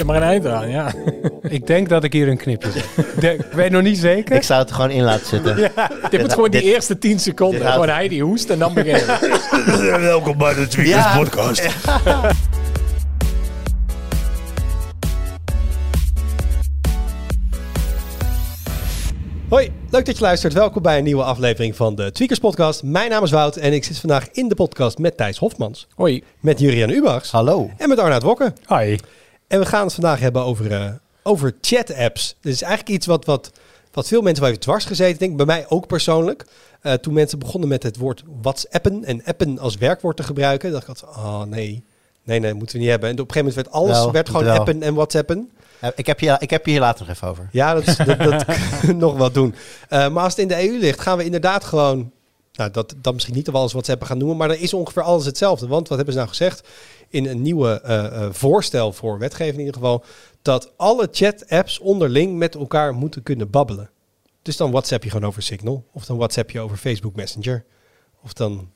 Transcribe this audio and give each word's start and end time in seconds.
Er 0.00 0.06
maar 0.06 0.16
een 0.16 0.22
eind 0.22 0.46
aan, 0.46 0.70
ja. 0.70 0.92
Ik 1.42 1.66
denk 1.66 1.88
dat 1.88 2.04
ik 2.04 2.12
hier 2.12 2.28
een 2.28 2.36
knipje 2.36 2.70
zet. 2.70 2.84
De- 3.20 3.32
ik 3.34 3.52
weet 3.52 3.70
nog 3.70 3.82
niet 3.82 3.98
zeker. 3.98 4.36
Ik 4.36 4.42
zou 4.42 4.60
het 4.60 4.68
er 4.68 4.74
gewoon 4.74 4.90
in 4.90 5.02
laten 5.02 5.26
zitten. 5.26 5.56
ja 5.76 5.90
dit 6.10 6.20
moet 6.20 6.32
gewoon 6.32 6.50
die 6.50 6.62
eerste 6.62 6.98
10 6.98 7.18
seconden. 7.20 7.60
houdt- 7.60 7.74
Gewoon 7.74 7.94
hij 7.94 8.08
die 8.08 8.22
hoest 8.22 8.50
en 8.50 8.58
dan 8.58 8.74
beginnen. 8.74 10.00
Welkom 10.00 10.38
bij 10.38 10.54
de 10.54 10.66
Tweakers 10.66 11.04
Ja. 11.04 11.16
podcast. 11.18 11.68
Hoi, 19.48 19.72
leuk 19.90 20.04
dat 20.06 20.16
je 20.16 20.22
luistert. 20.22 20.52
Welkom 20.52 20.82
bij 20.82 20.98
een 20.98 21.04
nieuwe 21.04 21.22
aflevering 21.22 21.76
van 21.76 21.94
de 21.94 22.12
Tweakers 22.12 22.38
Podcast. 22.40 22.82
Mijn 22.82 23.10
naam 23.10 23.22
is 23.24 23.30
Wout 23.30 23.56
en 23.56 23.72
ik 23.72 23.84
zit 23.84 23.98
vandaag 23.98 24.28
in 24.32 24.48
de 24.48 24.54
podcast 24.54 24.98
met 24.98 25.16
Thijs 25.16 25.38
Hofmans, 25.38 25.86
Hoi. 25.94 26.22
met 26.40 26.60
Jurian 26.60 26.90
Ubachs 26.90 27.30
Hallo. 27.30 27.70
en 27.76 27.88
met 27.88 27.98
Arnoud 27.98 28.22
Wokke. 28.22 28.52
Hoi. 28.64 28.98
En 29.46 29.58
we 29.58 29.66
gaan 29.66 29.84
het 29.84 29.94
vandaag 29.94 30.20
hebben 30.20 30.42
over, 30.42 30.72
eh, 30.72 30.92
over 31.22 31.54
chat-apps. 31.60 32.36
Dit 32.40 32.52
is 32.52 32.62
eigenlijk 32.62 32.96
iets 32.96 33.06
wat, 33.06 33.24
wat, 33.24 33.50
wat 33.92 34.08
veel 34.08 34.22
mensen 34.22 34.40
wel 34.40 34.50
heeft 34.50 34.62
dwars 34.62 34.84
gezeten. 34.84 35.18
Denk 35.18 35.30
ik, 35.30 35.36
bij 35.36 35.46
mij 35.46 35.66
ook 35.68 35.86
persoonlijk. 35.86 36.44
Eh, 36.80 36.92
toen 36.92 37.14
mensen 37.14 37.38
begonnen 37.38 37.68
met 37.68 37.82
het 37.82 37.96
woord 37.96 38.22
WhatsAppen 38.42 39.04
en 39.04 39.24
appen 39.24 39.58
als 39.58 39.76
werkwoord 39.76 40.16
te 40.16 40.22
gebruiken, 40.22 40.72
dacht 40.72 40.82
ik 40.82 40.88
altijd, 40.88 41.10
oh 41.10 41.42
nee, 41.42 41.84
nee, 42.22 42.40
nee, 42.40 42.54
moeten 42.54 42.76
we 42.76 42.82
niet 42.82 42.90
hebben. 42.90 43.08
En 43.08 43.20
op 43.20 43.28
een 43.28 43.34
gegeven 43.34 43.54
moment 43.54 43.72
werd 43.72 43.84
alles 43.84 43.98
Wel, 43.98 44.12
werd 44.12 44.28
gewoon 44.28 44.44
wel. 44.44 44.58
appen 44.58 44.82
en 44.82 44.94
WhatsAppen. 44.94 45.50
Ik, 45.94 46.06
heb 46.06 46.20
je, 46.20 46.36
ik 46.38 46.50
heb 46.50 46.64
je 46.64 46.70
hier 46.70 46.80
later 46.80 47.06
nog 47.06 47.16
even 47.16 47.28
over. 47.28 47.48
Ja, 47.52 47.74
dat, 47.74 47.86
is, 47.86 47.96
dat, 47.96 48.18
dat 48.18 48.44
nog 48.96 49.16
wat 49.16 49.34
doen. 49.34 49.54
Eh, 49.88 50.08
maar 50.08 50.22
als 50.24 50.36
het 50.36 50.42
in 50.42 50.48
de 50.48 50.68
EU 50.68 50.78
ligt, 50.78 51.00
gaan 51.00 51.18
we 51.18 51.24
inderdaad 51.24 51.64
gewoon... 51.64 52.12
Nou, 52.52 52.70
dat, 52.70 52.94
dat 52.96 53.12
misschien 53.12 53.34
niet 53.34 53.48
alles 53.48 53.72
wat 53.72 53.84
ze 53.84 53.90
hebben 53.90 54.08
gaan 54.08 54.18
noemen, 54.18 54.36
maar 54.36 54.50
er 54.50 54.60
is 54.60 54.74
ongeveer 54.74 55.02
alles 55.02 55.24
hetzelfde. 55.24 55.66
Want 55.66 55.88
wat 55.88 55.96
hebben 55.96 56.14
ze 56.14 56.20
nou 56.20 56.30
gezegd 56.30 56.68
in 57.14 57.26
een 57.26 57.42
nieuwe 57.42 57.80
eh, 57.80 58.04
eh, 58.04 58.32
voorstel 58.32 58.92
voor 58.92 59.18
wetgeving 59.18 59.54
in 59.58 59.64
ieder 59.64 59.74
geval, 59.80 60.04
dat 60.42 60.72
alle 60.76 61.08
chat-apps 61.10 61.78
onderling 61.78 62.36
met 62.38 62.54
elkaar 62.54 62.94
moeten 62.94 63.22
kunnen 63.22 63.50
babbelen. 63.50 63.90
Dus 64.42 64.56
dan 64.56 64.70
WhatsApp 64.70 65.04
je 65.04 65.10
gewoon 65.10 65.28
over 65.28 65.42
Signal, 65.42 65.84
of 65.92 66.04
dan 66.04 66.16
WhatsApp 66.16 66.50
je 66.50 66.60
over 66.60 66.76
Facebook 66.76 67.14
Messenger, 67.14 67.64
of 68.22 68.32
dan 68.32 68.70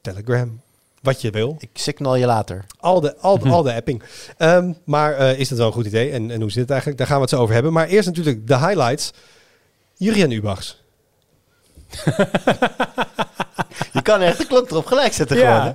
Telegram, 0.00 0.60
wat 1.02 1.20
je 1.20 1.30
wil. 1.30 1.56
Ik 1.58 1.70
signal 1.72 2.14
je 2.16 2.26
later. 2.26 2.64
Al 2.78 3.00
de, 3.00 3.16
al, 3.16 3.38
al 3.38 3.62
de 3.62 3.74
apping. 3.74 4.02
Ehm, 4.36 4.72
maar 4.84 5.14
eh, 5.14 5.38
is 5.38 5.48
dat 5.48 5.58
wel 5.58 5.66
een 5.66 5.72
goed 5.72 5.86
idee? 5.86 6.10
En, 6.10 6.30
en 6.30 6.40
hoe 6.40 6.50
zit 6.50 6.60
het 6.60 6.70
eigenlijk? 6.70 6.98
Daar 6.98 7.08
gaan 7.08 7.16
we 7.16 7.22
het 7.22 7.32
zo 7.32 7.40
over 7.40 7.54
hebben. 7.54 7.72
Maar 7.72 7.86
eerst 7.88 8.08
natuurlijk 8.08 8.46
de 8.46 8.58
highlights. 8.58 9.10
Jurien 9.94 10.30
Ubachs. 10.30 10.82
Je 13.92 14.02
kan 14.02 14.20
echt 14.20 14.38
de 14.38 14.46
klok 14.46 14.70
erop 14.70 14.86
gelijk 14.86 15.12
zetten 15.12 15.36
Ja. 15.36 15.58
gewoon. 15.60 15.66
hè? 15.66 15.72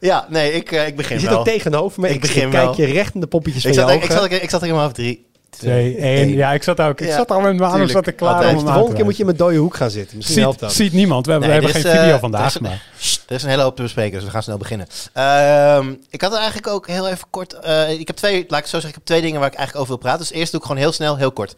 Ja, 0.00 0.26
nee, 0.28 0.52
ik, 0.52 0.72
eh, 0.72 0.86
ik 0.86 0.96
begin 0.96 1.14
Je 1.14 1.20
zit 1.20 1.30
wel. 1.30 1.38
ook 1.38 1.44
tegenover 1.44 2.00
me. 2.00 2.08
Ik 2.08 2.14
Ik, 2.14 2.20
begin 2.20 2.50
kijk 2.50 2.64
wel. 2.76 2.86
je 2.86 2.92
recht 2.92 3.14
in 3.14 3.20
de 3.20 3.26
poppetjes 3.26 3.64
ik, 3.64 3.74
van 3.74 3.82
zat, 3.88 3.92
je 3.98 4.04
ik, 4.04 4.10
zat, 4.10 4.30
ik 4.30 4.50
zat 4.50 4.60
er 4.60 4.66
helemaal 4.66 4.86
af. 4.86 4.92
Drie, 4.92 5.28
Twee, 5.50 5.96
één. 5.96 6.28
Ja, 6.28 6.52
ik 6.52 6.62
zat 6.62 6.80
ook. 6.80 7.00
Ik 7.00 7.06
Ja, 7.08 7.16
zat 7.16 7.30
al 7.30 7.40
met 7.40 7.44
mijn 7.50 7.60
arm 7.62 7.70
tuurlijk. 7.72 7.92
zat 7.92 8.06
ik 8.06 8.16
klaar 8.16 8.34
Altijd. 8.34 8.50
om 8.50 8.56
hem 8.56 8.66
de 8.66 8.72
volgende 8.72 8.96
keer 8.96 9.04
moet 9.04 9.14
je 9.14 9.20
in 9.20 9.26
mijn 9.26 9.36
dode 9.38 9.56
hoek 9.56 9.76
gaan 9.76 9.90
zitten. 9.90 10.16
Misschien 10.16 10.38
helpt 10.40 10.58
Ziet, 10.58 10.68
dat. 10.68 10.76
ziet 10.76 10.92
niemand. 10.92 11.26
We 11.26 11.32
hebben, 11.32 11.50
Nee, 11.50 11.58
we 11.60 11.64
hebben 11.66 11.82
geen 11.82 11.92
is, 11.92 11.98
video 12.00 12.14
eh, 12.14 12.20
vandaag. 12.20 12.54
er 12.54 12.60
is- 12.60 12.68
maar. 12.68 12.82
Er 13.28 13.34
is 13.36 13.42
een 13.42 13.48
hele 13.48 13.62
hoop 13.62 13.76
te 13.76 13.82
bespreken, 13.82 14.14
dus 14.14 14.24
we 14.24 14.30
gaan 14.30 14.42
snel 14.42 14.56
beginnen. 14.56 14.86
Ehm, 15.12 15.92
ik 16.10 16.20
had 16.20 16.32
er 16.32 16.38
eigenlijk 16.38 16.66
ook 16.66 16.86
heel 16.86 17.08
even 17.08 17.26
kort... 17.30 17.52
eh, 17.52 17.90
ik 17.90 18.06
heb 18.06 18.16
twee, 18.16 18.34
laat 18.34 18.44
ik 18.58 18.64
het 18.64 18.68
zo 18.68 18.70
zeggen, 18.80 18.88
ik 18.88 18.94
heb 18.94 19.04
twee 19.04 19.20
dingen 19.20 19.40
waar 19.40 19.48
ik 19.50 19.54
eigenlijk 19.56 19.84
over 19.86 19.98
wil 20.00 20.08
praten. 20.10 20.28
Dus 20.28 20.36
eerst 20.38 20.50
doe 20.52 20.60
ik 20.60 20.66
gewoon 20.66 20.82
heel 20.82 20.92
snel, 20.92 21.16
heel 21.16 21.32
kort. 21.32 21.54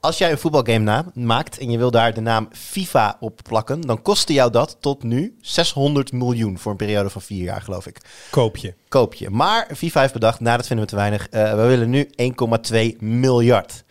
Als 0.00 0.18
jij 0.18 0.30
een 0.30 0.38
voetbalgame 0.38 1.04
maakt 1.14 1.58
en 1.58 1.70
je 1.70 1.78
wil 1.78 1.90
daar 1.90 2.14
de 2.14 2.20
naam 2.20 2.48
FIFA 2.52 3.16
op 3.20 3.40
plakken, 3.48 3.80
dan 3.80 4.02
kostte 4.02 4.32
jou 4.32 4.50
dat 4.50 4.76
tot 4.80 5.02
nu 5.02 5.36
600 5.40 6.12
miljoen 6.12 6.58
voor 6.58 6.70
een 6.70 6.76
periode 6.76 7.10
van 7.10 7.22
vier 7.22 7.42
jaar, 7.42 7.60
geloof 7.62 7.86
ik. 7.86 7.98
Koop 8.30 8.56
je. 8.56 8.74
Koop 8.88 9.14
je. 9.14 9.30
Maar 9.30 9.68
FIFA 9.76 10.00
heeft 10.00 10.12
bedacht, 10.12 10.40
nou 10.40 10.56
dat 10.56 10.66
vinden 10.66 10.84
we 10.84 10.90
te 10.90 10.96
weinig, 10.96 11.28
eh, 11.28 11.54
we 11.54 11.62
willen 11.66 11.90
nu 11.90 12.10
1,2 12.16 12.96
miljard. 12.98 13.84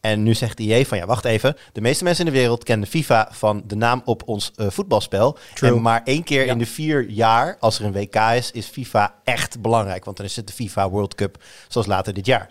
En 0.00 0.22
nu 0.22 0.34
zegt 0.34 0.58
EA 0.60 0.84
van 0.84 0.98
ja, 0.98 1.06
wacht 1.06 1.24
even. 1.24 1.56
De 1.72 1.80
meeste 1.80 2.04
mensen 2.04 2.26
in 2.26 2.32
de 2.32 2.38
wereld 2.38 2.64
kennen 2.64 2.88
FIFA 2.88 3.28
van 3.30 3.62
de 3.66 3.76
naam 3.76 4.02
op 4.04 4.22
ons 4.28 4.52
eh, 4.56 4.66
voetbalspel. 4.70 5.38
True. 5.54 5.70
En 5.74 5.82
maar 5.82 6.00
één 6.04 6.22
keer 6.22 6.44
Ja. 6.44 6.52
in 6.52 6.58
de 6.58 6.66
vier 6.66 7.08
jaar, 7.10 7.56
als 7.58 7.78
er 7.78 7.84
een 7.84 7.92
WK 7.92 8.14
is, 8.16 8.50
is 8.50 8.66
FIFA 8.66 9.14
echt 9.24 9.60
belangrijk. 9.60 10.04
Want 10.04 10.16
dan 10.16 10.26
is 10.26 10.36
het 10.36 10.46
de 10.46 10.52
FIFA 10.52 10.90
World 10.90 11.14
Cup, 11.14 11.42
zoals 11.68 11.86
later 11.86 12.14
dit 12.14 12.26
jaar. 12.26 12.48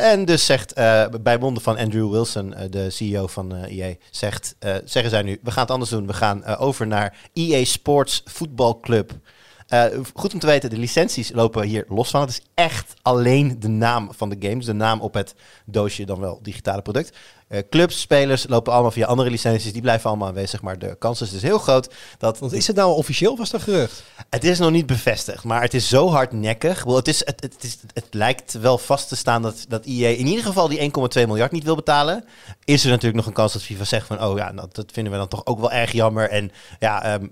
En 0.00 0.24
dus 0.24 0.46
zegt 0.46 0.72
eh, 0.72 1.06
bij 1.22 1.38
monden 1.38 1.62
van 1.62 1.78
Andrew 1.78 2.10
Wilson, 2.10 2.54
eh, 2.54 2.70
de 2.70 2.90
CEO 2.90 3.26
van 3.26 3.54
eh 3.54 3.78
EA, 3.78 3.94
zegt, 4.10 4.56
zeggen 4.84 5.10
zij 5.10 5.22
nu: 5.22 5.38
we 5.42 5.50
gaan 5.50 5.62
het 5.62 5.70
anders 5.70 5.90
doen. 5.90 6.06
We 6.06 6.12
gaan 6.12 6.44
over 6.44 6.86
naar 6.86 7.18
EA 7.32 7.64
Sports 7.64 8.22
Voetbalclub. 8.24 9.12
Goed 10.14 10.32
om 10.32 10.38
te 10.38 10.46
weten, 10.46 10.70
de 10.70 10.78
licenties 10.78 11.32
lopen 11.32 11.66
hier 11.66 11.84
los 11.88 12.10
van. 12.10 12.20
Het 12.20 12.30
is 12.30 12.40
echt 12.54 12.94
alleen 13.02 13.60
de 13.60 13.68
naam 13.68 14.08
van 14.16 14.28
de 14.28 14.36
game. 14.38 14.56
Dus 14.56 14.64
de 14.64 14.72
naam 14.72 15.00
op 15.00 15.14
het 15.14 15.34
doosje, 15.66 16.04
dan 16.04 16.20
wel 16.20 16.38
digitale 16.42 16.82
product. 16.82 17.16
Eh, 17.50 17.62
clubs, 17.70 18.00
spelers 18.00 18.46
lopen 18.48 18.72
allemaal 18.72 18.90
via 18.90 19.06
andere 19.06 19.30
licenties. 19.30 19.72
Die 19.72 19.82
blijven 19.82 20.08
allemaal 20.08 20.28
aanwezig. 20.28 20.62
Maar 20.62 20.78
de 20.78 20.96
kans 20.98 21.20
is 21.20 21.30
dus 21.30 21.42
heel 21.42 21.58
groot 21.58 21.94
dat... 22.18 22.38
Want 22.38 22.52
is 22.52 22.66
het 22.66 22.76
nou 22.76 22.94
officieel 22.94 23.32
of 23.32 23.38
was 23.38 23.50
dat 23.50 23.62
gerucht? 23.62 24.02
Het 24.28 24.44
is 24.44 24.58
nog 24.58 24.70
niet 24.70 24.86
bevestigd, 24.86 25.44
maar 25.44 25.62
het 25.62 25.74
is 25.74 25.88
zo 25.88 26.08
hardnekkig. 26.08 26.84
Wel, 26.84 26.96
het, 26.96 27.08
is, 27.08 27.24
het, 27.24 27.40
het, 27.40 27.64
is, 27.64 27.78
het 27.92 28.06
lijkt 28.10 28.52
wel 28.52 28.78
vast 28.78 29.08
te 29.08 29.16
staan 29.16 29.42
dat, 29.42 29.64
dat 29.68 29.84
EA 29.84 30.08
in 30.08 30.26
ieder 30.26 30.44
geval 30.44 30.68
die 30.68 30.92
1,2 31.18 31.26
miljard 31.26 31.52
niet 31.52 31.64
wil 31.64 31.74
betalen. 31.74 32.24
Is 32.64 32.84
er 32.84 32.90
natuurlijk 32.90 33.16
nog 33.16 33.26
een 33.26 33.32
kans 33.32 33.52
dat 33.52 33.62
FIFA 33.62 33.84
zegt 33.84 34.06
van, 34.06 34.22
oh 34.24 34.36
ja, 34.36 34.52
nou, 34.52 34.68
dat 34.72 34.92
vinden 34.92 35.12
we 35.12 35.18
dan 35.18 35.28
toch 35.28 35.46
ook 35.46 35.60
wel 35.60 35.72
erg 35.72 35.92
jammer. 35.92 36.28
En 36.28 36.52
ja, 36.78 37.02
ehm, 37.02 37.26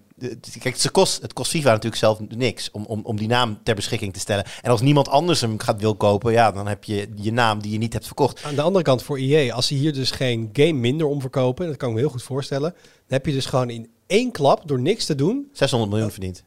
kijk, 0.59 0.83
het 0.83 0.91
kost, 0.91 1.23
het 1.23 1.33
kost 1.33 1.51
FIFA 1.51 1.69
natuurlijk 1.69 1.97
zelf 1.97 2.21
niks 2.29 2.71
om, 2.71 2.84
om, 2.84 3.01
om 3.03 3.17
die 3.17 3.29
naam 3.29 3.59
ter 3.62 3.75
beschikking 3.75 4.12
te 4.12 4.21
stellen. 4.21 4.45
En 4.62 4.71
als 4.71 4.81
niemand 4.81 5.09
anders 5.09 5.41
hem 5.41 5.59
gaat 5.59 5.81
wil 5.81 5.95
kopen, 5.95 6.33
ja, 6.33 6.53
dan 6.53 6.67
heb 6.67 6.84
je 6.84 7.09
je 7.17 7.33
naam 7.33 7.62
die 7.62 7.73
je 7.73 7.79
niet 7.79 7.93
hebt 7.93 8.06
verkocht. 8.06 8.43
Aan 8.45 8.55
de 8.55 8.62
andere 8.62 8.84
kant 8.84 9.03
voor 9.03 9.19
EA, 9.19 9.55
als 9.55 9.67
ze 9.67 9.75
hier 9.75 9.93
dus 9.93 10.11
geen 10.11 10.51
game 10.53 10.73
minder 10.73 11.07
omverkopen, 11.07 11.67
dat 11.67 11.77
kan 11.77 11.89
ik 11.89 11.95
me 11.95 12.01
heel 12.01 12.11
goed 12.11 12.23
voorstellen, 12.23 12.71
dan 12.83 13.19
heb 13.19 13.27
je 13.27 13.33
dus 13.33 13.47
gewoon 13.47 13.71
in 13.71 13.91
één 14.07 14.31
klap, 14.33 14.69
door 14.69 14.81
niks 14.81 15.05
te 15.05 15.15
doen, 15.15 15.49
600 15.53 15.91
miljoen 15.91 16.11
verdiend. 16.11 16.45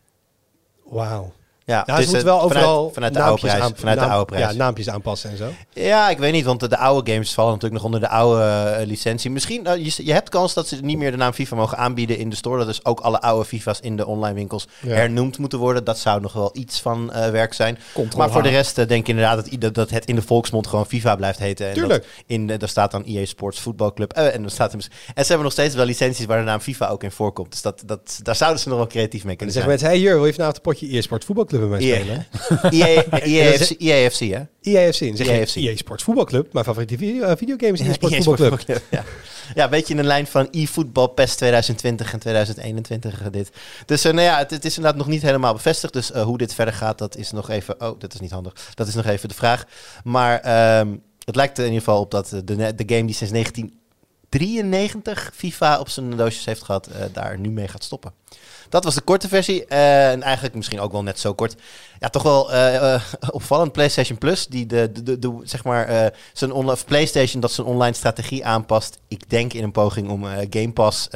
wauw. 0.83 1.33
Ja, 1.65 1.83
Ja, 1.85 1.95
dus 1.95 2.05
ze 2.05 2.09
moeten 2.11 2.27
wel 2.29 2.41
overal 2.41 2.91
vanuit, 2.93 2.93
vanuit 2.93 3.13
de 3.13 3.21
oude 3.21 3.41
prijs. 3.41 3.61
aan- 3.61 3.71
vanuit 3.75 3.99
de 3.99 4.05
oude 4.05 4.25
prijs. 4.25 4.51
Ja, 4.51 4.57
naampjes 4.57 4.89
aanpassen 4.89 5.29
en 5.29 5.37
zo. 5.37 5.49
Ja, 5.73 6.09
ik 6.09 6.17
weet 6.17 6.31
niet, 6.31 6.45
want 6.45 6.59
de, 6.59 6.67
de 6.67 6.77
oude 6.77 7.11
games 7.11 7.33
vallen 7.33 7.51
natuurlijk 7.53 7.81
nog 7.81 7.91
onder 7.93 7.99
de 8.09 8.15
oude 8.15 8.43
eh, 8.43 8.85
licentie. 8.87 9.29
Misschien, 9.31 9.63
nou, 9.63 9.79
je, 9.83 9.93
je 10.05 10.13
hebt 10.13 10.29
kans 10.29 10.53
dat 10.53 10.67
ze 10.67 10.75
niet 10.75 10.97
meer 10.97 11.11
de 11.11 11.17
naam 11.17 11.33
FIFA 11.33 11.55
mogen 11.55 11.77
aanbieden 11.77 12.17
in 12.17 12.29
de 12.29 12.35
store. 12.35 12.57
Dat 12.57 12.67
dus 12.67 12.85
ook 12.85 12.99
alle 12.99 13.21
oude 13.21 13.45
FIFA's 13.45 13.79
in 13.79 13.95
de 13.95 14.05
online 14.05 14.33
winkels 14.35 14.67
Ja. 14.81 14.89
hernoemd 14.93 15.37
moeten 15.37 15.59
worden. 15.59 15.83
Dat 15.83 15.97
zou 15.99 16.21
nog 16.21 16.33
wel 16.33 16.49
iets 16.53 16.79
van 16.81 17.11
eh, 17.13 17.29
werk 17.29 17.53
zijn. 17.53 17.77
Control 17.93 18.19
maar 18.19 18.31
voor 18.31 18.43
de 18.43 18.49
rest 18.49 18.77
eh, 18.77 18.87
denk 18.87 19.01
ik 19.01 19.07
inderdaad 19.07 19.59
dat, 19.61 19.73
dat 19.73 19.89
het 19.89 20.05
in 20.05 20.15
de 20.15 20.21
volksmond 20.21 20.67
gewoon 20.67 20.85
FIFA 20.85 21.15
blijft 21.15 21.39
heten. 21.39 21.67
En 21.67 21.73
Tuurlijk. 21.73 22.03
Dat 22.03 22.11
in, 22.25 22.47
daar 22.47 22.69
staat 22.69 22.91
dan 22.91 23.03
EA 23.05 23.25
Sports 23.25 23.59
Voetbalclub. 23.59 24.11
En, 24.13 24.41
dan 24.41 24.51
staat 24.51 24.73
er, 24.73 24.79
en 24.79 25.21
ze 25.23 25.27
hebben 25.27 25.43
nog 25.43 25.51
steeds 25.51 25.75
wel 25.75 25.85
licenties 25.85 26.25
waar 26.25 26.37
de 26.39 26.43
naam 26.45 26.59
FIFA 26.59 26.87
ook 26.87 27.03
in 27.03 27.11
voorkomt. 27.11 27.51
Dus 27.51 27.61
dat, 27.61 27.83
dat, 27.85 28.19
daar 28.23 28.35
zouden 28.35 28.59
ze 28.61 28.69
nog 28.69 28.77
wel 28.77 28.87
creatief 28.87 29.23
mee 29.23 29.31
En 29.31 29.37
dan 29.37 29.47
kunnen 29.47 29.55
zeggen 29.55 29.79
zijn. 29.79 29.81
mensen, 29.81 29.87
hey 29.87 29.97
hier, 29.97 30.15
wil 30.15 30.25
je 30.25 30.33
vanavond 30.33 30.55
een 30.57 30.63
potje 30.63 30.97
e-sport 30.97 31.25
voetbalclub 31.25 31.60
mij 31.69 31.79
EA, 31.79 31.95
spelen? 31.95 32.25
EA, 32.71 33.03
En 33.09 33.21
EA, 33.21 33.57
dan 33.57 33.67
FC, 33.67 33.71
EAFC, 33.71 34.19
hè? 34.19 34.41
EAFC. 34.61 34.99
Dan 34.99 35.15
zeg 35.15 35.53
je. 35.53 35.69
EA 35.69 35.75
Sports 35.75 36.03
Voetbalclub. 36.03 36.53
Mijn 36.53 36.65
favoriete 36.65 36.97
video, 36.97 37.23
eh, 37.23 37.37
videogame 37.37 37.73
is 37.73 37.79
EA 37.79 37.93
Sports 37.93 38.15
Voetbalclub. 38.15 38.49
Voetbalclub, 38.49 38.83
Ja. 38.89 39.03
ja, 39.53 39.63
een 39.63 39.69
beetje 39.69 39.93
in 39.93 40.01
de 40.01 40.07
lijn 40.07 40.27
van 40.27 40.47
e-voetbal 40.51 41.07
PES 41.07 41.35
2020 41.35 42.13
en 42.13 42.19
2021 42.19 43.21
eh, 43.21 43.27
dit. 43.31 43.49
Dus 43.85 44.03
eh, 44.05 44.13
nou 44.13 44.25
ja, 44.25 44.37
het, 44.37 44.51
het 44.51 44.65
is 44.65 44.75
inderdaad 44.75 44.99
nog 44.99 45.07
niet 45.07 45.21
helemaal 45.21 45.53
bevestigd. 45.53 45.93
Dus 45.93 46.09
hoe 46.09 46.37
dit 46.37 46.53
verder 46.53 46.73
gaat, 46.73 46.97
dat 46.97 47.17
is 47.17 47.31
nog 47.31 47.49
even... 47.49 47.81
Oh, 47.81 47.99
dat 47.99 48.13
is 48.13 48.19
niet 48.19 48.31
handig. 48.31 48.53
Dat 48.73 48.87
is 48.87 48.95
nog 48.95 49.05
even 49.05 49.29
de 49.29 49.35
vraag. 49.35 49.65
Maar 50.03 50.39
ehm, 50.39 50.95
het 51.25 51.35
lijkt 51.35 51.57
er 51.57 51.65
in 51.65 51.71
ieder 51.71 51.85
geval 51.85 52.01
op 52.01 52.11
dat 52.11 52.29
de, 52.29 52.55
de 52.55 52.83
game 52.85 53.05
die 53.05 53.15
sinds 53.15 53.33
1993 53.33 55.31
FIFA 55.33 55.79
op 55.79 55.89
zijn 55.89 56.17
doosjes 56.17 56.45
heeft 56.45 56.63
gehad, 56.63 56.87
eh, 56.87 57.05
daar 57.13 57.39
nu 57.39 57.49
mee 57.49 57.67
gaat 57.67 57.83
stoppen. 57.83 58.13
Dat 58.71 58.83
was 58.83 58.95
de 58.95 59.01
korte 59.01 59.27
versie. 59.27 59.65
eh, 59.65 60.11
en 60.11 60.21
eigenlijk 60.21 60.55
misschien 60.55 60.79
ook 60.79 60.91
wel 60.91 61.03
net 61.03 61.19
zo 61.19 61.33
kort. 61.33 61.55
Ja, 61.99 62.09
toch 62.09 62.23
wel 62.23 62.51
eh, 62.51 62.93
eh, 62.93 63.01
opvallend. 63.31 63.71
PlayStation 63.71 64.17
Plus, 64.17 64.47
die 64.47 64.65
de, 64.65 64.91
de, 65.03 65.19
de, 65.19 65.39
zeg 65.43 65.63
maar, 65.63 66.13
zijn 66.33 66.51
online, 66.51 66.77
PlayStation 66.85 67.41
dat 67.41 67.51
zijn 67.51 67.67
online 67.67 67.95
strategie 67.95 68.45
aanpast. 68.45 68.99
Ik 69.07 69.29
denk 69.29 69.53
in 69.53 69.63
een 69.63 69.71
poging 69.71 70.09
om 70.09 70.25
Game 70.49 70.71
Pass 70.71 71.07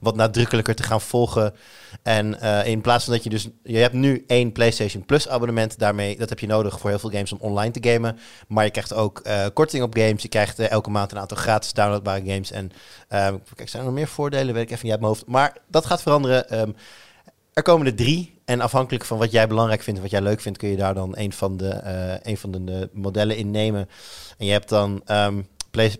wat 0.00 0.16
nadrukkelijker 0.16 0.74
te 0.74 0.82
gaan 0.82 1.00
volgen. 1.00 1.54
En 2.02 2.40
in 2.64 2.80
plaats 2.80 3.04
van 3.04 3.12
dat 3.12 3.24
je 3.24 3.30
dus, 3.30 3.48
je 3.62 3.76
hebt 3.76 3.94
nu 3.94 4.24
één 4.26 4.52
PlayStation 4.52 5.04
Plus 5.04 5.28
abonnement. 5.28 5.78
Daarmee, 5.78 6.18
dat 6.18 6.28
heb 6.28 6.38
je 6.38 6.46
nodig 6.46 6.80
voor 6.80 6.90
heel 6.90 6.98
veel 6.98 7.10
games 7.10 7.32
om 7.32 7.38
online 7.40 7.70
te 7.70 7.90
gamen. 7.90 8.18
Maar 8.48 8.64
je 8.64 8.70
krijgt 8.70 8.94
ook 8.94 9.22
korting 9.54 9.82
op 9.82 9.94
games. 9.94 10.22
Je 10.22 10.28
krijgt 10.28 10.58
elke 10.58 10.90
maand 10.90 11.12
een 11.12 11.18
aantal 11.18 11.36
gratis 11.36 11.72
downloadbare 11.72 12.22
games. 12.26 12.50
En 12.50 12.72
kijk, 13.54 13.68
zijn 13.68 13.82
er 13.82 13.88
nog 13.88 13.94
meer 13.98 14.08
voordelen? 14.08 14.54
Weet 14.54 14.62
ik 14.62 14.70
even 14.70 14.82
niet 14.82 14.92
uit 14.92 15.00
mijn 15.00 15.12
hoofd. 15.12 15.26
Maar 15.26 15.56
dat 15.68 15.86
gaat 15.86 16.02
veranderen. 16.02 16.48
Ehm, 16.48 16.70
er 17.52 17.62
komen 17.62 17.86
er 17.86 17.94
drie. 17.94 18.38
En 18.44 18.60
afhankelijk 18.60 19.04
van 19.04 19.18
wat 19.18 19.30
jij 19.30 19.48
belangrijk 19.48 19.82
vindt 19.82 20.00
wat 20.00 20.10
jij 20.10 20.20
leuk 20.20 20.40
vindt, 20.40 20.58
kun 20.58 20.68
je 20.68 20.76
daar 20.76 20.94
dan 20.94 21.16
een 21.16 21.32
van 21.32 21.56
de, 21.56 21.68
eh, 21.68 22.14
een 22.22 22.36
van 22.36 22.50
de, 22.50 22.64
de 22.64 22.88
modellen 22.92 23.36
in 23.36 23.50
nemen. 23.50 23.88
En 24.38 24.46
je 24.46 24.52
hebt 24.52 24.68
dan 24.68 25.02
ehm, 25.04 25.42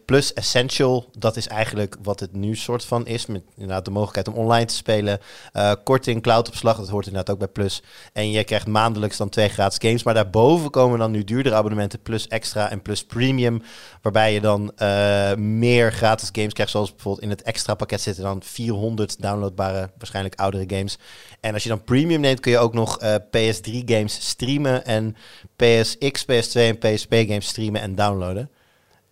Plus 0.05 0.33
Essential, 0.33 1.11
dat 1.19 1.37
is 1.37 1.49
eigenlijk 1.49 1.97
wat 2.03 2.21
het 2.21 2.33
nu 2.33 2.57
soort 2.57 2.85
van 2.85 3.07
is. 3.07 3.27
Met 3.27 3.43
inderdaad 3.55 3.85
de 3.85 3.91
mogelijkheid 3.91 4.29
om 4.29 4.35
online 4.35 4.65
te 4.65 4.75
spelen. 4.75 5.19
Eh, 5.53 5.73
korting, 5.85 6.23
cloudopslag, 6.23 6.77
dat 6.77 6.89
hoort 6.89 7.07
inderdaad 7.07 7.35
ook 7.35 7.39
bij 7.39 7.49
Plus. 7.49 7.83
En 8.13 8.31
je 8.31 8.45
krijgt 8.45 8.67
maandelijks 8.67 9.17
dan 9.17 9.29
twee 9.29 9.49
gratis 9.49 9.79
games. 9.79 10.03
Maar 10.03 10.15
daarboven 10.15 10.71
komen 10.71 10.99
dan 10.99 11.11
nu 11.11 11.25
duurdere 11.25 11.55
abonnementen. 11.55 12.03
Plus 12.03 12.29
Extra 12.29 12.71
en 12.71 12.83
Plus 12.83 13.05
Premium. 13.05 13.63
Waarbij 14.03 14.33
je 14.33 14.41
dan 14.41 14.73
eh, 14.77 15.35
meer 15.35 15.93
gratis 15.93 16.29
games 16.33 16.53
krijgt. 16.53 16.73
Zoals 16.73 16.91
bijvoorbeeld 16.91 17.25
in 17.25 17.31
het 17.31 17.43
extra 17.43 17.75
pakket 17.75 18.01
zitten 18.01 18.25
dan 18.25 18.43
400 18.43 19.23
downloadbare, 19.23 19.91
waarschijnlijk 19.99 20.41
oudere 20.41 20.65
games. 20.67 20.99
En 21.41 21.55
als 21.55 21.63
je 21.63 21.69
dan 21.69 21.85
Premium 21.85 22.21
neemt, 22.21 22.41
kun 22.41 22.53
je 22.53 22.59
ook 22.59 22.75
nog 22.75 22.99
eh, 22.99 23.15
PS3 23.15 23.73
games 23.85 24.29
streamen. 24.29 24.85
En 24.85 25.17
PSX, 25.57 26.25
PS2 26.25 26.53
en 26.53 26.79
PSP 26.79 27.13
games 27.13 27.47
streamen 27.47 27.81
en 27.81 27.95
downloaden. 27.95 28.51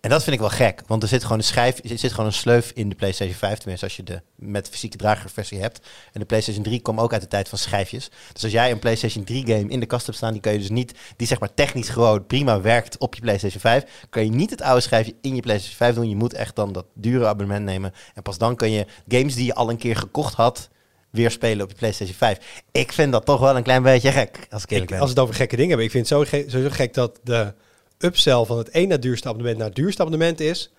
En 0.01 0.09
dat 0.09 0.23
vind 0.23 0.35
ik 0.35 0.41
wel 0.41 0.49
gek, 0.49 0.81
want 0.87 1.03
er 1.03 1.09
zit 1.09 1.21
gewoon 1.23 1.37
een 1.37 1.43
schijf, 1.43 1.79
er 1.89 1.97
zit 1.97 2.11
gewoon 2.11 2.25
een 2.25 2.33
sleuf 2.33 2.71
in 2.75 2.89
de 2.89 2.95
PlayStation 2.95 3.35
5, 3.37 3.57
tenminste 3.57 3.85
als 3.85 3.95
je 3.95 4.03
de 4.03 4.21
met 4.35 4.69
fysieke 4.69 4.97
dragerversie 4.97 5.59
hebt. 5.59 5.87
En 6.13 6.19
de 6.19 6.25
PlayStation 6.25 6.63
3 6.63 6.81
komt 6.81 6.99
ook 6.99 7.11
uit 7.13 7.21
de 7.21 7.27
tijd 7.27 7.49
van 7.49 7.57
schijfjes. 7.57 8.09
Dus 8.33 8.43
als 8.43 8.51
jij 8.51 8.71
een 8.71 8.79
PlayStation 8.79 9.23
3 9.23 9.45
game 9.47 9.67
in 9.69 9.79
de 9.79 9.85
kast 9.85 10.05
hebt 10.05 10.17
staan, 10.17 10.31
die 10.31 10.41
kun 10.41 10.51
je 10.51 10.57
dus 10.59 10.69
niet, 10.69 10.93
die 11.15 11.27
zeg 11.27 11.39
maar 11.39 11.53
technisch 11.53 11.89
gewoon 11.89 12.25
prima 12.25 12.61
werkt 12.61 12.97
op 12.97 13.15
je 13.15 13.21
PlayStation 13.21 13.61
5, 13.61 13.83
kan 14.09 14.23
je 14.25 14.31
niet 14.31 14.49
het 14.49 14.61
oude 14.61 14.81
schijfje 14.81 15.15
in 15.21 15.35
je 15.35 15.41
PlayStation 15.41 15.77
5 15.77 15.95
doen. 15.95 16.09
Je 16.09 16.15
moet 16.15 16.33
echt 16.33 16.55
dan 16.55 16.71
dat 16.73 16.85
dure 16.93 17.27
abonnement 17.27 17.65
nemen. 17.65 17.93
En 18.13 18.21
pas 18.21 18.37
dan 18.37 18.55
kun 18.55 18.71
je 18.71 18.85
games 19.07 19.35
die 19.35 19.45
je 19.45 19.55
al 19.55 19.69
een 19.69 19.77
keer 19.77 19.95
gekocht 19.95 20.33
had, 20.33 20.69
weer 21.09 21.31
spelen 21.31 21.63
op 21.63 21.69
je 21.69 21.75
PlayStation 21.77 22.15
5. 22.17 22.37
Ik 22.71 22.91
vind 22.91 23.11
dat 23.11 23.25
toch 23.25 23.39
wel 23.39 23.55
een 23.55 23.63
klein 23.63 23.83
beetje 23.83 24.11
gek, 24.11 24.47
als 24.49 24.63
ik 24.63 24.69
eerlijk 24.69 24.89
Ik, 24.89 24.95
ben. 24.95 24.99
als 24.99 25.09
het 25.09 25.19
over 25.19 25.35
gekke 25.35 25.55
dingen 25.55 25.69
hebben, 25.69 25.85
ik 25.85 25.91
vind 25.91 26.09
het 26.09 26.17
zo, 26.17 26.25
ge- 26.61 26.71
gek 26.71 26.93
dat 26.93 27.19
de 27.23 27.53
upsell 28.03 28.45
van 28.45 28.57
het 28.57 28.73
ene 28.73 28.99
duurste 28.99 29.27
abonnement 29.27 29.57
naar 29.57 29.67
het 29.67 29.75
duurste 29.75 30.01
abonnement 30.01 30.39
is. 30.39 30.71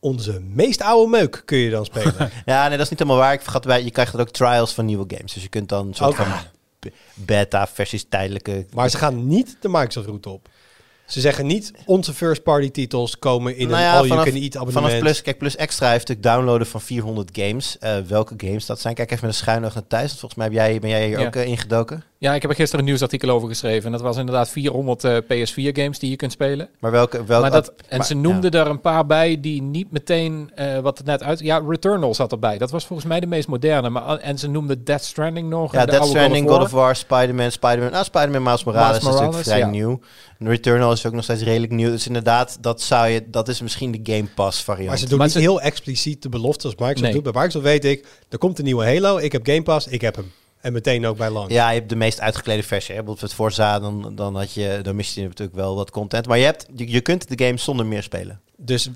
Onze 0.00 0.40
meest 0.40 0.82
oude 0.82 1.10
meuk 1.10 1.42
kun 1.44 1.58
je 1.58 1.70
dan 1.70 1.84
spelen. 1.84 2.14
Ja, 2.44 2.60
nee, 2.68 2.76
dat 2.76 2.84
is 2.84 2.90
niet 2.90 2.98
helemaal 2.98 3.20
waar. 3.20 3.32
Ik 3.32 3.42
vergat 3.42 3.64
bij, 3.66 3.84
je 3.84 3.90
krijgt 3.90 4.14
er 4.14 4.20
ook 4.20 4.30
trials 4.30 4.72
van 4.72 4.84
nieuwe 4.84 5.04
games. 5.16 5.32
Dus 5.32 5.42
je 5.42 5.48
kunt 5.48 5.68
dan 5.68 5.94
soort 5.94 6.14
van 6.14 6.26
b- 6.78 6.86
beta-versies 7.14 8.04
tijdelijke... 8.08 8.66
maar 8.74 8.88
ze 8.90 8.96
gaan 8.98 9.26
niet 9.26 9.56
de 9.60 9.68
Microsoft 9.68 10.06
route 10.06 10.28
op. 10.28 10.48
Ze 11.12 11.20
zeggen 11.20 11.46
niet 11.46 11.72
onze 11.86 12.12
first 12.14 12.42
party 12.42 12.70
titels 12.70 13.18
komen 13.18 13.56
in 13.56 13.68
Nou 13.68 13.82
een 13.82 13.88
all 13.88 13.94
you 13.96 14.08
vanaf- 14.08 14.24
can 14.24 14.34
eat 14.34 14.56
abonnement. 14.56 14.86
Vanaf 14.86 14.98
Plus, 15.00 15.22
kijk, 15.22 15.38
Plus 15.38 15.56
Extra 15.56 15.90
heeft 15.90 16.08
natuurlijk 16.08 16.34
downloaden 16.34 16.66
van 16.66 16.80
400 16.80 17.30
games. 17.32 17.78
Eh, 17.78 17.96
welke 18.08 18.34
games 18.36 18.66
dat 18.66 18.80
zijn? 18.80 18.94
Kijk 18.94 19.10
even 19.10 19.26
met 19.26 19.34
een 19.34 19.40
schuin 19.40 19.64
oog 19.64 19.74
naar 19.74 19.86
thuis. 19.86 20.06
want 20.08 20.18
Volgens 20.18 20.34
mij 20.34 20.44
heb 20.46 20.54
jij, 20.56 20.80
ben 20.80 20.90
jij 20.90 21.06
hier 21.06 21.20
Ja. 21.20 21.26
ook 21.26 21.36
eh, 21.36 21.46
ingedoken. 21.46 22.02
Ja, 22.18 22.34
ik 22.34 22.42
heb 22.42 22.50
er 22.50 22.56
gisteren 22.56 22.80
een 22.80 22.86
nieuwsartikel 22.86 23.30
over 23.30 23.48
geschreven. 23.48 23.84
En 23.86 23.92
dat 23.92 24.00
was 24.00 24.16
inderdaad 24.16 24.48
400 24.48 25.04
eh, 25.04 25.16
PS4-games 25.16 25.98
die 25.98 26.10
je 26.10 26.16
kunt 26.16 26.32
spelen. 26.32 26.68
Maar 26.78 26.90
welke... 26.90 27.24
welke 27.24 27.42
maar 27.42 27.50
dat, 27.50 27.72
en 27.88 27.96
maar- 27.96 28.06
ze 28.06 28.14
noemden 28.14 28.50
er 28.50 28.66
een 28.66 28.80
paar 28.80 29.06
bij 29.06 29.40
die 29.40 29.62
niet 29.62 29.90
meteen, 29.92 30.50
eh, 30.54 30.78
wat 30.78 30.98
het 30.98 31.06
net 31.06 31.22
uit... 31.22 31.38
Ja, 31.38 31.62
Returnal 31.68 32.14
zat 32.14 32.32
erbij. 32.32 32.58
Dat 32.58 32.70
was 32.70 32.86
volgens 32.86 33.08
mij 33.08 33.20
de 33.20 33.26
meest 33.26 33.48
moderne. 33.48 33.90
Maar, 33.90 34.18
en 34.18 34.38
ze 34.38 34.48
noemden 34.48 34.84
Death 34.84 35.04
Stranding 35.04 35.48
nog. 35.48 35.72
Ja, 35.72 35.80
en 35.80 35.86
de 35.86 35.92
Death 35.92 36.06
Stranding, 36.06 36.48
God 36.48 36.60
of 36.62 36.70
War, 36.70 36.96
Spider-Man, 36.96 37.50
Spider-Man... 37.50 37.90
Nou, 37.90 38.04
Spider-Man 38.04 38.42
Miles 38.42 38.64
Morales, 38.64 38.86
Miles 38.86 38.98
is 38.98 39.04
natuurlijk 39.04 39.26
Morales, 39.26 39.46
vrij 39.46 39.58
ja. 39.58 39.66
nieuw. 39.66 40.00
En 40.38 40.48
Returnal 40.48 40.92
is 40.92 41.01
ook 41.06 41.12
nog 41.12 41.24
steeds 41.24 41.42
redelijk 41.42 41.72
nieuw. 41.72 41.90
Dus 41.90 42.06
inderdaad, 42.06 42.58
dat, 42.60 42.80
zou 42.82 43.08
je, 43.08 43.30
dat 43.30 43.48
is 43.48 43.60
misschien 43.60 44.02
de 44.02 44.12
Game 44.12 44.28
Pass 44.34 44.62
variant. 44.62 44.88
Maar 44.88 44.98
ze 44.98 45.08
doen 45.08 45.16
Maar 45.18 45.26
niet 45.26 45.36
ze- 45.36 45.42
heel 45.42 45.60
expliciet 45.60 46.22
de 46.22 46.28
belofte 46.28 46.64
als 46.66 46.74
Microsoft 46.74 47.02
Nee. 47.02 47.12
doet. 47.12 47.22
Bij 47.22 47.32
Microsoft 47.32 47.64
weet 47.64 47.84
ik, 47.84 48.06
er 48.28 48.38
komt 48.38 48.58
een 48.58 48.64
nieuwe 48.64 48.84
Halo. 48.84 49.16
Ik 49.16 49.32
heb 49.32 49.46
Game 49.46 49.62
Pass, 49.62 49.86
ik 49.86 50.00
heb 50.00 50.16
hem. 50.16 50.32
En 50.60 50.72
meteen 50.72 51.06
ook 51.06 51.16
bij 51.16 51.30
launch. 51.32 51.50
Ja, 51.50 51.70
je 51.70 51.78
hebt 51.78 51.88
de 51.88 51.96
meest 51.96 52.20
uitgeklede 52.20 52.62
versie. 52.62 52.94
Hè. 52.94 53.02
Bijvoorbeeld 53.02 53.20
het 53.30 53.34
Forza, 53.34 53.78
dan, 53.80 54.12
dan, 54.14 54.36
had 54.36 54.52
je, 54.52 54.78
dan 54.82 54.96
mis 54.96 55.14
je 55.14 55.22
natuurlijk 55.22 55.56
wel 55.56 55.74
wat 55.74 55.90
content. 55.90 56.26
Maar 56.26 56.38
je, 56.38 56.44
hebt, 56.44 56.66
je, 56.74 56.90
je 56.90 57.00
kunt 57.00 57.28
de 57.38 57.44
game 57.44 57.58
zonder 57.58 57.86
meer 57.86 58.02
spelen. 58.02 58.40
Dus 58.56 58.90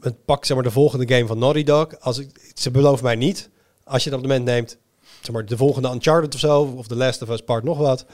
het 0.00 0.24
pak 0.24 0.44
zeg 0.44 0.56
maar 0.56 0.64
de 0.64 0.70
volgende 0.72 1.14
game 1.14 1.26
van 1.26 1.38
Naughty 1.38 1.62
Dog. 1.62 2.00
Als 2.00 2.18
ik, 2.18 2.50
ze 2.54 2.70
beloven 2.70 3.04
mij 3.04 3.14
niet, 3.16 3.50
als 3.84 4.04
je 4.04 4.10
het 4.10 4.18
abonnement 4.18 4.44
neemt, 4.44 4.76
zeg 5.20 5.34
maar 5.34 5.46
de 5.46 5.56
volgende 5.56 5.90
Uncharted 5.90 6.34
of 6.34 6.40
zo, 6.40 6.74
of 6.76 6.86
The 6.86 6.96
Last 6.96 7.22
of 7.22 7.28
Us 7.28 7.40
Part 7.40 7.64
nog 7.64 7.78
wat. 7.78 8.04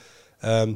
Ehm, 0.40 0.73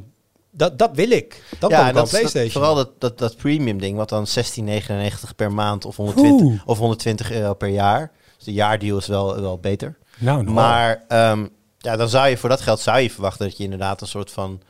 dat, 0.56 0.78
dat 0.78 0.90
wil 0.94 1.10
ik. 1.10 1.42
Dat 1.58 1.70
ja, 1.70 1.92
dat, 1.92 2.08
PlayStation. 2.08 2.50
vooral 2.50 2.74
dat, 2.74 2.90
dat, 2.98 3.18
dat 3.18 3.36
premium 3.36 3.78
ding, 3.78 3.96
wat 3.96 4.08
dan 4.08 4.26
16,99 4.26 5.34
per 5.36 5.52
maand 5.52 5.84
of 5.84 5.96
120, 5.96 6.46
Oeh. 6.46 6.60
of 6.66 6.78
120 6.78 7.32
euro 7.32 7.54
per 7.54 7.68
jaar. 7.68 8.12
Dus 8.36 8.44
de 8.44 8.52
jaardeal 8.52 8.98
is 8.98 9.06
wel, 9.06 9.40
wel 9.40 9.58
beter. 9.58 9.98
Nou, 10.18 10.42
nou. 10.42 10.54
Maar 10.54 11.04
ehm, 11.08 11.46
ja, 11.78 11.96
dan 11.96 12.08
zou 12.08 12.28
je 12.28 12.36
voor 12.36 12.48
dat 12.48 12.60
geld 12.60 12.80
zou 12.80 12.98
je 12.98 13.10
verwachten 13.10 13.46
dat 13.46 13.56
je 13.56 13.64
inderdaad 13.64 14.00
een 14.00 14.06
soort 14.06 14.30
van 14.30 14.62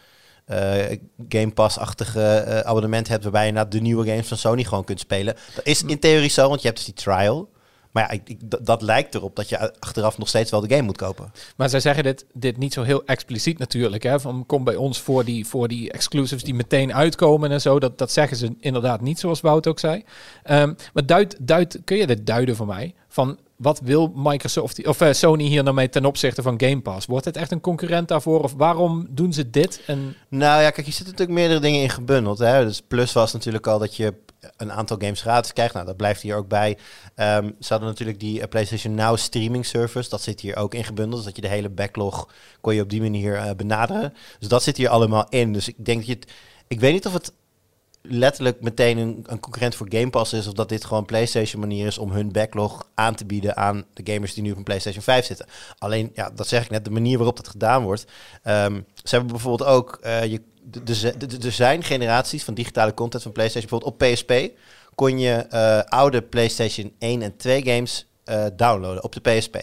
eh, 0.44 0.99
Game 1.29 1.50
Pass-achtige 1.50 2.23
eh, 2.23 2.61
abonnement 2.61 3.09
hebt, 3.09 3.23
waarbij 3.23 3.43
je 3.43 3.49
inderdaad 3.49 3.73
de 3.73 3.81
nieuwe 3.81 4.06
games 4.06 4.29
van 4.29 4.37
Sony 4.37 4.65
gewoon 4.65 4.85
kunt 4.85 5.00
spelen. 5.00 5.37
Dat 5.55 5.67
is 5.67 5.83
in 5.83 5.99
theorie 5.99 6.31
zo, 6.31 6.49
want 6.49 6.61
je 6.61 6.67
hebt 6.67 6.85
dus 6.85 6.94
die 6.94 7.05
trial. 7.05 7.49
Maar 7.97 8.05
ja, 8.05 8.11
ik, 8.11 8.29
ik- 8.29 8.51
dat- 8.51 8.67
dat 8.67 8.83
lijkt 8.83 9.15
erop 9.15 9.37
dat 9.37 9.49
je 9.49 9.81
achteraf 9.81 10.19
nog 10.19 10.29
steeds 10.29 10.51
wel 10.51 10.61
de 10.61 10.69
game 10.69 10.83
moet 10.83 10.97
kopen. 10.97 11.33
Maar 11.57 11.69
zij 11.69 11.81
zeggen 11.81 12.05
dit, 12.05 12.25
dit 12.33 12.57
niet 12.57 12.73
zo 12.73 12.83
heel 12.83 13.03
expliciet 13.05 13.59
natuurlijk. 13.59 14.03
Hè? 14.03 14.21
Van 14.21 14.45
kom 14.47 14.65
bij 14.65 14.77
ons 14.77 15.01
voor 15.01 15.25
die, 15.25 15.47
voor 15.47 15.69
die 15.69 15.93
exclusives 15.93 16.43
die 16.45 16.55
meteen 16.55 16.95
uitkomen 16.95 17.51
en 17.51 17.61
zo. 17.61 17.79
Dat, 17.79 17.99
dat 17.99 18.13
zeggen 18.13 18.37
ze 18.37 18.55
inderdaad 18.61 19.01
niet, 19.01 19.19
zoals 19.19 19.41
Wout 19.41 19.67
ook 19.67 19.79
zei. 19.79 20.05
Ehm, 20.43 20.73
maar 20.95 21.07
duid, 21.07 21.37
duid, 21.41 21.81
kun 21.85 21.97
je 21.97 22.07
dit 22.07 22.27
duiden 22.27 22.57
voor 22.57 22.67
mij? 22.67 22.95
Van 23.09 23.39
wat 23.57 23.81
wil 23.85 24.13
Microsoft 24.15 24.87
of 24.87 25.01
eh, 25.01 25.13
Sony 25.13 25.45
hier 25.45 25.63
nou 25.63 25.75
mee 25.75 25.89
ten 25.89 26.05
opzichte 26.05 26.43
van 26.43 26.55
Game 26.61 26.81
Pass? 26.81 27.07
Wordt 27.07 27.25
het 27.25 27.37
echt 27.37 27.51
een 27.53 27.61
concurrent 27.61 28.09
daarvoor? 28.09 28.43
Of 28.43 28.53
waarom 28.57 29.07
doen 29.11 29.33
ze 29.33 29.51
dit? 29.51 29.81
En 29.87 30.17
Nou 30.29 30.63
ja, 30.63 30.71
kijk, 30.71 30.87
je 30.87 30.93
zit 30.93 31.05
natuurlijk 31.07 31.39
meerdere 31.39 31.61
dingen 31.61 31.83
in 31.83 31.91
gebundeld. 31.91 32.39
Hè? 32.39 32.65
Dus 32.65 32.81
plus 32.89 33.13
was 33.13 33.33
natuurlijk 33.33 33.67
al 33.67 33.79
dat 33.79 33.97
je 33.97 34.15
een 34.57 34.73
aantal 34.73 34.97
games 35.01 35.21
gratis 35.21 35.53
krijgt. 35.53 35.75
Nou, 35.75 35.87
dat 35.87 35.97
blijft 35.97 36.23
hier 36.23 36.37
ook 36.37 36.49
bij. 36.49 36.79
Ehm 37.15 37.51
ze 37.61 37.69
hadden 37.69 37.89
natuurlijk 37.89 38.21
die 38.21 38.41
eh, 38.41 38.49
PlayStation 38.49 38.95
Now 38.95 39.17
streaming 39.17 39.67
service. 39.67 40.09
Dat 40.09 40.23
zit 40.23 40.41
hier 40.41 40.57
ook 40.57 40.75
in 40.75 40.85
gebundeld. 40.85 41.17
Dus 41.17 41.25
dat 41.25 41.37
je 41.37 41.49
de 41.49 41.55
hele 41.55 41.69
backlog 41.69 42.29
kon 42.61 42.75
je 42.75 42.83
op 42.83 42.91
die 42.91 43.01
manier 43.01 43.37
eh, 43.37 43.51
benaderen. 43.57 44.15
Dus 44.39 44.49
dat 44.49 44.63
zit 44.63 44.77
hier 44.77 44.89
allemaal 44.89 45.27
in. 45.29 45.53
Dus 45.53 45.69
ik 45.69 45.85
denk 45.85 45.99
dat 45.99 46.07
je. 46.07 46.19
Ik 46.69 46.81
weet 46.81 46.93
niet 46.93 47.07
of 47.07 47.13
het 47.13 47.33
letterlijk 48.09 48.61
meteen 48.61 48.99
een, 48.99 49.25
een 49.27 49.41
concurrent 49.41 49.75
voor 49.75 49.87
Game 49.91 50.11
Pass 50.11 50.33
is... 50.33 50.47
of 50.47 50.53
dat 50.53 50.69
dit 50.69 50.85
gewoon 50.85 51.05
PlayStation 51.05 51.61
manier 51.61 51.87
is 51.87 51.99
om 51.99 52.11
hun 52.11 52.33
backlog 52.33 52.89
aan 52.95 53.15
te 53.15 53.25
bieden... 53.25 53.57
aan 53.57 53.85
de 53.95 54.13
gamers 54.13 54.35
die 54.35 54.43
nu 54.43 54.51
op 54.51 54.57
een 54.57 54.63
PlayStation 54.63 55.03
5 55.03 55.27
zitten. 55.27 55.47
Alleen, 55.79 56.11
ja, 56.15 56.31
dat 56.31 56.49
zeg 56.49 56.65
ik 56.65 56.71
net, 56.71 56.85
de 56.85 56.91
manier 56.91 57.17
waarop 57.17 57.37
dat 57.37 57.49
gedaan 57.49 57.83
wordt... 57.83 58.05
Ehm, 58.43 58.81
ze 58.95 59.15
hebben 59.15 59.33
bijvoorbeeld 59.33 59.71
ook... 59.71 59.99
eh, 60.03 60.25
je, 60.25 60.43
er 61.45 61.53
zijn 61.53 61.83
generaties 61.83 62.45
van 62.45 62.55
digitale 62.55 62.95
content 62.95 63.23
van 63.23 63.33
PlayStation. 63.33 63.71
Bijvoorbeeld 63.71 64.03
op 64.03 64.13
PSP 64.13 64.59
kon 64.95 65.19
je 65.19 65.33
eh, 65.33 65.81
oude 65.81 66.23
PlayStation 66.23 66.93
1 66.99 67.23
en 67.23 67.37
2 67.37 67.63
games 67.65 68.07
eh, 68.25 68.45
downloaden 68.57 69.05
op 69.05 69.13
de 69.13 69.21
PSP. 69.21 69.57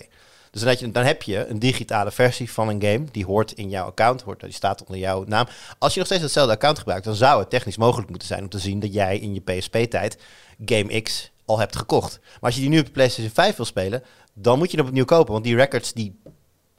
Dus 0.51 0.61
dan, 0.61 0.75
je, 0.79 0.91
dan 0.91 1.03
heb 1.03 1.23
je 1.23 1.47
een 1.47 1.59
digitale 1.59 2.11
versie 2.11 2.51
van 2.51 2.69
een 2.69 2.81
game. 2.81 3.03
Die 3.11 3.25
hoort 3.25 3.51
in 3.51 3.69
jouw 3.69 3.85
account, 3.85 4.21
hoort, 4.21 4.39
die 4.39 4.51
staat 4.51 4.83
onder 4.83 4.97
jouw 4.97 5.23
naam. 5.27 5.47
Als 5.79 5.93
je 5.93 5.99
nog 5.99 6.07
steeds 6.07 6.23
hetzelfde 6.23 6.53
account 6.53 6.77
gebruikt, 6.77 7.05
dan 7.05 7.15
zou 7.15 7.39
het 7.39 7.49
technisch 7.49 7.77
mogelijk 7.77 8.09
moeten 8.09 8.27
zijn 8.27 8.41
om 8.41 8.49
te 8.49 8.59
zien 8.59 8.79
dat 8.79 8.93
jij 8.93 9.17
in 9.17 9.33
je 9.33 9.41
PSP-tijd 9.41 10.17
Game 10.65 11.01
X 11.01 11.31
al 11.45 11.59
hebt 11.59 11.75
gekocht. 11.75 12.19
Maar 12.21 12.39
als 12.41 12.55
je 12.55 12.61
die 12.61 12.69
nu 12.69 12.79
op 12.79 12.85
de 12.85 12.91
PlayStation 12.91 13.33
5 13.33 13.55
wil 13.55 13.65
spelen, 13.65 14.03
dan 14.33 14.57
moet 14.57 14.71
je 14.71 14.77
hem 14.77 14.87
opnieuw 14.87 15.05
kopen. 15.05 15.33
Want 15.33 15.45
die 15.45 15.55
records 15.55 15.93
die 15.93 16.19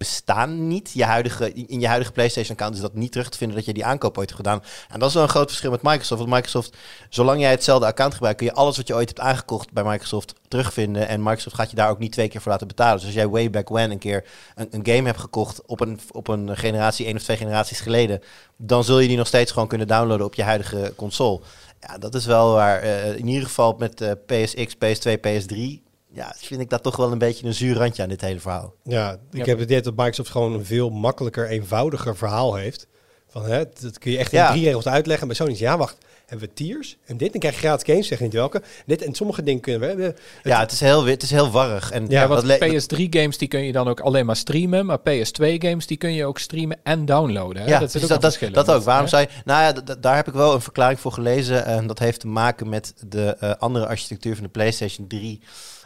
bestaan 0.04 0.68
niet. 0.68 0.90
Je 0.92 1.04
huidige, 1.04 1.52
in 1.52 1.80
je 1.80 1.86
huidige 1.86 2.12
PlayStation-account 2.12 2.74
is 2.74 2.80
dat 2.80 2.94
niet 2.94 3.12
terug 3.12 3.28
te 3.28 3.38
vinden 3.38 3.56
dat 3.56 3.66
je 3.66 3.72
die 3.72 3.84
aankoop 3.84 4.18
ooit 4.18 4.30
hebt 4.30 4.40
gedaan. 4.40 4.62
En 4.88 4.98
dat 4.98 5.08
is 5.08 5.14
wel 5.14 5.22
een 5.22 5.28
groot 5.28 5.48
verschil 5.48 5.70
met 5.70 5.82
Microsoft. 5.82 6.20
Want 6.20 6.32
Microsoft, 6.32 6.76
zolang 7.08 7.40
jij 7.40 7.50
hetzelfde 7.50 7.86
account 7.86 8.12
gebruikt, 8.12 8.38
kun 8.38 8.46
je 8.46 8.54
alles 8.54 8.76
wat 8.76 8.86
je 8.86 8.94
ooit 8.94 9.08
hebt 9.08 9.20
aangekocht 9.20 9.72
bij 9.72 9.84
Microsoft 9.84 10.34
terugvinden. 10.48 11.08
En 11.08 11.22
Microsoft 11.22 11.56
gaat 11.56 11.70
je 11.70 11.76
daar 11.76 11.90
ook 11.90 11.98
niet 11.98 12.12
twee 12.12 12.28
keer 12.28 12.40
voor 12.40 12.52
laten 12.52 12.66
betalen. 12.66 12.96
Dus 12.96 13.04
als 13.04 13.14
jij 13.14 13.28
way 13.28 13.50
back 13.50 13.68
when 13.68 13.90
een 13.90 13.98
keer 13.98 14.24
een, 14.54 14.68
een 14.70 14.86
game 14.86 15.06
hebt 15.06 15.20
gekocht 15.20 15.66
op 15.66 15.80
een, 15.80 16.00
op 16.12 16.28
een 16.28 16.56
generatie, 16.56 17.06
één 17.06 17.16
of 17.16 17.22
twee 17.22 17.36
generaties 17.36 17.80
geleden, 17.80 18.22
dan 18.56 18.84
zul 18.84 18.98
je 18.98 19.08
die 19.08 19.16
nog 19.16 19.26
steeds 19.26 19.52
gewoon 19.52 19.68
kunnen 19.68 19.86
downloaden 19.86 20.26
op 20.26 20.34
je 20.34 20.42
huidige 20.42 20.92
console. 20.96 21.40
Ja, 21.80 21.98
dat 21.98 22.14
is 22.14 22.26
wel 22.26 22.52
waar. 22.52 22.80
eh, 22.80 23.16
in 23.16 23.26
ieder 23.26 23.44
geval 23.44 23.74
met 23.78 24.00
eh, 24.00 24.10
PSX, 24.26 24.74
PS2, 24.74 25.18
PS3. 25.20 25.83
Ja, 26.14 26.34
vind 26.36 26.60
ik 26.60 26.70
dat 26.70 26.82
toch 26.82 26.96
wel 26.96 27.12
een 27.12 27.18
beetje 27.18 27.46
een 27.46 27.54
zuur 27.54 27.76
randje 27.76 28.02
aan 28.02 28.08
dit 28.08 28.20
hele 28.20 28.40
verhaal. 28.40 28.74
Ja, 28.82 29.12
ik 29.12 29.18
Ja. 29.30 29.44
heb 29.44 29.58
het 29.58 29.70
idee 29.70 29.80
dat 29.80 29.96
Microsoft 29.96 30.30
gewoon 30.30 30.52
een 30.52 30.64
veel 30.64 30.90
makkelijker, 30.90 31.48
eenvoudiger 31.48 32.16
verhaal 32.16 32.54
heeft. 32.54 32.86
Van, 33.28 33.44
hè, 33.44 33.64
dat 33.80 33.98
kun 33.98 34.10
je 34.12 34.18
echt 34.18 34.32
in 34.32 34.38
Ja. 34.38 34.50
drie 34.50 34.64
regels 34.64 34.86
uitleggen. 34.86 35.26
Bij 35.26 35.36
Sony 35.36 35.50
is 35.50 35.58
ja, 35.58 35.76
wacht, 35.78 35.96
hebben 36.26 36.48
we 36.48 36.54
tiers 36.54 36.96
en 37.04 37.16
dit, 37.16 37.30
dan 37.30 37.40
krijg 37.40 37.54
je 37.54 37.60
gratis 37.60 37.84
games, 37.92 38.06
zeg 38.06 38.20
niet 38.20 38.32
welke. 38.32 38.62
Dit 38.86 39.02
en 39.02 39.14
sommige 39.14 39.42
dingen 39.42 39.60
kunnen 39.60 39.80
we 39.80 39.86
hebben. 39.86 40.16
Ja, 40.42 40.60
het 40.60 40.72
is 40.72 40.80
heel, 40.80 41.04
het 41.04 41.22
is 41.22 41.30
heel 41.30 41.50
warrig. 41.50 41.90
En 41.90 42.06
Ja, 42.08 42.28
want 42.28 42.42
le- 42.42 42.56
PS3-games 42.58 43.38
die 43.38 43.48
kun 43.48 43.64
je 43.64 43.72
dan 43.72 43.88
ook 43.88 44.00
alleen 44.00 44.26
maar 44.26 44.36
streamen. 44.36 44.86
Maar 44.86 44.98
PS2-games 44.98 45.86
die 45.86 45.96
kun 45.96 46.12
je 46.14 46.24
ook 46.26 46.38
streamen 46.38 46.78
en 46.82 47.04
downloaden. 47.04 47.62
Hè? 47.62 47.68
Ja, 47.68 47.78
dat 47.78 47.90
zit 47.90 48.00
dus 48.02 48.12
ook 48.12 48.20
dat, 48.20 48.38
een 48.40 48.52
dat, 48.52 48.66
dat 48.66 48.76
ook. 48.76 48.82
Waarom 48.82 49.08
zei 49.08 49.26
je... 49.30 49.40
Nou 49.44 49.62
ja, 49.62 49.94
daar 50.00 50.16
heb 50.16 50.28
ik 50.28 50.34
wel 50.34 50.54
een 50.54 50.60
verklaring 50.60 51.00
voor 51.00 51.12
gelezen. 51.12 51.64
En 51.64 51.86
dat 51.86 51.98
heeft 51.98 52.20
te 52.20 52.26
maken 52.26 52.68
met 52.68 52.94
de 53.06 53.36
eh, 53.40 53.52
andere 53.58 53.86
architectuur 53.86 54.34
van 54.34 54.44
de 54.44 54.50
PlayStation 54.50 55.06
3. 55.06 55.40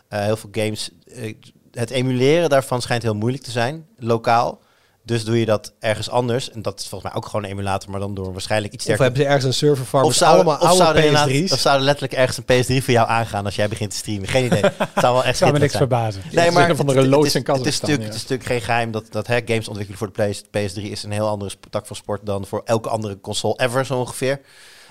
Eh, 0.09 0.21
heel 0.23 0.37
veel 0.37 0.49
games... 0.53 0.91
eh, 1.15 1.35
het 1.73 1.91
emuleren 1.91 2.49
daarvan 2.49 2.83
schijnt 2.83 3.03
heel 3.03 3.15
moeilijk 3.15 3.43
te 3.43 3.51
zijn, 3.51 3.87
lokaal. 3.97 4.61
Dus 5.03 5.25
doe 5.25 5.39
je 5.39 5.45
dat 5.47 5.73
ergens 5.81 6.11
anders. 6.11 6.51
En 6.51 6.63
dat 6.63 6.81
is 6.81 6.87
volgens 6.89 7.11
mij 7.13 7.21
ook 7.23 7.27
gewoon 7.29 7.45
een 7.45 7.51
emulator, 7.51 7.91
maar 7.91 8.01
dan 8.01 8.15
door 8.15 8.33
waarschijnlijk 8.33 8.73
iets 8.73 8.87
Of 8.87 8.95
sterker. 8.95 9.05
hebben 9.05 9.23
ze 9.23 9.29
ergens 9.29 9.45
een 9.63 9.69
server 9.69 9.85
farm 9.85 10.05
Of 10.05 10.15
zou, 10.15 10.35
allemaal 10.35 10.59
of, 10.59 10.81
oude 10.81 10.99
inderdaad- 11.07 11.29
PS3's? 11.29 11.53
of 11.53 11.59
zou 11.59 11.77
er 11.79 11.83
letterlijk 11.83 12.13
ergens 12.13 12.37
een 12.37 12.45
PS3 12.81 12.85
voor 12.85 12.93
jou 12.93 13.09
aangaan 13.09 13.45
als 13.45 13.55
jij 13.57 13.69
begint 13.69 13.91
te 13.91 13.97
streamen? 13.97 14.29
Geen 14.29 14.45
idee. 14.45 14.63
Het 14.79 14.89
zou 14.95 15.15
wel 15.15 15.25
echt 15.25 15.39
Zou 15.39 15.53
me 15.53 15.59
niks 15.59 15.73
zijn. 15.73 15.89
verbazen. 15.89 16.23
Nee, 16.33 16.51
maar 16.51 16.71
of 16.71 16.79
het- 16.79 16.87
is- 17.27 17.35
in 17.35 17.43
het 17.47 17.67
is, 17.67 17.81
natuurlijk, 17.81 18.01
ja. 18.01 18.07
het 18.07 18.15
is 18.15 18.23
natuurlijk 18.29 18.49
geen 18.49 18.61
geheim 18.61 18.91
dat, 18.91 19.05
dat 19.11 19.27
hè, 19.27 19.41
games 19.45 19.69
ontwikkelen 19.69 19.99
voor 19.99 20.13
de 20.13 20.29
PS, 20.29 20.43
PS3 20.43 20.83
is 20.91 21.03
een 21.03 21.11
heel 21.13 21.29
andere 21.29 21.51
tak 21.71 21.87
van 21.87 21.97
sport 21.97 22.27
dan 22.27 22.47
voor 22.47 22.63
elke 22.65 22.89
andere 22.89 23.21
console 23.21 23.55
ever 23.59 23.87
zo 23.87 23.99
ongeveer. 23.99 24.41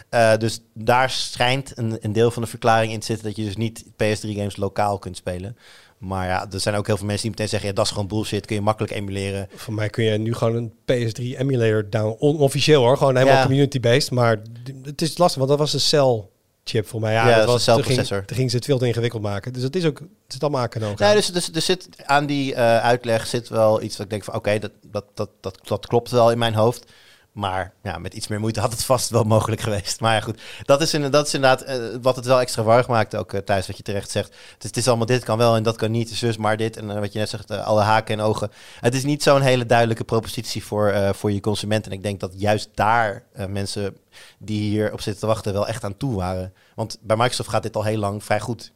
Eh, 0.09 0.37
dus 0.37 0.59
daar 0.73 1.09
schijnt 1.09 1.71
een, 1.75 1.97
een 2.01 2.13
deel 2.13 2.31
van 2.31 2.41
de 2.41 2.47
verklaring 2.47 2.91
in 2.91 2.99
te 2.99 3.05
zitten 3.05 3.25
dat 3.25 3.35
je 3.35 3.43
dus 3.43 3.55
niet 3.55 3.83
PS3 3.85 4.29
games 4.29 4.55
lokaal 4.55 4.97
kunt 4.99 5.17
spelen. 5.17 5.57
Maar 5.97 6.27
ja, 6.27 6.47
er 6.51 6.59
zijn 6.59 6.75
ook 6.75 6.87
heel 6.87 6.97
veel 6.97 7.05
mensen 7.05 7.21
die 7.23 7.31
meteen 7.31 7.49
zeggen, 7.49 7.69
ja, 7.69 7.75
dat 7.75 7.85
is 7.85 7.91
gewoon 7.91 8.07
bullshit, 8.07 8.45
kun 8.45 8.55
je 8.55 8.61
makkelijk 8.61 8.93
emuleren. 8.93 9.47
Voor 9.55 9.73
mij 9.73 9.89
kun 9.89 10.03
je 10.03 10.17
nu 10.17 10.33
gewoon 10.33 10.55
een 10.55 10.71
PS3 10.71 11.21
emulator 11.39 11.89
down, 11.89 12.15
onofficieel 12.19 12.81
hoor, 12.83 12.97
gewoon 12.97 13.15
helemaal 13.15 13.37
Ja. 13.37 13.45
community-based. 13.45 14.11
Maar 14.11 14.41
het 14.83 15.01
is 15.01 15.17
lastig, 15.17 15.37
want 15.37 15.49
dat 15.49 15.59
was 15.59 15.73
een 15.73 15.79
cell 15.79 16.23
chip 16.63 16.87
voor 16.87 16.99
mij. 16.99 17.13
Ja, 17.13 17.29
Ja, 17.29 17.37
dat 17.37 17.45
dat 17.47 17.59
is 17.59 17.67
een 17.67 17.73
celprocessor. 17.73 18.25
Toen 18.25 18.37
ging 18.37 18.49
ze 18.49 18.55
het 18.55 18.65
veel 18.65 18.77
te 18.77 18.85
ingewikkeld 18.87 19.21
maken. 19.21 19.53
Dus 19.53 19.63
het 19.63 19.75
is 19.75 19.85
ook, 19.85 19.99
het 19.99 20.09
zit 20.27 20.41
allemaal 20.41 20.61
aan 20.61 20.69
kanoon. 20.69 20.93
Nee, 20.97 21.15
dus, 21.15 21.27
dus 21.27 21.49
er 21.53 21.61
zit 21.61 21.87
aan 22.05 22.25
die 22.25 22.53
eh, 22.55 22.79
uitleg 22.79 23.27
zit 23.27 23.49
wel 23.49 23.81
iets 23.81 23.95
dat 23.95 24.05
ik 24.05 24.11
denk 24.11 24.23
van 24.23 24.33
oké, 24.35 24.59
dat, 24.59 24.71
dat, 24.91 25.05
dat, 25.13 25.29
dat, 25.41 25.59
dat 25.63 25.87
klopt 25.87 26.11
wel 26.11 26.31
in 26.31 26.37
mijn 26.37 26.53
hoofd. 26.53 26.91
Maar 27.37 27.73
ja, 27.83 27.97
met 27.97 28.13
iets 28.13 28.27
meer 28.27 28.39
moeite 28.39 28.59
had 28.59 28.71
het 28.71 28.83
vast 28.83 29.09
wel 29.09 29.23
mogelijk 29.23 29.61
geweest. 29.61 29.99
Maar 29.99 30.13
ja, 30.13 30.21
goed. 30.21 30.41
Dat 30.63 30.81
is, 30.81 30.91
dat 30.91 31.27
is 31.27 31.33
inderdaad 31.33 31.61
eh, 31.61 31.77
wat 32.01 32.15
het 32.15 32.25
wel 32.25 32.39
extra 32.39 32.63
warrig 32.63 32.87
maakt 32.87 33.15
ook 33.15 33.33
eh, 33.33 33.39
thuis, 33.39 33.67
wat 33.67 33.77
je 33.77 33.83
terecht 33.83 34.09
zegt. 34.09 34.35
Het 34.59 34.77
is 34.77 34.87
allemaal 34.87 35.05
dit 35.05 35.23
kan 35.23 35.37
wel 35.37 35.55
en 35.55 35.63
dat 35.63 35.75
kan 35.75 35.91
niet. 35.91 36.19
Dus 36.19 36.37
maar 36.37 36.57
dit. 36.57 36.77
En 36.77 36.89
eh, 36.89 36.99
wat 36.99 37.13
je 37.13 37.19
net 37.19 37.29
zegt, 37.29 37.51
alle 37.51 37.81
haken 37.81 38.19
en 38.19 38.25
ogen. 38.25 38.51
Het 38.79 38.93
is 38.93 39.03
niet 39.03 39.23
zo'n 39.23 39.41
hele 39.41 39.65
duidelijke 39.65 40.03
propositie 40.03 40.63
voor, 40.63 41.11
voor 41.15 41.31
je 41.31 41.39
consument. 41.39 41.85
En 41.85 41.91
ik 41.91 42.03
denk 42.03 42.19
dat 42.19 42.33
juist 42.35 42.69
daar 42.73 43.23
mensen 43.47 43.97
die 44.37 44.69
hier 44.69 44.93
op 44.93 45.01
zitten 45.01 45.21
te 45.21 45.27
wachten 45.27 45.53
wel 45.53 45.67
echt 45.67 45.83
aan 45.83 45.97
toe 45.97 46.15
waren. 46.15 46.53
Want 46.75 46.97
bij 47.01 47.15
Microsoft 47.15 47.49
gaat 47.49 47.63
dit 47.63 47.75
al 47.75 47.83
heel 47.83 47.99
lang 47.99 48.23
vrij 48.23 48.39
goed. 48.39 48.71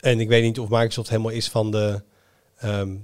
En 0.00 0.20
ik 0.20 0.28
weet 0.28 0.42
niet 0.42 0.58
of 0.58 0.68
Microsoft 0.68 1.08
helemaal 1.08 1.30
is 1.30 1.48
van 1.48 1.70
de 1.70 2.02
ehm, 2.56 2.94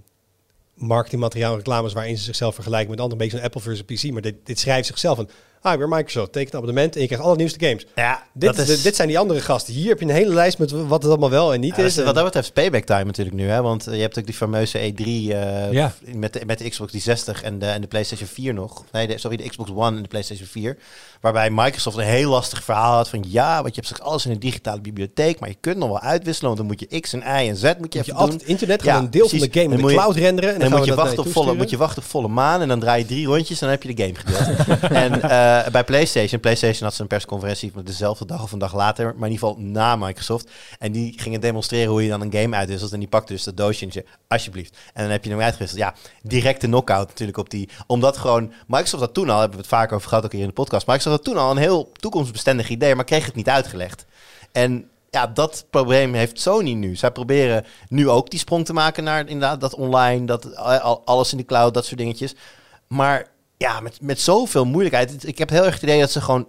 marketingmateriaal 0.74 1.56
reclames 1.56 1.92
waarin 1.92 2.16
ze 2.16 2.22
zichzelf 2.22 2.54
vergelijken 2.54 2.90
met 2.90 3.00
anderen. 3.00 3.20
Een 3.20 3.28
beetje 3.28 3.36
zo'n 3.36 3.46
Apple 3.54 3.60
versus 3.60 4.02
PC. 4.02 4.12
Maar 4.12 4.22
dit, 4.22 4.34
dit 4.44 4.58
schrijft 4.58 4.86
zichzelf 4.86 5.18
ah, 5.62 5.72
ik 5.72 5.78
ben 5.78 5.88
Microsoft, 5.88 6.32
teken 6.32 6.48
een 6.50 6.56
abonnement 6.58 6.94
en 6.94 7.00
je 7.00 7.06
krijgt 7.06 7.24
alle 7.24 7.36
nieuwste 7.36 7.64
games. 7.66 7.86
Ja, 7.94 8.22
Dit, 8.32 8.58
is, 8.58 8.66
de- 8.66 8.82
dit 8.82 8.96
zijn 8.96 9.08
die 9.08 9.18
andere 9.18 9.40
gasten. 9.40 9.74
Hier 9.74 9.88
heb 9.88 9.98
je 9.98 10.04
een 10.04 10.10
hele 10.10 10.34
lijst 10.34 10.58
met 10.58 10.70
wat 10.70 11.02
het 11.02 11.10
allemaal 11.10 11.30
wel 11.30 11.54
en 11.54 11.60
niet 11.60 11.76
Ja, 11.76 11.82
is. 11.84 11.96
En- 11.98 12.04
wat 12.04 12.14
dat 12.14 12.24
betreft 12.24 12.52
payback 12.52 12.84
time 12.84 13.04
natuurlijk 13.04 13.36
nu. 13.36 13.48
Hè? 13.48 13.62
Want 13.62 13.86
eh, 13.86 13.94
je 13.94 14.00
hebt 14.00 14.18
ook 14.18 14.24
die 14.26 14.34
fameuze 14.34 14.78
E3 14.78 15.02
eh, 15.04 15.72
Ja. 15.72 15.92
met, 16.14 16.32
de, 16.32 16.40
met 16.46 16.58
de 16.58 16.68
Xbox 16.68 16.90
360 16.90 17.42
en 17.42 17.58
de, 17.58 17.66
en 17.66 17.80
de 17.80 17.86
PlayStation 17.86 18.28
4 18.28 18.54
nog. 18.54 18.84
Nee, 18.92 19.06
de, 19.06 19.18
sorry, 19.18 19.36
de 19.36 19.48
Xbox 19.48 19.70
One 19.70 19.96
en 19.96 20.02
de 20.02 20.08
PlayStation 20.08 20.46
4. 20.48 20.76
Waarbij 21.20 21.50
Microsoft 21.50 21.96
een 21.96 22.02
heel 22.04 22.30
lastig 22.30 22.64
verhaal 22.64 22.94
had 22.96 23.08
van... 23.08 23.24
ja, 23.28 23.54
want 23.62 23.68
je 23.74 23.80
hebt 23.80 23.86
straks 23.86 24.10
alles 24.10 24.24
in 24.26 24.30
een 24.30 24.38
digitale 24.40 24.80
bibliotheek... 24.80 25.40
maar 25.40 25.48
je 25.48 25.56
kunt 25.60 25.76
nog 25.76 25.88
wel 25.88 26.00
uitwisselen... 26.00 26.46
want 26.56 26.56
dan 26.56 26.66
moet 26.78 26.80
je 26.90 27.00
X 27.00 27.12
en 27.12 27.18
Y 27.18 27.48
en 27.48 27.56
Z 27.56 27.62
moet 27.62 27.72
je 27.72 27.76
moet 27.78 27.92
je 27.92 27.98
even 28.00 28.28
doen. 28.28 28.40
internet, 28.44 28.82
Ja, 28.82 28.88
gewoon 28.90 29.04
een 29.04 29.10
deel 29.10 29.28
precies. 29.28 29.38
van 29.40 29.48
de 29.52 29.60
game 29.60 29.74
in 29.74 29.82
de 29.82 29.88
je- 29.88 29.94
cloud 29.94 30.16
renderen. 30.16 30.54
En 30.54 30.60
dan, 30.60 30.70
moet 30.70 30.84
je, 30.84 30.94
wachten 30.94 31.18
op 31.18 31.32
volle, 31.32 31.54
moet 31.54 31.70
je 31.70 31.76
wachten 31.76 32.02
op 32.02 32.08
volle 32.08 32.28
maan 32.28 32.60
en 32.60 32.68
dan 32.68 32.80
draai 32.80 33.02
je 33.02 33.06
drie 33.08 33.26
rondjes 33.26 33.60
en 33.60 33.68
dan 33.68 33.68
heb 33.70 33.82
je 33.82 33.94
de 33.94 34.02
game 34.02 34.14
gedeeld. 34.14 34.68
en 35.04 35.22
eh, 35.60 35.70
bij 35.72 35.84
PlayStation, 35.84 36.40
PlayStation 36.40 36.84
had 36.84 36.94
ze 36.94 37.02
een 37.02 37.06
persconferentie 37.06 37.72
dezelfde 37.84 38.26
dag 38.26 38.42
of 38.42 38.52
een 38.52 38.58
dag 38.58 38.74
later, 38.74 39.04
maar 39.04 39.28
in 39.28 39.32
ieder 39.32 39.48
geval 39.48 39.62
na 39.62 39.96
Microsoft. 39.96 40.50
En 40.78 40.92
die 40.92 41.20
gingen 41.20 41.40
demonstreren 41.40 41.90
hoe 41.90 42.02
je 42.02 42.08
dan 42.08 42.20
een 42.20 42.32
game 42.32 42.56
uitwisselt 42.56 42.92
en 42.92 42.98
die 42.98 43.08
pakte 43.08 43.32
dus 43.32 43.44
dat 43.44 43.56
doosje 43.56 44.04
alsjeblieft. 44.28 44.76
En 44.94 45.02
dan 45.02 45.12
heb 45.12 45.24
je 45.24 45.30
hem 45.30 45.40
uitgewisseld. 45.40 45.80
Ja, 45.80 45.94
directe 46.22 46.66
knockout 46.66 47.08
natuurlijk 47.08 47.38
op 47.38 47.50
die, 47.50 47.68
omdat 47.86 48.16
gewoon, 48.16 48.52
Microsoft 48.66 49.02
had 49.02 49.14
toen 49.14 49.30
al, 49.30 49.38
hebben 49.38 49.56
we 49.56 49.62
het 49.62 49.72
vaker 49.72 49.96
over 49.96 50.08
gehad 50.08 50.24
ook 50.24 50.32
hier 50.32 50.40
in 50.40 50.46
de 50.46 50.52
podcast, 50.52 50.86
Microsoft 50.86 51.16
had 51.16 51.24
toen 51.24 51.42
al 51.42 51.50
een 51.50 51.56
heel 51.56 51.92
toekomstbestendig 51.92 52.68
idee, 52.68 52.94
maar 52.94 53.04
kreeg 53.04 53.26
het 53.26 53.34
niet 53.34 53.48
uitgelegd. 53.48 54.04
En 54.52 54.88
ja, 55.10 55.26
dat 55.26 55.64
probleem 55.70 56.14
heeft 56.14 56.40
Sony 56.40 56.72
nu. 56.72 56.96
Zij 56.96 57.10
proberen 57.10 57.64
nu 57.88 58.08
ook 58.08 58.30
die 58.30 58.38
sprong 58.38 58.64
te 58.64 58.72
maken 58.72 59.04
naar 59.04 59.28
inderdaad 59.28 59.60
dat 59.60 59.74
online, 59.74 60.26
dat 60.26 60.56
al- 60.56 61.02
alles 61.04 61.32
in 61.32 61.38
de 61.38 61.44
cloud, 61.44 61.74
dat 61.74 61.84
soort 61.84 61.98
dingetjes. 61.98 62.34
Maar 62.86 63.26
ja, 63.62 63.80
met, 63.80 64.00
met 64.00 64.20
zoveel 64.20 64.64
moeilijkheid. 64.64 65.26
Ik 65.26 65.38
heb 65.38 65.50
heel 65.50 65.64
erg 65.64 65.74
het 65.74 65.82
idee 65.82 66.00
dat 66.00 66.10
ze 66.10 66.20
gewoon 66.20 66.46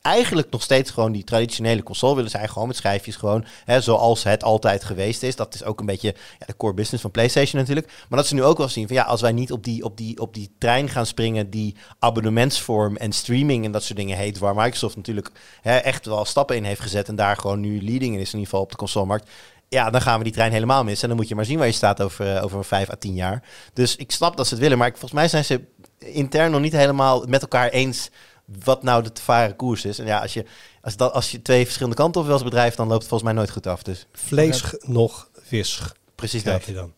eigenlijk 0.00 0.50
nog 0.50 0.62
steeds 0.62 0.90
gewoon 0.90 1.12
die 1.12 1.24
traditionele 1.24 1.82
console 1.82 2.14
willen 2.14 2.30
zijn. 2.30 2.48
Gewoon 2.48 2.68
met 2.68 2.76
schijfjes, 2.76 3.16
gewoon 3.16 3.44
hè, 3.64 3.80
zoals 3.80 4.22
het 4.22 4.44
altijd 4.44 4.84
geweest 4.84 5.22
is. 5.22 5.36
Dat 5.36 5.54
is 5.54 5.64
ook 5.64 5.80
een 5.80 5.86
beetje 5.86 6.14
ja, 6.38 6.46
de 6.46 6.56
core 6.56 6.74
business 6.74 7.02
van 7.02 7.10
PlayStation 7.10 7.60
natuurlijk. 7.60 7.92
Maar 8.08 8.18
dat 8.18 8.28
ze 8.28 8.34
nu 8.34 8.42
ook 8.42 8.58
wel 8.58 8.68
zien 8.68 8.86
van 8.86 8.96
ja, 8.96 9.02
als 9.02 9.20
wij 9.20 9.32
niet 9.32 9.52
op 9.52 9.64
die, 9.64 9.84
op 9.84 9.96
die, 9.96 10.20
op 10.20 10.34
die 10.34 10.50
trein 10.58 10.88
gaan 10.88 11.06
springen 11.06 11.50
die 11.50 11.76
abonnementsvorm 11.98 12.96
en 12.96 13.12
streaming 13.12 13.64
en 13.64 13.72
dat 13.72 13.82
soort 13.82 13.98
dingen 13.98 14.16
heet, 14.16 14.38
waar 14.38 14.54
Microsoft 14.54 14.96
natuurlijk 14.96 15.30
hè, 15.60 15.76
echt 15.76 16.06
wel 16.06 16.24
stappen 16.24 16.56
in 16.56 16.64
heeft 16.64 16.80
gezet 16.80 17.08
en 17.08 17.16
daar 17.16 17.36
gewoon 17.36 17.60
nu 17.60 17.82
leading 17.82 18.14
in 18.14 18.20
is 18.20 18.32
in 18.32 18.38
ieder 18.38 18.44
geval 18.44 18.60
op 18.60 18.70
de 18.70 18.76
consolemarkt. 18.76 19.30
Ja, 19.68 19.90
dan 19.90 20.00
gaan 20.00 20.18
we 20.18 20.24
die 20.24 20.32
trein 20.32 20.52
helemaal 20.52 20.84
missen. 20.84 21.02
En 21.02 21.08
dan 21.08 21.16
moet 21.16 21.28
je 21.28 21.34
maar 21.34 21.44
zien 21.44 21.58
waar 21.58 21.66
je 21.66 21.72
staat 21.72 22.02
over, 22.02 22.36
eh, 22.36 22.44
over 22.44 22.64
vijf 22.64 22.90
à 22.90 22.96
tien 22.96 23.14
jaar. 23.14 23.42
Dus 23.72 23.96
ik 23.96 24.12
snap 24.12 24.36
dat 24.36 24.46
ze 24.46 24.54
het 24.54 24.62
willen. 24.62 24.78
Maar 24.78 24.86
ik, 24.86 24.96
volgens 24.96 25.20
mij 25.20 25.28
zijn 25.28 25.44
ze 25.44 25.60
intern 26.04 26.50
nog 26.50 26.60
niet 26.60 26.72
helemaal 26.72 27.24
met 27.26 27.42
elkaar 27.42 27.68
eens 27.68 28.10
wat 28.44 28.82
nou 28.82 29.02
de 29.02 29.12
te 29.12 29.22
varen 29.22 29.56
koers 29.56 29.84
is. 29.84 29.98
En 29.98 30.06
ja, 30.06 30.20
als 30.20 30.34
je, 30.34 30.44
als, 30.80 30.96
dat, 30.96 31.12
als 31.12 31.30
je 31.30 31.42
twee 31.42 31.64
verschillende 31.64 31.96
kanten 31.96 32.20
op 32.20 32.26
wil 32.26 32.36
als 32.36 32.44
bedrijf, 32.44 32.74
dan 32.74 32.86
loopt 32.86 33.00
het 33.00 33.08
volgens 33.08 33.30
mij 33.30 33.38
nooit 33.38 33.50
goed 33.50 33.66
af. 33.66 33.82
Dus 33.82 34.06
Vlees 34.12 34.74
nog 34.80 35.28
vis. 35.42 35.82
precies 36.14 36.42
dat. 36.42 36.64
hij 36.64 36.74
dan. 36.74 36.92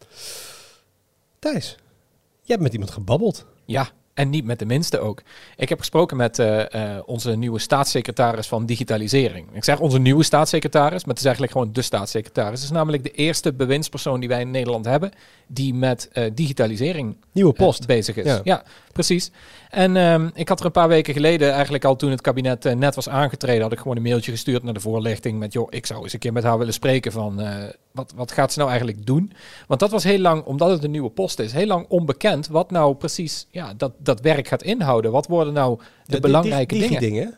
Thijs, 1.38 1.66
jij 1.66 1.76
hebt 2.46 2.62
met 2.62 2.72
iemand 2.72 2.90
gebabbeld. 2.90 3.44
Ja, 3.64 3.90
en 4.16 4.30
niet 4.30 4.44
met 4.44 4.58
de 4.58 4.66
minste 4.66 4.98
ook. 4.98 5.22
Ik 5.56 5.68
heb 5.68 5.78
gesproken 5.78 6.16
met 6.16 6.38
eh, 6.38 6.94
eh, 6.96 7.02
onze 7.06 7.36
nieuwe 7.36 7.58
staatssecretaris 7.58 8.46
van 8.46 8.66
digitalisering. 8.66 9.48
Ik 9.52 9.64
zeg 9.64 9.80
onze 9.80 9.98
nieuwe 9.98 10.22
staatssecretaris, 10.22 11.04
maar 11.04 11.14
het 11.14 11.18
is 11.18 11.24
eigenlijk 11.24 11.52
gewoon 11.52 11.72
de 11.72 11.82
staatssecretaris. 11.82 12.60
Het 12.60 12.70
is 12.70 12.76
namelijk 12.76 13.02
de 13.02 13.10
eerste 13.10 13.52
bewindspersoon 13.52 14.20
die 14.20 14.28
wij 14.28 14.40
in 14.40 14.50
Nederland 14.50 14.84
hebben 14.84 15.10
die 15.46 15.74
met 15.74 16.08
eh, 16.12 16.24
digitalisering 16.34 17.16
Nieuwe 17.32 17.52
post. 17.52 17.86
bezig 17.86 18.16
is. 18.16 18.24
Ja. 18.24 18.40
Ja, 18.44 18.62
precies. 18.92 19.30
En 19.70 19.96
ehm, 19.96 20.28
ik 20.34 20.48
had 20.48 20.60
er 20.60 20.66
een 20.66 20.72
paar 20.72 20.88
weken 20.88 21.14
geleden, 21.14 21.52
eigenlijk 21.52 21.84
al 21.84 21.96
toen 21.96 22.10
het 22.10 22.20
kabinet 22.20 22.74
net 22.74 22.94
was 22.94 23.08
aangetreden, 23.08 23.62
had 23.62 23.72
ik 23.72 23.78
gewoon 23.78 23.96
een 23.96 24.02
mailtje 24.02 24.30
gestuurd 24.30 24.62
naar 24.62 24.74
de 24.74 24.80
voorlichting 24.80 25.38
met, 25.38 25.52
joh, 25.52 25.66
ik 25.70 25.86
zou 25.86 26.02
eens 26.02 26.12
een 26.12 26.18
keer 26.18 26.32
met 26.32 26.44
haar 26.44 26.58
willen 26.58 26.72
spreken 26.72 27.12
van, 27.12 27.42
wat, 27.92 28.12
wat 28.16 28.32
gaat 28.32 28.52
ze 28.52 28.58
nou 28.58 28.70
eigenlijk 28.70 29.06
doen? 29.06 29.32
Want 29.66 29.80
dat 29.80 29.90
was 29.90 30.04
heel 30.04 30.18
lang, 30.18 30.44
omdat 30.44 30.70
het 30.70 30.84
een 30.84 30.90
nieuwe 30.90 31.10
post 31.10 31.38
is, 31.38 31.52
heel 31.52 31.66
lang 31.66 31.86
onbekend 31.88 32.46
wat 32.46 32.70
nou 32.70 32.94
precies 32.94 33.46
ja, 33.50 33.74
dat, 33.74 33.92
dat 34.06 34.20
werk 34.20 34.48
gaat 34.48 34.62
inhouden. 34.62 35.10
Wat 35.10 35.26
worden 35.26 35.52
nou 35.52 35.78
de 36.04 36.20
belangrijke 36.20 36.78
dingen? 36.78 37.00
dingen. 37.00 37.34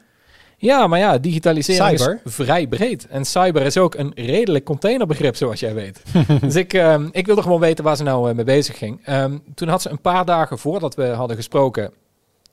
Ja, 0.60 0.86
maar 0.86 0.98
ja, 0.98 1.18
digitalisering 1.18 1.98
Cyber. 1.98 2.20
is 2.24 2.34
vrij 2.34 2.66
breed. 2.66 3.06
En 3.06 3.24
cyber 3.24 3.62
is 3.62 3.76
ook 3.76 3.94
een 3.94 4.12
redelijk 4.14 4.64
containerbegrip, 4.64 5.36
zoals 5.36 5.60
jij 5.60 5.74
weet. 5.74 6.02
dus 6.40 6.54
ik, 6.56 6.72
ehm, 6.72 7.08
ik 7.12 7.26
wilde 7.26 7.42
gewoon 7.42 7.60
weten 7.60 7.84
waar 7.84 7.96
ze 7.96 8.02
nou 8.02 8.28
eh, 8.28 8.34
mee 8.34 8.44
bezig 8.44 8.78
ging. 8.78 9.00
Ehm, 9.04 9.38
toen 9.54 9.68
had 9.68 9.82
ze 9.82 9.90
een 9.90 10.00
paar 10.00 10.24
dagen 10.24 10.58
voordat 10.58 10.94
we 10.94 11.06
hadden 11.06 11.36
gesproken... 11.36 11.92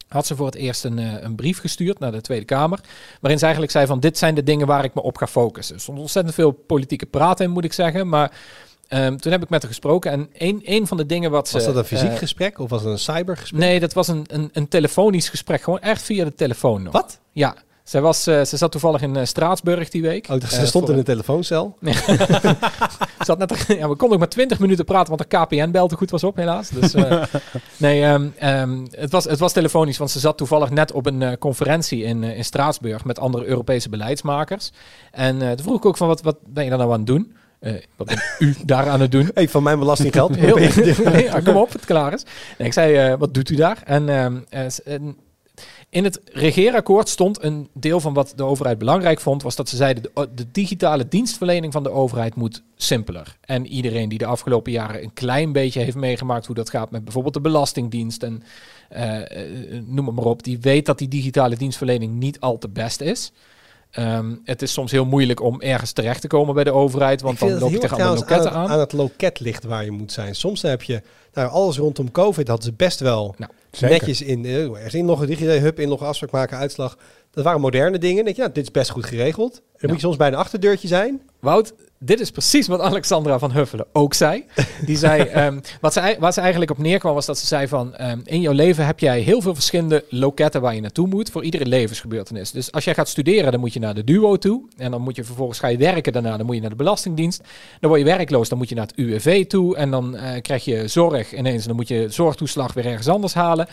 had 0.08 0.26
ze 0.26 0.36
voor 0.36 0.46
het 0.46 0.56
eerst 0.56 0.84
een, 0.84 1.00
eh, 1.00 1.14
een 1.20 1.36
brief 1.36 1.60
gestuurd 1.60 2.00
naar 2.00 2.12
de 2.12 2.22
Tweede 2.22 2.46
Kamer... 2.46 2.80
waarin 3.20 3.40
ze 3.40 3.44
eigenlijk 3.44 3.74
zei 3.74 3.86
van... 3.86 4.00
dit 4.00 4.18
zijn 4.18 4.36
de 4.36 4.44
dingen 4.44 4.68
waar 4.68 4.84
ik 4.84 4.94
me 4.94 5.02
op 5.02 5.18
ga 5.18 5.28
focussen. 5.28 5.76
Er 5.76 5.82
stond 5.82 6.00
ontzettend 6.00 6.36
veel 6.36 6.52
politieke 6.52 7.06
praat 7.06 7.40
in, 7.40 7.52
moet 7.52 7.66
ik 7.66 7.74
zeggen. 7.74 8.10
Maar 8.10 8.32
ehm, 8.88 9.16
toen 9.18 9.32
heb 9.32 9.44
ik 9.44 9.50
met 9.50 9.62
haar 9.62 9.72
gesproken. 9.72 10.12
En 10.12 10.30
een, 10.38 10.62
een 10.64 10.88
van 10.88 10.98
de 10.98 11.06
dingen 11.06 11.32
wat 11.32 11.48
ze... 11.48 11.54
Was 11.54 11.66
dat 11.66 11.76
een 11.76 11.86
fysiek 11.86 12.10
eh, 12.10 12.18
gesprek 12.18 12.60
of 12.60 12.70
was 12.70 12.82
het 12.82 12.92
een 12.92 13.00
cybergesprek? 13.00 13.60
Nee, 13.60 13.80
dat 13.80 13.94
was 13.94 14.08
een, 14.08 14.26
een, 14.28 14.50
een 14.54 14.68
telefonisch 14.68 15.30
gesprek. 15.30 15.62
Gewoon 15.62 15.80
echt 15.80 16.02
via 16.02 16.24
de 16.24 16.34
telefoon 16.34 16.84
nog. 16.84 16.94
Wat? 16.94 17.20
Ja. 17.32 17.56
Zij, 17.86 18.02
was, 18.02 18.28
eh, 18.28 18.44
ze 18.44 18.58
zat 18.58 18.72
toevallig 18.72 19.02
in 19.02 19.16
eh, 19.16 19.26
Straatsburg 19.26 19.90
die 19.90 20.02
week. 20.02 20.28
Oh, 20.30 20.42
ze 20.42 20.66
stond 20.66 20.90
in 20.90 20.98
een 20.98 21.04
telefooncel. 21.04 21.76
Net, 21.80 23.66
ja, 23.68 23.90
we 23.90 23.96
konden 23.96 24.10
nog 24.10 24.18
maar 24.18 24.30
20 24.30 24.60
minuten 24.60 24.86
praten, 24.86 25.18
want 25.18 25.30
de 25.30 25.38
KPN-bel 25.38 25.88
te 25.88 25.96
goed 25.96 26.12
was 26.12 26.24
op, 26.24 26.36
helaas. 26.36 26.70
Dus, 26.70 26.94
nee, 27.78 28.04
ehm, 28.04 28.28
ehm, 28.38 28.86
het, 28.92 29.12
was, 29.12 29.24
het 29.24 29.40
was 29.40 29.54
telefonisch, 29.54 29.98
want 29.98 30.12
ze 30.12 30.20
zat 30.20 30.38
toevallig 30.38 30.70
net 30.70 30.92
op 30.92 31.06
een 31.06 31.38
conferentie 31.38 32.04
in, 32.04 32.24
in 32.24 32.46
Straatsburg 32.46 33.06
met 33.06 33.20
andere 33.20 33.46
Europese 33.46 33.90
beleidsmakers. 33.90 34.72
En 35.12 35.38
toen 35.40 35.66
vroeg 35.66 35.78
ik 35.78 35.86
ook 35.86 35.98
van, 35.98 36.08
wat, 36.08 36.22
wat 36.22 36.38
ben 36.46 36.64
je 36.64 36.70
daar 36.70 36.80
nou 36.80 36.92
aan 36.92 36.98
het 36.98 37.08
doen? 37.08 37.34
Eh, 37.66 37.74
wat 37.96 38.08
bent 38.08 38.22
u 38.40 38.56
daar 38.66 38.90
aan 38.90 39.02
het 39.02 39.12
doen? 39.12 39.32
Hey, 39.34 39.50
van 39.50 39.64
mijn 39.64 39.80
belastinggeld. 39.80 40.36
Heel, 40.40 40.56
kom 41.44 41.56
op, 41.56 41.74
het 41.74 41.86
klaar 41.86 42.14
is. 42.14 42.26
En 42.58 42.66
ik 42.66 42.74
zei, 42.74 42.96
eh, 42.96 43.20
wat 43.20 43.34
doet 43.34 43.50
u 43.50 43.56
daar? 43.56 43.82
En 43.86 44.10
ehm, 44.10 44.38
eh, 44.50 44.66
en 44.86 45.18
in 45.90 46.04
het 46.04 46.22
regeerakkoord 46.26 47.10
stond 47.10 47.44
een 47.44 47.70
deel 47.74 48.00
van 48.00 48.14
wat 48.14 48.34
de 48.36 48.44
overheid 48.44 48.78
belangrijk 48.78 49.20
vond, 49.20 49.44
was 49.44 49.56
dat 49.56 49.70
ze 49.70 49.76
zeiden, 49.76 50.04
de, 50.04 50.30
de 50.36 50.46
digitale 50.52 51.08
dienstverlening 51.08 51.74
van 51.74 51.84
de 51.84 51.92
overheid 51.92 52.36
moet 52.36 52.64
simpeler. 52.76 53.38
En 53.42 53.68
iedereen 53.68 54.10
die 54.10 54.18
de 54.18 54.26
afgelopen 54.26 54.72
jaren 54.72 55.04
een 55.04 55.14
klein 55.14 55.52
beetje 55.52 55.80
heeft 55.80 55.96
meegemaakt 55.96 56.46
hoe 56.46 56.56
dat 56.56 56.70
gaat 56.70 56.92
met 56.92 57.04
bijvoorbeeld 57.04 57.34
de 57.34 57.42
Belastingdienst 57.42 58.24
en 58.24 58.44
noem 59.86 60.06
het 60.06 60.16
maar 60.16 60.26
op, 60.26 60.44
die 60.44 60.60
weet 60.60 60.86
dat 60.86 60.98
die 60.98 61.08
digitale 61.08 61.56
dienstverlening 61.56 62.14
niet 62.14 62.40
al 62.40 62.58
te 62.58 62.70
best 62.70 63.02
is. 63.02 63.32
Ehm, 63.96 64.36
het 64.44 64.62
is 64.62 64.74
soms 64.74 64.92
heel 64.92 65.06
moeilijk 65.06 65.42
om 65.42 65.62
ergens 65.62 65.92
terecht 65.92 66.22
te 66.22 66.28
komen 66.28 66.54
bij 66.54 66.64
de 66.64 66.72
overheid, 66.72 67.22
want 67.22 67.40
dan 67.40 67.60
loop 67.60 67.72
je 67.72 67.78
tegen 67.78 67.96
allemaal 67.96 68.16
loketten 68.16 68.52
aan, 68.52 68.56
aan. 68.56 68.62
het, 68.62 68.72
aan 68.72 68.80
het 68.80 68.94
loket 68.94 69.40
ligt 69.40 69.64
waar 69.64 69.84
je 69.84 69.92
moet 69.92 70.12
zijn. 70.12 70.36
Soms 70.36 70.62
heb 70.62 70.84
je, 70.84 71.02
nou, 71.34 71.50
alles 71.50 71.78
rondom 71.78 72.12
COVID 72.12 72.48
hadden 72.48 72.66
ze 72.66 72.74
best 72.74 73.00
wel 73.00 73.36
Nou, 73.38 73.52
netjes 73.80 74.22
in, 74.22 74.46
eh, 74.46 74.64
ergens 74.64 74.94
inloggen, 74.94 75.28
digitale 75.28 75.60
hub, 75.60 75.80
inloggen, 75.80 76.08
afspraak 76.08 76.32
maken, 76.32 76.58
uitslag. 76.58 76.98
Dat 77.36 77.44
waren 77.44 77.62
moderne 77.62 77.98
dingen. 77.98 78.16
Dan 78.16 78.24
denk 78.26 78.36
je, 78.36 78.42
nou, 78.42 78.54
dit 78.54 78.64
is 78.64 78.72
best 78.72 78.90
goed 78.90 79.06
geregeld. 79.06 79.54
Dan 79.54 79.62
Ja. 79.78 79.88
moet 79.88 79.96
je 79.96 80.02
soms 80.06 80.18
bij 80.18 80.28
een 80.28 80.36
achterdeurtje 80.36 80.88
zijn. 80.88 81.22
Wout, 81.40 81.74
dit 82.00 82.20
is 82.20 82.32
precies 82.32 82.68
wat 82.68 82.80
Alexandra 82.80 83.40
van 83.40 83.52
Huffelen 83.52 83.86
ook 83.94 84.14
zei. 84.14 84.46
Die 84.86 84.98
zei, 84.98 85.22
ehm, 85.22 85.60
wat, 85.82 85.94
ze, 85.94 86.16
waar 86.20 86.34
ze 86.34 86.42
eigenlijk 86.42 86.72
op 86.72 86.78
neerkwam 86.78 87.14
was 87.14 87.26
dat 87.26 87.38
ze 87.38 87.46
zei 87.46 87.68
van... 87.68 87.96
ehm, 87.96 88.20
in 88.24 88.42
jouw 88.42 88.54
leven 88.54 88.86
heb 88.86 89.00
jij 89.00 89.20
heel 89.20 89.42
veel 89.42 89.54
verschillende 89.54 90.04
loketten 90.10 90.62
waar 90.62 90.76
je 90.76 90.82
naartoe 90.82 91.08
moet... 91.08 91.30
voor 91.32 91.44
iedere 91.44 91.66
levensgebeurtenis. 91.66 92.52
Dus 92.52 92.72
als 92.72 92.84
jij 92.84 92.94
gaat 92.94 93.10
studeren, 93.10 93.52
dan 93.52 93.60
moet 93.60 93.74
je 93.74 93.80
naar 93.80 93.94
de 93.96 94.04
DUO 94.04 94.38
toe. 94.38 94.64
En 94.78 94.92
dan 94.92 95.02
moet 95.02 95.16
je 95.16 95.24
vervolgens 95.24 95.60
ga 95.60 95.68
je 95.68 95.78
werken 95.78 96.14
daarna, 96.14 96.38
dan 96.38 96.46
moet 96.46 96.56
je 96.56 96.62
naar 96.62 96.70
de 96.70 96.76
Belastingdienst. 96.76 97.42
Dan 97.80 97.90
word 97.90 98.02
je 98.02 98.08
werkloos, 98.08 98.50
dan 98.50 98.58
moet 98.58 98.70
je 98.70 98.76
naar 98.76 98.88
het 98.88 98.98
UWV 98.98 99.46
toe. 99.46 99.76
En 99.76 99.92
dan 99.92 100.16
eh, 100.18 100.42
krijg 100.42 100.66
je 100.66 100.88
zorg 100.88 101.34
ineens. 101.34 101.62
En 101.62 101.68
dan 101.68 101.76
moet 101.76 101.88
je 101.88 102.06
zorgtoeslag 102.10 102.74
weer 102.74 102.86
ergens 102.86 103.08
anders 103.08 103.34
halen. 103.34 103.68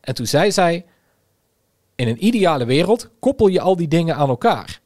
En 0.00 0.14
toen 0.14 0.26
zei 0.26 0.52
zij... 0.52 0.84
In 2.00 2.08
een 2.08 2.26
ideale 2.26 2.64
wereld 2.64 3.08
koppel 3.18 3.46
je 3.46 3.60
al 3.60 3.76
die 3.76 3.88
dingen 3.88 4.16
aan 4.16 4.28
elkaar. 4.28 4.80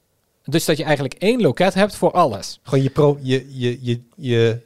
Dus 0.44 0.64
dat 0.64 0.76
je 0.76 0.84
eigenlijk 0.84 1.14
één 1.14 1.40
loket 1.40 1.74
hebt 1.74 1.96
voor 1.96 2.10
alles. 2.10 2.60
Gewoon 2.62 2.84
je, 2.84 2.90
pro, 2.90 3.18
je, 3.20 3.46
je, 3.58 3.78
je, 3.80 4.00
je 4.16 4.60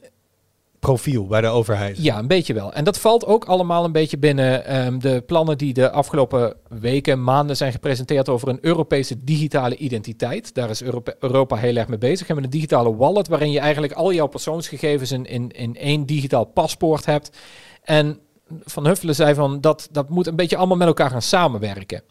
profiel 0.79 1.27
bij 1.27 1.41
de 1.41 1.47
overheid. 1.47 2.03
Ja, 2.03 2.19
een 2.19 2.27
beetje 2.27 2.55
wel. 2.55 2.73
En 2.73 2.85
dat 2.85 2.99
valt 2.99 3.27
ook 3.27 3.45
allemaal 3.45 3.85
een 3.85 3.93
beetje 3.93 4.19
binnen 4.19 4.65
ehm, 4.65 4.99
de 4.99 5.23
plannen 5.27 5.59
die 5.59 5.75
de 5.75 5.91
afgelopen 5.91 6.55
weken, 6.69 7.25
maanden 7.25 7.57
zijn 7.57 7.73
gepresenteerd 7.73 8.29
over 8.29 8.49
een 8.49 8.59
Europese 8.61 9.25
digitale 9.25 9.77
identiteit. 9.77 10.55
Daar 10.55 10.71
is 10.71 10.83
Europa, 10.83 11.15
Europa 11.21 11.57
heel 11.57 11.77
erg 11.77 11.89
mee 11.89 11.99
bezig. 11.99 12.21
We 12.21 12.27
hebben 12.27 12.45
een 12.45 12.51
digitale 12.51 12.97
wallet 12.97 13.29
waarin 13.29 13.51
je 13.51 13.61
eigenlijk 13.61 13.93
al 13.93 14.13
jouw 14.13 14.27
persoonsgegevens 14.27 15.13
in, 15.13 15.27
in, 15.27 15.51
in 15.51 15.77
één 15.77 16.07
digitaal 16.07 16.45
paspoort 16.45 17.05
hebt. 17.05 17.37
En 17.83 18.21
Van 18.65 18.87
Huffelen 18.87 19.15
zei 19.15 19.35
van 19.35 19.61
dat, 19.61 19.89
dat 19.91 20.09
moet 20.09 20.27
een 20.27 20.37
beetje 20.37 20.57
allemaal 20.57 20.77
met 20.77 20.87
elkaar 20.87 21.11
gaan 21.11 21.23
samenwerken. 21.23 22.03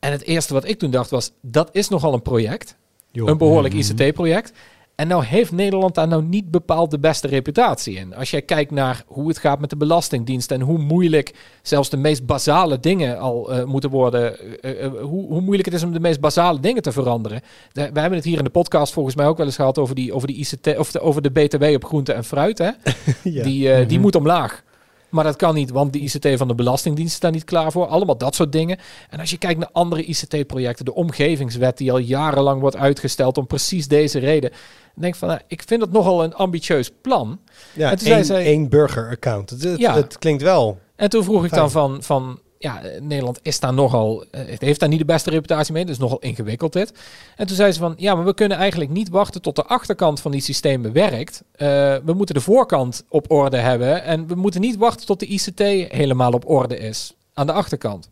En 0.00 0.12
het 0.12 0.22
eerste 0.22 0.54
wat 0.54 0.68
ik 0.68 0.78
toen 0.78 0.90
dacht 0.90 1.10
was, 1.10 1.30
dat 1.42 1.68
is 1.72 1.88
nogal 1.88 2.14
een 2.14 2.22
project. 2.22 2.76
Een 3.12 3.38
behoorlijk 3.38 3.74
ICT-project. 3.74 4.52
En 4.94 5.08
nou 5.08 5.24
heeft 5.24 5.52
Nederland 5.52 5.94
daar 5.94 6.08
nou 6.08 6.22
niet 6.22 6.50
bepaald 6.50 6.90
de 6.90 6.98
beste 6.98 7.28
reputatie 7.28 7.94
in. 7.96 8.14
Als 8.14 8.30
jij 8.30 8.42
kijkt 8.42 8.70
naar 8.70 9.02
hoe 9.06 9.28
het 9.28 9.38
gaat 9.38 9.60
met 9.60 9.70
de 9.70 9.76
Belastingdienst 9.76 10.50
en 10.50 10.60
hoe 10.60 10.78
moeilijk 10.78 11.34
zelfs 11.62 11.90
de 11.90 11.96
meest 11.96 12.26
basale 12.26 12.80
dingen 12.80 13.18
al 13.18 13.52
eh, 13.52 13.64
moeten 13.64 13.90
worden, 13.90 14.38
eh, 14.62 14.84
eh, 14.84 14.92
hoe, 15.02 15.26
hoe 15.26 15.40
moeilijk 15.40 15.64
het 15.64 15.74
is 15.74 15.82
om 15.82 15.92
de 15.92 16.00
meest 16.00 16.20
basale 16.20 16.60
dingen 16.60 16.82
te 16.82 16.92
veranderen. 16.92 17.40
De- 17.72 17.90
we 17.92 18.00
hebben 18.00 18.18
het 18.18 18.24
hier 18.28 18.38
in 18.38 18.44
de 18.44 18.50
podcast 18.50 18.92
volgens 18.92 19.14
mij 19.14 19.26
ook 19.26 19.36
wel 19.36 19.46
eens 19.46 19.56
gehad 19.56 19.78
over 19.78 19.94
die, 19.94 20.12
over 20.12 20.28
die 20.28 20.36
ICT, 20.36 20.78
of 20.78 20.90
de, 20.90 21.00
over 21.00 21.22
de 21.22 21.30
BTW 21.30 21.62
op 21.64 21.84
groente 21.84 22.12
en 22.12 22.24
fruit. 22.24 22.58
Hè? 22.58 22.70
Ja. 23.22 23.42
Die, 23.42 23.68
die 23.86 23.86
Mhm. 23.96 24.00
moet 24.00 24.14
omlaag. 24.16 24.62
Maar 25.10 25.24
dat 25.24 25.36
kan 25.36 25.54
niet, 25.54 25.70
want 25.70 25.92
de 25.92 25.98
ICT 25.98 26.28
van 26.34 26.48
de 26.48 26.54
Belastingdienst 26.54 27.12
is 27.12 27.20
daar 27.20 27.30
niet 27.30 27.44
klaar 27.44 27.72
voor. 27.72 27.86
Allemaal 27.86 28.16
dat 28.18 28.34
soort 28.34 28.52
dingen. 28.52 28.78
En 29.10 29.20
als 29.20 29.30
je 29.30 29.38
kijkt 29.38 29.58
naar 29.58 29.68
andere 29.72 30.02
ICT-projecten, 30.04 30.84
de 30.84 30.94
omgevingswet 30.94 31.76
die 31.78 31.92
al 31.92 31.98
jarenlang 31.98 32.60
wordt 32.60 32.76
uitgesteld 32.76 33.38
om 33.38 33.46
precies 33.46 33.88
deze 33.88 34.18
reden. 34.18 34.50
Dan 34.50 34.58
denk 35.02 35.12
ik 35.12 35.18
van, 35.18 35.28
nou, 35.28 35.40
ik 35.46 35.62
vind 35.66 35.80
het 35.80 35.92
nogal 35.92 36.24
een 36.24 36.34
ambitieus 36.34 36.90
plan. 37.02 37.40
Ja, 37.72 37.90
En 37.90 37.96
toen 37.96 38.06
zei 38.06 38.14
één, 38.16 38.24
zij- 38.24 38.44
één 38.44 38.68
burger-account. 38.68 39.50
Het, 39.50 39.78
Ja. 39.78 39.94
het 39.94 40.18
klinkt 40.18 40.42
wel. 40.42 40.78
En 40.96 41.10
toen 41.10 41.24
vroeg 41.24 41.44
ik 41.44 41.50
dan 41.54 41.70
van, 41.70 42.02
van 42.02 42.40
ja, 42.62 42.82
eh, 42.82 43.00
Nederland 43.00 43.38
is 43.42 43.60
daar 43.60 43.72
nogal, 43.74 44.24
eh, 44.30 44.40
het 44.46 44.60
heeft 44.60 44.80
daar 44.80 44.88
niet 44.88 44.98
de 44.98 45.04
beste 45.04 45.30
reputatie 45.30 45.72
mee, 45.72 45.84
dus 45.84 45.98
nogal 45.98 46.18
ingewikkeld 46.18 46.72
dit. 46.72 46.92
En 47.36 47.46
toen 47.46 47.56
zei 47.56 47.72
ze 47.72 47.78
van, 47.78 47.94
ja, 47.96 48.14
maar 48.14 48.24
we 48.24 48.34
kunnen 48.34 48.56
eigenlijk 48.58 48.90
niet 48.90 49.08
wachten 49.08 49.42
tot 49.42 49.56
de 49.56 49.64
achterkant 49.64 50.20
van 50.20 50.30
die 50.30 50.40
systemen 50.40 50.92
werkt. 50.92 51.42
Eh, 51.52 51.66
we 52.04 52.12
moeten 52.12 52.34
de 52.34 52.40
voorkant 52.40 53.04
op 53.08 53.30
orde 53.30 53.56
hebben 53.56 54.02
en 54.04 54.26
we 54.26 54.34
moeten 54.34 54.60
niet 54.60 54.76
wachten 54.76 55.06
tot 55.06 55.20
de 55.20 55.26
ICT 55.26 55.58
helemaal 55.92 56.32
op 56.32 56.48
orde 56.48 56.78
is 56.78 57.14
aan 57.34 57.46
de 57.46 57.52
achterkant. 57.52 58.08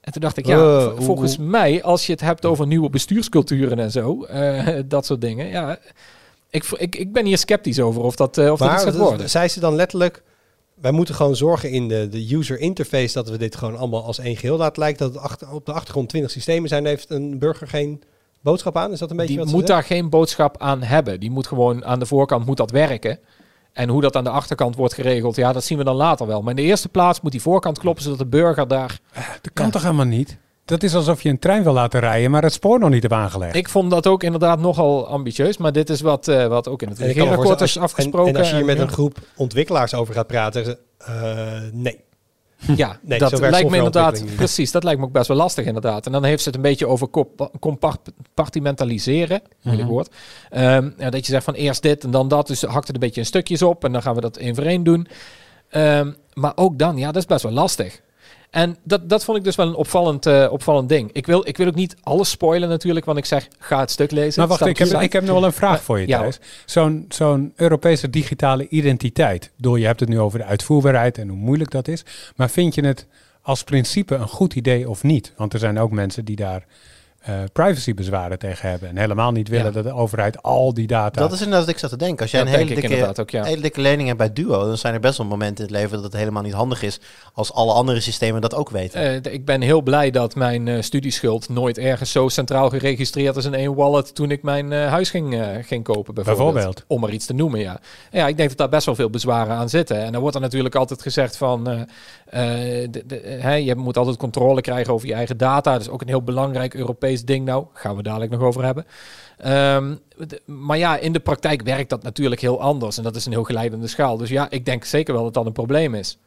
En 0.00 0.12
toen 0.12 0.22
dacht 0.22 0.36
ik, 0.36 0.46
ja, 0.46 0.56
hoe- 0.90 1.02
volgens 1.02 1.36
hoe- 1.36 1.44
mij, 1.46 1.82
als 1.82 2.06
je 2.06 2.12
het 2.12 2.20
hebt 2.20 2.44
over 2.44 2.66
nieuwe 2.66 2.90
bestuursculturen 2.90 3.78
en 3.78 3.90
zo, 3.90 4.26
dat 4.88 5.06
soort 5.06 5.20
dingen, 5.20 5.46
ja, 5.46 5.78
ik, 6.50 6.64
ik, 6.64 6.96
ik 6.96 7.12
ben 7.12 7.26
hier 7.26 7.38
sceptisch 7.38 7.80
over 7.80 8.02
of 8.02 8.16
dat, 8.16 8.38
of 8.38 8.58
dat 8.58 8.72
iets 8.72 8.82
gaat 8.82 8.96
worden. 8.96 9.30
zei 9.30 9.48
ze 9.48 9.60
dan 9.60 9.74
letterlijk... 9.74 10.22
Wij 10.80 10.90
moeten 10.90 11.14
gewoon 11.14 11.36
zorgen 11.36 11.70
in 11.70 11.88
de, 11.88 12.08
de 12.08 12.34
user 12.36 12.58
interface 12.58 13.12
dat 13.14 13.28
we 13.28 13.38
dit 13.38 13.56
gewoon 13.56 13.76
allemaal 13.76 14.04
als 14.04 14.18
één 14.18 14.36
geheel 14.36 14.56
laten 14.56 14.82
lijken. 14.82 14.98
Dat 15.06 15.14
het 15.14 15.22
achter, 15.22 15.50
op 15.52 15.66
de 15.66 15.72
achtergrond 15.72 16.08
20 16.08 16.30
systemen 16.30 16.68
zijn, 16.68 16.86
heeft 16.86 17.10
een 17.10 17.38
burger 17.38 17.68
geen 17.68 18.02
boodschap 18.40 18.76
aan. 18.76 18.92
Is 18.92 18.98
dat 18.98 19.10
een 19.10 19.16
beetje 19.16 19.34
die 19.34 19.44
wat 19.44 19.52
moet 19.52 19.66
daar 19.66 19.82
geen 19.82 20.08
boodschap 20.10 20.56
aan 20.58 20.82
hebben. 20.82 21.20
Die 21.20 21.30
moet 21.30 21.46
gewoon 21.46 21.84
aan 21.84 21.98
de 21.98 22.06
voorkant 22.06 22.46
moet 22.46 22.56
dat 22.56 22.70
werken. 22.70 23.18
En 23.72 23.88
hoe 23.88 24.00
dat 24.00 24.16
aan 24.16 24.24
de 24.24 24.30
achterkant 24.30 24.76
wordt 24.76 24.94
geregeld, 24.94 25.36
ja, 25.36 25.52
dat 25.52 25.64
zien 25.64 25.78
we 25.78 25.84
dan 25.84 25.96
later 25.96 26.26
wel. 26.26 26.40
Maar 26.42 26.50
in 26.50 26.56
de 26.56 26.68
eerste 26.68 26.88
plaats 26.88 27.20
moet 27.20 27.32
die 27.32 27.42
voorkant 27.42 27.78
kloppen, 27.78 28.02
zodat 28.02 28.18
de 28.18 28.26
burger 28.26 28.68
daar... 28.68 29.00
Dat 29.42 29.52
kan 29.52 29.66
Ja. 29.66 29.70
toch 29.72 29.82
helemaal 29.82 30.04
niet? 30.06 30.36
Dat 30.68 30.82
is 30.82 30.94
alsof 30.94 31.22
je 31.22 31.28
een 31.28 31.38
trein 31.38 31.62
wil 31.62 31.72
laten 31.72 32.00
rijden, 32.00 32.30
maar 32.30 32.42
het 32.42 32.52
spoor 32.52 32.78
nog 32.78 32.90
niet 32.90 33.02
hebt 33.02 33.14
aangelegd. 33.14 33.54
Ik 33.54 33.68
vond 33.68 33.90
dat 33.90 34.06
ook 34.06 34.22
inderdaad 34.22 34.58
nogal 34.60 35.06
ambitieus, 35.08 35.56
maar 35.56 35.72
dit 35.72 35.90
is 35.90 36.00
wat, 36.00 36.28
eh, 36.28 36.46
wat 36.46 36.68
ook 36.68 36.82
in 36.82 36.88
het 36.88 36.98
regeerakkoord 36.98 37.60
is 37.60 37.76
en- 37.76 37.82
afgesproken. 37.82 38.32
En, 38.34 38.38
als 38.38 38.50
je 38.50 38.56
hier 38.56 38.64
met 38.64 38.78
een 38.78 38.88
groep 38.88 39.18
ontwikkelaars 39.36 39.94
over 39.94 40.14
gaat 40.14 40.26
praten, 40.26 40.64
zeggen 40.64 40.82
ze... 40.98 41.04
eh, 41.12 41.72
nee. 41.72 42.00
Ja, 42.76 42.98
Nee, 43.02 43.18
dat 43.18 43.30
lijkt 43.50 43.70
me 43.70 43.76
inderdaad, 43.76 44.12
precies, 44.36 44.70
dat 44.70 44.84
lijkt 44.84 45.00
me 45.00 45.06
ook 45.06 45.12
best 45.12 45.28
wel 45.28 45.36
lastig 45.36 45.64
inderdaad. 45.64 46.06
En 46.06 46.12
dan 46.12 46.24
heeft 46.24 46.42
ze 46.42 46.48
het 46.48 46.56
een 46.56 46.62
beetje 46.62 46.86
over 46.86 47.08
compa- 47.10 47.50
compartimentaliseren, 47.60 49.40
moeilijk 49.62 49.88
woord. 49.88 50.10
Ehm, 50.50 50.90
ja, 50.98 51.10
dat 51.10 51.26
je 51.26 51.32
zegt 51.32 51.44
van 51.44 51.54
eerst 51.54 51.82
dit 51.82 52.04
en 52.04 52.10
dan 52.10 52.28
dat, 52.28 52.46
dus 52.46 52.62
hakt 52.62 52.86
het 52.86 52.94
een 52.94 53.00
beetje 53.00 53.20
in 53.20 53.26
stukjes 53.26 53.62
op 53.62 53.84
en 53.84 53.92
dan 53.92 54.02
gaan 54.02 54.14
we 54.14 54.20
dat 54.20 54.36
één 54.36 54.54
voor 54.54 54.64
één 54.64 54.82
doen. 54.82 55.06
Ehm, 55.68 56.12
maar 56.34 56.52
ook 56.54 56.78
dan, 56.78 56.96
ja, 56.96 57.06
dat 57.06 57.16
is 57.16 57.26
best 57.26 57.42
wel 57.42 57.52
lastig. 57.52 58.00
En 58.50 58.76
dat, 58.82 59.08
dat 59.08 59.24
vond 59.24 59.38
ik 59.38 59.44
dus 59.44 59.56
wel 59.56 59.66
een 59.66 59.74
opvallend, 59.74 60.26
eh, 60.26 60.48
opvallend 60.50 60.88
ding. 60.88 61.10
Ik 61.12 61.26
wil, 61.26 61.48
ik 61.48 61.56
wil 61.56 61.66
ook 61.66 61.74
niet 61.74 61.96
alles 62.02 62.30
spoilen 62.30 62.68
natuurlijk, 62.68 63.06
want 63.06 63.18
ik 63.18 63.24
zeg, 63.24 63.48
ga 63.58 63.80
het 63.80 63.90
stuk 63.90 64.10
lezen. 64.10 64.40
Maar 64.40 64.48
wacht, 64.48 64.66
ik 64.66 64.78
heb, 64.78 64.88
ik 64.88 65.12
heb 65.12 65.24
nog 65.24 65.34
wel 65.34 65.44
een 65.44 65.52
vraag 65.52 65.82
voor 65.82 66.00
je, 66.00 66.06
Ja, 66.06 66.20
Thijs. 66.20 66.38
Zo'n 66.66 67.04
zo'n 67.08 67.52
Europese 67.56 68.10
digitale 68.10 68.68
identiteit. 68.68 69.50
Bedoel, 69.56 69.76
je 69.76 69.86
hebt 69.86 70.00
het 70.00 70.08
nu 70.08 70.20
over 70.20 70.38
de 70.38 70.44
uitvoerbaarheid 70.44 71.18
en 71.18 71.28
hoe 71.28 71.38
moeilijk 71.38 71.70
dat 71.70 71.88
is. 71.88 72.04
Maar 72.36 72.50
vind 72.50 72.74
je 72.74 72.86
het 72.86 73.06
als 73.42 73.64
principe 73.64 74.14
een 74.14 74.28
goed 74.28 74.54
idee 74.54 74.88
of 74.88 75.02
niet? 75.02 75.32
Want 75.36 75.52
er 75.52 75.58
zijn 75.58 75.78
ook 75.78 75.90
mensen 75.90 76.24
die 76.24 76.36
daar 76.36 76.64
eh, 77.18 77.34
privacybezwaren 77.52 78.38
tegen 78.38 78.70
hebben. 78.70 78.88
En 78.88 78.96
helemaal 78.96 79.32
niet 79.32 79.48
willen 79.48 79.66
Ja. 79.66 79.70
dat 79.72 79.84
de 79.84 79.92
overheid 79.92 80.42
al 80.42 80.74
die 80.74 80.86
data... 80.86 81.20
Dat 81.20 81.32
is 81.32 81.38
inderdaad 81.38 81.64
wat 81.64 81.74
ik 81.74 81.80
zat 81.80 81.90
te 81.90 81.96
denken. 81.96 82.20
Als 82.22 82.30
jij 82.30 82.40
Dat 82.40 82.48
een 82.52 82.58
hele 82.58 82.70
ik 82.74 82.88
dikke, 82.88 83.20
ook, 83.20 83.30
ja. 83.30 83.44
hele 83.44 83.62
dikke 83.62 83.80
lening 83.80 84.06
hebt 84.06 84.18
bij 84.18 84.32
Duo, 84.32 84.66
dan 84.66 84.76
zijn 84.78 84.94
er 84.94 85.00
best 85.00 85.18
wel 85.18 85.26
momenten 85.26 85.66
in 85.66 85.72
het 85.72 85.80
leven 85.80 85.94
dat 85.94 86.04
het 86.12 86.20
helemaal 86.20 86.42
niet 86.42 86.52
handig 86.52 86.82
is 86.82 87.00
als 87.32 87.52
alle 87.52 87.72
andere 87.72 88.00
systemen 88.00 88.40
dat 88.40 88.54
ook 88.54 88.70
weten. 88.70 89.24
Eh, 89.24 89.32
ik 89.32 89.44
ben 89.44 89.60
heel 89.60 89.82
blij 89.82 90.10
dat 90.10 90.34
mijn 90.34 90.68
eh, 90.68 90.82
studieschuld 90.82 91.48
nooit 91.48 91.78
ergens 91.78 92.12
zo 92.12 92.28
centraal 92.28 92.70
geregistreerd 92.70 93.36
is 93.36 93.44
in 93.44 93.54
één 93.54 93.74
wallet 93.74 94.14
toen 94.14 94.30
ik 94.30 94.42
mijn 94.42 94.72
eh, 94.72 94.86
huis 94.88 95.10
ging, 95.10 95.34
eh, 95.40 95.46
ging 95.62 95.84
kopen 95.84 96.14
bijvoorbeeld. 96.14 96.52
Bijvoorbeeld. 96.54 96.84
Om 96.86 97.04
er 97.04 97.10
iets 97.12 97.26
te 97.26 97.34
noemen, 97.34 97.60
ja. 97.60 97.80
Ja, 98.10 98.26
ik 98.26 98.36
denk 98.36 98.48
dat 98.48 98.58
daar 98.58 98.68
best 98.68 98.86
wel 98.86 98.94
veel 98.94 99.10
bezwaren 99.10 99.56
aan 99.56 99.68
zitten. 99.68 100.02
En 100.04 100.12
dan 100.12 100.20
wordt 100.20 100.36
er 100.36 100.42
natuurlijk 100.42 100.74
altijd 100.74 101.02
gezegd 101.02 101.36
van, 101.36 101.68
eh, 101.68 101.80
eh, 102.82 102.88
de- 102.90 103.02
de- 103.06 103.36
hè, 103.40 103.54
je 103.54 103.74
moet 103.74 103.96
altijd 103.96 104.16
controle 104.16 104.60
krijgen 104.60 104.92
over 104.92 105.08
je 105.08 105.14
eigen 105.14 105.36
data. 105.36 105.72
Dat 105.72 105.80
is 105.80 105.88
ook 105.88 106.00
een 106.00 106.08
heel 106.08 106.22
belangrijk 106.22 106.74
Europees 106.74 107.17
ding 107.24 107.44
nou. 107.44 107.66
Gaan 107.72 107.96
we 107.96 108.02
dadelijk 108.02 108.30
nog 108.30 108.40
over 108.40 108.64
hebben. 108.64 108.86
Ehm, 109.38 109.94
maar 110.44 110.78
ja, 110.78 110.96
in 110.96 111.12
de 111.12 111.20
praktijk 111.20 111.62
werkt 111.62 111.90
dat 111.90 112.02
natuurlijk 112.02 112.40
heel 112.40 112.60
anders. 112.60 112.96
En 112.96 113.02
dat 113.02 113.16
is 113.16 113.26
een 113.26 113.32
heel 113.32 113.44
geleidende 113.44 113.86
schaal. 113.86 114.16
Dus 114.16 114.28
ja, 114.28 114.50
ik 114.50 114.64
denk 114.64 114.84
zeker 114.84 115.14
wel 115.14 115.22
dat 115.22 115.34
dat 115.34 115.46
een 115.46 115.52
probleem 115.52 115.94
is. 115.94 116.18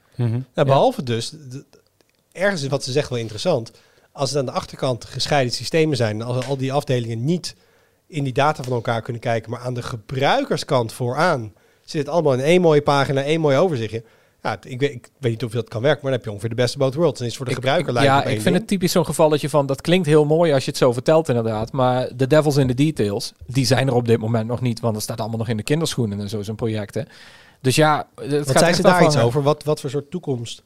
Nou, 0.53 0.67
behalve 0.67 1.03
dus, 1.03 1.33
ergens 2.31 2.61
is 2.61 2.69
wat 2.69 2.83
ze 2.83 2.91
zegt 2.91 3.09
wel 3.09 3.17
interessant. 3.17 3.71
Als 4.11 4.29
het 4.29 4.39
aan 4.39 4.45
de 4.45 4.51
achterkant 4.51 5.05
gescheiden 5.05 5.53
systemen 5.53 5.97
zijn, 5.97 6.21
en 6.21 6.27
als 6.27 6.45
al 6.45 6.57
die 6.57 6.73
afdelingen 6.73 7.25
niet 7.25 7.55
in 8.07 8.23
die 8.23 8.33
data 8.33 8.63
van 8.63 8.73
elkaar 8.73 9.01
kunnen 9.01 9.21
kijken, 9.21 9.51
maar 9.51 9.59
aan 9.59 9.73
de 9.73 9.81
gebruikerskant 9.81 10.93
vooraan 10.93 11.53
zit 11.85 12.01
het 12.01 12.09
allemaal 12.09 12.33
in 12.33 12.39
één 12.39 12.61
mooie 12.61 12.81
pagina, 12.81 13.23
één 13.23 13.41
mooi 13.41 13.57
overzichtje. 13.57 14.03
Ja, 14.41 14.57
ik 14.63 14.79
weet, 14.79 14.91
ik 14.91 15.09
weet 15.17 15.31
niet 15.31 15.43
of 15.43 15.51
dat 15.51 15.69
kan 15.69 15.81
werken, 15.81 15.99
maar 16.01 16.11
dan 16.11 16.19
heb 16.19 16.23
je 16.23 16.31
ongeveer 16.31 16.49
de 16.49 16.61
beste 16.61 16.77
both 16.77 16.93
worlds. 16.95 17.19
Dan 17.19 17.27
is 17.27 17.35
voor 17.37 17.45
de 17.45 17.51
Ik- 17.51 17.57
gebruiker 17.57 17.87
ik, 17.87 17.93
lijkt 17.93 18.09
Ja, 18.09 18.23
ik 18.23 18.41
vind 18.41 18.55
het 18.55 18.67
typisch 18.67 18.91
zo'n 18.91 19.05
gevalletje 19.05 19.49
van... 19.49 19.65
dat 19.65 19.81
klinkt 19.81 20.07
heel 20.07 20.25
mooi 20.25 20.53
als 20.53 20.63
je 20.63 20.69
het 20.69 20.79
zo 20.79 20.91
vertelt 20.93 21.27
inderdaad... 21.29 21.71
maar 21.71 22.09
de 22.15 22.27
devils 22.27 22.57
in 22.57 22.67
the 22.67 22.73
details, 22.73 23.33
die 23.45 23.65
zijn 23.65 23.87
er 23.87 23.93
op 23.93 24.07
dit 24.07 24.19
moment 24.19 24.47
nog 24.47 24.61
niet... 24.61 24.79
want 24.79 24.95
het 24.95 25.03
staat 25.03 25.19
allemaal 25.19 25.37
nog 25.37 25.47
in 25.47 25.57
de 25.57 25.63
kinderschoenen 25.63 26.19
en 26.19 26.29
zo, 26.29 26.41
zo'n 26.41 26.55
projecten. 26.55 27.07
Dus 27.61 27.75
ja, 27.75 28.07
het 28.15 28.47
Wat 28.47 28.61
echt 28.61 28.75
ze 28.75 28.81
daar 28.81 29.03
iets 29.03 29.17
over? 29.17 29.41
Wat, 29.43 29.63
wat 29.63 29.79
voor 29.79 29.89
soort 29.89 30.11
toekomst, 30.11 30.63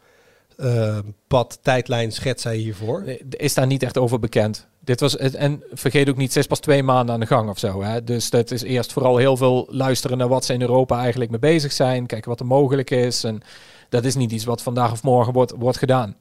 eh, 0.58 0.98
pad, 1.28 1.60
tijdlijn 1.62 2.12
schetst 2.12 2.42
zij 2.42 2.56
hiervoor? 2.56 3.04
Er 3.06 3.40
is 3.40 3.54
daar 3.54 3.68
niet 3.68 3.84
echt 3.84 3.98
over 3.98 4.20
bekend. 4.20 4.68
Dit 4.86 5.00
was 5.00 5.14
het, 5.14 5.36
en 5.36 5.64
vergeet 5.74 6.10
ook 6.10 6.18
niet, 6.18 6.34
ze 6.34 6.40
is 6.40 6.48
pas 6.48 6.60
twee 6.60 6.84
maanden 6.84 7.14
aan 7.14 7.20
de 7.20 7.26
gang 7.26 7.50
of 7.50 7.60
zo. 7.60 7.84
Hè? 7.84 8.04
Dus 8.04 8.30
dat 8.30 8.52
is 8.52 8.62
eerst 8.62 8.94
vooral 8.94 9.18
heel 9.18 9.38
veel 9.38 9.68
luisteren 9.70 10.18
naar 10.18 10.28
wat 10.28 10.46
ze 10.46 10.54
in 10.54 10.62
Europa 10.62 11.00
eigenlijk 11.00 11.32
mee 11.32 11.40
bezig 11.40 11.72
zijn. 11.72 12.06
Kijken 12.06 12.30
wat 12.30 12.40
er 12.40 12.46
mogelijk 12.46 12.90
is. 12.90 13.24
En 13.24 13.42
dat 13.90 14.06
is 14.06 14.16
niet 14.16 14.32
iets 14.32 14.46
wat 14.46 14.62
vandaag 14.62 14.92
of 14.92 15.04
morgen 15.04 15.34
wordt, 15.34 15.54
wordt 15.58 15.78
gedaan. 15.78 16.16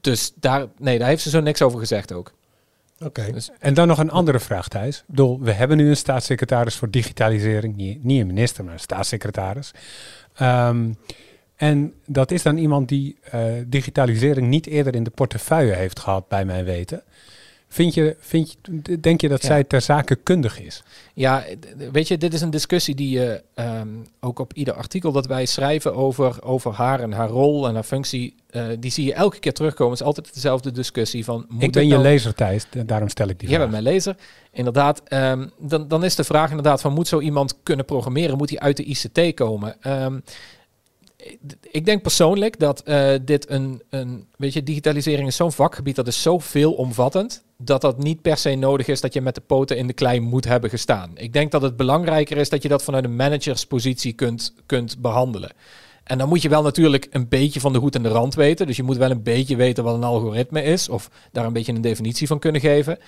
Dus 0.00 0.32
daar, 0.34 0.66
nee, 0.78 0.98
daar 0.98 1.08
heeft 1.08 1.22
ze 1.22 1.30
zo 1.30 1.40
niks 1.40 1.62
over 1.62 1.78
gezegd 1.78 2.12
ook. 2.12 2.32
Oké. 3.04 3.32
Dus 3.32 3.50
En 3.58 3.74
dan 3.74 3.88
nog 3.88 3.98
een 3.98 4.10
andere 4.10 4.40
vraag, 4.40 4.68
Thijs. 4.68 4.98
Ik 4.98 5.04
bedoel, 5.06 5.40
we 5.40 5.52
hebben 5.52 5.76
nu 5.76 5.88
een 5.88 5.96
staatssecretaris 5.96 6.76
voor 6.76 6.90
digitalisering. 6.90 7.76
Niet, 7.76 8.04
niet 8.04 8.20
een 8.20 8.26
minister, 8.26 8.64
maar 8.64 8.72
een 8.72 8.80
staatssecretaris. 8.80 9.70
Ehm, 10.34 10.92
en 11.56 11.94
dat 12.06 12.30
is 12.30 12.42
dan 12.42 12.56
iemand 12.56 12.88
die 12.88 13.18
eh, 13.22 13.44
digitalisering 13.66 14.48
niet 14.48 14.66
eerder 14.66 14.94
in 14.94 15.04
de 15.04 15.10
portefeuille 15.10 15.74
heeft 15.74 15.98
gehad, 15.98 16.28
bij 16.28 16.44
mijn 16.44 16.64
weten. 16.64 17.02
Vind 17.68 17.94
je, 17.94 18.16
vind 18.20 18.56
je, 18.82 19.00
denk 19.00 19.20
je 19.20 19.28
dat 19.28 19.40
Ja. 19.42 19.46
zij 19.48 19.64
ter 19.64 19.80
zake 19.80 20.14
kundig 20.16 20.60
is? 20.60 20.82
Ja, 21.14 21.44
weet 21.92 22.08
je, 22.08 22.18
dit 22.18 22.34
is 22.34 22.40
een 22.40 22.50
discussie 22.50 22.94
die 22.94 23.10
je 23.18 23.42
ehm, 23.54 23.88
ook 24.20 24.38
op 24.38 24.52
ieder 24.52 24.74
artikel 24.74 25.12
dat 25.12 25.26
wij 25.26 25.46
schrijven 25.46 25.94
over, 25.94 26.42
over 26.42 26.72
haar 26.72 27.00
en 27.00 27.12
haar 27.12 27.28
rol 27.28 27.68
en 27.68 27.74
haar 27.74 27.82
functie, 27.82 28.34
eh, 28.50 28.64
die 28.78 28.90
zie 28.90 29.04
je 29.04 29.14
elke 29.14 29.38
keer 29.38 29.52
terugkomen. 29.52 29.92
Het 29.92 30.00
is 30.00 30.06
altijd 30.06 30.34
dezelfde 30.34 30.70
discussie 30.72 31.24
van... 31.24 31.46
Moet 31.48 31.62
ik 31.62 31.72
ben 31.72 31.84
je 31.86 31.90
nou- 31.90 32.02
lezer, 32.02 32.34
Thijs. 32.34 32.66
da- 32.70 32.82
Daarom 32.82 33.08
stel 33.08 33.28
ik 33.28 33.38
die 33.38 33.48
Jij 33.48 33.58
vraag. 33.58 33.70
bent 33.70 33.82
mijn 33.82 33.94
lezer. 33.94 34.16
Inderdaad, 34.52 35.02
ehm, 35.04 35.46
dan, 35.58 35.88
dan 35.88 36.04
is 36.04 36.14
de 36.14 36.24
vraag 36.24 36.48
inderdaad 36.48 36.80
van 36.80 36.92
moet 36.92 37.08
zo 37.08 37.20
iemand 37.20 37.54
kunnen 37.62 37.84
programmeren? 37.84 38.36
Moet 38.36 38.50
hij 38.50 38.58
uit 38.58 38.76
de 38.76 38.84
ICT 38.84 39.34
komen? 39.34 39.76
Ehm, 39.82 40.18
ik 41.70 41.84
denk 41.84 42.02
persoonlijk 42.02 42.58
dat 42.58 42.80
eh, 42.82 43.12
dit 43.22 43.50
een, 43.50 43.82
een, 43.90 44.26
weet 44.36 44.52
je, 44.52 44.62
digitalisering 44.62 45.28
is 45.28 45.36
zo'n 45.36 45.52
vakgebied, 45.52 45.96
dat 45.96 46.06
is 46.06 46.22
zo 46.22 46.38
veelomvattend, 46.38 47.44
dat 47.58 47.80
dat 47.80 47.98
niet 47.98 48.22
per 48.22 48.36
se 48.36 48.54
nodig 48.54 48.86
is 48.86 49.00
dat 49.00 49.12
je 49.12 49.20
met 49.20 49.34
de 49.34 49.40
poten 49.40 49.76
in 49.76 49.86
de 49.86 49.92
klei 49.92 50.20
moet 50.20 50.44
hebben 50.44 50.70
gestaan. 50.70 51.10
Ik 51.14 51.32
denk 51.32 51.50
dat 51.50 51.62
het 51.62 51.76
belangrijker 51.76 52.36
is 52.36 52.48
dat 52.48 52.62
je 52.62 52.68
dat 52.68 52.82
vanuit 52.82 53.04
een 53.04 53.16
managerspositie 53.16 54.12
kunt, 54.12 54.54
kunt 54.66 54.98
behandelen. 54.98 55.50
En 56.04 56.18
dan 56.18 56.28
moet 56.28 56.42
je 56.42 56.48
wel 56.48 56.62
natuurlijk 56.62 57.06
een 57.10 57.28
beetje 57.28 57.60
van 57.60 57.72
de 57.72 57.78
hoed 57.78 57.94
en 57.94 58.02
de 58.02 58.08
rand 58.08 58.34
weten. 58.34 58.66
Dus 58.66 58.76
je 58.76 58.82
moet 58.82 58.96
wel 58.96 59.10
een 59.10 59.22
beetje 59.22 59.56
weten 59.56 59.84
wat 59.84 59.94
een 59.94 60.04
algoritme 60.04 60.62
is, 60.62 60.88
of 60.88 61.10
daar 61.32 61.44
een 61.44 61.52
beetje 61.52 61.72
een 61.72 61.80
definitie 61.80 62.26
van 62.26 62.38
kunnen 62.38 62.60
geven. 62.60 62.98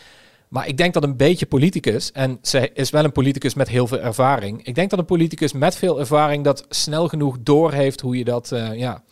Maar 0.49 0.69
ik 0.69 0.77
denk 0.77 0.95
dat 0.95 1.03
een 1.03 1.17
beetje 1.17 1.47
politicus, 1.47 2.13
en 2.13 2.39
zij 2.43 2.71
is 2.75 2.91
wel 2.91 3.05
een 3.05 3.13
politicus 3.13 3.55
met 3.55 3.69
heel 3.69 3.87
veel 3.87 4.01
ervaring. 4.01 4.67
Ik 4.67 4.75
denk 4.75 4.91
dat 4.91 4.99
een 4.99 5.05
politicus 5.05 5.53
met 5.53 5.77
veel 5.77 5.99
ervaring 5.99 6.45
dat 6.45 6.67
snel 6.69 7.09
genoeg 7.09 7.37
doorheeft 7.41 8.01
hoe 8.01 8.19
je 8.19 8.25
dat, 8.25 8.53
eh, 8.53 8.75
ja, 8.75 9.03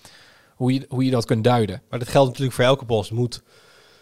hoe 0.55 0.73
je, 0.73 0.85
hoe 0.89 1.05
je 1.05 1.11
dat 1.11 1.25
kunt 1.25 1.45
duiden. 1.45 1.83
Maar 1.91 1.99
dat 1.99 2.09
geldt 2.09 2.29
natuurlijk 2.29 2.57
voor 2.57 2.65
elke 2.65 2.85
post. 2.85 3.11
Moet 3.11 3.43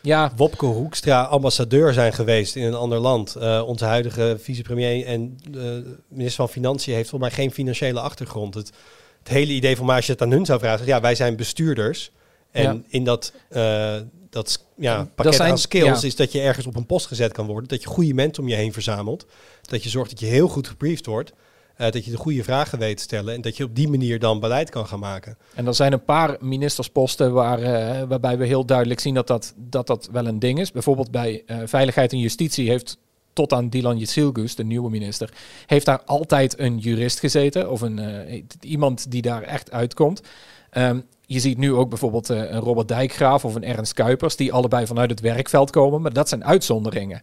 Ja, 0.04 0.32
Wopke 0.36 0.66
Hoekstra 0.66 1.22
ambassadeur 1.22 1.92
zijn 1.92 2.12
geweest 2.12 2.56
in 2.56 2.62
een 2.62 2.74
ander 2.74 2.98
land. 2.98 3.34
Eh, 3.34 3.62
onze 3.66 3.84
huidige 3.84 4.36
vicepremier 4.40 5.06
en 5.06 5.38
eh, 5.54 5.60
minister 6.08 6.44
van 6.44 6.48
Financiën 6.48 6.94
heeft 6.94 7.08
volgens 7.08 7.30
mij 7.30 7.40
geen 7.44 7.52
financiële 7.54 8.00
achtergrond. 8.00 8.54
Het, 8.54 8.70
het 9.18 9.28
hele 9.28 9.52
idee 9.52 9.76
van 9.76 9.86
maar 9.86 9.96
als 9.96 10.06
je 10.06 10.12
het 10.12 10.22
aan 10.22 10.30
hun 10.30 10.44
zou 10.44 10.58
vragen, 10.58 10.86
ja, 10.86 11.00
wij 11.00 11.14
zijn 11.14 11.36
bestuurders. 11.36 12.10
En 12.50 12.62
Ja. 12.62 12.80
in 12.88 13.04
dat, 13.04 13.32
eh, 13.48 13.96
dat 14.30 14.64
ja, 14.76 15.08
pakket 15.14 15.34
zijn- 15.34 15.50
aan 15.50 15.58
skills 15.58 16.00
ja. 16.00 16.06
is 16.06 16.16
dat 16.16 16.32
je 16.32 16.40
ergens 16.40 16.66
op 16.66 16.76
een 16.76 16.86
post 16.86 17.06
gezet 17.06 17.32
kan 17.32 17.46
worden. 17.46 17.68
Dat 17.68 17.82
je 17.82 17.88
goede 17.88 18.14
mensen 18.14 18.42
om 18.42 18.48
je 18.48 18.54
heen 18.54 18.72
verzamelt. 18.72 19.26
Dat 19.62 19.82
je 19.82 19.88
zorgt 19.88 20.10
dat 20.10 20.20
je 20.20 20.26
heel 20.26 20.48
goed 20.48 20.68
gebriefd 20.68 21.06
wordt. 21.06 21.32
Eh, 21.76 21.90
dat 21.90 22.04
je 22.04 22.10
de 22.10 22.16
goede 22.16 22.44
vragen 22.44 22.78
weet 22.78 22.96
te 22.96 23.02
stellen. 23.02 23.34
En 23.34 23.40
dat 23.40 23.56
je 23.56 23.64
op 23.64 23.74
die 23.74 23.88
manier 23.88 24.18
dan 24.18 24.40
beleid 24.40 24.70
kan 24.70 24.86
gaan 24.86 24.98
maken. 24.98 25.38
En 25.54 25.66
er 25.66 25.74
zijn 25.74 25.92
een 25.92 26.04
paar 26.04 26.36
ministersposten 26.40 27.32
waar, 27.32 27.58
eh, 27.58 28.02
waarbij 28.08 28.38
we 28.38 28.46
heel 28.46 28.66
duidelijk 28.66 29.00
zien 29.00 29.14
dat 29.14 29.26
dat, 29.26 29.54
dat 29.56 29.86
dat 29.86 30.08
wel 30.12 30.26
een 30.26 30.38
ding 30.38 30.60
is. 30.60 30.72
Bijvoorbeeld 30.72 31.10
bij 31.10 31.42
eh, 31.46 31.58
Veiligheid 31.64 32.12
en 32.12 32.18
Justitie 32.18 32.68
heeft 32.68 32.98
tot 33.32 33.52
aan 33.52 33.68
Dilan 33.68 33.98
Yesilgus, 33.98 34.54
de 34.54 34.64
nieuwe 34.64 34.90
minister, 34.90 35.32
heeft 35.66 35.86
daar 35.86 36.02
altijd 36.04 36.58
een 36.58 36.78
jurist 36.78 37.18
gezeten 37.18 37.70
of 37.70 37.80
een, 37.80 38.46
iemand 38.60 39.10
die 39.10 39.22
daar 39.22 39.42
echt 39.42 39.70
uitkomt. 39.70 40.22
Ehm, 40.70 41.00
je 41.26 41.40
ziet 41.40 41.58
nu 41.58 41.72
ook 41.72 41.88
bijvoorbeeld 41.88 42.28
een 42.28 42.58
Robert 42.58 42.88
Dijkgraaf 42.88 43.44
of 43.44 43.54
een 43.54 43.64
Ernst 43.64 43.92
Kuipers, 43.92 44.36
die 44.36 44.52
allebei 44.52 44.86
vanuit 44.86 45.10
het 45.10 45.20
werkveld 45.20 45.70
komen, 45.70 46.02
maar 46.02 46.12
dat 46.12 46.28
zijn 46.28 46.44
uitzonderingen. 46.44 47.22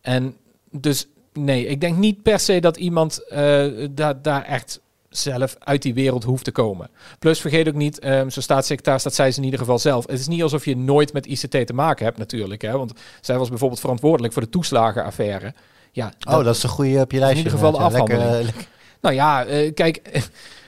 En 0.00 0.36
dus 0.70 1.08
nee, 1.36 1.66
ik 1.66 1.80
denk 1.80 1.96
niet 1.96 2.22
per 2.22 2.38
se 2.38 2.60
dat 2.60 2.76
iemand 2.76 3.28
eh, 3.28 3.66
daar, 3.90 4.22
daar 4.22 4.42
echt 4.42 4.80
zelf 5.08 5.56
uit 5.58 5.82
die 5.82 5.94
wereld 5.94 6.24
hoeft 6.24 6.44
te 6.44 6.52
komen. 6.52 6.90
Plus 7.18 7.40
vergeet 7.40 7.68
ook 7.68 7.74
niet, 7.74 8.04
um, 8.04 8.30
zo 8.30 8.40
staatssecretaris, 8.40 9.02
dat 9.02 9.14
zei 9.14 9.30
ze 9.30 9.38
in 9.38 9.44
ieder 9.44 9.58
geval 9.58 9.78
zelf. 9.78 10.06
Het 10.06 10.18
is 10.18 10.26
niet 10.26 10.42
alsof 10.42 10.64
je 10.64 10.76
nooit 10.76 11.12
met 11.12 11.26
ICT 11.26 11.66
te 11.66 11.72
maken 11.74 12.04
hebt 12.04 12.18
natuurlijk. 12.18 12.62
Hè? 12.62 12.78
Want 12.78 12.92
zij 13.20 13.38
was 13.38 13.48
bijvoorbeeld 13.48 13.80
verantwoordelijk 13.80 14.32
voor 14.32 14.42
de 14.42 14.48
toeslagenaffaire. 14.48 15.54
Ja, 15.92 16.12
Oh, 16.28 16.44
dat 16.44 16.56
is 16.56 16.62
een 16.62 16.68
goede 16.68 17.00
op 17.00 17.12
je 17.12 17.18
lijstje. 17.18 17.44
in 17.44 17.52
ieder 17.52 17.66
geval 17.66 17.90
de 17.90 17.96
lekker, 17.96 18.20
eh, 18.20 18.44
lekker. 18.44 18.66
Nou 19.00 19.14
ja, 19.14 19.44
eh, 19.44 19.74
kijk, 19.74 20.20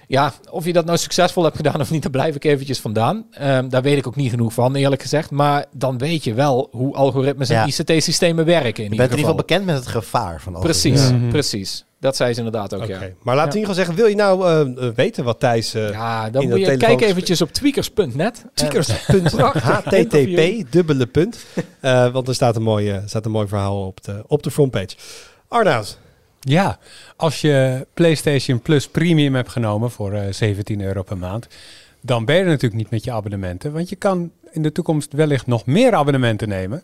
ja, 0.08 0.32
of 0.50 0.64
je 0.64 0.72
dat 0.72 0.84
nou 0.84 0.98
succesvol 0.98 1.44
hebt 1.44 1.56
gedaan 1.56 1.80
of 1.80 1.90
niet, 1.90 2.02
daar 2.02 2.10
blijf 2.10 2.34
ik 2.34 2.44
eventjes 2.44 2.80
vandaan. 2.80 3.26
Ehm, 3.30 3.68
daar 3.68 3.82
weet 3.82 3.98
ik 3.98 4.06
ook 4.06 4.16
niet 4.16 4.30
genoeg 4.30 4.52
van, 4.52 4.74
eerlijk 4.74 5.02
gezegd. 5.02 5.30
Maar 5.30 5.64
dan 5.72 5.98
weet 5.98 6.24
je 6.24 6.34
wel 6.34 6.68
hoe 6.70 6.94
algoritmes 6.94 7.48
Ja. 7.48 7.62
en 7.62 7.68
ICT-systemen 7.68 8.44
werken 8.44 8.68
in 8.68 8.74
Je 8.74 8.82
ieder 8.82 8.96
bent 8.98 9.10
in 9.10 9.16
ieder 9.18 9.30
geval. 9.30 9.34
bekend 9.46 9.64
met 9.64 9.76
het 9.76 9.86
gevaar 9.86 10.40
van 10.40 10.52
Precies, 10.60 11.08
Ja. 11.08 11.14
Mhm. 11.14 11.28
precies. 11.28 11.82
Dat 12.00 12.16
zei 12.16 12.32
ze 12.32 12.38
inderdaad 12.38 12.74
ook, 12.74 12.82
Oké. 12.82 12.92
ja. 12.92 12.98
Maar 13.22 13.36
laten 13.36 13.52
we 13.52 13.58
in 13.58 13.60
ieder 13.60 13.60
geval 13.60 13.74
zeggen, 13.74 13.94
wil 13.94 14.06
je 14.06 14.14
nou 14.14 14.46
eh, 14.46 14.60
eh, 14.86 14.94
weten 14.94 15.24
wat 15.24 15.40
Thijs... 15.40 15.74
eh 15.74 15.90
Ja, 15.90 16.30
dan 16.30 16.42
in 16.42 16.48
moet 16.48 16.58
je 16.58 16.64
telefoon- 16.64 16.88
kijken 16.88 17.06
eventjes 17.06 17.42
op 17.42 17.52
tweakers.net. 17.52 18.44
Tweakers.http, 18.54 20.64
dubbele 20.72 21.06
punt. 21.06 21.38
Eh, 21.80 22.12
want 22.12 22.28
er 22.28 22.34
staat 22.34 22.56
een, 22.56 22.62
mooi, 22.62 23.02
staat 23.06 23.24
een 23.24 23.30
mooi 23.30 23.48
verhaal 23.48 23.86
op 23.86 24.04
de, 24.04 24.24
op 24.26 24.42
de 24.42 24.50
frontpage. 24.50 24.88
Arnoud, 25.48 25.98
Ja, 26.40 26.78
als 27.16 27.40
je 27.40 27.86
PlayStation 27.94 28.60
Plus 28.62 28.88
Premium 28.88 29.34
hebt 29.34 29.48
genomen 29.50 29.90
voor 29.90 30.12
eh 30.12 30.32
17 30.32 30.80
euro 30.80 31.02
per 31.02 31.18
maand, 31.18 31.46
dan 32.00 32.24
ben 32.24 32.34
je 32.36 32.40
er 32.40 32.46
natuurlijk 32.46 32.80
niet 32.80 32.90
met 32.90 33.04
je 33.04 33.12
abonnementen. 33.12 33.72
Want 33.72 33.88
je 33.88 33.96
kan 33.96 34.30
in 34.50 34.62
de 34.62 34.72
toekomst 34.72 35.12
wellicht 35.12 35.46
nog 35.46 35.66
meer 35.66 35.94
abonnementen 35.94 36.48
nemen. 36.48 36.82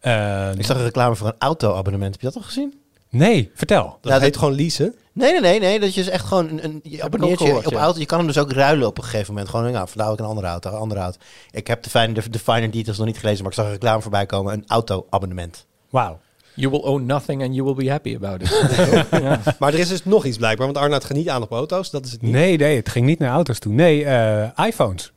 Eh, 0.00 0.50
Ik 0.56 0.64
zag 0.64 0.76
een 0.76 0.82
reclame 0.84 1.16
voor 1.16 1.26
een 1.26 1.34
auto-abonnement. 1.38 2.12
Heb 2.12 2.20
je 2.20 2.26
dat 2.26 2.36
al 2.36 2.42
gezien? 2.42 2.74
nee, 3.10 3.50
vertel. 3.54 3.98
dat 4.00 4.12
Ja, 4.12 4.18
heet 4.20 4.32
dat- 4.32 4.42
gewoon 4.42 4.54
leasen. 4.56 4.94
Nee, 5.12 5.32
nee, 5.32 5.40
nee, 5.40 5.60
nee. 5.60 5.80
Dat 5.80 5.94
je 5.94 6.00
dus 6.02 6.10
echt 6.10 6.24
gewoon 6.26 6.48
een, 6.48 6.64
een 6.64 6.80
je 6.82 6.96
ik 6.96 7.00
abonneert 7.02 7.38
je 7.38 7.44
gehoord, 7.46 7.66
op 7.66 7.72
ja. 7.72 7.78
auto. 7.78 7.98
Je 8.00 8.06
kan 8.06 8.18
hem 8.18 8.26
dus 8.26 8.38
ook 8.38 8.52
ruilen 8.52 8.86
op 8.86 8.98
een 8.98 9.04
gegeven 9.04 9.32
moment. 9.34 9.50
Gewoon, 9.50 9.72
nou, 9.72 9.88
vandaar 9.88 10.10
ook 10.10 10.18
een 10.18 10.24
andere 10.24 10.46
auto, 10.46 10.70
een 10.70 10.76
andere 10.76 11.00
auto. 11.00 11.18
Ik 11.50 11.66
heb 11.66 11.82
de, 11.82 11.90
fine, 11.90 12.12
de, 12.12 12.30
de 12.30 12.38
finer 12.38 12.70
details 12.70 12.98
nog 12.98 13.06
niet 13.06 13.18
gelezen, 13.18 13.42
maar 13.42 13.52
ik 13.52 13.56
zag 13.58 13.66
een 13.66 13.72
reclame 13.72 14.02
voorbij 14.02 14.26
komen. 14.26 14.52
Een 14.52 14.64
auto-abonnement. 14.66 15.66
Wauw. 15.90 16.20
You 16.58 16.70
will 16.70 16.82
own 16.82 17.06
nothing 17.06 17.42
and 17.42 17.54
you 17.54 17.64
will 17.64 17.84
be 17.84 17.90
happy 17.90 18.14
about 18.14 18.42
it. 18.42 18.48
ja. 19.22 19.40
Maar 19.58 19.72
er 19.72 19.78
is 19.78 19.88
dus 19.88 20.04
nog 20.04 20.24
iets 20.24 20.36
blijkbaar, 20.36 20.66
want 20.66 20.78
Arnoud 20.78 21.04
gaat 21.04 21.16
niet 21.16 21.28
aan 21.28 21.42
op 21.42 21.50
auto's. 21.50 21.90
Dat 21.90 22.04
is 22.04 22.12
het 22.12 22.22
niet. 22.22 22.32
Nee, 22.32 22.56
nee, 22.56 22.76
het 22.76 22.88
ging 22.88 23.06
niet 23.06 23.18
naar 23.18 23.30
auto's 23.32 23.58
toe. 23.58 23.72
Nee, 23.72 24.04
eh, 24.04 24.66
iPhones. 24.66 25.12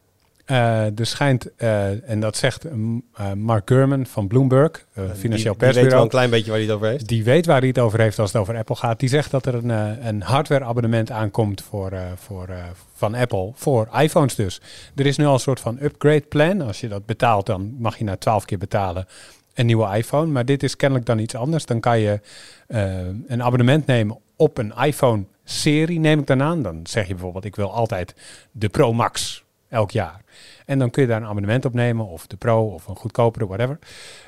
Eh, 0.45 0.99
er 0.99 1.05
schijnt, 1.05 1.55
eh, 1.55 2.09
en 2.09 2.19
dat 2.19 2.37
zegt 2.37 2.71
mm, 2.71 3.03
eh, 3.13 3.33
Mark 3.33 3.69
Gurman 3.69 4.05
van 4.05 4.27
Bloomberg, 4.27 4.85
financieel 4.95 5.17
die 5.17 5.31
weet 5.31 5.43
wel 5.43 5.55
persbureau. 5.55 6.03
een 6.03 6.09
klein 6.09 6.29
beetje 6.29 6.49
waar 6.49 6.59
hij 6.59 6.67
het 6.67 6.75
over 6.75 6.87
heeft. 6.87 7.07
Die 7.07 7.23
weet 7.23 7.45
waar 7.45 7.59
hij 7.59 7.67
het 7.67 7.79
over 7.79 7.99
heeft 7.99 8.19
als 8.19 8.31
het 8.31 8.41
over 8.41 8.57
Apple 8.57 8.75
gaat. 8.75 8.99
Die 8.99 9.09
zegt 9.09 9.31
dat 9.31 9.45
er 9.45 9.55
een, 9.55 9.69
een 10.07 10.21
hardware-abonnement 10.21 11.11
aankomt 11.11 11.61
voor, 11.61 11.91
eh, 11.91 12.01
voor, 12.15 12.47
eh, 12.47 12.63
van 12.95 13.15
Apple. 13.15 13.51
Voor 13.55 13.89
iPhones 13.97 14.35
dus. 14.35 14.61
Er 14.95 15.05
is 15.05 15.17
nu 15.17 15.25
al 15.25 15.33
een 15.33 15.39
soort 15.39 15.59
van 15.59 15.77
upgrade 15.81 16.25
plan. 16.29 16.61
Als 16.61 16.79
je 16.79 16.87
dat 16.87 17.05
betaalt, 17.05 17.45
dan 17.45 17.75
mag 17.79 17.97
je 17.97 18.03
na 18.03 18.15
12 18.17 18.45
keer 18.45 18.57
betalen 18.57 19.07
een 19.53 19.65
nieuwe 19.65 19.95
iPhone. 19.97 20.31
Maar 20.31 20.45
dit 20.45 20.63
is 20.63 20.75
kennelijk 20.75 21.07
dan 21.07 21.19
iets 21.19 21.35
anders. 21.35 21.65
Dan 21.65 21.79
kan 21.79 21.99
je 21.99 22.19
eh, 22.67 23.07
een 23.27 23.43
abonnement 23.43 23.85
nemen 23.85 24.17
op 24.35 24.57
een 24.57 24.73
iPhone-serie, 24.75 25.99
neem 25.99 26.19
ik 26.19 26.27
dan 26.27 26.41
aan. 26.41 26.61
Dan 26.61 26.79
zeg 26.83 27.07
je 27.07 27.13
bijvoorbeeld, 27.13 27.45
ik 27.45 27.55
wil 27.55 27.73
altijd 27.73 28.15
de 28.51 28.69
Pro 28.69 28.93
Max 28.93 29.43
elk 29.69 29.91
jaar. 29.91 30.21
En 30.65 30.79
dan 30.79 30.89
kun 30.89 31.01
je 31.01 31.07
daar 31.07 31.21
een 31.21 31.27
abonnement 31.27 31.65
op 31.65 31.73
nemen, 31.73 32.07
of 32.07 32.27
de 32.27 32.35
Pro, 32.35 32.65
of 32.65 32.87
een 32.87 32.95
goedkopere, 32.95 33.47
whatever. 33.47 33.79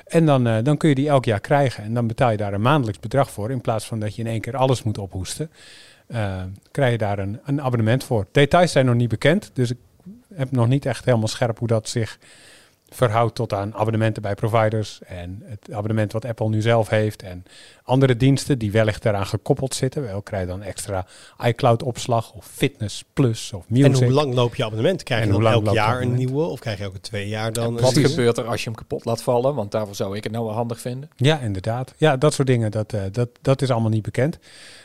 En 0.06 0.26
dan, 0.26 0.46
eh, 0.46 0.56
dan 0.62 0.76
kun 0.76 0.88
je 0.88 0.94
die 0.94 1.08
elk 1.08 1.24
jaar 1.24 1.40
krijgen. 1.40 1.84
En 1.84 1.94
dan 1.94 2.06
betaal 2.06 2.30
je 2.30 2.36
daar 2.36 2.52
een 2.52 2.60
maandelijks 2.60 3.00
bedrag 3.00 3.30
voor. 3.30 3.50
In 3.50 3.60
plaats 3.60 3.84
van 3.86 3.98
dat 3.98 4.14
je 4.16 4.22
in 4.22 4.28
één 4.28 4.40
keer 4.40 4.56
alles 4.56 4.82
moet 4.82 4.98
ophoesten. 4.98 5.50
eh, 6.06 6.42
krijg 6.70 6.92
je 6.92 6.98
daar 6.98 7.18
een, 7.18 7.40
een 7.44 7.62
abonnement 7.62 8.04
voor. 8.04 8.26
Details 8.32 8.72
zijn 8.72 8.86
nog 8.86 8.94
niet 8.94 9.08
bekend. 9.08 9.50
Dus 9.52 9.70
ik 9.70 9.78
heb 10.34 10.50
nog 10.50 10.68
niet 10.68 10.86
echt 10.86 11.04
helemaal 11.04 11.28
scherp 11.28 11.58
hoe 11.58 11.68
dat 11.68 11.88
zich 11.88 12.18
verhoudt 12.94 13.34
tot 13.34 13.52
aan 13.52 13.74
abonnementen 13.74 14.22
bij 14.22 14.34
providers. 14.34 15.00
En 15.06 15.42
het 15.44 15.72
abonnement 15.72 16.12
wat 16.12 16.24
Apple 16.24 16.48
nu 16.48 16.60
zelf 16.62 16.88
heeft. 16.88 17.22
En 17.22 17.44
andere 17.82 18.16
diensten 18.16 18.58
die 18.58 18.72
wellicht 18.72 19.02
daaraan 19.02 19.26
gekoppeld 19.26 19.74
zitten. 19.74 20.02
Wel 20.02 20.22
krijg 20.22 20.42
je 20.42 20.48
dan 20.48 20.62
extra 20.62 21.06
iCloud 21.44 21.82
opslag 21.82 22.32
of 22.32 22.46
Fitness 22.46 23.04
Plus 23.12 23.52
of 23.52 23.64
Music. 23.68 23.94
En 23.94 24.04
hoe 24.04 24.12
lang 24.12 24.34
loop 24.34 24.54
je 24.54 24.64
abonnement? 24.64 25.02
Krijg 25.02 25.20
je 25.20 25.26
En 25.26 25.32
dan 25.32 25.52
elk 25.52 25.72
jaar 25.72 26.00
een 26.00 26.14
nieuwe? 26.14 26.42
Of 26.42 26.60
krijg 26.60 26.78
je 26.78 26.84
elke 26.84 27.00
twee 27.00 27.28
jaar 27.28 27.52
dan? 27.52 27.80
Wat 27.80 27.98
gebeurt 27.98 28.38
er 28.38 28.44
als 28.44 28.62
je 28.62 28.68
hem 28.68 28.78
kapot 28.78 29.04
laat 29.04 29.22
vallen? 29.22 29.54
Want 29.54 29.70
daarvoor 29.70 29.94
zou 29.94 30.16
ik 30.16 30.24
het 30.24 30.32
nou 30.32 30.44
wel 30.44 30.54
handig 30.54 30.80
vinden. 30.80 31.10
Ja, 31.16 31.38
inderdaad. 31.40 31.94
Ja, 31.96 32.16
dat 32.16 32.34
soort 32.34 32.48
dingen, 32.48 32.70
dat, 32.70 32.92
eh, 32.92 33.00
dat, 33.12 33.28
dat 33.42 33.62
is 33.62 33.70
allemaal 33.70 33.90
niet 33.90 34.02
bekend. 34.02 34.38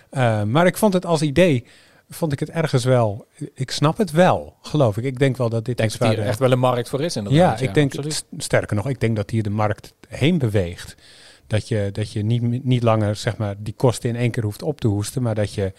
Eh, 0.10 0.44
maar 0.44 0.66
ik 0.66 0.78
vond 0.78 0.94
het 0.94 1.06
als 1.06 1.22
idee, 1.22 1.66
vond 2.10 2.32
ik 2.32 2.40
het 2.40 2.50
ergens 2.50 2.84
wel, 2.84 3.28
ik 3.54 3.72
snap 3.72 3.98
het 3.98 4.12
wel, 4.12 4.56
geloof 4.62 4.98
ik. 4.98 5.04
Ik 5.04 5.20
denk 5.20 5.38
wel 5.38 5.50
dat 5.50 5.66
dit 5.66 5.70
Ik 5.70 5.78
denk 5.78 5.90
iets 5.90 6.00
dat 6.00 6.08
hier 6.08 6.16
waar 6.18 6.26
de- 6.26 6.32
echt 6.32 6.40
wel 6.40 6.52
een 6.52 6.60
markt 6.60 6.90
voor 6.90 7.02
is 7.02 7.14
Ja, 7.14 7.22
inderdaad. 7.22 7.62
ik 7.62 7.74
denk, 7.74 7.96
absoluut. 7.96 8.26
sterker 8.38 8.76
nog, 8.76 8.90
ik 8.90 9.00
denk 9.00 9.16
dat 9.16 9.30
hier 9.30 9.44
de 9.44 9.50
markt 9.50 9.94
heen 10.08 10.38
beweegt. 10.38 10.96
Dat 11.48 11.68
je, 11.68 11.90
dat 11.92 12.12
je 12.12 12.24
niet, 12.24 12.64
niet 12.64 12.84
langer 12.84 13.16
zeg 13.16 13.38
maar, 13.38 13.56
die 13.58 13.74
kosten 13.74 14.10
in 14.10 14.16
één 14.16 14.32
keer 14.32 14.44
hoeft 14.44 14.62
op 14.62 14.82
te 14.82 14.88
hoesten, 14.88 15.22
maar 15.22 15.36
dat 15.36 15.54
je 15.54 15.74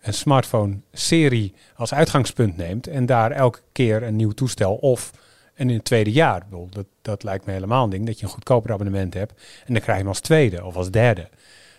een 0.00 0.14
smartphone-serie 0.14 1.54
als 1.76 1.94
uitgangspunt 1.94 2.56
neemt 2.56 2.86
en 2.86 3.06
daar 3.06 3.30
elke 3.30 3.58
keer 3.72 4.02
een 4.02 4.16
nieuw 4.16 4.30
toestel 4.32 4.74
of 4.74 5.10
En 5.54 5.68
in 5.68 5.74
het 5.76 5.84
tweede 5.84 6.12
jaar, 6.12 6.42
dat, 6.70 6.86
dat 7.02 7.22
lijkt 7.22 7.46
me 7.46 7.52
helemaal 7.52 7.84
een 7.84 7.90
ding, 7.90 8.06
dat 8.06 8.18
je 8.18 8.24
een 8.24 8.32
goedkoper 8.32 8.72
abonnement 8.72 9.14
hebt. 9.14 9.32
En 9.66 9.72
dan 9.72 9.82
krijg 9.82 9.86
je 9.98 10.02
hem 10.04 10.08
als 10.08 10.20
tweede 10.20 10.64
of 10.64 10.76
als 10.76 10.90
derde. 10.90 11.28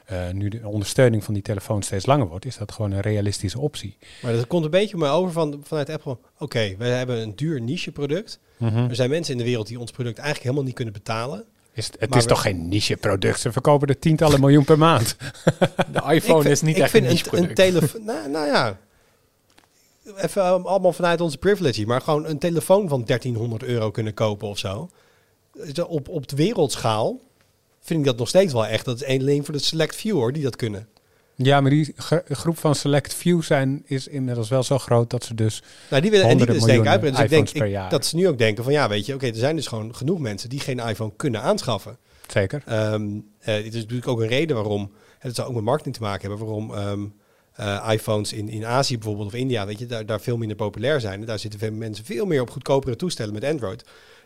Eh, 0.05 0.29
nu 0.31 0.47
de 0.49 0.67
ondersteuning 0.67 1.23
van 1.23 1.33
die 1.33 1.43
telefoon 1.43 1.81
steeds 1.83 2.05
langer 2.05 2.27
wordt, 2.27 2.45
is 2.45 2.57
dat 2.57 2.71
gewoon 2.71 2.91
een 2.91 2.99
realistische 3.01 3.59
optie. 3.59 3.97
Maar 4.21 4.33
dat 4.33 4.47
komt 4.47 4.65
een 4.65 4.71
beetje 4.71 4.97
mij 4.97 5.09
over 5.09 5.31
van, 5.33 5.59
vanuit 5.63 5.89
Apple. 5.89 6.17
Oké, 6.39 6.75
we 6.77 6.85
hebben 6.85 7.21
een 7.21 7.35
duur 7.35 7.61
niche 7.61 7.91
product. 7.91 8.39
Er 8.59 8.95
zijn 8.95 9.09
mensen 9.09 9.31
in 9.33 9.37
de 9.39 9.43
wereld 9.43 9.67
die 9.67 9.79
ons 9.79 9.91
product 9.91 10.15
eigenlijk 10.17 10.43
helemaal 10.45 10.65
niet 10.65 10.75
kunnen 10.75 10.93
betalen. 10.93 11.45
Is, 11.73 11.85
het 11.99 12.09
Maar 12.09 12.17
is 12.17 12.23
we- 12.23 12.29
toch 12.29 12.41
geen 12.41 12.67
niche 12.67 12.97
product? 12.97 13.39
Ze 13.39 13.51
verkopen 13.51 13.87
er 13.87 13.99
tientallen 13.99 14.39
miljoen 14.39 14.63
per 14.65 14.77
maand. 14.77 15.15
De 15.91 16.01
iPhone 16.13 16.41
vind- 16.41 16.45
is 16.53 16.61
niet 16.61 16.75
ik 16.75 16.81
echt 16.81 16.91
vind 16.91 17.05
een 17.05 17.11
niche 17.11 17.23
een, 17.31 17.37
een 17.43 17.53
product. 17.53 17.55
telefoon. 17.55 18.03
nou, 18.13 18.29
nou 18.29 18.47
ja. 18.47 18.79
Even 20.17 20.45
um, 20.45 20.65
allemaal 20.65 20.93
vanuit 20.93 21.21
onze 21.21 21.37
privilege, 21.37 21.75
hier, 21.75 21.87
maar 21.87 22.01
gewoon 22.01 22.25
een 22.25 22.39
telefoon 22.39 22.87
van 22.89 23.03
1300 23.05 23.63
euro 23.63 23.91
kunnen 23.91 24.13
kopen 24.13 24.47
of 24.47 24.57
zo. 24.57 24.89
Op, 25.87 26.09
op 26.09 26.27
de 26.27 26.35
wereldschaal 26.35 27.19
vind 27.83 27.99
ik 27.99 28.05
dat 28.05 28.17
nog 28.17 28.27
steeds 28.27 28.53
wel 28.53 28.65
echt. 28.65 28.85
Dat 28.85 29.01
is 29.01 29.07
alleen 29.19 29.45
voor 29.45 29.53
de 29.53 29.59
select 29.59 29.95
few 29.95 30.11
hoor, 30.13 30.33
die 30.33 30.43
dat 30.43 30.55
kunnen. 30.55 30.87
Ja, 31.35 31.61
maar 31.61 31.69
die 31.71 31.93
gro- 31.97 32.21
groep 32.29 32.57
van 32.57 32.75
select 32.75 33.13
few 33.13 33.41
zijn 33.41 33.81
is 33.85 34.07
inmiddels 34.07 34.49
wel 34.49 34.63
zo 34.63 34.77
groot 34.79 35.09
dat 35.09 35.23
ze 35.23 35.33
dus... 35.35 35.63
Nou, 35.89 36.01
die 36.01 36.11
willen 36.11 36.27
en 36.27 36.37
die 36.37 36.45
dus 36.45 36.63
denk 36.63 36.87
uitbreiden. 36.87 37.11
Dus 37.11 37.19
ik 37.23 37.29
denk 37.53 37.73
ik- 37.83 37.89
dat 37.89 38.05
ze 38.05 38.15
nu 38.15 38.27
ook 38.27 38.37
denken 38.37 38.63
van 38.63 38.73
ja, 38.73 38.89
weet 38.89 39.05
je, 39.05 39.13
oké, 39.13 39.27
er 39.27 39.35
zijn 39.35 39.55
dus 39.55 39.67
gewoon 39.67 39.95
genoeg 39.95 40.19
mensen 40.19 40.49
die 40.49 40.59
geen 40.59 40.79
iPhone 40.79 41.11
kunnen 41.15 41.41
aanschaffen. 41.41 41.97
Zeker. 42.27 42.63
Ehm 42.65 43.03
eh, 43.39 43.55
dit 43.55 43.73
is 43.73 43.81
natuurlijk 43.81 44.07
ook 44.07 44.19
een 44.21 44.27
reden 44.27 44.55
waarom, 44.55 44.91
het 45.19 45.35
zou 45.35 45.47
ook 45.47 45.53
met 45.55 45.63
marketing 45.63 45.95
te 45.95 46.01
maken 46.01 46.29
hebben, 46.29 46.47
waarom 46.47 46.73
ehm, 46.73 47.05
eh, 47.53 47.89
iPhones 47.93 48.33
in, 48.33 48.49
in 48.49 48.65
Azië 48.65 48.97
bijvoorbeeld 48.97 49.27
of 49.27 49.33
India, 49.33 49.65
weet 49.65 49.79
je, 49.79 49.85
daar, 49.85 50.05
daar 50.05 50.21
veel 50.21 50.37
minder 50.37 50.57
populair 50.57 50.99
zijn. 51.01 51.19
En 51.19 51.25
daar 51.25 51.39
zitten 51.39 51.59
veel 51.59 51.71
mensen 51.71 52.05
veel 52.05 52.25
meer 52.25 52.41
op 52.41 52.49
goedkopere 52.49 52.95
toestellen 52.95 53.33
met 53.33 53.43
Android. 53.43 53.83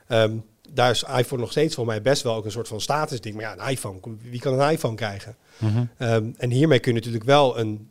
Ehm, 0.08 0.36
daar 0.73 0.91
is 0.91 1.03
iPhone 1.03 1.41
nog 1.41 1.51
steeds 1.51 1.75
voor 1.75 1.86
mij 1.86 2.01
best 2.01 2.23
wel 2.23 2.36
ook 2.36 2.45
een 2.45 2.51
soort 2.51 2.67
van 2.67 2.82
statusding. 2.82 3.36
Maar 3.36 3.43
ja, 3.43 3.58
een 3.58 3.71
iPhone, 3.71 3.99
wie 4.21 4.39
kan 4.39 4.60
een 4.60 4.71
iPhone 4.71 4.95
krijgen? 4.95 5.36
Mhm. 5.58 5.86
Ehm, 5.97 6.30
en 6.38 6.51
hiermee 6.51 6.80
kun 6.80 6.91
je 6.91 6.97
natuurlijk 6.97 7.25
wel 7.25 7.60
een, 7.60 7.89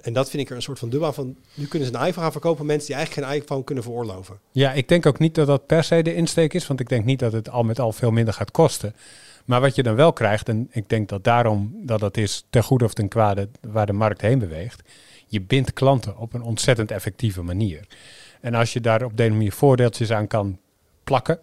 en 0.00 0.12
dat 0.12 0.30
vind 0.30 0.42
ik 0.42 0.50
er 0.50 0.56
een 0.56 0.62
soort 0.62 0.78
van 0.78 0.88
dubbel 0.88 1.12
van, 1.12 1.36
nu 1.54 1.66
kunnen 1.66 1.88
ze 1.88 1.94
een 1.94 2.06
iPhone 2.06 2.22
gaan 2.22 2.32
verkopen 2.32 2.66
mensen 2.66 2.86
die 2.86 2.96
eigenlijk 2.96 3.26
geen 3.26 3.40
iPhone 3.40 3.64
kunnen 3.64 3.84
veroorloven. 3.84 4.38
Ja, 4.52 4.72
ik 4.72 4.88
denk 4.88 5.06
ook 5.06 5.18
niet 5.18 5.34
dat 5.34 5.46
dat 5.46 5.66
per 5.66 5.84
se 5.84 6.02
de 6.02 6.14
insteek 6.14 6.54
is, 6.54 6.66
want 6.66 6.80
ik 6.80 6.88
denk 6.88 7.04
niet 7.04 7.18
dat 7.18 7.32
het 7.32 7.50
al 7.50 7.62
met 7.62 7.80
al 7.80 7.92
veel 7.92 8.10
minder 8.10 8.34
gaat 8.34 8.50
kosten. 8.50 8.94
Maar 9.44 9.60
wat 9.60 9.74
je 9.74 9.82
dan 9.82 9.94
wel 9.94 10.12
krijgt, 10.12 10.48
en 10.48 10.68
ik 10.70 10.88
denk 10.88 11.08
dat 11.08 11.24
daarom 11.24 11.74
dat 11.82 12.00
dat 12.00 12.16
is 12.16 12.44
ten 12.50 12.62
goede 12.62 12.84
of 12.84 12.94
ten 12.94 13.08
kwade 13.08 13.48
waar 13.60 13.86
de 13.86 13.92
markt 13.92 14.20
heen 14.20 14.38
beweegt, 14.38 14.82
je 15.26 15.40
bindt 15.40 15.72
klanten 15.72 16.16
op 16.16 16.34
een 16.34 16.42
ontzettend 16.42 16.90
effectieve 16.90 17.42
manier. 17.42 17.86
En 18.40 18.54
als 18.54 18.72
je 18.72 18.80
daar 18.80 19.04
op 19.04 19.16
deze 19.16 19.30
manier 19.30 19.52
voordeeltjes 19.52 20.10
aan 20.10 20.26
kan 20.26 20.58
plakken, 21.04 21.38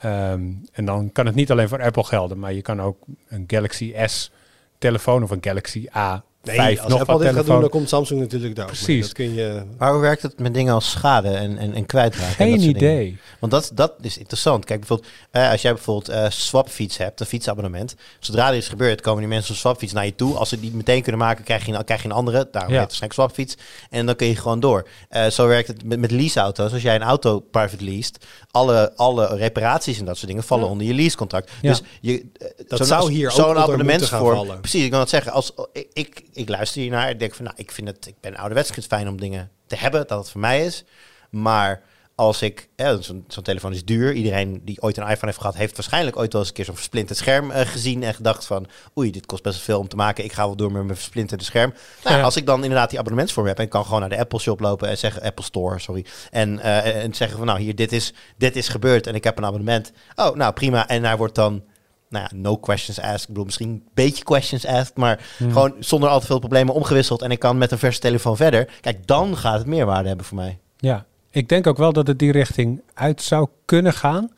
ehm, 0.00 0.52
en 0.72 0.84
dan 0.84 1.12
kan 1.12 1.26
het 1.26 1.34
niet 1.34 1.50
alleen 1.50 1.68
voor 1.68 1.82
Apple 1.82 2.04
gelden, 2.04 2.38
maar 2.38 2.52
je 2.52 2.62
kan 2.62 2.82
ook 2.82 2.98
een 3.28 3.44
Galaxy 3.46 3.94
S 4.06 4.32
telefoon 4.78 5.22
of 5.22 5.30
een 5.30 5.44
Galaxy 5.44 5.86
A5 5.88 6.29
Nee, 6.42 6.80
als 6.80 6.90
nog 6.90 7.00
Apple 7.00 7.14
wat 7.14 7.22
dit 7.22 7.34
gaat 7.34 7.46
doen, 7.46 7.60
dan 7.60 7.68
komt 7.70 7.88
Samsung 7.88 8.20
natuurlijk 8.20 8.56
daar. 8.56 8.66
Precies. 8.66 9.02
Dat 9.02 9.12
kun 9.12 9.34
je... 9.34 9.62
Maar 9.78 9.92
hoe 9.92 10.00
werkt 10.00 10.22
het 10.22 10.38
met 10.38 10.54
dingen 10.54 10.74
als 10.74 10.90
schade 10.90 11.28
en, 11.28 11.58
en, 11.58 11.74
en 11.74 11.86
kwijtraken? 11.86 12.28
en 12.28 12.34
Geen 12.34 12.50
dat 12.50 12.60
dingen? 12.60 12.76
idee. 12.76 13.18
Want 13.38 13.52
dat, 13.52 13.70
dat 13.74 13.92
is 14.00 14.18
interessant. 14.18 14.64
Kijk, 14.64 14.78
bijvoorbeeld, 14.78 15.10
eh, 15.30 15.50
als 15.50 15.62
jij 15.62 15.72
bijvoorbeeld 15.74 16.08
eh 16.08 16.24
swapfiets 16.30 16.96
hebt, 16.96 17.20
een 17.20 17.26
fietsabonnement. 17.26 17.94
Zodra 18.18 18.48
er 18.50 18.56
iets 18.56 18.68
gebeurt, 18.68 19.00
komen 19.00 19.20
die 19.20 19.28
mensen 19.28 19.52
op 19.52 19.56
swapfiets 19.60 19.92
naar 19.92 20.04
je 20.04 20.14
toe. 20.14 20.36
Als 20.36 20.48
ze 20.48 20.60
die 20.60 20.70
meteen 20.74 21.02
kunnen 21.02 21.20
maken, 21.20 21.44
krijg 21.44 21.66
je 21.66 21.72
een, 21.72 21.84
krijg 21.84 22.02
je 22.02 22.08
een 22.08 22.14
andere. 22.14 22.48
Daarom 22.50 22.72
Ja. 22.72 22.78
heet 22.80 22.90
het 22.90 23.00
waarschijnlijk 23.00 23.12
swapfiets. 23.20 23.54
En 23.90 24.06
dan 24.06 24.16
kun 24.16 24.26
je 24.26 24.36
gewoon 24.36 24.60
door. 24.60 24.88
Eh, 25.08 25.26
zo 25.26 25.46
werkt 25.46 25.68
het 25.68 25.84
met, 25.84 25.98
met 25.98 26.10
leaseauto's. 26.10 26.72
Als 26.72 26.82
jij 26.82 26.94
een 26.94 27.02
auto 27.02 27.40
private 27.40 27.84
leest, 27.84 28.26
alle, 28.50 28.92
alle 28.96 29.26
reparaties 29.36 29.98
en 29.98 30.04
dat 30.04 30.16
soort 30.16 30.28
dingen 30.28 30.42
vallen 30.44 30.64
Ja. 30.64 30.70
onder 30.70 30.86
je 30.86 30.94
leasecontract. 30.94 31.50
Ja. 31.62 31.68
Dus 31.70 31.82
je, 32.00 32.26
Dat 32.68 32.86
zou 32.86 33.12
hier 33.12 33.28
ook 33.28 33.34
zo'n 33.34 33.56
abonnementsvorm. 33.58 34.36
vallen. 34.36 34.60
Precies, 34.60 34.84
ik 34.84 34.90
kan 34.90 35.00
het 35.00 35.08
zeggen. 35.08 35.32
Als, 35.32 35.52
ik, 35.92 36.22
ik, 36.32 36.48
luister 36.48 36.80
hiernaar 36.80 37.08
en 37.08 37.18
denk 37.18 37.34
van, 37.34 37.44
nou, 37.44 37.56
ik 37.58 37.70
vind 37.70 37.88
het, 37.88 38.06
ik 38.06 38.14
ben 38.20 38.36
ouderwets, 38.36 38.74
het 38.74 38.86
fijn 38.86 39.08
om 39.08 39.20
dingen 39.20 39.50
te 39.66 39.76
hebben, 39.76 40.06
dat 40.06 40.18
het 40.18 40.30
voor 40.30 40.40
mij 40.40 40.64
is. 40.64 40.84
Maar 41.30 41.82
als 42.20 42.42
ik, 42.42 42.68
ja, 42.76 43.00
zo'n 43.00 43.42
telefoon 43.42 43.72
is 43.72 43.84
duur. 43.84 44.12
Iedereen 44.12 44.60
die 44.64 44.82
ooit 44.82 44.96
een 44.96 45.08
iPhone 45.08 45.26
heeft 45.26 45.38
gehad, 45.38 45.56
heeft 45.56 45.76
waarschijnlijk 45.76 46.16
ooit 46.16 46.32
wel 46.32 46.40
eens 46.40 46.50
een 46.50 46.56
keer 46.56 46.64
zo'n 46.64 46.74
versplinterd 46.74 47.18
scherm 47.18 47.50
eh, 47.50 47.66
gezien 47.66 48.02
en 48.02 48.14
gedacht 48.14 48.46
van, 48.46 48.66
oei, 48.98 49.10
dit 49.10 49.26
kost 49.26 49.42
best 49.42 49.56
wel 49.56 49.64
veel 49.64 49.78
om 49.78 49.88
te 49.88 49.96
maken. 49.96 50.24
Ik 50.24 50.32
ga 50.32 50.44
wel 50.44 50.56
door 50.56 50.72
met 50.72 50.82
mijn 50.82 50.96
versplinterde 50.96 51.44
scherm. 51.44 51.74
Nou, 52.04 52.16
Ja. 52.16 52.22
Als 52.22 52.36
ik 52.36 52.46
dan 52.46 52.62
inderdaad 52.62 52.90
die 52.90 52.98
abonnementsvorm 52.98 53.46
heb 53.46 53.58
en 53.58 53.68
kan 53.68 53.84
gewoon 53.84 54.00
naar 54.00 54.08
de 54.08 54.18
Apple 54.18 54.38
Shop 54.38 54.60
lopen 54.60 54.88
en 54.88 54.98
zeggen, 54.98 55.22
Apple 55.22 55.44
Store, 55.44 55.78
sorry, 55.78 56.04
en, 56.30 56.58
eh, 56.58 57.04
en 57.04 57.14
zeggen 57.14 57.36
van, 57.36 57.46
nou, 57.46 57.60
hier, 57.60 57.74
dit 57.74 57.92
is, 57.92 58.12
dit 58.36 58.56
is 58.56 58.68
gebeurd 58.68 59.06
en 59.06 59.14
ik 59.14 59.24
heb 59.24 59.38
een 59.38 59.44
abonnement. 59.44 59.92
Oh, 60.14 60.34
nou 60.34 60.52
prima. 60.52 60.88
En 60.88 61.02
daar 61.02 61.16
wordt 61.16 61.34
dan 61.34 61.62
nou 62.10 62.26
ja, 62.30 62.36
no 62.36 62.56
questions 62.56 63.00
asked. 63.00 63.20
Ik 63.22 63.26
bedoel, 63.28 63.44
misschien 63.44 63.68
een 63.68 63.84
beetje 63.94 64.24
questions 64.24 64.66
asked, 64.66 64.96
maar 64.96 65.28
Hmm. 65.36 65.52
gewoon 65.52 65.74
zonder 65.78 66.08
al 66.08 66.20
te 66.20 66.26
veel 66.26 66.38
problemen 66.38 66.74
omgewisseld. 66.74 67.22
En 67.22 67.30
ik 67.30 67.38
kan 67.38 67.58
met 67.58 67.70
een 67.72 67.78
verse 67.78 68.00
telefoon 68.00 68.36
verder. 68.36 68.68
Kijk, 68.80 69.06
dan 69.06 69.36
gaat 69.36 69.58
het 69.58 69.66
meerwaarde 69.66 70.08
hebben 70.08 70.26
voor 70.26 70.36
mij. 70.36 70.58
Ja, 70.76 71.04
ik 71.30 71.48
denk 71.48 71.66
ook 71.66 71.76
wel 71.78 71.92
dat 71.92 72.06
het 72.06 72.18
die 72.18 72.32
richting 72.32 72.80
uit 72.94 73.22
zou 73.22 73.48
kunnen 73.64 73.92
gaan. 73.92 74.30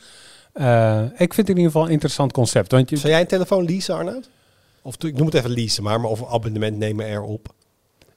Eh, 0.53 1.03
ik 1.03 1.35
vind 1.35 1.37
het 1.37 1.49
in 1.49 1.57
ieder 1.57 1.71
geval 1.73 1.85
een 1.87 1.93
interessant 1.93 2.33
concept. 2.33 2.73
Want 2.73 2.91
je, 2.91 2.97
Zou 2.97 3.13
jij 3.13 3.21
een 3.21 3.27
telefoon 3.27 3.65
leasen, 3.65 3.95
Arnoud? 3.95 4.29
Of 4.83 4.95
ik 5.05 5.17
noem 5.17 5.27
het 5.27 5.35
even 5.35 5.51
leasen, 5.51 5.83
maar, 5.83 6.01
maar 6.01 6.11
of 6.11 6.21
een 6.21 6.27
abonnement 6.27 6.77
nemen 6.77 7.07
erop. 7.07 7.55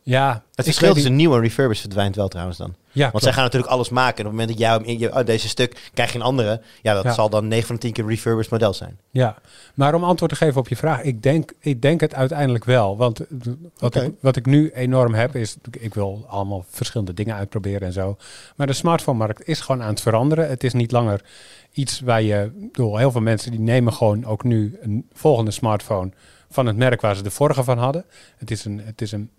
Ja, 0.07 0.43
Het 0.55 0.65
verschil 0.65 0.93
tussen 0.93 1.11
niet- 1.11 1.19
nieuwe 1.19 1.35
en 1.35 1.41
refurbished 1.41 1.81
verdwijnt 1.85 2.15
wel 2.15 2.27
trouwens 2.27 2.57
dan. 2.57 2.75
Ja, 2.91 2.99
Want 2.99 3.09
klopt. 3.09 3.23
zij 3.25 3.33
gaan 3.33 3.43
natuurlijk 3.43 3.71
alles 3.71 3.89
maken. 3.89 4.17
En 4.17 4.25
op 4.25 4.31
het 4.31 4.39
moment 4.39 4.49
dat 4.49 4.57
jij 4.59 4.69
hem 4.69 4.83
in 4.83 4.99
je, 4.99 5.13
oh, 5.19 5.25
deze 5.25 5.47
stuk 5.47 5.89
krijg 5.93 6.11
je 6.11 6.17
een 6.17 6.23
andere. 6.23 6.61
Ja, 6.81 6.93
dat 6.93 7.03
Ja. 7.03 7.13
zal 7.13 7.29
dan 7.29 7.47
9 7.47 7.65
van 7.67 7.75
de 7.75 7.81
10 7.81 7.93
keer 7.93 8.03
een 8.03 8.09
refurbished 8.09 8.51
model 8.51 8.73
zijn. 8.73 8.99
Ja, 9.11 9.35
maar 9.73 9.93
om 9.93 10.03
antwoord 10.03 10.31
te 10.31 10.37
geven 10.37 10.59
op 10.59 10.67
je 10.67 10.75
vraag, 10.75 11.01
ik 11.01 11.23
denk, 11.23 11.53
ik 11.59 11.81
denk 11.81 12.01
het 12.01 12.13
uiteindelijk 12.13 12.63
wel. 12.65 12.97
Want 12.97 13.19
eh, 13.19 13.27
wat, 13.77 13.95
ik, 13.95 14.11
wat 14.19 14.35
ik 14.35 14.45
nu 14.45 14.71
enorm 14.71 15.13
heb, 15.13 15.35
is 15.35 15.55
ik 15.79 15.93
wil 15.93 16.25
allemaal 16.27 16.65
verschillende 16.69 17.13
dingen 17.13 17.35
uitproberen 17.35 17.81
en 17.87 17.93
zo. 17.93 18.17
Maar 18.55 18.67
de 18.67 18.73
smartphone-markt 18.73 19.47
is 19.47 19.59
gewoon 19.59 19.81
aan 19.83 19.89
het 19.89 20.01
veranderen. 20.01 20.49
Het 20.49 20.63
is 20.63 20.73
niet 20.73 20.91
langer 20.91 21.21
iets 21.71 21.99
waar 21.99 22.21
je, 22.21 22.51
ik 22.61 22.71
bedoel, 22.71 22.97
heel 22.97 23.11
veel 23.11 23.21
mensen 23.21 23.51
die 23.51 23.59
nemen 23.59 23.93
gewoon 23.93 24.25
ook 24.25 24.43
nu 24.43 24.77
een 24.81 25.07
volgende 25.13 25.51
smartphone 25.51 26.11
van 26.55 26.65
het 26.65 26.77
merk 26.77 27.01
waar 27.01 27.15
ze 27.15 27.23
de 27.23 27.31
vorige 27.31 27.63
van 27.63 27.77
hadden. 27.77 28.05
Het 28.37 28.51
is 28.51 28.65
een, 28.65 28.81
het 28.83 29.01
is 29.01 29.11
een, 29.11 29.29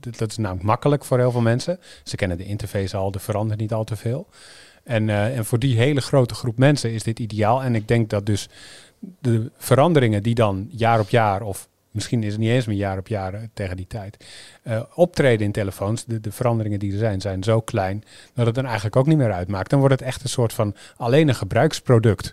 dat 0.00 0.30
is 0.30 0.36
namelijk 0.36 0.66
makkelijk 0.66 1.04
voor 1.04 1.18
heel 1.18 1.30
veel 1.30 1.40
mensen. 1.40 1.78
Ze 2.04 2.16
kennen 2.16 2.36
de 2.36 2.44
interface 2.44 2.96
al, 2.96 3.12
er 3.12 3.20
verandert 3.20 3.60
niet 3.60 3.72
al 3.72 3.84
te 3.84 3.96
veel. 3.96 4.28
En, 4.84 5.08
eh, 5.08 5.36
en 5.36 5.44
voor 5.44 5.58
die 5.58 5.76
hele 5.76 6.00
grote 6.00 6.34
groep 6.34 6.58
mensen 6.58 6.92
is 6.92 7.02
dit 7.02 7.18
ideaal. 7.18 7.62
En 7.62 7.74
ik 7.74 7.88
denk 7.88 8.10
dat 8.10 8.26
dus 8.26 8.48
de 9.18 9.50
veranderingen 9.56 10.22
die 10.22 10.34
dan 10.34 10.68
jaar 10.70 11.00
op 11.00 11.08
jaar, 11.08 11.42
of 11.42 11.68
misschien 11.90 12.22
is 12.22 12.32
het 12.32 12.40
niet 12.40 12.50
eens 12.50 12.66
meer 12.66 12.76
jaar 12.76 12.98
op 12.98 13.08
jaar 13.08 13.34
eh, 13.34 13.40
tegen 13.52 13.76
die 13.76 13.86
tijd, 13.86 14.24
eh, 14.62 14.82
optreden 14.94 15.46
in 15.46 15.52
telefoons, 15.52 16.04
de, 16.04 16.20
de 16.20 16.32
veranderingen 16.32 16.78
die 16.78 16.92
er 16.92 16.98
zijn, 16.98 17.20
zijn 17.20 17.42
zo 17.42 17.60
klein 17.60 18.04
dat 18.34 18.46
het 18.46 18.54
dan 18.54 18.64
eigenlijk 18.64 18.96
ook 18.96 19.06
niet 19.06 19.18
meer 19.18 19.32
uitmaakt. 19.32 19.70
Dan 19.70 19.78
wordt 19.78 19.94
het 19.94 20.08
echt 20.08 20.22
een 20.22 20.28
soort 20.28 20.52
van 20.52 20.74
alleen 20.96 21.28
een 21.28 21.34
gebruiksproduct. 21.34 22.32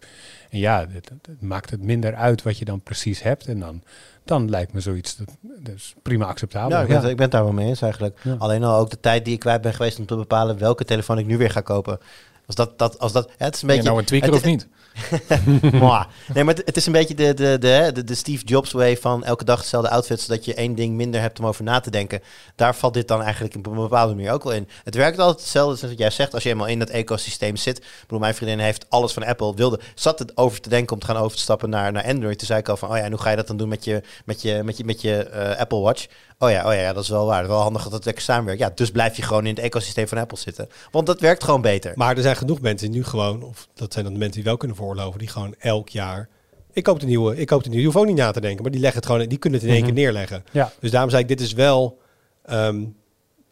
En 0.56 0.62
ja, 0.62 0.86
het, 0.90 1.12
maakt 1.40 1.70
het 1.70 1.82
minder 1.82 2.16
uit 2.16 2.44
wat 2.44 2.58
je 2.58 2.66
dan 2.66 2.82
precies 2.82 3.22
hebt. 3.22 3.48
En 3.48 3.60
dan, 3.60 3.84
dan 4.24 4.50
lijkt 4.50 4.74
me 4.74 4.80
zoiets 4.80 5.18
dat, 5.18 5.28
dus 5.60 5.96
prima 6.02 6.26
acceptabel. 6.26 6.78
Ja, 6.78 6.82
ik 6.82 7.18
ben, 7.18 7.26
ik 7.26 7.32
daar 7.32 7.44
wel 7.44 7.54
mee 7.54 7.68
eens 7.68 7.82
eigenlijk. 7.82 8.20
Ja. 8.24 8.36
Alleen 8.38 8.64
al 8.64 8.80
ook 8.80 8.90
de 8.90 9.00
tijd 9.00 9.26
die 9.26 9.34
ik 9.34 9.40
kwijt 9.40 9.62
ben 9.62 9.74
geweest 9.74 10.00
om 10.00 10.06
te 10.06 10.16
bepalen 10.16 10.58
welke 10.58 10.86
telefoon 10.86 11.18
ik 11.18 11.26
nu 11.26 11.38
weer 11.38 11.50
ga 11.50 11.62
kopen. 11.62 12.00
Als 12.48 12.56
dat, 12.56 12.78
dat, 12.80 13.00
als 13.00 13.12
dat, 13.12 13.32
het 13.38 13.56
is 13.56 13.62
een 13.62 13.68
beetje, 13.68 13.84
nou 13.84 14.00
een 14.00 14.06
tweaker 14.06 14.30
het- 14.30 14.38
of 14.38 14.46
niet? 14.46 14.68
Nee, 16.34 16.44
maar 16.44 16.56
het, 16.66 16.78
is 16.78 16.86
een 16.86 16.92
beetje 16.92 17.16
de, 17.16 17.34
de, 17.34 17.58
de, 17.60 17.90
de, 17.94 18.04
de 18.04 18.16
Steve 18.16 18.46
Jobs 18.46 18.72
way 18.72 18.98
van 18.98 19.24
elke 19.24 19.44
dag 19.44 19.62
dezelfde 19.62 19.90
outfit, 19.90 20.22
zodat 20.22 20.46
je 20.46 20.54
één 20.54 20.76
ding 20.76 20.96
minder 20.96 21.22
hebt 21.22 21.40
om 21.40 21.46
over 21.46 21.64
na 21.64 21.80
te 21.80 21.90
denken. 21.90 22.22
Daar 22.56 22.76
valt 22.76 22.94
dit 22.94 23.08
dan 23.08 23.22
eigenlijk 23.22 23.56
op 23.56 23.66
een 23.68 23.74
bepaalde 23.76 24.16
manier 24.16 24.32
ook 24.32 24.44
wel 24.44 24.54
in. 24.54 24.68
Het 24.84 24.96
werkt 24.96 25.20
altijd 25.20 25.40
hetzelfde 25.40 25.72
als 25.72 25.82
wat 25.82 26.00
jij 26.00 26.10
zegt, 26.10 26.34
als 26.34 26.44
je 26.44 26.50
eenmaal 26.50 26.68
in 26.68 26.80
dat 26.80 26.90
ecosysteem 26.90 27.56
zit. 27.56 27.78
Ik 27.78 27.84
bedoel, 28.02 28.20
mijn 28.20 28.36
vriendin 28.36 28.60
heeft 28.60 28.86
alles 28.90 29.14
van 29.14 29.24
Apple, 29.24 29.54
wilde, 29.56 29.80
zat 29.96 30.20
het 30.20 30.38
over 30.38 30.62
te 30.62 30.70
denken 30.70 30.94
om 30.94 31.00
te 31.00 31.06
gaan 31.06 31.18
overstappen 31.18 31.70
naar, 31.70 31.92
naar 31.92 32.06
Android. 32.06 32.38
Toen 32.38 32.48
zei 32.48 32.60
ik 32.60 32.70
al 32.70 32.78
van, 32.78 32.90
oh 32.90 32.98
ja, 32.98 33.04
en 33.04 33.12
hoe 33.12 33.22
ga 33.22 33.30
je 33.30 33.36
dat 33.36 33.48
dan 33.48 33.58
doen 33.58 33.70
met 33.70 33.84
je, 33.84 34.02
met 34.26 34.42
je, 34.42 34.62
met 34.64 34.78
je, 34.78 34.84
met 34.84 35.02
je 35.02 35.24
eh, 35.24 35.60
Apple 35.60 35.80
Watch? 35.80 36.06
Oh 36.40 36.50
ja, 36.50 36.66
oh 36.68 36.74
ja, 36.74 36.80
ja, 36.82 36.94
dat 36.94 37.04
is 37.04 37.10
wel 37.10 37.26
waar. 37.26 37.48
Wel 37.48 37.60
handig 37.60 37.84
dat 37.84 37.92
het 37.92 38.06
lekker 38.06 38.24
samenwerkt. 38.24 38.62
Ja, 38.62 38.72
dus 38.76 38.92
blijf 38.92 39.16
je 39.16 39.22
gewoon 39.22 39.46
in 39.46 39.56
het 39.56 39.64
ecosysteem 39.64 40.08
van 40.08 40.18
Apple 40.18 40.38
zitten. 40.38 40.70
Want 40.92 41.06
dat 41.08 41.20
werkt 41.20 41.44
gewoon 41.44 41.62
beter. 41.62 41.92
Maar 41.96 42.16
er 42.16 42.22
zijn 42.22 42.36
genoeg 42.36 42.62
mensen 42.62 42.92
die 42.92 43.00
nu 43.00 43.06
gewoon, 43.06 43.44
of 43.44 43.68
dat 43.74 43.94
zijn 43.94 44.06
dan 44.06 44.14
de 44.14 44.20
mensen 44.20 44.38
die 44.38 44.50
wel 44.50 44.58
kunnen 44.58 44.78
veroorloven, 44.78 45.20
die 45.20 45.28
gewoon 45.28 45.56
elk 45.60 45.90
jaar. 45.90 46.30
Ik 46.72 46.84
koop 46.84 47.00
de 47.00 47.06
nieuwe, 47.06 47.38
ik 47.38 47.48
koop 47.48 47.64
de 47.64 47.70
nieuwe. 47.70 47.82
Je 47.86 47.88
hoeft 47.92 48.00
ook 48.00 48.08
niet 48.10 48.18
na 48.22 48.32
te 48.32 48.42
denken, 48.42 48.62
maar 48.64 48.72
die 48.72 48.82
leggen 48.82 49.00
het 49.02 49.10
gewoon, 49.12 49.28
die 49.28 49.38
kunnen 49.38 49.60
het 49.60 49.68
in 49.70 49.74
één 49.76 49.84
Mhm. 49.86 49.94
keer 49.94 50.04
neerleggen. 50.04 50.44
Ja, 50.52 50.72
Dus 50.80 50.92
daarom 50.92 51.10
zei 51.10 51.22
ik, 51.22 51.28
dit 51.28 51.42
is 51.42 51.54
wel. 51.54 52.00
ehm, 52.46 52.84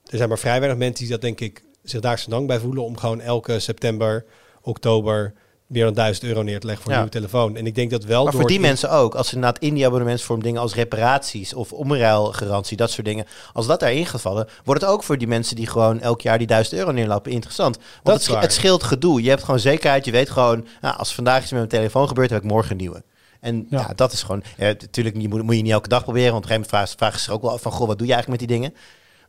er 0.04 0.18
zijn 0.18 0.30
maar 0.30 0.38
vrij 0.40 0.60
weinig 0.60 0.80
mensen 0.80 1.04
die 1.04 1.12
dat 1.14 1.22
denk 1.22 1.40
ik 1.40 1.64
zich 1.84 2.00
daar 2.00 2.20
zo 2.20 2.30
dank 2.30 2.48
bij 2.48 2.60
voelen 2.60 2.84
om 2.84 2.98
gewoon 2.98 3.22
elke 3.22 3.60
september, 3.60 4.26
oktober 4.62 5.34
meer 5.68 5.84
dan 5.86 5.94
1000 5.94 6.26
euro 6.28 6.42
neer 6.42 6.60
te 6.60 6.66
leggen 6.66 6.84
voor 6.84 6.94
een 6.94 6.98
Ja. 7.00 7.04
nieuwe 7.10 7.28
telefoon. 7.28 7.56
En 7.56 7.66
ik 7.66 7.76
denk 7.76 7.92
dat 7.92 8.04
wel 8.04 8.24
Maar 8.24 8.32
door 8.32 8.42
voor 8.42 8.50
die 8.50 8.60
het- 8.60 8.68
mensen 8.68 8.92
ook, 8.92 9.16
als 9.16 9.28
ze 9.28 9.36
inderdaad 9.36 9.62
in 9.62 9.74
die 9.74 9.86
abonnementsvorm 9.86 10.42
dingen 10.44 10.62
als 10.62 10.74
reparaties 10.76 11.54
of 11.54 11.72
omruilgarantie, 11.74 12.78
dat 12.78 12.92
soort 12.92 13.06
dingen, 13.06 13.26
als 13.54 13.68
dat 13.68 13.80
daarin 13.80 14.06
gaat 14.06 14.22
vallen, 14.22 14.48
wordt 14.64 14.82
het 14.82 14.90
ook 14.90 15.04
voor 15.04 15.18
die 15.18 15.28
mensen 15.28 15.56
die 15.56 15.68
gewoon 15.68 16.00
elk 16.02 16.22
jaar 16.22 16.38
die 16.38 16.48
1000 16.48 16.80
euro 16.80 16.92
neerlappen 16.92 17.32
interessant. 17.32 17.76
Want 17.76 17.88
Dat 18.04 18.16
het, 18.20 18.28
waar. 18.28 18.42
het 18.42 18.54
scheelt 18.54 18.84
gedoe. 18.84 19.22
Je 19.24 19.30
hebt 19.30 19.44
gewoon 19.44 19.60
zekerheid. 19.60 20.06
Je 20.06 20.12
weet 20.12 20.30
gewoon, 20.30 20.66
nou, 20.82 20.98
als 20.98 21.14
vandaag 21.16 21.42
iets 21.42 21.52
met 21.52 21.60
mijn 21.60 21.72
telefoon 21.72 22.08
gebeurt, 22.08 22.30
heb 22.30 22.44
ik 22.44 22.50
morgen 22.50 22.72
een 22.72 22.78
nieuwe. 22.78 23.04
En 23.40 23.66
ja, 23.70 23.80
Ja. 23.80 23.94
dat 23.96 24.12
is 24.12 24.22
gewoon, 24.24 24.44
ja, 24.58 24.66
natuurlijk 24.66 25.16
niet, 25.16 25.30
moet, 25.30 25.44
moet 25.44 25.56
je 25.56 25.62
niet 25.62 25.72
elke 25.72 25.88
dag 25.90 26.04
proberen, 26.04 26.32
want 26.32 26.44
op 26.44 26.50
een 26.50 26.56
gegeven 26.56 26.78
moment 26.82 26.98
vragen, 27.00 27.18
ze 27.20 27.24
zich 27.24 27.34
ook 27.34 27.42
wel 27.42 27.52
af 27.52 27.62
van, 27.62 27.72
goh, 27.72 27.88
wat 27.88 27.98
doe 27.98 28.08
je 28.08 28.14
eigenlijk 28.14 28.42
met 28.42 28.50
die 28.50 28.60
dingen? 28.60 28.74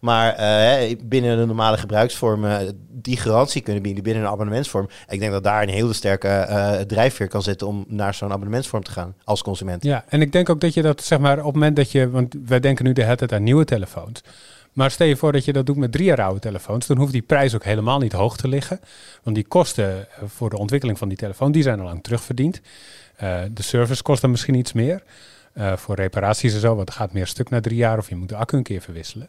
Maar 0.04 0.34
eh, 0.34 0.96
binnen 1.04 1.38
de 1.38 1.46
normale 1.46 1.76
gebruiksvorm 1.76 2.44
eh, 2.44 2.58
die 2.88 3.16
garantie 3.16 3.62
kunnen 3.62 3.82
bieden 3.82 4.02
binnen 4.02 4.22
een 4.22 4.28
abonnementsvorm. 4.28 4.88
Ik 5.08 5.20
denk 5.20 5.32
dat 5.32 5.42
daar 5.44 5.62
een 5.62 5.68
hele 5.68 5.92
sterke 5.92 6.28
eh, 6.28 6.80
drijfveer 6.80 7.28
kan 7.28 7.42
zitten 7.42 7.66
om 7.66 7.84
naar 7.88 8.14
zo'n 8.14 8.32
abonnementsvorm 8.32 8.82
te 8.82 8.90
gaan 8.90 9.14
als 9.24 9.42
consument. 9.42 9.84
Ja, 9.84 10.04
en 10.08 10.20
ik 10.20 10.32
denk 10.32 10.48
ook 10.48 10.60
dat 10.60 10.74
je 10.74 10.82
dat, 10.82 11.02
zeg 11.02 11.18
maar, 11.18 11.38
op 11.38 11.44
het 11.44 11.54
moment 11.54 11.76
dat 11.76 11.92
je, 11.92 12.10
want 12.10 12.34
wij 12.46 12.60
denken 12.60 12.84
nu 12.84 12.92
de 12.92 13.02
hele 13.02 13.16
tijd 13.16 13.32
aan 13.32 13.42
nieuwe 13.42 13.64
telefoons. 13.64 14.22
Maar 14.72 14.90
stel 14.90 15.06
je 15.06 15.16
voor 15.16 15.32
dat 15.32 15.44
je 15.44 15.52
dat 15.52 15.66
doet 15.66 15.76
met 15.76 15.92
drie 15.92 16.04
jaar 16.04 16.22
oude 16.22 16.40
telefoons, 16.40 16.86
dan 16.86 16.96
hoeft 16.96 17.12
die 17.12 17.22
prijs 17.22 17.54
ook 17.54 17.64
helemaal 17.64 17.98
niet 17.98 18.12
hoog 18.12 18.36
te 18.36 18.48
liggen. 18.48 18.80
Want 19.22 19.36
die 19.36 19.46
kosten 19.46 20.06
voor 20.26 20.50
de 20.50 20.58
ontwikkeling 20.58 20.98
van 20.98 21.08
die 21.08 21.18
telefoon, 21.18 21.52
die 21.52 21.62
zijn 21.62 21.80
al 21.80 21.84
lang 21.86 22.02
terugverdiend. 22.02 22.60
De 23.52 23.62
service 23.62 24.02
kost 24.02 24.20
dan 24.20 24.30
misschien 24.30 24.54
iets 24.54 24.72
meer. 24.72 25.02
Voor 25.74 25.94
reparaties 25.94 26.54
en 26.54 26.60
zo, 26.60 26.74
want 26.74 26.88
het 26.88 26.98
gaat 26.98 27.12
meer 27.12 27.26
stuk 27.26 27.50
na 27.50 27.60
drie 27.60 27.76
jaar 27.76 27.98
of 27.98 28.08
je 28.08 28.16
moet 28.16 28.28
de 28.28 28.36
accu 28.36 28.56
een 28.56 28.62
keer 28.62 28.80
verwisselen. 28.80 29.28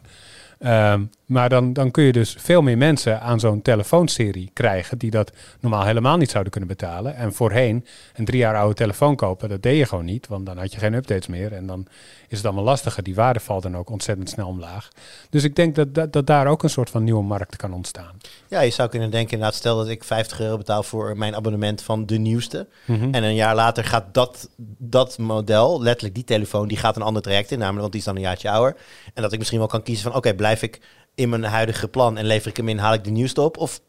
Ehm, 0.60 1.10
maar 1.26 1.48
dan, 1.48 1.72
dan 1.72 1.90
kun 1.90 2.04
je 2.04 2.12
dus 2.12 2.36
veel 2.38 2.62
meer 2.62 2.78
mensen 2.78 3.20
aan 3.20 3.40
zo'n 3.40 3.62
telefoonserie 3.62 4.50
krijgen 4.52 4.98
die 4.98 5.10
dat 5.10 5.32
normaal 5.60 5.84
helemaal 5.84 6.16
niet 6.16 6.30
zouden 6.30 6.52
kunnen 6.52 6.70
betalen. 6.70 7.16
En 7.16 7.32
voorheen 7.32 7.86
een 8.14 8.24
drie 8.24 8.38
jaar 8.38 8.56
oude 8.56 8.74
telefoon 8.74 9.16
kopen, 9.16 9.48
dat 9.48 9.62
deed 9.62 9.78
je 9.78 9.86
gewoon 9.86 10.04
niet, 10.04 10.26
want 10.26 10.46
dan 10.46 10.58
had 10.58 10.72
je 10.72 10.78
geen 10.78 10.94
updates 10.94 11.26
meer. 11.26 11.52
En 11.52 11.66
dan 11.66 11.86
is 12.28 12.36
het 12.36 12.46
allemaal 12.46 12.64
lastiger. 12.64 13.02
Die 13.02 13.14
waarde 13.14 13.40
valt 13.40 13.62
dan 13.62 13.76
ook 13.76 13.90
ontzettend 13.90 14.30
snel 14.30 14.48
omlaag. 14.48 14.88
Dus 15.30 15.44
ik 15.44 15.56
denk 15.56 15.74
dat, 15.74 15.94
dat, 15.94 16.12
dat 16.12 16.26
daar 16.26 16.46
ook 16.46 16.62
een 16.62 16.70
soort 16.70 16.90
van 16.90 17.04
nieuwe 17.04 17.22
markt 17.22 17.56
kan 17.56 17.72
ontstaan. 17.72 18.20
Ja, 18.48 18.60
je 18.60 18.70
zou 18.70 18.88
kunnen 18.88 19.10
denken, 19.10 19.32
inderdaad, 19.32 19.58
stel 19.58 19.76
dat 19.76 19.88
ik 19.88 20.04
50 20.04 20.40
euro 20.40 20.56
betaal 20.56 20.82
voor 20.82 21.16
mijn 21.16 21.34
abonnement 21.34 21.82
van 21.82 22.06
de 22.06 22.18
nieuwste. 22.18 22.66
Mhm. 22.84 23.14
En 23.14 23.22
een 23.22 23.34
jaar 23.34 23.54
later 23.54 23.84
gaat 23.84 24.14
dat, 24.14 24.48
dat 24.78 25.18
model, 25.18 25.82
letterlijk 25.82 26.14
die 26.14 26.24
telefoon, 26.24 26.68
die 26.68 26.76
gaat 26.76 26.96
een 26.96 27.02
ander 27.02 27.22
traject 27.22 27.50
in, 27.50 27.58
namelijk, 27.58 27.80
want 27.80 27.92
die 27.92 28.00
is 28.00 28.06
dan 28.06 28.16
een 28.16 28.22
jaartje 28.22 28.50
ouder. 28.50 28.76
En 29.14 29.22
dat 29.22 29.32
ik 29.32 29.38
misschien 29.38 29.58
wel 29.58 29.68
kan 29.68 29.82
kiezen 29.82 30.04
van, 30.04 30.14
oké, 30.14 30.34
blijf 30.34 30.62
ik 30.62 30.80
in 31.16 31.28
mijn 31.28 31.44
huidige 31.44 31.88
plan 31.88 32.16
en 32.16 32.24
lever 32.24 32.50
ik 32.50 32.56
hem 32.56 32.68
in, 32.68 32.78
haal 32.78 32.94
ik 32.94 33.04
de 33.04 33.10
nieuwste 33.10 33.40
op? 33.40 33.56
Of 33.56 33.80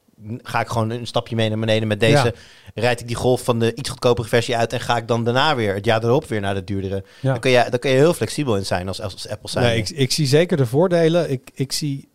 ga 0.41 0.59
ik 0.59 0.67
gewoon 0.67 0.89
een 0.89 1.07
stapje 1.07 1.35
mee 1.35 1.49
naar 1.49 1.59
beneden 1.59 1.87
met 1.87 1.99
deze, 1.99 2.33
rijd 2.75 2.99
ik 2.99 3.07
die 3.07 3.15
golf 3.15 3.43
van 3.43 3.59
de 3.59 3.75
iets 3.75 3.89
goedkopere 3.89 4.27
versie 4.27 4.57
uit 4.57 4.73
en 4.73 4.79
ga 4.79 4.97
ik 4.97 5.07
dan 5.07 5.23
daarna 5.23 5.55
weer, 5.55 5.73
het 5.73 5.85
jaar 5.85 6.03
erop 6.03 6.25
weer 6.25 6.41
naar 6.41 6.53
de 6.53 6.63
duurdere? 6.63 7.03
Ja. 7.19 7.31
Dan, 7.31 7.39
kun 7.39 7.51
je, 7.51 7.65
dan 7.69 7.79
kun 7.79 7.89
je 7.89 7.95
heel 7.95 8.13
flexibel 8.13 8.55
in 8.55 8.65
zijn 8.65 8.87
als, 8.87 9.01
als 9.01 9.29
Apple 9.29 9.49
zijn. 9.49 9.65
Nee, 9.65 9.77
ik, 9.77 9.89
ik 9.89 10.11
zie 10.11 10.25
zeker 10.25 10.57
de 10.57 10.65
voordelen. 10.65 11.31
Ik, 11.31 11.49
ik 11.53 11.71
zie 11.71 12.09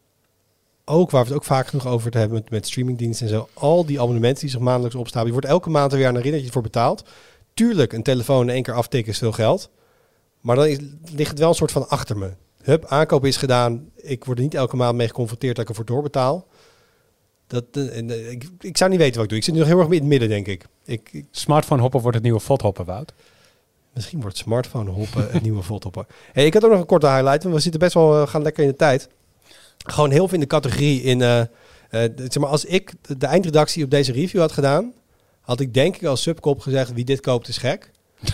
ook, 0.85 1.11
waar 1.11 1.23
we 1.23 1.29
het 1.29 1.37
ook 1.37 1.45
vaak 1.45 1.67
genoeg 1.67 1.87
over 1.87 2.11
te 2.11 2.19
hebben 2.19 2.39
met, 2.39 2.51
met 2.51 2.67
streamingdiensten 2.67 3.27
en 3.27 3.33
zo, 3.33 3.49
al 3.55 3.87
die 3.87 4.01
abonnementen 4.01 4.41
die 4.41 4.51
zich 4.51 4.61
maandelijks 4.61 4.97
opstapelen. 4.97 5.35
Je 5.35 5.41
wordt 5.41 5.55
elke 5.55 5.71
maand 5.71 5.93
er 5.93 5.99
weer 5.99 6.13
dat 6.13 6.25
je 6.25 6.47
ervoor 6.47 6.63
betaalt. 6.63 7.05
Tuurlijk, 7.55 7.93
een 7.93 8.03
telefoon 8.03 8.43
in 8.49 8.55
één 8.55 8.63
keer 8.63 8.75
aftikken 8.75 9.13
is 9.13 9.19
veel 9.19 9.33
geld. 9.33 9.71
Maar 10.41 10.57
dan 10.57 10.67
is, 10.67 10.79
ligt 11.15 11.31
het 11.31 11.39
wel 11.39 11.49
een 11.49 11.55
soort 11.55 11.73
van 11.73 11.89
achter 11.89 12.19
me. 12.19 12.31
Hup, 12.63 12.85
aankoop 12.87 13.25
is 13.25 13.37
gedaan. 13.37 13.91
Ik 13.97 14.25
word 14.25 14.39
er 14.39 14.45
niet 14.45 14.55
elke 14.55 14.77
maand 14.77 14.97
mee 14.97 15.07
geconfronteerd 15.07 15.55
dat 15.57 15.65
ik 15.65 15.71
ervoor 15.71 15.85
doorbetaal. 15.85 16.47
Dat, 17.47 17.65
eh, 17.73 17.97
en, 17.97 18.11
eh, 18.11 18.31
ik, 18.31 18.49
ik 18.61 18.77
zou 18.77 18.91
niet 18.91 18.99
weten 18.99 19.15
wat 19.15 19.23
ik 19.25 19.29
doe. 19.29 19.39
Ik 19.39 19.45
zit 19.45 19.55
nu 19.55 19.61
nog 19.61 19.69
heel 19.69 19.79
erg 19.79 19.87
in 19.89 19.93
het 19.95 20.05
midden, 20.05 20.29
denk 20.29 20.47
ik. 20.47 20.67
ik, 20.85 21.09
ik 21.13 21.25
Smartphone 21.31 21.81
hoppen 21.81 22.01
wordt 22.01 22.15
het 22.17 22.25
nieuwe 22.25 22.41
fothoppen, 22.41 22.85
Wout. 22.85 23.13
Misschien 23.95 24.21
wordt 24.21 24.37
smartphone 24.37 24.91
hoppen 24.91 25.29
het 25.31 25.43
nieuwe 25.43 25.63
voltoppen. 25.73 26.07
Hey, 26.33 26.47
ik 26.47 26.55
had 26.55 26.65
ook 26.65 26.71
nog 26.71 26.81
een 26.81 26.87
korte 26.87 27.07
highlight, 27.07 27.43
want 27.43 27.55
we 27.55 27.61
zitten 27.61 27.81
best 27.81 27.95
wel, 27.95 28.23
eh, 28.23 28.29
gaan 28.29 28.43
lekker 28.43 28.63
in 28.63 28.69
de 28.69 28.77
tijd. 28.77 29.09
Gewoon 29.87 30.11
heel 30.11 30.25
veel 30.29 30.35
in 30.35 30.41
de 30.41 30.47
categorie 30.47 31.03
in, 31.03 31.23
eh, 31.23 31.43
zeg 32.17 32.39
maar, 32.39 32.49
als 32.51 32.65
ik 32.65 32.93
de- 33.01 33.17
de 33.17 33.27
eindredactie 33.27 33.85
op 33.85 33.91
deze 33.91 34.13
review 34.13 34.41
had 34.41 34.53
gedaan, 34.53 34.93
had 35.41 35.61
ik 35.61 35.75
denk 35.75 35.97
ik 35.97 36.05
als 36.05 36.23
subkop 36.23 36.61
gezegd, 36.61 36.93
wie 36.93 37.05
dit 37.05 37.21
koopt 37.21 37.49
is 37.49 37.57
gek. 37.59 37.91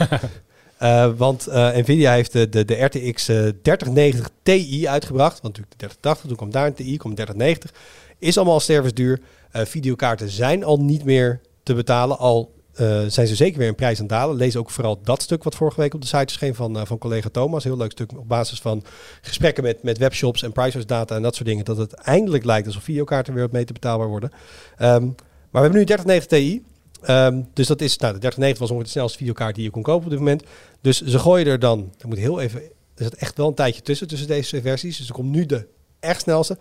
Eh, 0.78 1.10
want 1.16 1.46
eh, 1.46 1.76
Nvidia 1.76 2.12
heeft 2.12 2.32
de, 2.32 2.48
de, 2.48 2.64
de 2.64 2.84
RTX 2.84 3.28
eh, 3.28 3.48
3090 3.62 4.30
Ti 4.42 4.88
uitgebracht. 4.88 5.40
Want 5.40 5.42
natuurlijk 5.42 5.70
de 5.70 5.76
3080, 5.76 6.26
toen 6.26 6.36
kwam 6.36 6.50
daar 6.50 6.66
een 6.66 6.74
Ti, 6.74 6.96
kwam 6.96 7.14
3090. 7.14 7.72
Is 8.18 8.36
allemaal 8.36 8.60
stervensduur. 8.60 9.20
Eh 9.50 9.64
videokaarten 9.64 10.30
zijn 10.30 10.64
al 10.64 10.80
niet 10.80 11.04
meer 11.04 11.40
te 11.62 11.74
betalen. 11.74 12.18
Al 12.18 12.56
eh, 12.78 13.04
zijn 13.06 13.26
ze 13.26 13.34
zeker 13.34 13.58
weer 13.58 13.68
in 13.68 13.74
prijs 13.74 13.96
aan 13.96 14.04
het 14.04 14.12
dalen. 14.12 14.36
Lees 14.36 14.56
ook 14.56 14.70
vooral 14.70 15.00
dat 15.02 15.22
stuk 15.22 15.42
wat 15.42 15.54
vorige 15.54 15.80
week 15.80 15.94
op 15.94 16.00
de 16.00 16.06
site 16.06 16.24
verscheen 16.24 16.54
van, 16.54 16.78
eh, 16.78 16.86
van 16.86 16.98
collega 16.98 17.28
Thomas. 17.28 17.64
Heel 17.64 17.76
leuk 17.76 17.90
stuk 17.90 18.12
op 18.18 18.28
basis 18.28 18.60
van 18.60 18.82
gesprekken 19.20 19.62
met, 19.62 19.82
met 19.82 19.98
webshops 19.98 20.42
en 20.42 20.52
price 20.52 20.84
data 20.84 21.16
en 21.16 21.22
dat 21.22 21.34
soort 21.34 21.48
dingen. 21.48 21.64
Dat 21.64 21.76
het 21.76 21.92
eindelijk 21.92 22.44
lijkt 22.44 22.66
alsof 22.66 22.82
videokaarten 22.82 23.32
weer 23.32 23.42
wat 23.42 23.52
beter 23.52 23.72
betaalbaar 23.72 24.08
worden. 24.08 24.30
Ehm, 24.76 25.04
maar 25.50 25.50
we 25.50 25.58
hebben 25.58 25.78
nu 25.78 25.84
3090 25.84 26.38
Ti. 26.38 26.64
Ehm, 27.02 27.42
dus 27.52 27.66
dat 27.66 27.80
is, 27.80 27.98
nou, 27.98 28.12
de 28.12 28.18
3090 28.18 28.58
was 28.58 28.70
ongeveer 28.70 28.84
de 28.84 28.90
snelste 28.90 29.18
videokaart 29.18 29.54
die 29.54 29.64
je 29.64 29.70
kon 29.70 29.82
kopen 29.82 30.04
op 30.04 30.10
dit 30.10 30.18
moment. 30.18 30.42
Dus 30.80 31.02
ze 31.02 31.18
gooien 31.18 31.46
er 31.46 31.58
dan, 31.58 31.92
ik 31.98 32.04
moet 32.04 32.18
heel 32.18 32.40
even, 32.40 32.62
er 32.94 33.04
zit 33.04 33.14
echt 33.14 33.36
wel 33.36 33.48
een 33.48 33.54
tijdje 33.54 33.82
tussen, 33.82 34.08
tussen 34.08 34.28
deze 34.28 34.48
twee 34.48 34.60
versies. 34.60 34.96
Dus 34.96 35.08
er 35.08 35.14
komt 35.14 35.30
nu 35.30 35.46
de 35.46 35.66
echt 36.00 36.20
snelste, 36.20 36.58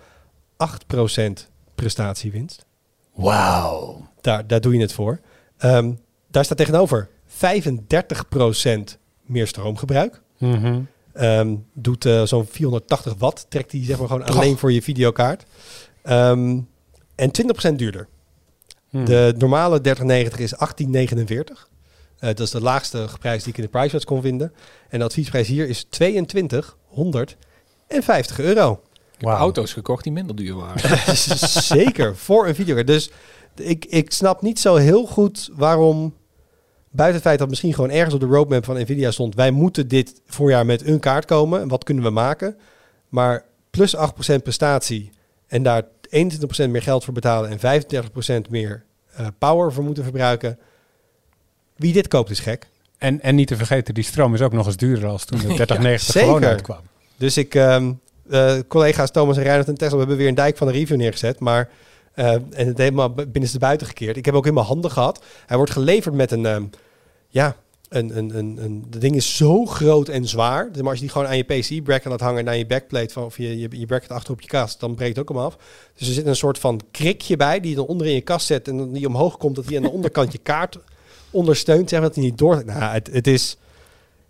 8% 0.58 1.48
prestatiewinst. 1.76 2.66
Wauw. 3.14 4.08
Daar, 4.22 4.48
daar 4.48 4.62
doe 4.62 4.74
je 4.74 4.82
het 4.82 4.94
voor. 4.94 5.20
Ehm, 5.58 5.94
daar 6.32 6.46
staat 6.46 6.58
tegenover 6.58 7.10
35% 7.26 8.98
meer 9.22 9.48
stroomgebruik. 9.48 10.22
Mhm. 10.38 10.82
Ehm, 11.14 11.56
doet 11.74 12.06
eh, 12.06 12.24
zo'n 12.24 12.46
480 12.46 13.14
watt, 13.18 13.46
trekt 13.50 13.72
die 13.72 13.86
zeg 13.86 14.00
maar 14.00 14.08
gewoon 14.08 14.26
alleen 14.26 14.58
voor 14.58 14.72
je 14.72 14.82
videokaart. 14.82 15.44
Ehm, 16.02 16.60
en 17.16 17.32
20% 17.32 17.78
duurder. 17.78 18.08
Hmm. 18.90 19.06
De 19.06 19.34
normale 19.38 19.82
3090 19.82 20.40
is 20.40 20.54
1849. 20.54 21.70
Eh, 22.20 22.30
dat 22.30 22.40
is 22.40 22.52
de 22.52 22.62
laagste 22.62 23.08
prijs 23.20 23.44
die 23.44 23.52
ik 23.52 23.58
in 23.58 23.64
de 23.64 23.70
PriceWatch 23.70 24.06
kon 24.06 24.22
vinden. 24.22 24.54
En 24.90 25.00
de 25.00 25.06
adviesprijs 25.06 25.48
hier 25.48 25.70
is 25.70 25.86
2250 25.90 28.40
euro. 28.40 28.82
Wauw. 29.20 29.38
Auto's 29.38 29.74
gekocht 29.74 30.04
die 30.04 30.14
minder 30.14 30.36
duur 30.36 30.56
waren. 30.56 31.08
Zeker, 31.78 32.16
voor 32.16 32.48
een 32.48 32.56
videokaart. 32.56 32.88
Dus 32.88 33.12
ik, 33.56 33.86
ik 33.86 34.12
snap 34.12 34.42
niet 34.42 34.60
zo 34.60 34.76
heel 34.76 35.06
goed 35.06 35.50
waarom... 35.54 36.16
Buiten 36.90 37.18
het 37.18 37.28
feit 37.28 37.40
dat 37.40 37.50
misschien 37.50 37.74
gewoon 37.74 37.90
ergens 37.90 38.14
op 38.14 38.20
de 38.20 38.26
roadmap 38.26 38.66
van 38.66 38.82
Nvidia 38.82 39.12
stond... 39.12 39.36
wij 39.36 39.52
moeten 39.52 39.88
dit 39.88 40.22
voorjaar 40.26 40.66
met 40.66 40.86
een 40.86 41.00
kaart 41.00 41.26
komen. 41.26 41.62
En 41.62 41.68
wat 41.68 41.84
kunnen 41.84 42.04
we 42.04 42.10
maken? 42.10 42.58
Maar 43.10 43.46
plus 43.70 43.96
8% 43.96 44.00
prestatie 44.44 45.10
en 45.48 45.64
daar 45.64 45.84
21% 45.84 45.88
meer 46.70 46.82
geld 46.82 47.04
voor 47.04 47.14
betalen... 47.14 47.60
en 47.60 47.84
35% 48.46 48.50
meer 48.50 48.86
eh, 49.14 49.28
power 49.38 49.74
voor 49.74 49.84
moeten 49.84 50.04
verbruiken... 50.04 50.60
Wie 51.78 51.94
dit 51.94 52.08
koopt 52.08 52.30
is 52.30 52.40
gek. 52.40 52.68
En, 52.98 53.22
en 53.22 53.36
niet 53.36 53.48
te 53.48 53.56
vergeten, 53.56 53.94
die 53.94 54.04
stroom 54.04 54.34
is 54.34 54.42
ook 54.42 54.54
nog 54.54 54.66
eens 54.66 54.78
duurder 54.78 55.10
als 55.10 55.26
toen 55.26 55.40
de 55.48 55.54
3090 55.54 56.12
zeker. 56.12 56.28
gewoon 56.28 56.46
uitkwam. 56.46 56.82
Dus 57.18 57.38
ik, 57.38 57.56
ehm, 57.56 57.92
eh, 58.30 58.56
collega's 58.68 59.12
Thomas 59.12 59.38
en 59.38 59.44
Reinhard 59.44 59.68
en 59.68 59.76
Tesla 59.76 59.98
hebben 59.98 60.18
weer 60.18 60.28
een 60.28 60.36
dijk 60.36 60.58
van 60.58 60.68
de 60.68 60.74
review 60.74 60.98
neergezet. 60.98 61.40
Maar, 61.40 61.70
eh, 62.14 62.32
en 62.34 62.68
het 62.68 62.78
helemaal 62.78 63.14
binnenste 63.14 63.60
buiten 63.60 63.88
gekeerd. 63.88 64.18
Ik 64.18 64.26
heb 64.26 64.34
ook 64.34 64.46
in 64.48 64.54
mijn 64.54 64.66
handen 64.66 64.92
gehad. 64.92 65.24
Hij 65.46 65.58
wordt 65.58 65.72
geleverd 65.72 66.16
met 66.16 66.32
een, 66.32 66.46
ehm, 66.46 66.64
ja, 67.30 67.56
een, 67.90 68.18
een, 68.18 68.38
een, 68.38 68.58
een, 68.62 68.86
de 68.90 68.98
ding 68.98 69.16
is 69.16 69.36
zo 69.36 69.66
groot 69.66 70.10
en 70.10 70.28
zwaar. 70.28 70.70
Maar 70.74 70.84
als 70.84 70.94
je 70.94 71.00
die 71.00 71.10
gewoon 71.10 71.28
aan 71.28 71.38
je 71.38 71.44
PCI-bracket 71.44 72.12
laat 72.12 72.22
hangen 72.22 72.46
naar 72.46 72.58
je 72.58 72.66
backplate 72.66 73.14
van, 73.14 73.24
of 73.24 73.38
je, 73.38 73.60
je, 73.60 73.68
je 73.72 73.86
bracket 73.86 74.12
achter 74.12 74.34
op 74.34 74.42
je 74.42 74.48
kast, 74.48 74.80
dan 74.80 74.96
breekt 74.96 75.18
het 75.18 75.30
ook 75.30 75.36
hem 75.36 75.46
af. 75.46 75.58
Dus 75.96 76.08
er 76.08 76.14
zit 76.14 76.26
een 76.26 76.36
soort 76.36 76.60
van 76.60 76.82
krikje 76.92 77.36
bij 77.36 77.60
die 77.60 77.70
je 77.70 77.76
dan 77.76 77.86
onder 77.86 78.08
in 78.08 78.14
je 78.14 78.22
kast 78.22 78.46
zet 78.46 78.68
en 78.68 78.78
dan 78.78 78.94
die 78.94 79.08
omhoog 79.08 79.38
komt, 79.38 79.56
dat 79.56 79.68
die 79.68 79.78
aan 79.78 79.84
de 79.84 79.90
onderkant 79.90 80.32
je 80.32 80.38
kaart 80.38 80.78
ondersteunt, 81.32 81.90
zeg 81.90 82.00
maar, 82.00 82.08
dat 82.08 82.18
hij 82.18 82.26
niet 82.26 82.38
door... 82.38 82.66
Nou, 82.66 82.94
het, 82.94 83.10
het 83.12 83.28
is... 83.28 83.58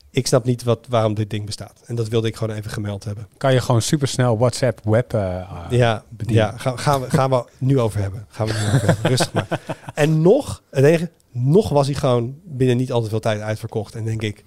Ik 0.10 0.28
snap 0.28 0.46
niet 0.46 0.64
wat, 0.64 0.86
waarom 0.90 1.14
dit 1.14 1.30
ding 1.30 1.46
bestaat. 1.46 1.82
En 1.86 1.96
dat 1.96 2.08
wilde 2.08 2.28
ik 2.28 2.36
gewoon 2.36 2.56
even 2.56 2.72
gemeld 2.72 3.04
hebben. 3.04 3.28
Kan 3.38 3.54
je 3.54 3.62
gewoon 3.62 3.82
supersnel 3.82 4.38
WhatsApp 4.38 4.80
web 4.84 5.14
eh, 5.14 5.66
Ja, 5.70 6.04
bedienen. 6.10 6.46
ja 6.46 6.58
gaan, 6.58 6.80
gaan, 6.80 7.02
we, 7.02 7.10
gaan 7.10 7.30
we 7.30 7.46
nu 7.58 7.80
over 7.80 8.00
hebben. 8.02 8.26
Gaan 8.30 8.48
we 8.48 8.54
nu 8.54 8.60
over 8.76 8.88
hebben. 8.88 9.10
Rustig 9.12 9.34
maar. 9.34 9.48
En 9.94 10.22
nog, 10.22 10.62
het 10.70 10.84
enige, 10.86 11.10
nog 11.32 11.70
was 11.70 11.88
hij 11.88 11.96
gewoon 11.96 12.36
binnen 12.44 12.78
niet 12.78 12.92
al 12.92 13.02
te 13.02 13.10
veel 13.10 13.20
tijd 13.20 13.42
uitverkocht. 13.42 13.96
En 13.96 14.04
denk 14.04 14.22
ik, 14.22 14.44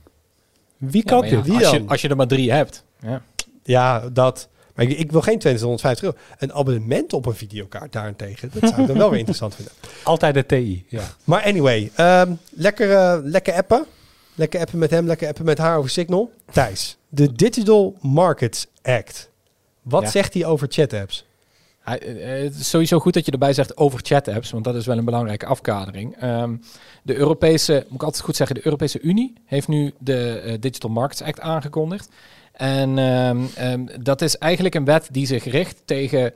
Wie 0.77 1.05
koopt 1.05 1.29
ja? 1.29 1.43
Wie 1.43 1.55
als, 1.55 1.71
je, 1.71 1.79
dan? 1.79 1.89
als 1.89 2.01
je 2.01 2.09
er 2.09 2.17
maar 2.17 2.27
drie 2.27 2.53
hebt. 2.53 2.85
Ja. 3.01 3.23
ja, 3.63 4.09
dat... 4.09 4.49
Maar 4.81 4.89
ik, 4.91 4.99
ik 4.99 5.13
wil 5.13 5.21
geen 5.21 5.39
2250 5.39 6.03
euro. 6.05 6.17
Een 6.39 6.53
abonnement 6.53 7.13
op 7.13 7.27
een 7.27 7.35
videokaart 7.35 7.93
daarentegen, 7.93 8.51
dat 8.53 8.69
zou 8.71 8.81
ik 8.81 8.87
dan 8.87 8.97
wel 8.99 9.09
weer 9.11 9.19
interessant 9.25 9.55
vinden. 9.55 9.73
Altijd 10.03 10.35
de 10.35 10.47
TI, 10.47 10.85
ja. 10.89 11.03
Maar 11.25 11.43
anyway, 11.45 11.91
ehm, 11.95 12.33
lekker, 12.51 12.91
eh, 12.93 13.19
lekker 13.23 13.55
appen. 13.55 13.87
Lekker 14.35 14.61
appen 14.61 14.79
met 14.79 14.91
hem, 14.91 15.07
lekker 15.07 15.29
appen 15.29 15.45
met 15.45 15.59
haar 15.59 15.77
over 15.79 15.91
Signal. 15.91 16.31
Thijs, 16.53 16.97
de 17.09 17.33
Digital 17.33 17.97
Markets 18.01 18.67
Act. 18.83 19.31
Wat 19.83 20.03
Ja. 20.03 20.09
zegt 20.11 20.35
hij 20.35 20.45
over 20.45 20.67
chat-apps? 20.71 21.25
Hij- 21.81 21.99
eh, 21.99 22.43
Het 22.43 22.55
is 22.55 22.69
sowieso 22.69 22.99
goed 22.99 23.15
dat 23.15 23.25
je 23.27 23.33
erbij 23.33 23.53
zegt 23.53 23.77
over 23.77 24.01
chat-apps, 24.03 24.51
want 24.51 24.65
dat 24.65 24.75
is 24.75 24.87
wel 24.87 24.99
een 24.99 25.05
belangrijke 25.05 25.47
afkadering. 25.47 26.17
Ehm, 26.21 26.57
de 27.03 27.17
Europese, 27.17 27.73
moet 27.87 27.95
ik 27.95 28.03
altijd 28.03 28.25
goed 28.25 28.37
zeggen, 28.37 28.57
de 28.57 28.65
Europese 28.65 29.01
Unie 29.01 29.33
heeft 29.45 29.69
nu 29.69 29.93
de 29.99 30.41
eh, 30.45 30.55
Digital 30.61 30.91
Markets 30.91 31.23
Act 31.23 31.41
aangekondigd. 31.41 32.09
En 32.61 32.99
ehm, 32.99 33.39
ehm, 33.55 33.87
dat 34.01 34.23
is 34.23 34.39
eigenlijk 34.39 34.75
een 34.75 34.85
wet 34.85 35.09
die 35.11 35.27
zich 35.27 35.45
richt 35.45 35.83
tegen 35.85 36.33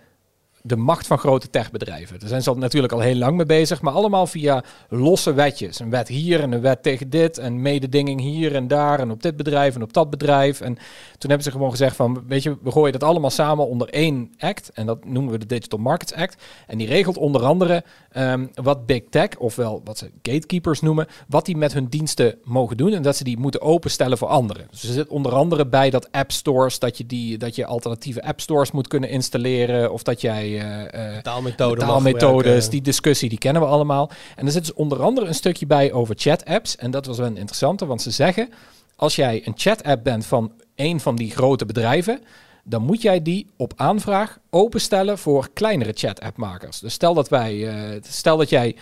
de 0.66 0.76
macht 0.76 1.06
van 1.06 1.18
grote 1.18 1.50
techbedrijven. 1.50 2.18
Daar 2.18 2.28
zijn 2.28 2.42
ze 2.42 2.54
natuurlijk 2.54 2.92
al 2.92 3.00
heel 3.00 3.14
lang 3.14 3.36
mee 3.36 3.46
bezig, 3.46 3.80
maar 3.80 3.92
allemaal 3.92 4.26
via 4.26 4.64
losse 4.88 5.32
wetjes. 5.34 5.78
Een 5.78 5.90
wet 5.90 6.08
hier 6.08 6.40
en 6.40 6.52
een 6.52 6.60
wet 6.60 6.82
tegen 6.82 7.10
dit 7.10 7.38
en 7.38 7.62
mededinging 7.62 8.20
hier 8.20 8.54
en 8.54 8.68
daar 8.68 9.00
en 9.00 9.10
op 9.10 9.22
dit 9.22 9.36
bedrijf 9.36 9.74
en 9.74 9.82
op 9.82 9.92
dat 9.92 10.10
bedrijf. 10.10 10.60
En 10.60 10.74
toen 11.18 11.30
hebben 11.30 11.42
ze 11.42 11.50
gewoon 11.50 11.70
gezegd 11.70 11.96
van, 11.96 12.24
weet 12.26 12.42
je, 12.42 12.56
we 12.62 12.70
gooien 12.70 12.92
dat 12.92 13.02
allemaal 13.02 13.30
samen 13.30 13.68
onder 13.68 13.88
één 13.88 14.32
act 14.38 14.70
en 14.74 14.86
dat 14.86 15.04
noemen 15.04 15.32
we 15.32 15.38
de 15.38 15.46
Digital 15.46 15.78
Markets 15.78 16.14
Act. 16.14 16.42
En 16.66 16.78
die 16.78 16.86
regelt 16.86 17.16
onder 17.16 17.44
andere 17.44 17.84
ehm, 18.10 18.46
wat 18.54 18.86
big 18.86 19.02
tech, 19.10 19.36
ofwel 19.38 19.80
wat 19.84 19.98
ze 19.98 20.10
gatekeepers 20.22 20.80
noemen, 20.80 21.06
wat 21.28 21.46
die 21.46 21.56
met 21.56 21.72
hun 21.72 21.86
diensten 21.86 22.38
mogen 22.44 22.76
doen 22.76 22.92
en 22.92 23.02
dat 23.02 23.16
ze 23.16 23.24
die 23.24 23.38
moeten 23.38 23.60
openstellen 23.60 24.18
voor 24.18 24.28
anderen. 24.28 24.66
Dus 24.70 24.82
er 24.82 24.92
zit 24.92 25.08
onder 25.08 25.32
andere 25.32 25.66
bij 25.66 25.90
dat 25.90 26.12
app 26.12 26.32
stores, 26.32 26.78
dat 26.78 26.98
je, 26.98 27.06
die, 27.06 27.38
dat 27.38 27.54
je 27.54 27.66
alternatieve 27.66 28.22
app 28.22 28.40
stores 28.40 28.70
moet 28.70 28.88
kunnen 28.88 29.10
installeren 29.10 29.92
of 29.92 30.02
dat 30.02 30.20
jij 30.20 30.52
eh, 30.60 31.16
eh, 31.16 31.22
Taalmethoden. 31.22 31.86
taalmethodes, 31.86 32.68
die 32.68 32.82
discussie, 32.82 33.28
die 33.28 33.38
kennen 33.38 33.62
we 33.62 33.68
allemaal. 33.68 34.10
En 34.36 34.46
er 34.46 34.52
zit 34.52 34.62
dus 34.64 34.74
onder 34.74 35.02
andere 35.02 35.26
een 35.26 35.34
stukje 35.34 35.66
bij 35.66 35.92
over 35.92 36.14
chat-apps. 36.18 36.76
En 36.76 36.90
dat 36.90 37.06
was 37.06 37.18
wel 37.18 37.26
een 37.26 37.36
interessante, 37.36 37.86
want 37.86 38.02
ze 38.02 38.10
zeggen... 38.10 38.48
als 38.96 39.16
jij 39.16 39.42
een 39.46 39.52
chat-app 39.56 40.04
bent 40.04 40.26
van 40.26 40.52
een 40.76 41.00
van 41.00 41.16
die 41.16 41.30
grote 41.30 41.66
bedrijven... 41.66 42.20
dan 42.64 42.82
moet 42.82 43.02
jij 43.02 43.22
die 43.22 43.46
op 43.56 43.72
aanvraag 43.76 44.38
openstellen 44.50 45.18
voor 45.18 45.48
kleinere 45.52 45.92
chat-app-makers. 45.94 46.80
Dus 46.80 46.92
stel 46.92 47.14
dat, 47.14 47.28
wij, 47.28 47.68
eh, 47.68 48.02
stel 48.02 48.36
dat 48.36 48.48
jij 48.48 48.76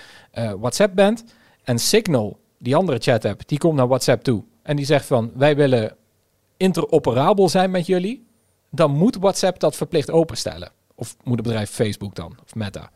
WhatsApp 0.58 0.94
bent... 0.94 1.24
en 1.64 1.78
Signal, 1.78 2.38
die 2.58 2.76
andere 2.76 2.98
chat-app, 2.98 3.48
die 3.48 3.58
komt 3.58 3.76
naar 3.76 3.88
WhatsApp 3.88 4.22
toe... 4.22 4.42
en 4.62 4.76
die 4.76 4.86
zegt 4.86 5.06
van, 5.06 5.30
wij 5.34 5.56
willen 5.56 5.96
interoperabel 6.56 7.48
zijn 7.48 7.70
met 7.70 7.86
jullie... 7.86 8.26
dan 8.70 8.90
moet 8.90 9.16
WhatsApp 9.16 9.60
dat 9.60 9.76
verplicht 9.76 10.10
openstellen. 10.10 10.72
Of 10.94 11.16
moet 11.22 11.36
het 11.36 11.46
bedrijf 11.46 11.70
Facebook 11.70 12.14
dan, 12.14 12.36
of 12.44 12.54
Meta. 12.54 12.90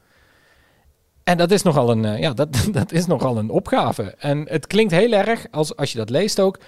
En 1.25 1.37
dat 1.37 1.51
is 1.51 1.63
nogal 1.63 1.91
een, 1.91 2.05
eh, 2.05 2.19
ja, 2.19 2.33
dat, 2.33 2.49
dat 2.73 2.93
is 2.93 3.07
nogal 3.07 3.39
een 3.39 3.51
opgave. 3.51 4.03
En 4.03 4.47
het 4.49 4.67
klinkt 4.67 4.93
heel 4.93 5.13
erg, 5.13 5.47
als, 5.51 5.77
als 5.77 5.93
je 5.93 5.99
dat 5.99 6.11
leest 6.11 6.41
ook, 6.41 6.59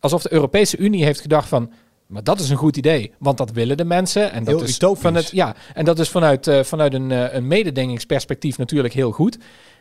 alsof 0.00 0.22
de 0.22 0.32
Europese 0.32 0.76
Unie 0.76 1.04
heeft 1.04 1.20
gedacht 1.20 1.48
van, 1.48 1.72
maar 2.10 2.24
dat 2.24 2.40
is 2.40 2.50
een 2.50 2.56
goed 2.56 2.76
idee, 2.76 3.12
want 3.18 3.38
dat 3.38 3.50
willen 3.50 3.76
de 3.76 3.84
mensen. 3.84 4.32
En 4.32 4.44
dat 4.44 4.54
Heel 4.54 4.64
is 4.64 4.74
utopisch. 4.74 5.02
van 5.02 5.14
het, 5.14 5.30
ja, 5.30 5.54
en 5.74 5.84
dat 5.84 5.98
is 5.98 6.08
vanuit, 6.08 6.46
eh, 6.46 6.62
vanuit 6.62 6.94
een, 6.94 7.10
eh, 7.10 7.34
een 7.34 7.46
mededingingsperspectief 7.46 8.58
natuurlijk 8.58 8.94
heel 8.94 9.10
goed. 9.10 9.34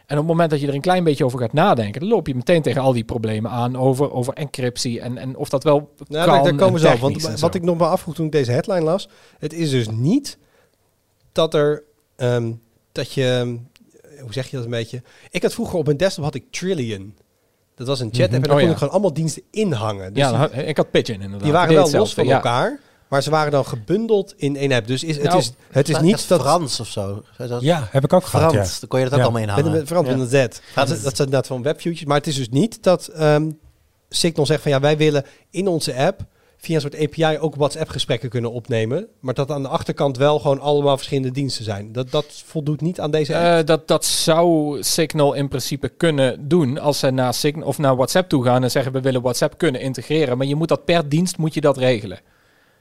En 0.05 0.17
op 0.17 0.17
het 0.17 0.27
moment 0.27 0.49
dat 0.49 0.61
je 0.61 0.67
er 0.67 0.73
een 0.73 0.81
klein 0.81 1.03
beetje 1.03 1.25
over 1.25 1.39
gaat 1.39 1.53
nadenken, 1.53 2.01
dan 2.01 2.09
loop 2.09 2.27
je 2.27 2.35
meteen 2.35 2.61
tegen 2.61 2.81
al 2.81 2.93
die 2.93 3.03
problemen 3.03 3.51
aan 3.51 3.77
over, 3.77 4.13
over 4.13 4.33
encryptie 4.33 5.01
en, 5.01 5.17
en 5.17 5.37
of 5.37 5.49
dat 5.49 5.63
wel 5.63 5.75
Nou, 6.07 6.25
kan. 6.25 6.33
daar, 6.33 6.43
daar 6.43 6.55
komen 6.55 6.73
en 6.73 6.79
ze 6.79 6.85
technisch 6.87 7.23
Want 7.23 7.39
wat 7.39 7.55
ik 7.55 7.61
nog 7.61 7.77
maar 7.77 7.89
afvroeg 7.89 8.15
toen 8.15 8.25
ik 8.25 8.31
deze 8.31 8.51
headline 8.51 8.81
las. 8.81 9.09
Het 9.39 9.53
is 9.53 9.69
dus 9.69 9.89
niet 9.89 10.37
dat 11.31 11.53
er... 11.53 11.83
ehm, 12.15 12.51
dat 12.91 13.13
je... 13.13 13.25
ehm, 13.25 13.57
Hoe 14.21 14.33
zeg 14.33 14.47
je 14.49 14.55
dat 14.55 14.65
een 14.65 14.71
beetje? 14.71 15.01
Ik 15.29 15.41
had 15.41 15.53
vroeger 15.53 15.77
op 15.79 15.85
mijn 15.85 15.97
desktop 15.97 16.23
had 16.23 16.35
ik 16.35 16.43
Trillion. 16.51 17.15
Dat 17.75 17.87
was 17.87 17.99
een 17.99 18.09
chat 18.11 18.21
app 18.21 18.31
Mhm. 18.31 18.35
en 18.35 18.41
daar 18.41 18.51
Oh, 18.51 18.57
kon 18.57 18.65
ja. 18.65 18.71
ik 18.71 18.77
gewoon 18.77 18.93
allemaal 18.93 19.13
diensten 19.13 19.41
inhangen. 19.51 20.13
Dus 20.13 20.23
ja, 20.23 20.49
ik 20.51 20.77
had 20.77 20.91
Pigeon 20.91 21.15
inderdaad. 21.15 21.43
die 21.43 21.51
waren 21.51 21.73
wel 21.73 21.81
hetzelfde, 21.83 21.97
los 22.07 22.13
van 22.13 22.25
ja. 22.25 22.35
elkaar. 22.35 22.79
Maar 23.07 23.23
ze 23.23 23.29
waren 23.29 23.51
dan 23.51 23.65
gebundeld 23.65 24.33
in 24.37 24.55
één 24.55 24.71
app. 24.71 24.87
Dus 24.87 25.03
is, 25.03 25.15
het, 25.15 25.25
Nou, 25.25 25.37
is, 25.37 25.51
het 25.71 25.89
is 25.89 25.99
niet 25.99 26.27
dat... 26.27 26.41
Frans 26.41 26.79
of 26.79 26.87
zo. 26.87 27.23
Dat- 27.37 27.61
Ja, 27.61 27.87
heb 27.91 28.03
ik 28.03 28.13
ook 28.13 28.25
gehad, 28.25 28.51
ja. 28.51 28.57
Frans, 28.57 28.79
dan 28.79 28.89
kon 28.89 28.99
je 28.99 29.05
dat 29.05 29.13
ook 29.13 29.19
Ja. 29.19 29.25
allemaal 29.25 29.41
Met, 29.47 29.57
inhangen. 29.57 29.79
met, 29.79 29.89
Ja. 29.89 30.01
met 30.15 30.33
een 30.33 30.49
Z. 30.51 30.59
Dat, 30.75 30.89
is- 30.89 31.01
dat 31.01 31.15
zijn 31.15 31.27
inderdaad 31.27 31.47
van 31.47 31.61
webviewtjes. 31.63 32.07
Maar 32.07 32.17
het 32.17 32.27
is 32.27 32.35
dus 32.35 32.49
niet 32.49 32.83
dat 32.83 33.07
ehm, 33.07 33.51
Signal 34.09 34.45
zegt 34.45 34.61
van 34.61 34.71
ja, 34.71 34.79
wij 34.79 34.97
willen 34.97 35.25
in 35.49 35.67
onze 35.67 35.95
app 35.95 36.21
via 36.61 36.75
een 36.75 36.81
soort 36.81 36.99
API 36.99 37.37
ook 37.37 37.55
WhatsApp-gesprekken 37.55 38.29
kunnen 38.29 38.51
opnemen. 38.51 39.07
Maar 39.19 39.33
dat 39.33 39.51
aan 39.51 39.61
de 39.61 39.67
achterkant 39.67 40.17
wel 40.17 40.39
gewoon 40.39 40.59
allemaal 40.59 40.95
verschillende 40.95 41.31
diensten 41.31 41.63
zijn. 41.63 41.91
Dat, 41.91 42.11
dat 42.11 42.43
voldoet 42.45 42.81
niet 42.81 42.99
aan 42.99 43.11
deze 43.11 43.35
app. 43.35 43.59
Eh, 43.59 43.65
dat, 43.65 43.87
dat 43.87 44.05
zou 44.05 44.77
Signal 44.83 45.33
in 45.33 45.47
principe 45.47 45.89
kunnen 45.89 46.47
doen 46.47 46.79
als 46.79 46.99
ze 46.99 47.11
naar, 47.11 47.33
Signal, 47.33 47.67
of 47.67 47.77
naar 47.77 47.95
WhatsApp 47.95 48.29
toe 48.29 48.43
gaan 48.43 48.63
en 48.63 48.71
zeggen 48.71 48.91
we 48.91 49.01
willen 49.01 49.21
WhatsApp 49.21 49.57
kunnen 49.57 49.81
integreren. 49.81 50.37
Maar 50.37 50.47
je 50.47 50.55
moet 50.55 50.67
dat 50.67 50.85
per 50.85 51.09
dienst 51.09 51.37
moet 51.37 51.53
je 51.53 51.61
dat 51.61 51.77
regelen. 51.77 52.19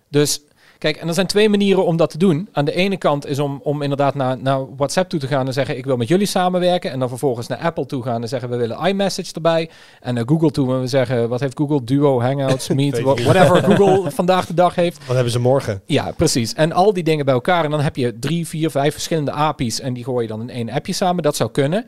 Dus 0.08 0.40
kijk, 0.78 0.96
en 0.96 1.08
er 1.08 1.14
zijn 1.14 1.26
twee 1.26 1.48
manieren 1.48 1.84
om 1.84 1.96
dat 1.96 2.10
te 2.10 2.18
doen. 2.18 2.48
Aan 2.52 2.64
de 2.64 2.74
ene 2.74 2.96
kant 2.96 3.26
is 3.26 3.38
om, 3.38 3.60
om 3.62 3.82
inderdaad 3.82 4.14
naar, 4.14 4.36
naar 4.38 4.76
WhatsApp 4.76 5.08
toe 5.10 5.20
te 5.20 5.26
gaan 5.26 5.46
en 5.46 5.52
zeggen 5.52 5.76
ik 5.76 5.84
wil 5.84 5.96
met 5.96 6.08
jullie 6.08 6.26
samenwerken. 6.26 6.90
En 6.90 6.98
dan 6.98 7.08
vervolgens 7.08 7.46
naar 7.46 7.58
Apple 7.58 7.86
toe 7.86 8.02
gaan 8.02 8.22
en 8.22 8.28
zeggen 8.28 8.50
we 8.50 8.56
willen 8.56 8.78
iMessage 8.86 9.34
erbij. 9.34 9.70
En 10.00 10.14
naar 10.14 10.24
Google 10.26 10.50
toe 10.50 10.74
en 10.74 10.80
we 10.80 10.86
zeggen 10.86 11.28
wat 11.28 11.40
heeft 11.40 11.58
Google? 11.58 11.84
Duo, 11.84 12.20
Hangouts, 12.20 12.68
Meet, 12.78 13.00
whatever 13.00 13.62
Google 13.62 14.10
vandaag 14.10 14.46
de 14.46 14.54
dag 14.54 14.74
heeft. 14.74 15.06
Wat 15.06 15.14
hebben 15.14 15.32
ze 15.32 15.40
morgen? 15.40 15.82
Ja, 15.86 16.12
precies. 16.16 16.54
En 16.54 16.72
al 16.72 16.92
die 16.92 17.02
dingen 17.02 17.24
bij 17.24 17.34
elkaar. 17.34 17.64
En 17.64 17.70
dan 17.70 17.80
heb 17.80 17.96
je 17.96 18.18
drie, 18.18 18.46
vier, 18.46 18.70
vijf 18.70 18.92
verschillende 18.92 19.30
API's. 19.30 19.80
En 19.80 19.94
die 19.94 20.04
gooi 20.04 20.22
je 20.22 20.28
dan 20.28 20.40
in 20.40 20.50
één 20.50 20.70
appje 20.70 20.92
samen. 20.92 21.22
Dat 21.22 21.36
zou 21.36 21.50
kunnen. 21.50 21.86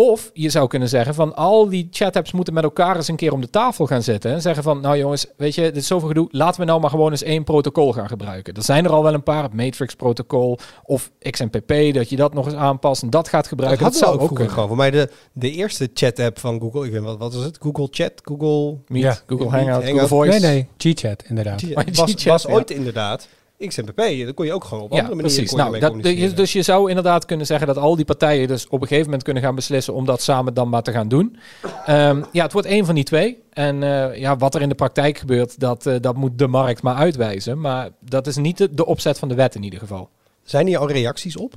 Of 0.00 0.30
je 0.32 0.50
zou 0.50 0.68
kunnen 0.68 0.88
zeggen 0.88 1.14
van 1.14 1.34
al 1.34 1.68
die 1.68 1.88
chat-apps 1.90 2.32
moeten 2.32 2.54
met 2.54 2.62
elkaar 2.62 2.96
eens 2.96 3.08
een 3.08 3.16
keer 3.16 3.32
om 3.32 3.40
de 3.40 3.50
tafel 3.50 3.86
gaan 3.86 4.02
zitten. 4.02 4.32
En 4.32 4.40
zeggen 4.40 4.62
van 4.62 4.80
nou 4.80 4.98
jongens, 4.98 5.26
weet 5.36 5.54
je, 5.54 5.62
dit 5.62 5.76
is 5.76 5.86
zoveel 5.86 6.08
gedoe. 6.08 6.28
Laten 6.30 6.60
we 6.60 6.66
nou 6.66 6.80
maar 6.80 6.90
gewoon 6.90 7.10
eens 7.10 7.22
één 7.22 7.44
protocol 7.44 7.92
gaan 7.92 8.08
gebruiken. 8.08 8.54
Er 8.54 8.62
zijn 8.62 8.84
er 8.84 8.90
al 8.90 9.02
wel 9.02 9.14
een 9.14 9.22
paar. 9.22 9.42
Het 9.42 9.54
Matrix 9.54 9.94
protocol 9.94 10.58
of 10.84 11.10
XMPP. 11.30 11.94
Dat 11.94 12.08
je 12.08 12.16
dat 12.16 12.34
nog 12.34 12.46
eens 12.46 12.54
aanpast 12.54 13.02
en 13.02 13.10
dat 13.10 13.28
gaat 13.28 13.46
gebruiken. 13.46 13.84
Dat, 13.84 13.96
zou 13.96 14.10
ook 14.10 14.16
vroeger 14.16 14.36
kunnen. 14.36 14.54
gewoon. 14.54 14.68
Voor 14.68 14.76
mij 14.76 14.90
de, 14.90 15.10
de 15.32 15.50
eerste 15.50 15.90
chat-app 15.94 16.38
van 16.38 16.60
Google. 16.60 16.86
Ik 16.86 16.92
weet 16.92 17.02
wat, 17.02 17.18
wat 17.18 17.34
was 17.34 17.44
het? 17.44 17.58
Google 17.60 17.88
Chat? 17.90 18.12
Google... 18.22 18.78
Meet, 18.86 19.02
Ja. 19.02 19.18
Google 19.26 19.48
Hangout, 19.48 19.66
Hangout. 19.68 19.90
Google 19.90 20.08
Voice. 20.08 20.38
Nee, 20.38 20.66
nee, 20.78 20.92
G-chat 20.94 21.24
inderdaad. 21.28 21.62
Maar 21.74 21.86
was, 21.92 22.10
G-chat, 22.12 22.24
was 22.24 22.42
ja. 22.42 22.52
ooit 22.52 22.70
inderdaad 22.70 23.28
XMPP. 23.66 23.96
Dat 24.24 24.34
kon 24.34 24.46
je 24.46 24.52
ook 24.52 24.64
gewoon 24.64 24.82
op 24.84 24.92
Ja, 24.92 24.96
andere 24.96 25.16
manieren 25.16 25.36
precies. 25.36 25.52
Nou, 25.58 25.70
dat, 25.72 25.80
de- 25.80 25.86
communiceren. 25.86 26.36
dus 26.36 26.52
je 26.52 26.62
zou 26.62 26.88
inderdaad 26.88 27.24
kunnen 27.24 27.46
zeggen 27.46 27.66
dat 27.66 27.76
al 27.76 27.96
die 27.96 28.04
partijen 28.04 28.48
dus 28.48 28.66
op 28.66 28.80
een 28.80 28.86
gegeven 28.86 29.04
moment 29.04 29.22
kunnen 29.22 29.42
gaan 29.42 29.54
beslissen 29.54 29.94
om 29.94 30.04
dat 30.04 30.22
samen 30.22 30.54
dan 30.54 30.68
maar 30.68 30.82
te 30.82 30.92
gaan 30.92 31.08
doen. 31.08 31.36
Ehm, 31.86 32.22
ja, 32.32 32.42
het 32.42 32.52
wordt 32.52 32.68
één 32.68 32.84
van 32.86 32.94
die 32.94 33.04
twee. 33.04 33.42
En 33.52 33.82
eh, 33.82 34.16
ja, 34.18 34.36
wat 34.36 34.54
er 34.54 34.62
in 34.62 34.68
de 34.68 34.74
praktijk 34.74 35.18
gebeurt, 35.18 35.60
dat, 35.60 35.86
eh, 35.86 35.94
dat 36.00 36.16
moet 36.16 36.38
de 36.38 36.46
markt 36.46 36.82
maar 36.82 36.94
uitwijzen. 36.94 37.60
Maar 37.60 37.90
dat 38.00 38.26
is 38.26 38.36
niet 38.36 38.58
de, 38.58 38.74
de 38.74 38.86
opzet 38.86 39.18
van 39.18 39.28
de 39.28 39.34
wet 39.34 39.54
in 39.54 39.62
ieder 39.62 39.78
geval. 39.78 40.08
Zijn 40.42 40.66
hier 40.66 40.78
al 40.78 40.90
reacties 40.90 41.36
op? 41.36 41.54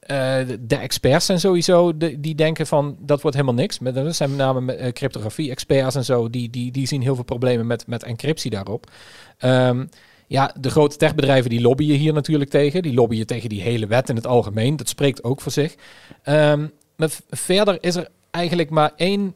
Eh, 0.00 0.36
de, 0.60 0.76
experts 0.76 1.26
zijn 1.26 1.40
sowieso, 1.40 1.96
de, 1.96 2.20
die 2.20 2.34
denken 2.34 2.66
van 2.66 2.96
dat 3.00 3.20
wordt 3.22 3.36
helemaal 3.36 3.58
niks. 3.58 3.78
Met, 3.78 3.94
dat 3.94 4.14
zijn 4.16 4.30
met 4.30 4.38
name 4.38 4.92
cryptografie-experts 4.92 5.94
en 5.94 6.04
zo, 6.04 6.30
die, 6.30 6.50
die, 6.50 6.72
die 6.72 6.86
zien 6.86 7.02
heel 7.02 7.14
veel 7.14 7.24
problemen 7.24 7.66
met, 7.66 7.86
met 7.86 8.02
encryptie 8.02 8.50
daarop. 8.50 8.90
Ehm, 9.38 9.84
ja, 10.28 10.54
de 10.60 10.70
grote 10.70 10.96
techbedrijven 10.96 11.50
die 11.50 11.60
lobbyen 11.60 11.98
hier 11.98 12.12
natuurlijk 12.12 12.50
tegen. 12.50 12.82
Die 12.82 12.94
lobbyen 12.94 13.26
tegen 13.26 13.48
die 13.48 13.62
hele 13.62 13.86
wet 13.86 14.08
in 14.08 14.16
het 14.16 14.26
algemeen. 14.26 14.76
Dat 14.76 14.88
spreekt 14.88 15.24
ook 15.24 15.40
voor 15.40 15.52
zich. 15.52 15.74
Ehm, 16.22 16.66
maar 16.96 17.10
verder 17.30 17.78
is 17.80 17.96
er 17.96 18.08
eigenlijk 18.30 18.70
maar 18.70 18.92
één 18.96 19.34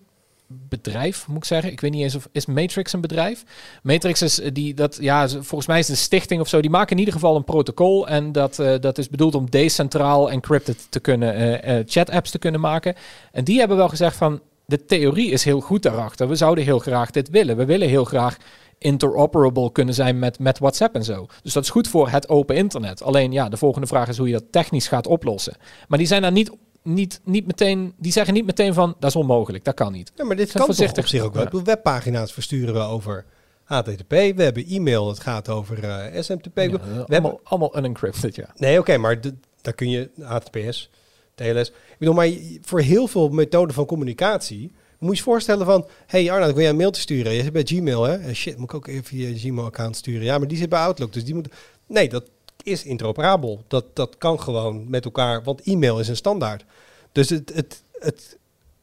bedrijf, 0.69 1.29
moet 1.29 1.37
ik 1.37 1.45
zeggen. 1.45 1.73
Ik 1.73 1.81
weet 1.81 1.91
niet 1.91 2.03
eens 2.03 2.15
of 2.15 2.29
is 2.33 2.47
Matrix 2.47 2.93
een 2.93 3.01
bedrijf. 3.01 3.45
Matrix 3.83 4.23
is 4.23 4.41
eh, 4.41 4.51
die 4.53 4.75
dat 4.75 4.99
ja, 5.01 5.29
volgens 5.29 5.67
mij 5.67 5.79
is 5.79 5.89
het 5.89 5.97
een 5.97 6.03
stichting 6.03 6.41
of 6.41 6.49
zo. 6.49 6.61
Die 6.61 6.71
maken 6.71 6.93
in 6.93 6.99
ieder 6.99 7.15
geval 7.15 7.37
een 7.37 7.45
protocol 7.45 8.09
en 8.09 8.33
dat 8.33 8.59
eh, 8.59 8.75
dat 8.81 8.99
is 8.99 9.09
bedoeld 9.09 9.35
om 9.35 9.51
decentraal 9.51 10.31
encrypted 10.31 10.87
te 10.91 11.01
kunnen 11.01 11.35
eh, 11.35 11.79
eh, 11.79 11.85
chat 11.89 12.11
apps 12.11 12.31
te 12.31 12.39
kunnen 12.39 12.61
maken. 12.61 12.95
En 13.33 13.45
die 13.45 13.59
hebben 13.59 13.77
wel 13.77 13.89
gezegd 13.89 14.17
van 14.17 14.41
de 14.67 14.85
theorie 14.85 15.31
is 15.31 15.45
heel 15.45 15.61
goed 15.61 15.83
daarachter. 15.83 16.29
We 16.29 16.35
zouden 16.35 16.65
heel 16.65 16.79
graag 16.79 17.11
dit 17.11 17.31
willen. 17.31 17.57
We 17.57 17.65
willen 17.65 17.89
heel 17.89 18.05
graag 18.05 18.37
interoperable 18.83 19.73
kunnen 19.73 19.95
zijn 19.95 20.19
met, 20.19 20.39
met 20.39 20.59
WhatsApp 20.59 20.95
en 20.95 21.05
zo. 21.05 21.27
Dus 21.43 21.53
dat 21.53 21.63
is 21.63 21.71
goed 21.71 21.89
voor 21.89 22.09
het 22.09 22.29
open 22.29 22.57
internet. 22.57 23.03
Alleen 23.03 23.33
ja, 23.33 23.49
de 23.49 23.57
volgende 23.57 23.87
vraag 23.87 24.09
is 24.09 24.19
hoe 24.19 24.27
je 24.27 24.33
dat 24.33 24.45
technisch 24.51 24.89
gaat 24.89 25.07
oplossen. 25.07 25.57
Maar 25.89 25.99
die 25.99 26.07
zijn 26.07 26.23
daar 26.23 26.33
niet, 26.33 26.51
niet, 26.83 27.21
niet 27.25 27.47
meteen, 27.47 27.95
die 27.97 28.13
zeggen 28.13 28.35
niet 28.35 28.47
meteen 28.47 28.75
van 28.75 28.95
dat 28.99 29.11
is 29.11 29.17
onmogelijk, 29.17 29.65
dat 29.65 29.75
kan 29.75 29.93
niet. 29.93 30.13
Ja, 30.15 30.25
maar 30.25 30.37
dit 30.37 30.51
Zijn 30.51 30.65
kan 30.65 30.75
toch 30.75 30.99
op 30.99 31.07
zich 31.07 31.23
ook 31.23 31.35
wel. 31.35 31.49
Ja. 31.53 31.63
Webpagina's 31.63 32.33
versturen 32.33 32.75
we 32.75 32.81
over 32.81 33.25
HTTP. 33.65 34.11
We 34.11 34.43
hebben 34.43 34.67
e-mail, 34.67 35.07
dat 35.07 35.21
gaat 35.21 35.49
over 35.49 35.85
eh, 35.85 36.23
SMTP. 36.23 36.59
Ja, 36.59 36.71
we 36.71 36.79
allemaal, 36.79 37.05
hebben, 37.07 37.39
allemaal 37.43 37.79
unencrypted, 37.79 38.35
ja. 38.35 38.47
nee, 38.57 38.79
oké, 38.79 38.97
maar 38.97 39.21
de- 39.21 39.35
daar 39.61 39.75
kun 39.75 39.91
je 39.91 40.11
HTTPS, 40.21 40.91
TLS. 41.35 41.69
Ik 41.69 41.97
bedoel, 41.99 42.15
maar 42.15 42.29
voor 42.61 42.81
heel 42.81 43.07
veel 43.07 43.29
methoden 43.29 43.75
van 43.75 43.87
communicatie 43.87 44.73
moet 45.03 45.11
je 45.11 45.17
je 45.17 45.23
voorstellen 45.23 45.67
van... 45.67 45.87
hey 46.07 46.31
Arnoud, 46.31 46.49
ik 46.49 46.55
wil 46.55 46.63
jij 46.63 46.73
een 46.73 46.79
mailtje 46.79 47.03
sturen. 47.03 47.33
Je 47.33 47.43
zit 47.43 47.53
bij 47.53 47.63
Gmail, 47.65 48.03
hè? 48.03 48.17
Eh, 48.17 48.35
Shit, 48.35 48.57
moet 48.57 48.69
ik 48.69 48.75
ook 48.75 48.87
even 48.87 49.17
je 49.17 49.39
Gmail-account 49.39 49.97
sturen? 49.97 50.25
Ja, 50.25 50.39
maar 50.39 50.49
die 50.49 50.59
zit 50.59 50.69
bij 50.69 50.81
Outlook, 50.81 51.13
dus 51.13 51.25
die 51.25 51.35
moet... 51.35 51.49
Nee, 51.87 52.09
dat 52.09 52.25
is 52.63 52.85
interoperabel. 52.85 53.65
Dat, 53.69 53.85
dat 53.97 54.19
kan 54.19 54.41
gewoon 54.41 54.91
met 54.91 55.05
elkaar, 55.05 55.43
want 55.43 55.63
e-mail 55.63 56.01
is 56.01 56.09
een 56.09 56.17
standaard. 56.17 56.65
Dus 57.13 57.29
het, 57.29 57.53
het, 57.55 57.83
het 57.99 58.39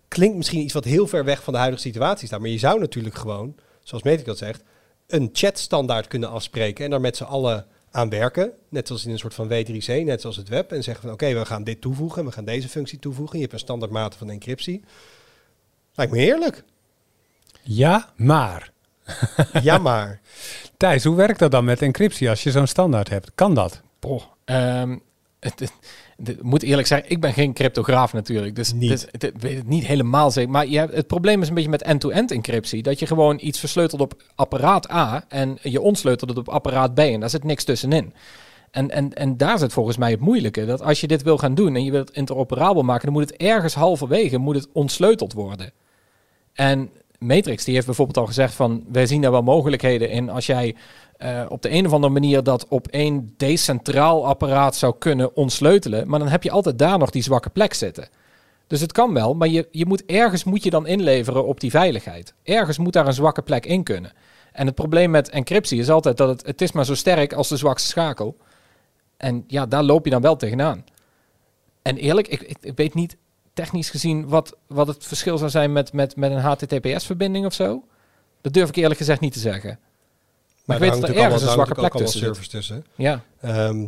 klinkt 0.07 0.37
misschien 0.37 0.61
iets 0.61 0.73
wat 0.73 0.83
heel 0.83 1.07
ver 1.07 1.25
weg 1.25 1.43
van 1.43 1.53
de 1.53 1.59
huidige 1.59 1.83
situatie 1.83 2.27
staat. 2.27 2.39
Maar 2.39 2.49
je 2.49 2.57
zou 2.57 2.79
natuurlijk 2.79 3.15
gewoon, 3.15 3.55
zoals 3.83 4.03
Metik 4.03 4.25
dat 4.25 4.37
zegt, 4.37 4.63
een 5.07 5.29
chatstandaard 5.33 6.07
kunnen 6.07 6.29
afspreken 6.29 6.85
en 6.85 6.91
daar 6.91 7.01
met 7.01 7.17
z'n 7.17 7.23
allen 7.23 7.65
aan 7.91 8.09
werken. 8.09 8.51
Net 8.69 8.87
zoals 8.87 9.05
in 9.05 9.11
een 9.11 9.19
soort 9.19 9.33
van 9.33 9.47
W3C, 9.47 10.03
net 10.03 10.21
zoals 10.21 10.37
het 10.37 10.49
web. 10.49 10.71
En 10.71 10.83
zeggen 10.83 11.03
van 11.03 11.13
oké, 11.13 11.33
we 11.33 11.45
gaan 11.45 11.63
dit 11.63 11.81
toevoegen. 11.81 12.25
We 12.25 12.31
gaan 12.31 12.45
deze 12.45 12.69
functie 12.69 12.99
toevoegen. 12.99 13.35
Je 13.35 13.41
hebt 13.41 13.53
een 13.53 13.59
standaard 13.59 13.91
mate 13.91 14.17
van 14.17 14.29
encryptie. 14.29 14.83
Lijkt 15.99 16.13
me 16.13 16.19
heerlijk. 16.19 16.63
Ja, 17.61 18.09
maar. 18.15 18.71
Ja, 19.61 19.77
maar. 19.77 20.19
Thijs, 20.77 21.03
hoe 21.03 21.15
werkt 21.15 21.39
dat 21.39 21.51
dan 21.51 21.65
met 21.65 21.81
encryptie 21.81 22.29
als 22.29 22.43
je 22.43 22.51
zo'n 22.51 22.67
standaard 22.67 23.09
hebt? 23.09 23.31
Kan 23.35 23.53
dat? 23.53 23.81
Poh, 23.99 24.21
ehm, 24.45 24.97
het, 25.39 25.59
het- 25.59 25.73
het- 26.23 26.41
moet 26.43 26.63
eerlijk 26.63 26.87
zeggen, 26.87 27.09
ik 27.09 27.21
ben 27.21 27.33
geen 27.33 27.53
cryptograaf 27.53 28.13
natuurlijk. 28.13 28.55
Dus, 28.55 28.73
Niet. 28.73 28.89
dus 28.89 29.05
het, 29.11 29.31
weet 29.39 29.57
het 29.57 29.67
niet 29.67 29.85
helemaal 29.85 30.31
zeker. 30.31 30.49
Maar 30.51 30.67
je 30.67 30.77
hebt, 30.77 30.95
het 30.95 31.07
probleem 31.07 31.41
is 31.41 31.47
een 31.47 31.53
beetje 31.53 31.69
met 31.69 31.81
end-to-end 31.83 32.31
encryptie. 32.31 32.83
Dat 32.83 32.99
je 32.99 33.05
gewoon 33.05 33.37
iets 33.41 33.59
versleutelt 33.59 34.01
op 34.01 34.21
apparaat 34.35 34.91
A 34.91 35.23
en 35.27 35.57
je 35.61 35.81
ontsleutelt 35.81 36.29
het 36.29 36.39
op 36.39 36.49
apparaat 36.49 36.93
B. 36.93 36.99
En 36.99 37.19
daar 37.19 37.29
zit 37.29 37.43
niks 37.43 37.63
tussenin. 37.63 38.13
En, 38.71 38.89
en, 38.89 39.13
en 39.13 39.37
daar 39.37 39.59
zit 39.59 39.73
volgens 39.73 39.97
mij 39.97 40.11
het 40.11 40.19
moeilijke. 40.19 40.65
Dat 40.65 40.81
als 40.81 41.01
je 41.01 41.07
dit 41.07 41.23
wil 41.23 41.37
gaan 41.37 41.55
doen 41.55 41.75
en 41.75 41.83
je 41.83 41.91
wilt 41.91 42.07
het 42.07 42.17
interoperabel 42.17 42.81
maken, 42.83 43.05
dan 43.05 43.13
moet 43.13 43.29
het 43.29 43.37
ergens 43.39 43.73
halverwege 43.73 44.37
moet 44.37 44.55
het 44.55 44.67
ontsleuteld 44.73 45.33
worden. 45.33 45.71
En 46.59 46.89
Matrix 47.17 47.63
die 47.63 47.73
heeft 47.73 47.85
bijvoorbeeld 47.85 48.17
al 48.17 48.25
gezegd 48.25 48.53
van 48.53 48.83
wij 48.91 49.05
zien 49.05 49.21
daar 49.21 49.31
wel 49.31 49.41
mogelijkheden 49.41 50.09
in 50.09 50.29
als 50.29 50.45
jij 50.45 50.75
eh, 51.17 51.45
op 51.49 51.61
de 51.61 51.71
een 51.71 51.85
of 51.85 51.93
andere 51.93 52.13
manier 52.13 52.43
dat 52.43 52.67
op 52.67 52.87
één 52.87 53.33
decentraal 53.37 54.25
apparaat 54.27 54.75
zou 54.75 54.95
kunnen 54.99 55.35
ontsleutelen, 55.35 56.09
maar 56.09 56.19
dan 56.19 56.27
heb 56.27 56.43
je 56.43 56.51
altijd 56.51 56.79
daar 56.79 56.97
nog 56.97 57.09
die 57.09 57.23
zwakke 57.23 57.49
plek 57.49 57.73
zitten. 57.73 58.09
Dus 58.67 58.81
het 58.81 58.91
kan 58.91 59.13
wel, 59.13 59.33
maar 59.33 59.47
je, 59.47 59.67
je 59.71 59.85
moet 59.85 60.05
ergens 60.05 60.43
moet 60.43 60.63
je 60.63 60.69
dan 60.69 60.87
inleveren 60.87 61.45
op 61.45 61.59
die 61.59 61.69
veiligheid. 61.69 62.33
Ergens 62.43 62.77
moet 62.77 62.93
daar 62.93 63.07
een 63.07 63.13
zwakke 63.13 63.41
plek 63.41 63.65
in 63.65 63.83
kunnen. 63.83 64.11
En 64.51 64.65
het 64.65 64.75
probleem 64.75 65.09
met 65.09 65.29
encryptie 65.29 65.79
is 65.79 65.89
altijd 65.89 66.17
dat 66.17 66.29
het, 66.29 66.45
het 66.45 66.61
is 66.61 66.71
maar 66.71 66.85
zo 66.85 66.95
sterk 66.95 67.33
als 67.33 67.47
de 67.47 67.57
zwakste 67.57 67.87
schakel. 67.87 68.37
En 69.17 69.43
ja, 69.47 69.65
daar 69.65 69.83
loop 69.83 70.05
je 70.05 70.11
dan 70.11 70.21
wel 70.21 70.35
tegenaan. 70.35 70.85
En 71.81 71.97
eerlijk, 71.97 72.27
ik, 72.27 72.41
ik, 72.41 72.57
ik 72.61 72.77
weet 72.77 72.93
niet 72.93 73.17
technisch 73.53 73.89
gezien 73.89 74.27
wat, 74.27 74.57
wat 74.67 74.87
het 74.87 75.05
verschil 75.05 75.37
zou 75.37 75.49
zijn 75.49 75.71
met, 75.71 75.93
met, 75.93 76.15
met 76.15 76.31
een 76.31 76.39
HTTPS-verbinding 76.39 77.45
of 77.45 77.53
zo. 77.53 77.83
Dat 78.41 78.53
durf 78.53 78.69
ik 78.69 78.75
eerlijk 78.75 78.99
gezegd 78.99 79.19
niet 79.19 79.33
te 79.33 79.39
zeggen. 79.39 79.79
Maar 80.65 80.75
ik 80.75 80.91
weet 80.91 81.01
dat 81.01 81.09
er 81.09 81.17
ergens 81.17 81.41
een 81.41 81.49
zwakke 81.49 81.73
plek 81.73 81.91
tussen 81.91 82.19
zit. 82.19 82.27
servers 82.27 82.47
tussen. 82.47 82.85
Ja, 82.95 83.23
Ehm 83.41 83.85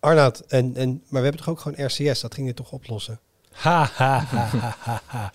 Arnaud, 0.00 0.40
en, 0.48 0.76
en, 0.76 0.90
maar 0.90 1.22
we 1.22 1.28
hebben 1.28 1.36
toch 1.36 1.48
ook 1.48 1.60
gewoon 1.60 1.86
RCS? 1.86 2.20
Dat 2.20 2.34
ging 2.34 2.46
dit 2.46 2.56
toch 2.56 2.72
oplossen? 2.72 3.20
Ha, 3.52 3.90
ha, 3.94 4.18
ha, 4.18 4.44
ha, 4.58 4.76
ha, 4.78 5.02
ha. 5.06 5.32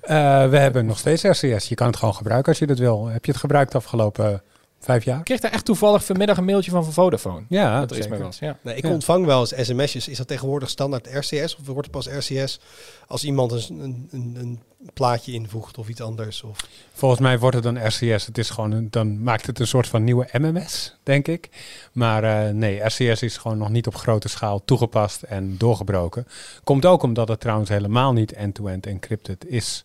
Eh, 0.00 0.50
we 0.50 0.58
hebben 0.58 0.86
nog 0.86 0.98
steeds 0.98 1.22
RCS. 1.22 1.68
Je 1.68 1.74
kan 1.74 1.86
het 1.86 1.96
gewoon 1.96 2.14
gebruiken 2.14 2.48
als 2.48 2.58
je 2.58 2.66
dat 2.66 2.78
wil. 2.78 3.06
Heb 3.06 3.24
je 3.24 3.30
het 3.30 3.40
gebruikt 3.40 3.74
afgelopen 3.74 4.42
vijf 4.80 5.04
jaar? 5.04 5.18
ik 5.18 5.24
kreeg 5.24 5.40
daar 5.40 5.52
echt 5.52 5.64
toevallig 5.64 6.04
vanmiddag 6.04 6.36
een 6.36 6.44
mailtje 6.44 6.70
van 6.70 6.84
van 6.84 6.92
Vodafone. 6.92 7.44
Ja, 7.48 7.80
dat 7.80 7.90
er 7.90 7.96
iets 7.96 8.08
mee 8.08 8.18
was. 8.20 8.38
Ja. 8.38 8.58
Nee, 8.62 8.76
ik 8.76 8.84
Ja. 8.84 8.90
ontvang 8.90 9.24
wel 9.26 9.40
eens 9.40 9.54
sms'jes. 9.66 10.08
Is 10.08 10.16
dat 10.16 10.28
tegenwoordig 10.28 10.68
standaard 10.70 11.08
RCS? 11.12 11.56
Of 11.56 11.66
wordt 11.66 11.80
het 11.80 11.90
pas 11.90 12.06
RCS 12.06 12.60
als 13.06 13.24
iemand 13.24 13.52
een, 13.52 13.78
een, 13.80 14.08
een, 14.10 14.36
een 14.40 14.60
plaatje 14.94 15.32
invoegt 15.32 15.78
of 15.78 15.88
iets 15.88 16.00
anders? 16.00 16.42
Of... 16.42 16.58
Volgens 16.92 17.20
mij 17.20 17.38
wordt 17.38 17.54
het 17.54 17.64
dan 17.64 17.86
RCS. 17.86 18.26
Het 18.26 18.38
is 18.38 18.50
gewoon 18.50 18.70
een, 18.72 18.90
dan 18.90 19.22
maakt 19.22 19.46
het 19.46 19.58
een 19.58 19.66
soort 19.66 19.86
van 19.88 20.04
nieuwe 20.04 20.28
MMS, 20.32 20.96
denk 21.02 21.28
ik. 21.28 21.48
Maar 21.92 22.24
eh, 22.24 22.54
nee, 22.54 22.80
RCS 22.84 23.22
is 23.22 23.36
gewoon 23.36 23.58
nog 23.58 23.68
niet 23.68 23.86
op 23.86 23.94
grote 23.94 24.28
schaal 24.28 24.64
toegepast 24.64 25.22
en 25.22 25.58
doorgebroken. 25.58 26.26
Komt 26.64 26.86
ook 26.86 27.02
omdat 27.02 27.28
het 27.28 27.40
trouwens 27.40 27.70
helemaal 27.70 28.12
niet 28.12 28.32
end-to-end 28.32 28.86
encrypted 28.86 29.46
is 29.46 29.84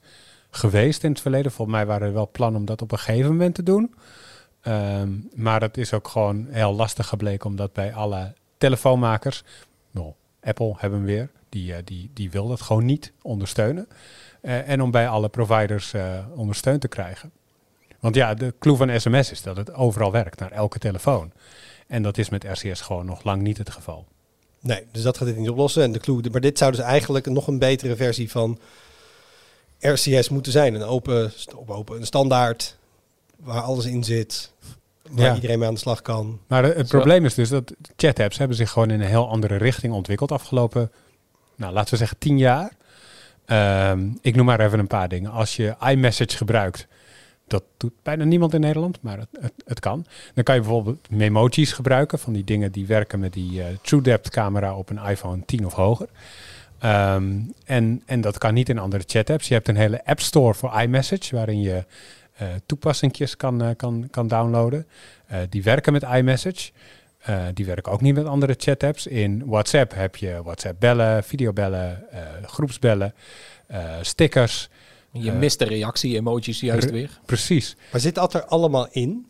geweest 0.49 1.03
in 1.03 1.11
het 1.11 1.21
verleden. 1.21 1.51
Volgens 1.51 1.77
mij 1.77 1.85
waren 1.85 2.07
er 2.07 2.13
wel 2.13 2.29
plannen 2.31 2.59
om 2.59 2.65
dat 2.65 2.81
op 2.81 2.91
een 2.91 2.99
gegeven 2.99 3.29
moment 3.31 3.55
te 3.55 3.63
doen. 3.63 3.93
Ehm, 4.61 5.09
maar 5.33 5.61
het 5.61 5.77
is 5.77 5.93
ook 5.93 6.07
gewoon 6.07 6.47
heel 6.49 6.73
lastig 6.73 7.07
gebleken 7.07 7.49
omdat 7.49 7.73
bij 7.73 7.93
alle 7.93 8.33
telefoonmakers, 8.57 9.43
nou, 9.91 10.13
Apple 10.41 10.73
hebben 10.77 10.99
we 10.99 11.05
weer, 11.05 11.29
die, 11.49 11.73
eh, 11.73 11.79
die, 11.85 12.09
die 12.13 12.31
wil 12.31 12.47
dat 12.47 12.61
gewoon 12.61 12.85
niet 12.85 13.11
ondersteunen. 13.21 13.87
Eh, 14.41 14.69
en 14.69 14.81
om 14.81 14.91
bij 14.91 15.07
alle 15.07 15.29
providers 15.29 15.93
eh, 15.93 16.25
ondersteund 16.35 16.81
te 16.81 16.87
krijgen. 16.87 17.31
Want 17.99 18.15
ja, 18.15 18.33
de 18.33 18.53
clue 18.59 18.75
van 18.75 18.99
sms 18.99 19.31
is 19.31 19.41
dat 19.41 19.57
het 19.57 19.73
overal 19.73 20.11
werkt, 20.11 20.39
naar 20.39 20.51
elke 20.51 20.79
telefoon. 20.79 21.31
En 21.87 22.03
dat 22.03 22.17
is 22.17 22.29
met 22.29 22.43
RCS 22.43 22.81
gewoon 22.81 23.05
nog 23.05 23.23
lang 23.23 23.41
niet 23.41 23.57
het 23.57 23.69
geval. 23.69 24.05
Nee, 24.59 24.85
dus 24.91 25.01
dat 25.01 25.17
gaat 25.17 25.27
dit 25.27 25.37
niet 25.37 25.49
oplossen. 25.49 25.83
En 25.83 25.91
de 25.91 25.99
clue, 25.99 26.21
maar 26.31 26.41
dit 26.41 26.57
zou 26.57 26.71
dus 26.71 26.79
eigenlijk 26.79 27.25
nog 27.25 27.47
een 27.47 27.59
betere 27.59 27.95
versie 27.95 28.31
van 28.31 28.59
RCS 29.79 30.29
moeten 30.29 30.51
zijn. 30.51 30.73
Een 30.73 30.83
open, 30.83 31.31
open 31.65 31.97
een 31.97 32.05
standaard 32.05 32.77
waar 33.43 33.61
alles 33.61 33.85
in 33.85 34.03
zit, 34.03 34.51
waar 35.09 35.25
Ja. 35.25 35.35
iedereen 35.35 35.59
mee 35.59 35.67
aan 35.67 35.73
de 35.73 35.79
slag 35.79 36.01
kan. 36.01 36.39
Maar 36.47 36.63
het 36.63 36.89
Zo. 36.89 36.97
probleem 36.97 37.25
is 37.25 37.33
dus 37.33 37.49
dat 37.49 37.73
chat-apps 37.95 38.37
hebben 38.37 38.57
zich 38.57 38.69
gewoon 38.69 38.89
in 38.89 39.01
een 39.01 39.07
heel 39.07 39.29
andere 39.29 39.55
richting 39.55 39.93
ontwikkeld 39.93 40.31
afgelopen, 40.31 40.91
nou 41.55 41.73
laten 41.73 41.91
we 41.91 41.97
zeggen, 41.97 42.17
tien 42.17 42.37
jaar. 42.37 42.71
Ehm, 43.45 44.07
ik 44.21 44.35
noem 44.35 44.45
maar 44.45 44.59
even 44.59 44.79
een 44.79 44.87
paar 44.87 45.09
dingen. 45.09 45.31
Als 45.31 45.55
je 45.55 45.75
iMessage 45.89 46.37
gebruikt, 46.37 46.87
dat 47.47 47.63
doet 47.77 47.91
bijna 48.03 48.23
niemand 48.23 48.53
in 48.53 48.59
Nederland, 48.59 48.97
maar 49.01 49.17
het, 49.17 49.27
het, 49.39 49.53
het 49.65 49.79
kan. 49.79 50.05
Dan 50.33 50.43
kan 50.43 50.55
je 50.55 50.61
bijvoorbeeld 50.61 51.09
memojis 51.09 51.71
gebruiken, 51.71 52.19
van 52.19 52.33
die 52.33 52.43
dingen 52.43 52.71
die 52.71 52.85
werken 52.85 53.19
met 53.19 53.33
die 53.33 53.61
eh, 53.61 53.67
TrueDepth 53.81 54.29
camera 54.29 54.75
op 54.75 54.89
een 54.89 54.99
iPhone 55.09 55.45
10 55.45 55.65
of 55.65 55.73
hoger. 55.73 56.07
Ehm, 56.79 57.39
en, 57.65 58.01
en 58.05 58.21
dat 58.21 58.37
kan 58.37 58.53
niet 58.53 58.69
in 58.69 58.79
andere 58.79 59.03
chat-apps. 59.07 59.47
Je 59.47 59.53
hebt 59.53 59.67
een 59.67 59.75
hele 59.75 60.05
app 60.05 60.19
store 60.19 60.53
voor 60.53 60.81
iMessage, 60.81 61.35
waarin 61.35 61.61
je 61.61 61.85
toepassingjes 62.65 63.37
kan, 63.37 63.61
eh, 63.61 63.69
kan, 63.77 64.07
kan 64.11 64.27
downloaden. 64.27 64.87
Eh, 65.27 65.37
die 65.49 65.63
werken 65.63 65.93
met 65.93 66.03
iMessage. 66.03 66.71
Eh, 67.21 67.45
die 67.53 67.65
werken 67.65 67.91
ook 67.91 68.01
niet 68.01 68.15
met 68.15 68.25
andere 68.25 68.55
chat-apps. 68.57 69.07
In 69.07 69.43
WhatsApp 69.45 69.93
heb 69.93 70.15
je 70.15 70.39
WhatsApp 70.43 70.79
bellen, 70.79 71.23
videobellen, 71.23 72.11
eh, 72.11 72.19
groepsbellen, 72.45 73.13
eh, 73.67 73.83
stickers. 74.01 74.69
Je 75.11 75.31
Eh, 75.31 75.37
mist 75.37 75.59
de 75.59 75.65
reactie-emojis 75.65 76.59
juist 76.59 76.85
re- 76.85 76.91
weer. 76.91 77.19
Precies. 77.25 77.75
Maar 77.91 78.01
zit 78.01 78.15
dat 78.15 78.33
er 78.33 78.45
allemaal 78.45 78.87
in? 78.91 79.25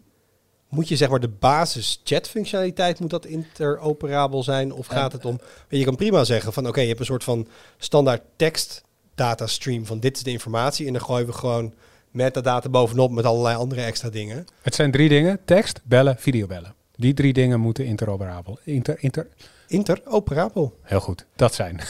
Moet 0.69 0.87
je 0.87 0.95
zeg 0.95 1.09
maar 1.09 1.19
de 1.19 1.27
basis 1.39 2.01
chatfunctionaliteit, 2.03 2.99
moet 2.99 3.09
dat 3.09 3.25
interoperabel 3.25 4.43
zijn? 4.43 4.73
Of 4.73 4.87
gaat 4.87 5.11
het 5.11 5.25
om, 5.25 5.39
je 5.69 5.83
kan 5.85 5.95
prima 5.95 6.23
zeggen 6.23 6.53
van 6.53 6.67
oké, 6.67 6.81
je 6.81 6.87
hebt 6.87 6.99
een 6.99 7.05
soort 7.05 7.23
van 7.23 7.47
standaard 7.77 8.21
tekst 8.35 8.83
datastream 9.15 9.85
van 9.85 9.99
dit 9.99 10.15
is 10.17 10.23
de 10.23 10.31
informatie. 10.31 10.87
En 10.87 10.93
dan 10.93 11.01
gooien 11.01 11.25
we 11.27 11.33
gewoon 11.33 11.73
metadata 12.11 12.69
bovenop 12.69 13.11
met 13.11 13.25
allerlei 13.25 13.55
andere 13.55 13.81
extra 13.81 14.09
dingen. 14.09 14.45
Het 14.61 14.75
zijn 14.75 14.91
drie 14.91 15.09
dingen. 15.09 15.39
Tekst, 15.45 15.81
bellen, 15.83 16.15
videobellen. 16.17 16.73
Die 16.95 17.13
drie 17.13 17.33
dingen 17.33 17.59
moeten 17.59 17.85
interoperabel. 17.85 18.59
Inter, 18.63 18.97
inter, 18.99 19.27
Interoperabel. 19.71 20.73
heel 20.81 20.99
goed, 20.99 21.25
dat 21.35 21.53
zijn. 21.53 21.79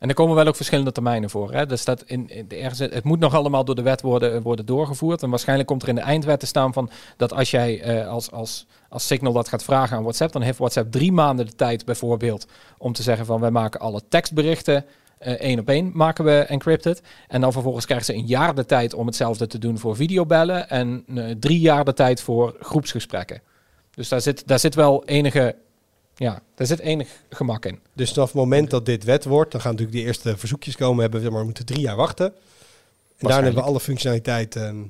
En 0.00 0.08
er 0.08 0.14
komen 0.14 0.34
wel 0.34 0.46
ook 0.46 0.56
verschillende 0.56 0.92
termijnen 0.92 1.30
voor. 1.30 1.52
Hè? 1.52 1.70
Er 1.70 1.78
staat 1.78 2.02
in, 2.06 2.28
in 2.28 2.48
de 2.48 2.56
ergens, 2.56 2.78
het 2.78 3.04
moet 3.04 3.18
nog 3.18 3.34
allemaal 3.34 3.64
door 3.64 3.74
de 3.74 3.82
wet 3.82 4.00
worden, 4.00 4.42
worden 4.42 4.66
doorgevoerd. 4.66 5.22
En 5.22 5.30
waarschijnlijk 5.30 5.68
komt 5.68 5.82
er 5.82 5.88
in 5.88 5.94
de 5.94 6.00
eindwet 6.00 6.40
te 6.40 6.46
staan 6.46 6.72
van 6.72 6.90
dat 7.16 7.32
als 7.32 7.50
jij 7.50 7.80
eh, 7.80 8.08
als, 8.08 8.30
als, 8.30 8.66
als 8.88 9.06
Signal 9.06 9.32
dat 9.32 9.48
gaat 9.48 9.62
vragen 9.62 9.96
aan 9.96 10.02
WhatsApp, 10.02 10.32
dan 10.32 10.42
heeft 10.42 10.58
WhatsApp 10.58 10.92
drie 10.92 11.12
maanden 11.12 11.46
de 11.46 11.54
tijd 11.54 11.84
bijvoorbeeld 11.84 12.46
om 12.78 12.92
te 12.92 13.02
zeggen 13.02 13.26
van 13.26 13.40
wij 13.40 13.50
maken 13.50 13.80
alle 13.80 14.02
tekstberichten 14.08 14.84
eh, 15.18 15.32
één 15.32 15.58
op 15.58 15.68
één 15.68 15.90
maken 15.94 16.24
we 16.24 16.38
encrypted. 16.38 17.02
En 17.28 17.40
dan 17.40 17.52
vervolgens 17.52 17.84
krijgen 17.84 18.06
ze 18.06 18.14
een 18.14 18.26
jaar 18.26 18.54
de 18.54 18.64
tijd 18.64 18.94
om 18.94 19.06
hetzelfde 19.06 19.46
te 19.46 19.58
doen 19.58 19.78
voor 19.78 19.96
videobellen 19.96 20.68
en 20.68 21.04
eh, 21.14 21.24
drie 21.38 21.60
jaar 21.60 21.84
de 21.84 21.92
tijd 21.92 22.20
voor 22.20 22.56
groepsgesprekken. 22.60 23.42
Dus 23.94 24.08
daar 24.08 24.20
zit, 24.20 24.46
daar 24.46 24.58
zit 24.58 24.74
wel 24.74 25.04
enige, 25.04 25.56
ja, 26.14 26.42
daar 26.54 26.66
zit 26.66 26.78
enig 26.78 27.08
gemak 27.30 27.64
in. 27.64 27.78
Dus 27.92 28.12
vanaf 28.12 28.28
het 28.28 28.36
moment 28.36 28.70
dat 28.70 28.86
dit 28.86 29.04
wet 29.04 29.24
wordt, 29.24 29.52
dan 29.52 29.60
gaan 29.60 29.70
natuurlijk 29.70 29.98
die 29.98 30.06
eerste 30.06 30.36
verzoekjes 30.36 30.76
komen. 30.76 31.02
Hebben 31.02 31.22
we, 31.22 31.30
maar 31.30 31.44
moeten 31.44 31.66
drie 31.66 31.80
jaar 31.80 31.96
wachten. 31.96 32.26
En 32.26 32.32
daarna 33.18 33.42
hebben 33.42 33.62
we 33.62 33.68
alle 33.68 33.80
functionaliteit. 33.80 34.56
ehm, 34.56 34.82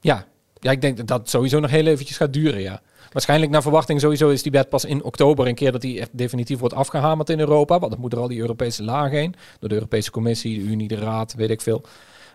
Ja. 0.00 0.26
ja, 0.60 0.70
ik 0.70 0.80
denk 0.80 0.96
dat 0.96 1.06
dat 1.06 1.30
sowieso 1.30 1.60
nog 1.60 1.70
heel 1.70 1.86
eventjes 1.86 2.16
gaat 2.16 2.32
duren, 2.32 2.60
ja. 2.60 2.82
Waarschijnlijk 3.14 3.52
naar 3.52 3.62
verwachting 3.62 4.00
sowieso 4.00 4.28
is 4.28 4.42
die 4.42 4.52
wet 4.52 4.68
pas 4.68 4.84
in 4.84 5.02
oktober 5.02 5.46
een 5.46 5.54
keer 5.54 5.72
dat 5.72 5.80
die 5.80 6.00
echt 6.00 6.10
definitief 6.12 6.58
wordt 6.58 6.74
afgehamerd 6.74 7.30
in 7.30 7.40
Europa. 7.40 7.78
Want 7.78 7.92
dan 7.92 8.00
moet 8.00 8.12
er 8.12 8.18
al 8.18 8.28
die 8.28 8.40
Europese 8.40 8.82
laag 8.84 9.10
heen. 9.10 9.34
Door 9.60 9.68
de 9.68 9.74
Europese 9.74 10.10
Commissie, 10.10 10.58
de 10.58 10.64
Unie, 10.64 10.88
de 10.88 10.96
Raad, 10.96 11.34
weet 11.34 11.50
ik 11.50 11.60
veel. 11.60 11.84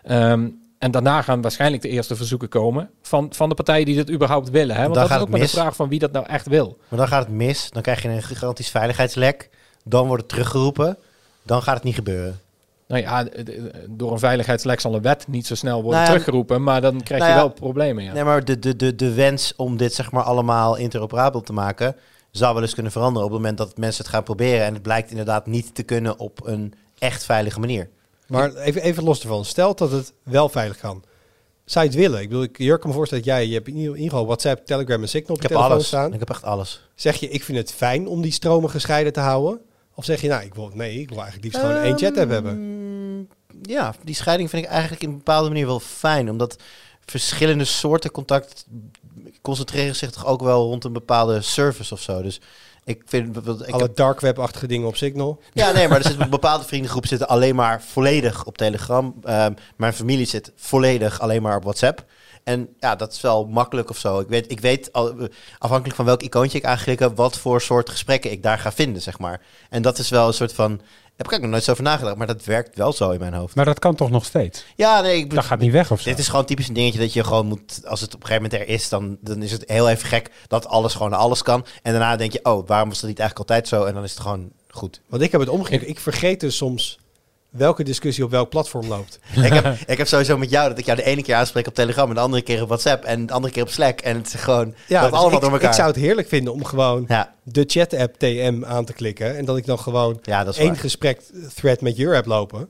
Ehm, 0.04 0.50
en 0.78 0.92
daarna 0.92 1.22
gaan 1.22 1.42
waarschijnlijk 1.42 1.82
de 1.82 1.90
eerste 1.90 2.16
verzoeken 2.16 2.50
komen 2.50 2.90
van, 3.02 3.34
van 3.34 3.50
de 3.50 3.56
partijen 3.56 3.86
die 3.86 3.96
dit 3.96 4.12
überhaupt 4.12 4.50
willen. 4.50 4.76
Hè? 4.76 4.82
Want 4.82 4.94
Dan 4.94 5.04
dat 5.04 5.12
is 5.12 5.18
gaat 5.18 5.22
ook 5.22 5.28
het 5.28 5.38
maar 5.38 5.48
de 5.48 5.54
vraag 5.54 5.76
van 5.76 5.90
wie 5.90 6.00
dat 6.00 6.12
nou 6.12 6.26
echt 6.26 6.48
wil. 6.48 6.78
Maar 6.88 7.00
dan 7.00 7.08
gaat 7.08 7.24
het 7.24 7.34
mis. 7.34 7.70
Dan 7.70 7.82
krijg 7.82 8.02
je 8.02 8.10
een 8.10 8.24
gigantisch 8.24 8.70
veiligheidslek. 8.70 9.50
Dan 9.84 10.08
wordt 10.08 10.22
het 10.22 10.32
teruggeroepen. 10.32 10.98
Dan 11.44 11.62
gaat 11.62 11.76
het 11.76 11.84
niet 11.84 11.96
gebeuren. 11.96 12.40
Nou 12.90 13.02
ja, 13.02 13.28
door 13.90 14.12
een 14.12 14.20
veiligheidslek 14.20 14.80
zal 14.80 14.96
een 14.96 15.02
wet 15.02 15.28
niet 15.28 15.48
zo 15.48 15.56
snel 15.56 15.74
worden 15.74 15.92
Nou 15.92 16.04
ja, 16.04 16.10
teruggeroepen. 16.10 16.64
Maar 16.64 16.82
dan 16.82 17.04
krijg 17.04 17.22
nou 17.22 17.34
je 17.34 17.38
ja, 17.38 17.44
wel 17.46 17.54
problemen, 17.54 18.04
ja. 18.04 18.14
Nee, 18.14 18.24
maar 18.24 18.46
de, 18.46 18.60
de, 18.60 18.76
de, 18.76 18.96
de 18.96 19.14
wens 19.14 19.54
om 19.56 19.78
dit 19.78 19.94
zeg 19.94 20.12
maar 20.12 20.24
allemaal 20.24 20.76
interoperabel 20.76 21.42
te 21.42 21.54
maken... 21.54 21.96
zou 22.32 22.54
wel 22.54 22.64
eens 22.64 22.74
kunnen 22.74 22.92
veranderen 22.92 23.28
op 23.28 23.34
het 23.34 23.42
moment 23.42 23.58
dat 23.58 23.78
mensen 23.78 24.04
het 24.04 24.14
gaan 24.14 24.24
proberen... 24.24 24.66
en 24.66 24.74
het 24.74 24.82
blijkt 24.82 25.10
inderdaad 25.10 25.46
niet 25.46 25.76
te 25.76 25.84
kunnen 25.84 26.20
op 26.20 26.40
een 26.48 26.74
echt 27.00 27.24
veilige 27.26 27.60
manier. 27.60 27.90
maar 28.28 28.56
even, 28.56 28.82
even 28.82 29.04
los 29.04 29.22
ervan. 29.22 29.46
Stel 29.46 29.76
dat 29.76 29.92
het 29.92 30.14
wel 30.24 30.50
veilig 30.50 30.78
kan. 30.78 31.04
Zou 31.66 31.86
je 31.86 31.92
het 31.92 32.00
willen? 32.00 32.22
Ik 32.22 32.28
bedoel, 32.30 32.44
ik 32.44 32.58
Jurk, 32.58 32.80
kan 32.80 32.90
me 32.90 32.96
voorstellen 32.96 33.24
dat 33.24 33.34
jij, 33.34 33.48
je 33.48 33.54
hebt 33.54 33.68
in 33.68 33.76
ieder 33.76 33.90
in 33.90 33.96
ieder 33.96 34.12
geval 34.12 34.26
WhatsApp, 34.26 34.66
Telegram 34.66 35.02
en 35.02 35.10
Signal 35.10 35.36
op 35.36 35.36
Ik 35.36 35.42
je 35.42 35.48
heb 35.48 35.58
telefoon 35.58 35.72
alles. 35.72 35.88
staan. 35.88 36.14
Ik 36.14 36.20
heb 36.20 36.30
echt 36.30 36.44
alles. 36.44 36.88
Zeg 36.96 37.16
je, 37.16 37.30
ik 37.30 37.44
vind 37.44 37.58
het 37.58 37.72
fijn 37.72 38.08
om 38.08 38.22
die 38.22 38.32
stromen 38.32 38.70
gescheiden 38.70 39.14
te 39.14 39.20
houden? 39.20 39.62
Of 40.00 40.06
zeg 40.06 40.22
je, 40.22 40.28
nou, 40.28 40.44
ik 40.44 40.54
wil, 40.54 40.72
nee, 40.74 41.00
ik 41.00 41.10
wil 41.10 41.18
eigenlijk 41.22 41.44
liefst 41.46 41.60
gewoon 41.68 41.82
één 41.84 41.98
chat 41.98 42.18
app 42.18 42.30
hebben? 42.30 42.52
Ehm, 42.52 43.70
Ja, 43.72 43.94
die 44.04 44.16
scheiding 44.16 44.50
vind 44.50 44.64
ik 44.64 44.70
eigenlijk 44.70 45.02
in 45.04 45.10
een 45.10 45.18
bepaalde 45.18 45.48
manier 45.50 45.66
wel 45.66 45.80
fijn. 45.80 46.30
Omdat 46.30 46.56
verschillende 47.06 47.66
soorten 47.66 48.12
contact 48.12 48.66
concentreren 49.42 49.96
zich 49.96 50.12
toch 50.12 50.26
ook 50.26 50.42
wel 50.42 50.64
rond 50.66 50.84
een 50.84 50.94
bepaalde 50.94 51.42
service 51.42 51.94
of 51.94 52.02
zo. 52.02 52.22
Dus 52.22 52.42
ik 52.84 53.02
vind... 53.06 53.38
Ik 53.38 53.48
Alle 53.74 53.84
heb- 53.84 53.96
dark 53.96 54.20
web-achtige 54.20 54.68
dingen 54.68 54.88
op 54.88 54.96
Signal. 54.96 55.40
ja, 55.54 55.72
nee, 55.72 55.88
maar 55.88 55.98
er 55.98 56.06
zitten 56.08 56.30
bepaalde 56.40 56.64
vriendengroepen 56.66 57.10
zitten 57.10 57.28
alleen 57.28 57.56
maar 57.56 57.82
volledig 57.82 58.46
op 58.46 58.58
Telegram. 58.58 59.16
Ehm, 59.24 59.54
mijn 59.76 59.94
familie 59.94 60.26
zit 60.26 60.52
volledig 60.56 61.20
alleen 61.20 61.42
maar 61.42 61.56
op 61.58 61.64
WhatsApp. 61.64 62.06
En 62.50 62.70
ja, 62.80 62.96
dat 62.96 63.14
is 63.14 63.22
wel 63.22 63.46
makkelijk 63.46 63.90
of 63.90 63.98
zo. 63.98 64.20
Ik 64.20 64.28
weet, 64.28 64.52
ik 64.52 64.60
weet 64.60 64.94
al, 64.94 65.28
afhankelijk 65.58 65.96
van 65.96 66.06
welk 66.06 66.22
icoontje 66.22 66.58
ik 66.58 66.66
aanklik 66.66 67.00
wat 67.16 67.38
voor 67.38 67.62
soort 67.62 67.90
gesprekken 67.90 68.32
ik 68.32 68.44
daar 68.44 68.60
ga 68.60 68.72
vinden, 68.72 69.02
zeg 69.02 69.20
maar. 69.20 69.42
En 69.70 69.82
dat 69.82 69.98
is 69.98 70.10
wel 70.10 70.28
een 70.28 70.34
soort 70.34 70.54
van. 70.54 70.82
Heb 71.16 71.28
ik 71.28 71.34
ook 71.34 71.42
nog 71.42 71.50
nooit 71.50 71.64
zo 71.64 71.72
over 71.72 71.84
nagedacht, 71.84 72.16
maar 72.16 72.28
dat 72.28 72.46
werkt 72.46 72.76
wel 72.78 72.94
zo 72.94 73.12
in 73.12 73.20
mijn 73.20 73.34
hoofd. 73.34 73.56
Maar 73.56 73.66
dat 73.66 73.80
kan 73.80 73.96
toch 73.96 74.10
nog 74.10 74.26
steeds? 74.26 74.66
Ja, 74.76 75.02
nee, 75.02 75.18
ik 75.18 75.34
Dat 75.34 75.46
gaat 75.46 75.60
niet 75.60 75.72
weg 75.72 75.92
of 75.92 76.02
zo. 76.02 76.10
dit 76.10 76.20
is 76.20 76.28
gewoon 76.28 76.46
typisch 76.46 76.68
een 76.68 76.74
dingetje 76.74 77.00
dat 77.00 77.14
je 77.14 77.24
gewoon 77.24 77.46
moet, 77.46 77.82
als 77.86 78.02
het 78.02 78.16
op 78.16 78.22
een 78.22 78.28
gegeven 78.28 78.50
moment 78.50 78.70
er 78.70 78.74
is, 78.74 78.90
dan, 78.90 79.18
dan 79.22 79.44
is 79.44 79.52
het 79.52 79.64
heel 79.66 79.90
even 79.90 80.08
gek 80.08 80.32
dat 80.48 80.68
alles 80.68 80.94
gewoon 80.94 81.10
naar 81.10 81.20
alles 81.20 81.44
kan. 81.44 81.66
En 81.82 81.92
daarna 81.92 82.16
denk 82.16 82.32
je, 82.32 82.40
oh, 82.44 82.68
waarom 82.68 82.90
was 82.90 83.00
dat 83.00 83.10
niet 83.10 83.20
eigenlijk 83.20 83.50
altijd 83.50 83.68
zo? 83.68 83.84
En 83.84 83.94
dan 83.94 84.04
is 84.04 84.12
het 84.12 84.20
gewoon 84.20 84.52
goed. 84.70 85.02
Want 85.10 85.22
ik 85.22 85.32
heb 85.32 85.42
het 85.42 85.50
omgekeerd. 85.50 85.88
Ik 85.88 86.00
vergeet 86.00 86.40
dus 86.40 86.58
soms 86.58 87.00
welke 87.50 87.84
discussie 87.84 88.24
op 88.24 88.32
welk 88.32 88.50
platform 88.50 88.88
loopt. 88.88 89.20
ik, 89.36 89.54
heb, 89.54 89.78
ik 89.88 89.98
heb 89.98 90.08
sowieso 90.08 90.38
met 90.38 90.50
jou 90.50 90.70
dat 90.70 90.78
ik 90.78 90.86
jou 90.86 90.98
de 90.98 91.04
ene 91.04 91.22
keer 91.22 91.36
aanspreek 91.36 91.68
op 91.68 91.74
Telegram 91.74 92.10
en 92.10 92.16
de 92.16 92.22
andere 92.22 92.42
keer 92.42 92.62
op 92.62 92.68
WhatsApp 92.68 93.04
en 93.04 93.26
de 93.26 93.34
andere 93.34 93.54
keer 93.54 93.64
op 93.64 93.70
Slack. 93.70 94.00
En 94.00 94.16
het 94.18 94.34
is 94.34 94.34
gewoon 94.42 94.74
Ja, 94.88 95.02
dat 95.02 95.10
dus 95.10 95.20
allemaal 95.20 95.38
ik, 95.38 95.44
door 95.44 95.52
elkaar. 95.54 95.70
ik 95.70 95.76
zou 95.76 95.88
het 95.88 95.96
heerlijk 95.98 96.28
vinden 96.28 96.54
om 96.54 96.64
gewoon 96.66 97.06
Ja, 97.08 97.34
de 97.44 97.64
chat-app 97.68 98.16
TM 98.18 98.64
aan 98.66 98.86
te 98.86 98.94
klikken. 98.94 99.38
En 99.38 99.46
dat 99.46 99.58
ik 99.58 99.66
dan 99.66 99.80
gewoon 99.80 100.20
ja, 100.22 100.44
dat 100.44 100.54
is 100.54 100.60
één 100.60 100.70
waar. 100.70 100.78
gesprek 100.78 101.22
thread 101.56 101.82
met 101.82 101.98
your 101.98 102.16
app 102.16 102.26
lopen. 102.26 102.70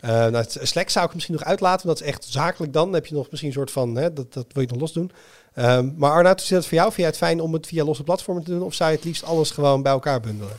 Eh 0.00 0.26
nou, 0.26 0.44
Slack 0.48 0.88
zou 0.90 1.06
ik 1.06 1.14
misschien 1.14 1.34
nog 1.34 1.44
uitlaten, 1.44 1.86
want 1.86 1.98
dat 1.98 2.06
is 2.08 2.14
echt 2.14 2.24
zakelijk 2.28 2.72
dan. 2.72 2.84
Dan 2.84 2.94
heb 2.94 3.06
je 3.06 3.14
nog 3.14 3.26
misschien 3.30 3.50
een 3.50 3.56
soort 3.56 3.70
van, 3.70 3.96
hè, 3.96 4.12
dat, 4.12 4.32
dat 4.32 4.46
wil 4.52 4.62
je 4.62 4.68
nog 4.68 4.80
los 4.80 4.92
doen. 4.92 5.10
Ehm, 5.54 5.88
maar 5.96 6.10
Arnoud, 6.12 6.40
zit 6.42 6.56
het 6.56 6.66
voor 6.66 6.74
jou? 6.74 6.86
Vind 6.86 6.96
jij 7.00 7.06
het 7.06 7.16
fijn 7.16 7.40
om 7.40 7.52
het 7.52 7.66
via 7.66 7.84
losse 7.84 8.02
platformen 8.02 8.44
te 8.44 8.50
doen? 8.50 8.62
Of 8.62 8.74
zou 8.74 8.90
je 8.90 8.96
het 8.96 9.04
liefst 9.04 9.24
alles 9.24 9.50
gewoon 9.50 9.82
bij 9.82 9.92
elkaar 9.92 10.20
bundelen? 10.20 10.56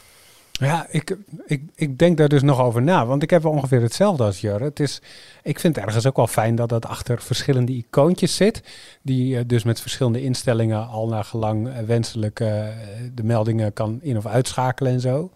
Ja, 0.62 0.86
ik, 0.89 1.18
ik, 1.45 1.64
ik 1.76 1.97
denk 1.97 2.18
daar 2.18 2.28
dus 2.30 2.41
nog 2.41 2.59
over 2.62 2.82
na. 2.82 3.05
Want 3.05 3.24
ik 3.24 3.30
heb 3.30 3.45
ongeveer 3.45 3.82
hetzelfde 3.82 4.24
als 4.24 4.41
Jurre. 4.41 4.64
Het 4.64 4.80
is, 4.80 5.01
ik 5.43 5.59
vind 5.59 5.76
het 5.76 5.86
ergens 5.86 6.07
ook 6.07 6.16
wel 6.16 6.28
fijn 6.28 6.55
dat 6.55 6.70
dat 6.70 6.86
achter 6.86 7.22
verschillende 7.22 7.72
icoontjes 7.72 8.36
zit. 8.36 8.64
Die 9.01 9.38
eh, 9.38 9.43
dus 9.47 9.64
met 9.64 9.82
verschillende 9.82 10.22
instellingen 10.22 10.88
al 10.88 11.07
naar 11.07 11.24
gelang 11.24 11.68
eh, 11.70 11.80
wenselijk 11.84 12.39
eh, 12.39 12.68
de 13.14 13.24
meldingen 13.24 13.74
kan 13.74 13.99
in- 14.01 14.18
of 14.18 14.26
uitschakelen 14.26 14.91
en 14.91 14.99
zo. 14.99 15.32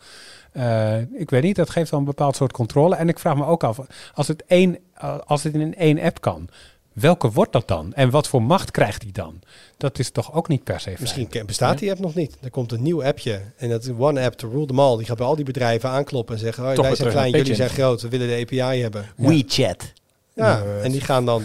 Ik 1.13 1.30
weet 1.30 1.43
niet, 1.43 1.55
dat 1.55 1.69
geeft 1.69 1.91
wel 1.91 1.99
een 1.99 2.05
bepaald 2.05 2.36
soort 2.36 2.51
controle. 2.51 2.95
En 2.95 3.09
ik 3.09 3.19
vraag 3.19 3.36
me 3.36 3.45
ook 3.45 3.63
af, 3.63 3.80
als 4.13 4.28
het, 4.28 4.43
één, 4.45 4.78
als 5.26 5.43
het 5.43 5.53
in 5.53 5.76
één 5.76 5.99
app 6.01 6.21
kan, 6.21 6.49
welke 6.95 7.31
wordt 7.31 7.51
dat 7.51 7.67
dan? 7.67 7.93
En 7.93 8.09
wat 8.09 8.27
voor 8.27 8.41
macht 8.41 8.71
krijgt 8.71 9.01
die 9.01 9.11
dan? 9.11 9.39
Dat 9.77 9.99
is 9.99 10.09
toch 10.09 10.33
ook 10.33 10.47
niet 10.47 10.63
per 10.63 10.79
se 10.79 10.89
fijn? 10.89 10.97
Misschien 10.99 11.45
bestaat 11.45 11.79
die 11.79 11.91
app 11.91 11.99
nog 11.99 12.15
niet. 12.15 12.37
Er 12.41 12.49
komt 12.49 12.71
een 12.71 12.81
nieuw 12.81 13.03
appje. 13.03 13.41
En 13.57 13.69
dat 13.69 13.83
is 13.83 13.89
One 13.97 14.25
App 14.25 14.33
to 14.33 14.49
Rule 14.49 14.65
them 14.65 14.79
all. 14.79 14.97
Die 14.97 15.05
gaat 15.05 15.17
bij 15.17 15.25
al 15.25 15.35
die 15.35 15.45
bedrijven 15.45 15.89
aankloppen 15.89 16.35
en 16.35 16.41
zeggen... 16.41 16.63
Oh, 16.63 16.75
wij 16.75 16.95
zijn 16.95 17.09
klein, 17.09 17.31
jullie 17.31 17.55
zijn 17.55 17.69
groot. 17.69 18.01
We 18.01 18.09
willen 18.09 18.27
de 18.27 18.41
API 18.41 18.81
hebben. 18.81 19.05
WeChat. 19.15 19.93
Ja, 20.33 20.63
en 20.81 20.91
die 20.91 21.01
gaan 21.01 21.25
dan 21.25 21.43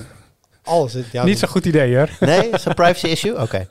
alles... 0.62 0.96
Ja, 1.12 1.24
Niet 1.24 1.38
zo'n 1.38 1.48
goed 1.48 1.66
idee, 1.66 1.96
hoor. 1.96 2.10
Nee, 2.20 2.48
is 2.50 2.64
een 2.64 2.74
privacy 2.74 3.06
issue? 3.06 3.40
Oké. 3.40 3.68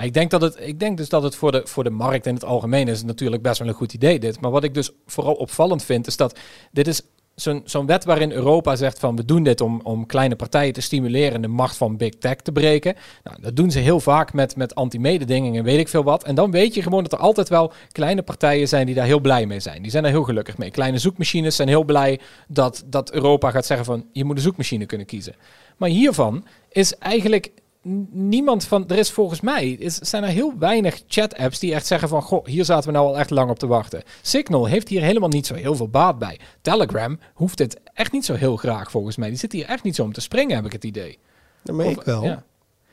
Ik 0.00 0.14
denk, 0.14 0.30
dat 0.30 0.40
het, 0.40 0.56
ik 0.60 0.80
denk 0.80 0.96
dus 0.96 1.08
dat 1.08 1.22
het 1.22 1.34
voor 1.34 1.52
de, 1.52 1.62
voor 1.64 1.84
de 1.84 1.90
markt 1.90 2.26
in 2.26 2.34
het 2.34 2.44
algemeen 2.44 2.88
is 2.88 3.02
natuurlijk 3.02 3.42
best 3.42 3.58
wel 3.58 3.68
een 3.68 3.74
goed 3.74 3.92
idee 3.92 4.18
dit. 4.18 4.40
Maar 4.40 4.50
wat 4.50 4.64
ik 4.64 4.74
dus 4.74 4.90
vooral 5.06 5.34
opvallend 5.34 5.84
vind 5.84 6.06
is 6.06 6.16
dat 6.16 6.38
dit 6.72 6.86
is 6.86 7.02
zo'n 7.40 7.62
zo'n 7.64 7.86
wet 7.86 8.04
waarin 8.04 8.32
Europa 8.32 8.76
zegt 8.76 8.98
van 8.98 9.16
we 9.16 9.24
doen 9.24 9.42
dit 9.42 9.60
om, 9.60 9.80
om 9.82 10.06
kleine 10.06 10.36
partijen 10.36 10.72
te 10.72 10.80
stimuleren 10.80 11.34
en 11.34 11.42
de 11.42 11.48
macht 11.48 11.76
van 11.76 11.96
big 11.96 12.14
tech 12.14 12.36
te 12.36 12.52
breken. 12.52 12.94
Nou, 13.24 13.36
dat 13.40 13.56
doen 13.56 13.70
ze 13.70 13.78
heel 13.78 14.00
vaak 14.00 14.32
met, 14.32 14.56
met 14.56 14.74
anti-mededingingen 14.74 15.58
en 15.58 15.64
weet 15.64 15.78
ik 15.78 15.88
veel 15.88 16.04
wat. 16.04 16.24
En 16.24 16.34
dan 16.34 16.50
weet 16.50 16.74
je 16.74 16.82
gewoon 16.82 17.02
dat 17.02 17.12
er 17.12 17.18
altijd 17.18 17.48
wel 17.48 17.72
kleine 17.92 18.22
partijen 18.22 18.68
zijn 18.68 18.86
die 18.86 18.94
daar 18.94 19.06
heel 19.06 19.20
blij 19.20 19.46
mee 19.46 19.60
zijn. 19.60 19.82
Die 19.82 19.90
zijn 19.90 20.02
daar 20.02 20.12
heel 20.12 20.22
gelukkig 20.22 20.58
mee. 20.58 20.70
Kleine 20.70 20.98
zoekmachines 20.98 21.56
zijn 21.56 21.68
heel 21.68 21.84
blij 21.84 22.20
dat, 22.48 22.84
dat 22.86 23.12
Europa 23.12 23.50
gaat 23.50 23.66
zeggen 23.66 23.86
van 23.86 24.04
je 24.12 24.24
moet 24.24 24.36
een 24.36 24.42
zoekmachine 24.42 24.86
kunnen 24.86 25.06
kiezen. 25.06 25.34
Maar 25.76 25.88
hiervan 25.88 26.44
is 26.68 26.94
eigenlijk 26.94 27.50
niemand 27.82 28.64
van, 28.64 28.88
er 28.88 28.98
is 28.98 29.10
volgens 29.10 29.40
mij, 29.40 29.70
is, 29.70 29.94
zijn 29.94 30.22
er 30.22 30.28
heel 30.28 30.58
weinig 30.58 31.02
chat-apps 31.06 31.58
die 31.58 31.74
echt 31.74 31.86
zeggen 31.86 32.08
van, 32.08 32.22
goh, 32.22 32.46
hier 32.46 32.64
zaten 32.64 32.86
we 32.86 32.96
nou 32.96 33.08
al 33.08 33.18
echt 33.18 33.30
lang 33.30 33.50
op 33.50 33.58
te 33.58 33.66
wachten. 33.66 34.02
Signal 34.22 34.66
heeft 34.66 34.88
hier 34.88 35.02
helemaal 35.02 35.28
niet 35.28 35.46
zo 35.46 35.54
heel 35.54 35.74
veel 35.74 35.88
baat 35.88 36.18
bij. 36.18 36.40
Telegram 36.60 37.18
hoeft 37.34 37.58
dit 37.58 37.80
echt 37.94 38.12
niet 38.12 38.24
zo 38.24 38.34
heel 38.34 38.56
graag 38.56 38.90
volgens 38.90 39.16
mij. 39.16 39.28
Die 39.28 39.38
zit 39.38 39.52
hier 39.52 39.66
echt 39.66 39.82
niet 39.82 39.94
zo 39.94 40.02
om 40.02 40.12
te 40.12 40.20
springen, 40.20 40.56
heb 40.56 40.64
ik 40.64 40.72
het 40.72 40.84
idee. 40.84 41.18
dat 41.62 41.74
meen 41.74 41.90
ik 41.90 42.02
wel. 42.02 42.24
Ja. 42.24 42.44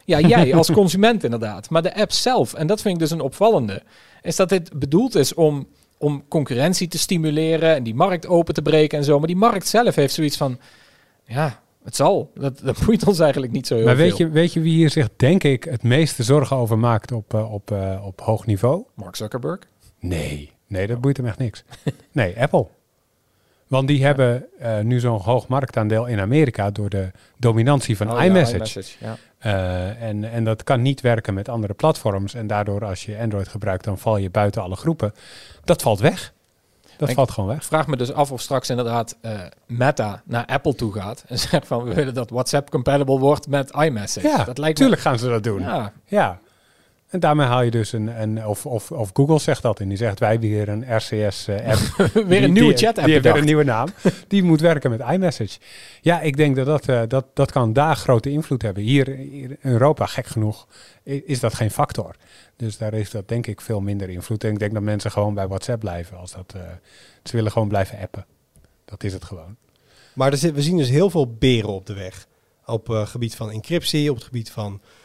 ja, 0.06 0.20
jij 0.20 0.56
als 0.56 0.72
consument 0.82 1.24
inderdaad. 1.24 1.70
Maar 1.70 1.82
de 1.82 1.96
app 1.96 2.12
zelf, 2.12 2.54
en 2.54 2.68
dat 2.68 2.82
vind 2.82 2.94
ik 2.94 3.00
dus 3.00 3.12
een 3.12 3.22
opvallende, 3.22 3.84
is 4.22 4.36
dat 4.36 4.50
dit 4.50 4.80
bedoeld 4.80 5.16
is 5.16 5.34
om, 5.34 5.68
om 5.98 6.28
concurrentie 6.28 6.88
te 6.88 6.98
stimuleren 6.98 7.76
en 7.76 7.84
die 7.84 7.96
markt 7.96 8.28
open 8.28 8.54
te 8.54 8.62
breken 8.62 8.98
en 8.98 9.04
zo. 9.04 9.18
Maar 9.18 9.28
die 9.28 9.36
markt 9.36 9.68
zelf 9.68 9.96
heeft 9.96 10.14
zoiets 10.14 10.38
van, 10.38 10.60
ja, 11.26 11.64
het 11.86 11.96
zal. 11.96 12.32
Dat, 12.36 12.60
dat 12.60 12.86
boeit 12.86 13.08
ons 13.08 13.20
eigenlijk 13.20 13.52
niet 13.52 13.68
zo 13.68 13.76
heel 13.76 13.86
Maar 13.86 13.96
veel. 13.96 14.06
weet 14.06 14.18
je, 14.18 14.30
weet 14.30 14.54
je 14.54 14.60
wie 14.60 14.74
hier 14.74 14.90
zich, 14.90 15.10
denk 15.16 15.44
ik, 15.44 15.64
het 15.64 15.84
meeste 15.84 16.24
zorgen 16.24 16.58
over 16.58 16.78
maakt 16.80 17.12
op, 17.12 17.34
eh, 17.34 17.54
op, 17.54 17.72
eh, 17.72 18.06
op 18.06 18.22
hoog 18.22 18.46
niveau? 18.46 18.84
Mark 18.94 19.16
Zuckerberg? 19.16 19.60
Nee, 20.00 20.52
nee, 20.68 20.88
dat 20.88 21.02
boeit 21.02 21.18
hem 21.18 21.26
echt 21.26 21.38
niks. 21.38 21.64
Nee, 22.12 22.42
Apple. 22.42 22.68
Want 23.68 23.88
die 23.88 24.06
hebben 24.06 24.46
eh, 24.60 24.80
nu 24.80 25.00
zo'n 25.00 25.20
hoog 25.20 25.48
marktaandeel 25.48 26.06
in 26.06 26.20
Amerika 26.20 26.72
door 26.72 26.90
de 26.90 27.12
dominantie 27.38 27.98
van 27.98 28.12
Oh 28.12 28.24
iMessage. 28.24 28.84
ja. 29.00 29.18
En, 30.00 30.32
en 30.32 30.44
dat 30.44 30.64
kan 30.64 30.82
niet 30.82 31.02
werken 31.02 31.34
met 31.34 31.50
andere 31.50 31.74
platforms. 31.74 32.34
En 32.34 32.48
daardoor, 32.48 32.86
als 32.86 33.06
je 33.06 33.18
Android 33.18 33.48
gebruikt, 33.48 33.84
dan 33.84 33.98
val 33.98 34.18
je 34.18 34.30
buiten 34.30 34.62
alle 34.62 34.76
groepen. 34.76 35.14
Dat 35.64 35.82
valt 35.82 36.00
weg. 36.00 36.34
Dat 36.98 37.12
valt 37.12 37.32
gewoon 37.32 37.50
weg. 37.50 37.58
Ik 37.58 37.64
vraag 37.64 37.88
me 37.88 37.98
dus 37.98 38.14
af 38.14 38.32
of 38.32 38.42
straks 38.42 38.70
inderdaad 38.70 39.16
eh, 39.22 39.32
Meta 39.68 40.22
naar 40.26 40.46
Apple 40.46 40.76
toe 40.76 40.94
gaat 40.94 41.24
en 41.28 41.40
zegt 41.50 41.68
van 41.68 41.84
we 41.84 41.94
willen 41.94 42.14
dat 42.14 42.30
WhatsApp 42.30 42.70
compatible 42.70 43.20
wordt 43.20 43.48
met 43.48 43.72
iMessage. 43.72 44.28
Ja, 44.28 44.44
dat 44.44 44.58
lijkt 44.58 44.78
Tuurlijk 44.78 45.02
gaan 45.02 45.20
ze 45.20 45.28
dat 45.30 45.44
doen. 45.44 45.60
Ja, 45.60 45.92
Ja. 46.06 46.40
En 47.16 47.22
daarmee 47.22 47.48
haal 47.48 47.62
je 47.62 47.72
dus 47.72 47.92
een, 47.92 48.22
een 48.22 48.46
of, 48.46 48.66
of, 48.66 48.92
of 48.92 49.10
Google 49.14 49.40
zegt 49.40 49.62
dat 49.62 49.80
en 49.80 49.88
die 49.88 49.98
zegt 49.98 50.20
wij 50.20 50.32
hebben 50.32 50.50
hier 50.50 50.70
een 50.70 50.96
RCS-app. 50.96 52.12
weer 52.28 52.44
een 52.44 52.54
nieuwe 52.60 52.74
chat 52.74 52.98
app 52.98 53.06
Die 53.06 53.14
heeft 53.14 53.26
weer 53.26 53.36
een 53.36 53.46
nieuwe 53.46 53.64
naam. 53.64 53.88
Die 54.28 54.44
moet 54.44 54.62
werken 54.62 54.90
met 54.90 55.00
iMessage. 55.00 55.60
Ja, 56.02 56.22
ik 56.22 56.38
denk 56.38 56.56
dat 56.56 56.66
dat, 56.66 56.88
eh, 56.88 57.02
dat 57.08 57.26
dat 57.34 57.52
kan 57.52 57.74
daar 57.74 57.96
grote 57.96 58.30
invloed 58.30 58.62
hebben. 58.62 58.84
Hier, 58.84 59.08
hier 59.08 59.50
in 59.50 59.58
Europa, 59.62 60.06
gek 60.06 60.26
genoeg, 60.26 60.68
is 61.04 61.40
dat 61.40 61.54
geen 61.54 61.72
factor. 61.72 62.16
Dus 62.56 62.78
daar 62.78 62.94
heeft 62.94 63.12
dat 63.12 63.28
denk 63.28 63.48
ik 63.48 63.62
veel 63.62 63.82
minder 63.82 64.10
invloed. 64.10 64.44
En 64.44 64.52
ik 64.52 64.60
denk 64.60 64.74
dat 64.74 64.84
mensen 64.84 65.12
gewoon 65.12 65.34
bij 65.34 65.48
WhatsApp 65.48 65.80
blijven. 65.80 66.18
Als 66.18 66.32
dat, 66.32 66.54
eh, 66.56 66.62
ze 67.24 67.36
willen 67.36 67.52
gewoon 67.52 67.68
blijven 67.68 68.00
appen. 68.00 68.26
Dat 68.86 69.04
is 69.04 69.14
het 69.14 69.24
gewoon. 69.24 69.56
Maar 70.14 70.32
er 70.32 70.38
zit, 70.38 70.54
we 70.54 70.62
zien 70.62 70.78
dus 70.78 70.90
heel 70.90 71.10
veel 71.10 71.34
beren 71.34 71.74
op 71.74 71.86
de 71.86 71.94
weg. 71.94 72.28
Op 72.66 72.88
het 72.88 73.10
gebied 73.10 73.36
van 73.36 73.52
encryptie, 73.52 74.10
op 74.10 74.16
het 74.16 74.26
gebied 74.26 74.52
van 74.52 74.82
eh, 74.82 75.05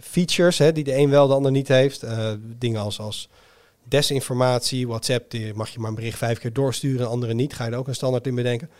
features, 0.00 0.58
hè, 0.58 0.72
die 0.72 0.84
de 0.84 0.96
een 0.96 1.10
wel, 1.10 1.26
de 1.26 1.34
ander 1.34 1.50
niet 1.50 1.68
heeft. 1.68 2.02
Eh, 2.02 2.32
dingen 2.58 2.80
als, 2.80 3.00
als 3.00 3.28
desinformatie, 3.84 4.88
WhatsApp, 4.88 5.30
die 5.30 5.54
mag 5.54 5.68
je 5.68 5.78
maar 5.78 5.88
een 5.88 5.94
bericht 5.94 6.18
vijf 6.18 6.38
keer 6.38 6.52
doorsturen, 6.52 7.00
en 7.00 7.12
andere 7.12 7.34
niet. 7.34 7.54
Ga 7.54 7.66
je 7.66 7.76
ook 7.76 7.88
een 7.88 7.94
standaard 7.94 8.26
in 8.26 8.34
bedenken. 8.34 8.70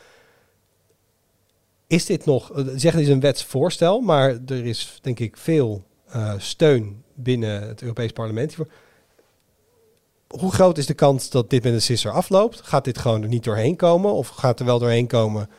Is 1.87 2.07
dit 2.07 2.25
nog, 2.25 2.51
eh, 2.51 2.57
zeggen 2.57 2.91
het 2.91 3.01
is 3.01 3.09
een 3.09 3.21
wetsvoorstel, 3.21 4.01
maar 4.01 4.39
er 4.47 4.67
is 4.67 4.99
denk 5.03 5.19
ik 5.19 5.37
veel 5.37 5.85
eh, 6.07 6.35
steun 6.39 7.03
binnen 7.15 7.69
het 7.69 7.83
Europees 7.83 8.13
Parlement. 8.13 8.57
Hoe 10.29 10.53
groot 10.53 10.79
is 10.79 10.87
de 10.87 10.95
kans 10.95 11.31
dat 11.31 11.51
dit 11.51 11.63
met 11.63 11.73
een 11.73 11.83
sisser 11.83 12.11
afloopt? 12.11 12.61
Gaat 12.61 12.85
dit 12.85 12.99
gewoon 12.99 13.23
er 13.23 13.29
niet 13.29 13.45
doorheen 13.45 13.77
komen? 13.77 14.13
Of 14.13 14.29
gaat 14.29 14.61
er 14.61 14.67
wel 14.67 14.79
doorheen 14.79 15.07
komen? 15.07 15.51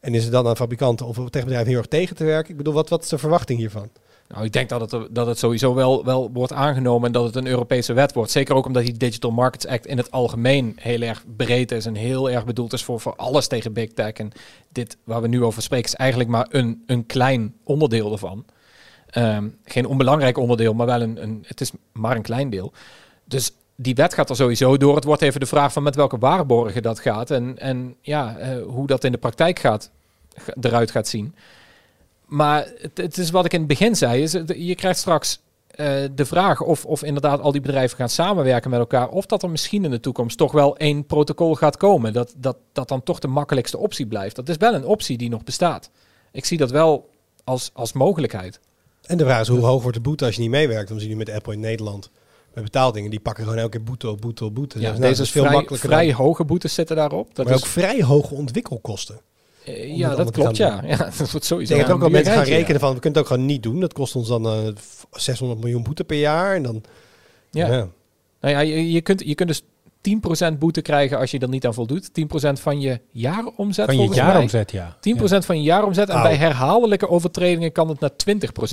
En 0.00 0.14
is 0.14 0.22
het 0.22 0.32
dan 0.32 0.46
aan 0.46 0.56
fabrikanten 0.56 1.06
of 1.06 1.16
techbedrijven 1.16 1.68
heel 1.68 1.78
erg 1.78 1.86
tegen 1.86 2.16
te 2.16 2.24
werken? 2.24 2.50
Ik 2.50 2.56
bedoel, 2.56 2.74
wat, 2.74 2.88
wat 2.88 3.02
is 3.02 3.08
de 3.08 3.18
verwachting 3.18 3.58
hiervan? 3.58 3.90
Nou, 4.34 4.44
ik 4.44 4.52
denk 4.52 4.68
dat 4.68 4.90
het, 4.90 5.14
dat 5.14 5.26
het 5.26 5.38
sowieso 5.38 5.74
wel, 5.74 6.04
wel 6.04 6.30
wordt 6.32 6.52
aangenomen 6.52 7.06
en 7.06 7.12
dat 7.12 7.24
het 7.24 7.36
een 7.36 7.46
Europese 7.46 7.92
wet 7.92 8.12
wordt. 8.12 8.30
Zeker 8.30 8.54
ook 8.54 8.66
omdat 8.66 8.82
die 8.84 8.96
Digital 8.96 9.30
Markets 9.30 9.66
Act 9.66 9.86
in 9.86 9.96
het 9.96 10.10
algemeen 10.10 10.76
heel 10.80 11.00
erg 11.00 11.24
breed 11.36 11.72
is 11.72 11.86
en 11.86 11.94
heel 11.94 12.30
erg 12.30 12.44
bedoeld 12.44 12.72
is 12.72 12.84
voor, 12.84 13.00
voor 13.00 13.16
alles 13.16 13.46
tegen 13.46 13.72
big 13.72 13.92
tech. 13.92 14.12
En 14.12 14.32
dit 14.68 14.96
waar 15.04 15.22
we 15.22 15.28
nu 15.28 15.44
over 15.44 15.62
spreken 15.62 15.86
is 15.86 15.94
eigenlijk 15.94 16.30
maar 16.30 16.46
een, 16.50 16.82
een 16.86 17.06
klein 17.06 17.54
onderdeel 17.64 18.12
ervan. 18.12 18.44
Ehm, 19.06 19.48
geen 19.64 19.86
onbelangrijk 19.86 20.38
onderdeel, 20.38 20.74
maar 20.74 20.86
wel 20.86 21.02
een, 21.02 21.22
een, 21.22 21.44
het 21.46 21.60
is 21.60 21.70
maar 21.92 22.16
een 22.16 22.22
klein 22.22 22.50
deel. 22.50 22.72
Dus 23.24 23.52
die 23.76 23.94
wet 23.94 24.14
gaat 24.14 24.30
er 24.30 24.36
sowieso 24.36 24.76
door. 24.76 24.94
Het 24.94 25.04
wordt 25.04 25.22
even 25.22 25.40
de 25.40 25.46
vraag 25.46 25.72
van 25.72 25.82
met 25.82 25.94
welke 25.94 26.18
waarborgen 26.18 26.82
dat 26.82 27.00
gaat 27.00 27.30
en, 27.30 27.58
en 27.58 27.94
ja, 28.00 28.36
eh, 28.36 28.62
hoe 28.62 28.86
dat 28.86 29.04
in 29.04 29.12
de 29.12 29.18
praktijk 29.18 29.58
gaat, 29.58 29.90
ga- 30.34 30.54
eruit 30.60 30.90
gaat 30.90 31.08
zien. 31.08 31.34
Maar 32.30 32.72
het, 32.78 32.90
het 32.96 33.18
is 33.18 33.30
wat 33.30 33.44
ik 33.44 33.52
in 33.52 33.58
het 33.58 33.68
begin 33.68 33.96
zei. 33.96 34.22
Is, 34.22 34.32
het- 34.32 34.54
je 34.56 34.74
krijgt 34.74 34.98
straks 34.98 35.40
eh, 35.70 35.86
de 36.14 36.24
vraag 36.24 36.60
of, 36.62 36.84
of 36.84 37.02
inderdaad 37.02 37.40
al 37.40 37.52
die 37.52 37.60
bedrijven 37.60 37.96
gaan 37.96 38.08
samenwerken 38.08 38.70
met 38.70 38.78
elkaar. 38.78 39.08
Of 39.08 39.26
dat 39.26 39.42
er 39.42 39.50
misschien 39.50 39.84
in 39.84 39.90
de 39.90 40.00
toekomst 40.00 40.38
toch 40.38 40.52
wel 40.52 40.76
één 40.76 41.06
protocol 41.06 41.54
gaat 41.54 41.76
komen. 41.76 42.12
Dat, 42.12 42.34
dat, 42.36 42.56
dat 42.72 42.88
dan 42.88 43.02
toch 43.02 43.18
de 43.18 43.28
makkelijkste 43.28 43.78
optie 43.78 44.06
blijft. 44.06 44.36
Dat 44.36 44.48
is 44.48 44.56
wel 44.56 44.74
een 44.74 44.84
optie 44.86 45.16
die 45.18 45.28
nog 45.28 45.44
bestaat. 45.44 45.90
Ik 46.32 46.44
zie 46.44 46.58
dat 46.58 46.70
wel 46.70 47.08
als, 47.44 47.70
als 47.72 47.92
mogelijkheid. 47.92 48.60
En 49.06 49.16
de 49.16 49.24
vraag 49.24 49.40
is, 49.40 49.48
hoe 49.48 49.58
hoog 49.64 49.82
wordt 49.82 49.96
de 49.96 50.02
boete 50.02 50.24
als 50.24 50.34
je 50.34 50.40
niet 50.40 50.50
meewerkt? 50.50 50.88
Dan 50.88 50.98
zie 50.98 51.08
je 51.08 51.12
nu 51.14 51.18
met 51.18 51.30
Apple 51.30 51.52
in 51.52 51.60
Nederland. 51.60 52.10
Met 52.54 52.64
betaaldingen, 52.64 53.10
die 53.10 53.20
pakken 53.20 53.44
gewoon 53.44 53.58
elke 53.58 53.76
keer 53.76 53.86
boete 53.86 54.08
op 54.10 54.20
boete 54.20 54.44
op 54.44 54.54
boete. 54.54 54.80
Ja, 54.80 54.88
Dus, 54.90 54.98
nou, 54.98 55.10
deze 55.10 55.22
is 55.22 55.30
veel 55.30 55.42
vrij, 55.42 55.54
makkelijker 55.54 55.88
vrij 55.88 56.06
dan- 56.06 56.14
hoge 56.16 56.44
boetes 56.44 56.74
zitten 56.74 56.96
daarop. 56.96 57.34
Dat 57.34 57.46
maar 57.46 57.54
is, 57.54 57.60
ook 57.60 57.66
vrij 57.68 58.02
hoge 58.02 58.34
ontwikkelkosten. 58.34 59.20
Eh, 59.64 59.96
ja, 59.96 60.14
dat 60.14 60.30
klopt, 60.30 60.56
ja. 60.56 60.82
ja. 60.86 60.96
Dat 60.96 61.16
wordt 61.16 61.34
Ik 61.34 61.42
sowieso 61.44 61.74
denk 61.74 61.86
dat 61.86 61.96
ook 61.96 62.02
een 62.02 62.12
mensen 62.12 62.34
gaan 62.34 62.44
rekenen 62.44 62.80
van, 62.80 62.94
we 62.94 63.00
kunnen 63.00 63.18
het 63.18 63.28
ook 63.28 63.34
gewoon 63.36 63.48
niet 63.48 63.62
doen. 63.62 63.80
Dat 63.80 63.92
kost 63.92 64.16
ons 64.16 64.28
dan 64.28 64.46
eh, 64.46 64.58
600 65.10 65.60
miljoen 65.60 65.82
boete 65.82 66.04
per 66.04 66.18
jaar. 66.18 66.54
En 66.54 66.62
dan, 66.62 66.82
Ja. 67.50 67.88
Nou 68.40 68.54
ja, 68.54 68.60
je, 68.60 68.92
je, 68.92 69.00
kunt, 69.00 69.22
je 69.26 69.34
kunt 69.34 69.48
dus 69.48 69.62
10% 70.52 70.58
boete 70.58 70.82
krijgen 70.82 71.18
als 71.18 71.30
je 71.30 71.38
er 71.38 71.48
niet 71.48 71.66
aan 71.66 71.74
voldoet. 71.74 72.08
10% 72.08 72.12
van 72.52 72.80
je 72.80 73.00
jaaromzet 73.10 73.84
Van 73.86 73.98
je 73.98 74.14
jaaromzet, 74.14 74.70
ja. 74.70 74.96
10% 74.96 74.98
van 75.20 75.56
je 75.56 75.62
jaaromzet. 75.62 76.08
En 76.08 76.14
Au. 76.14 76.22
bij 76.22 76.36
herhaaldelijke 76.36 77.08
overtredingen 77.08 77.72
kan 77.72 77.88
het 77.88 78.00
naar 78.00 78.10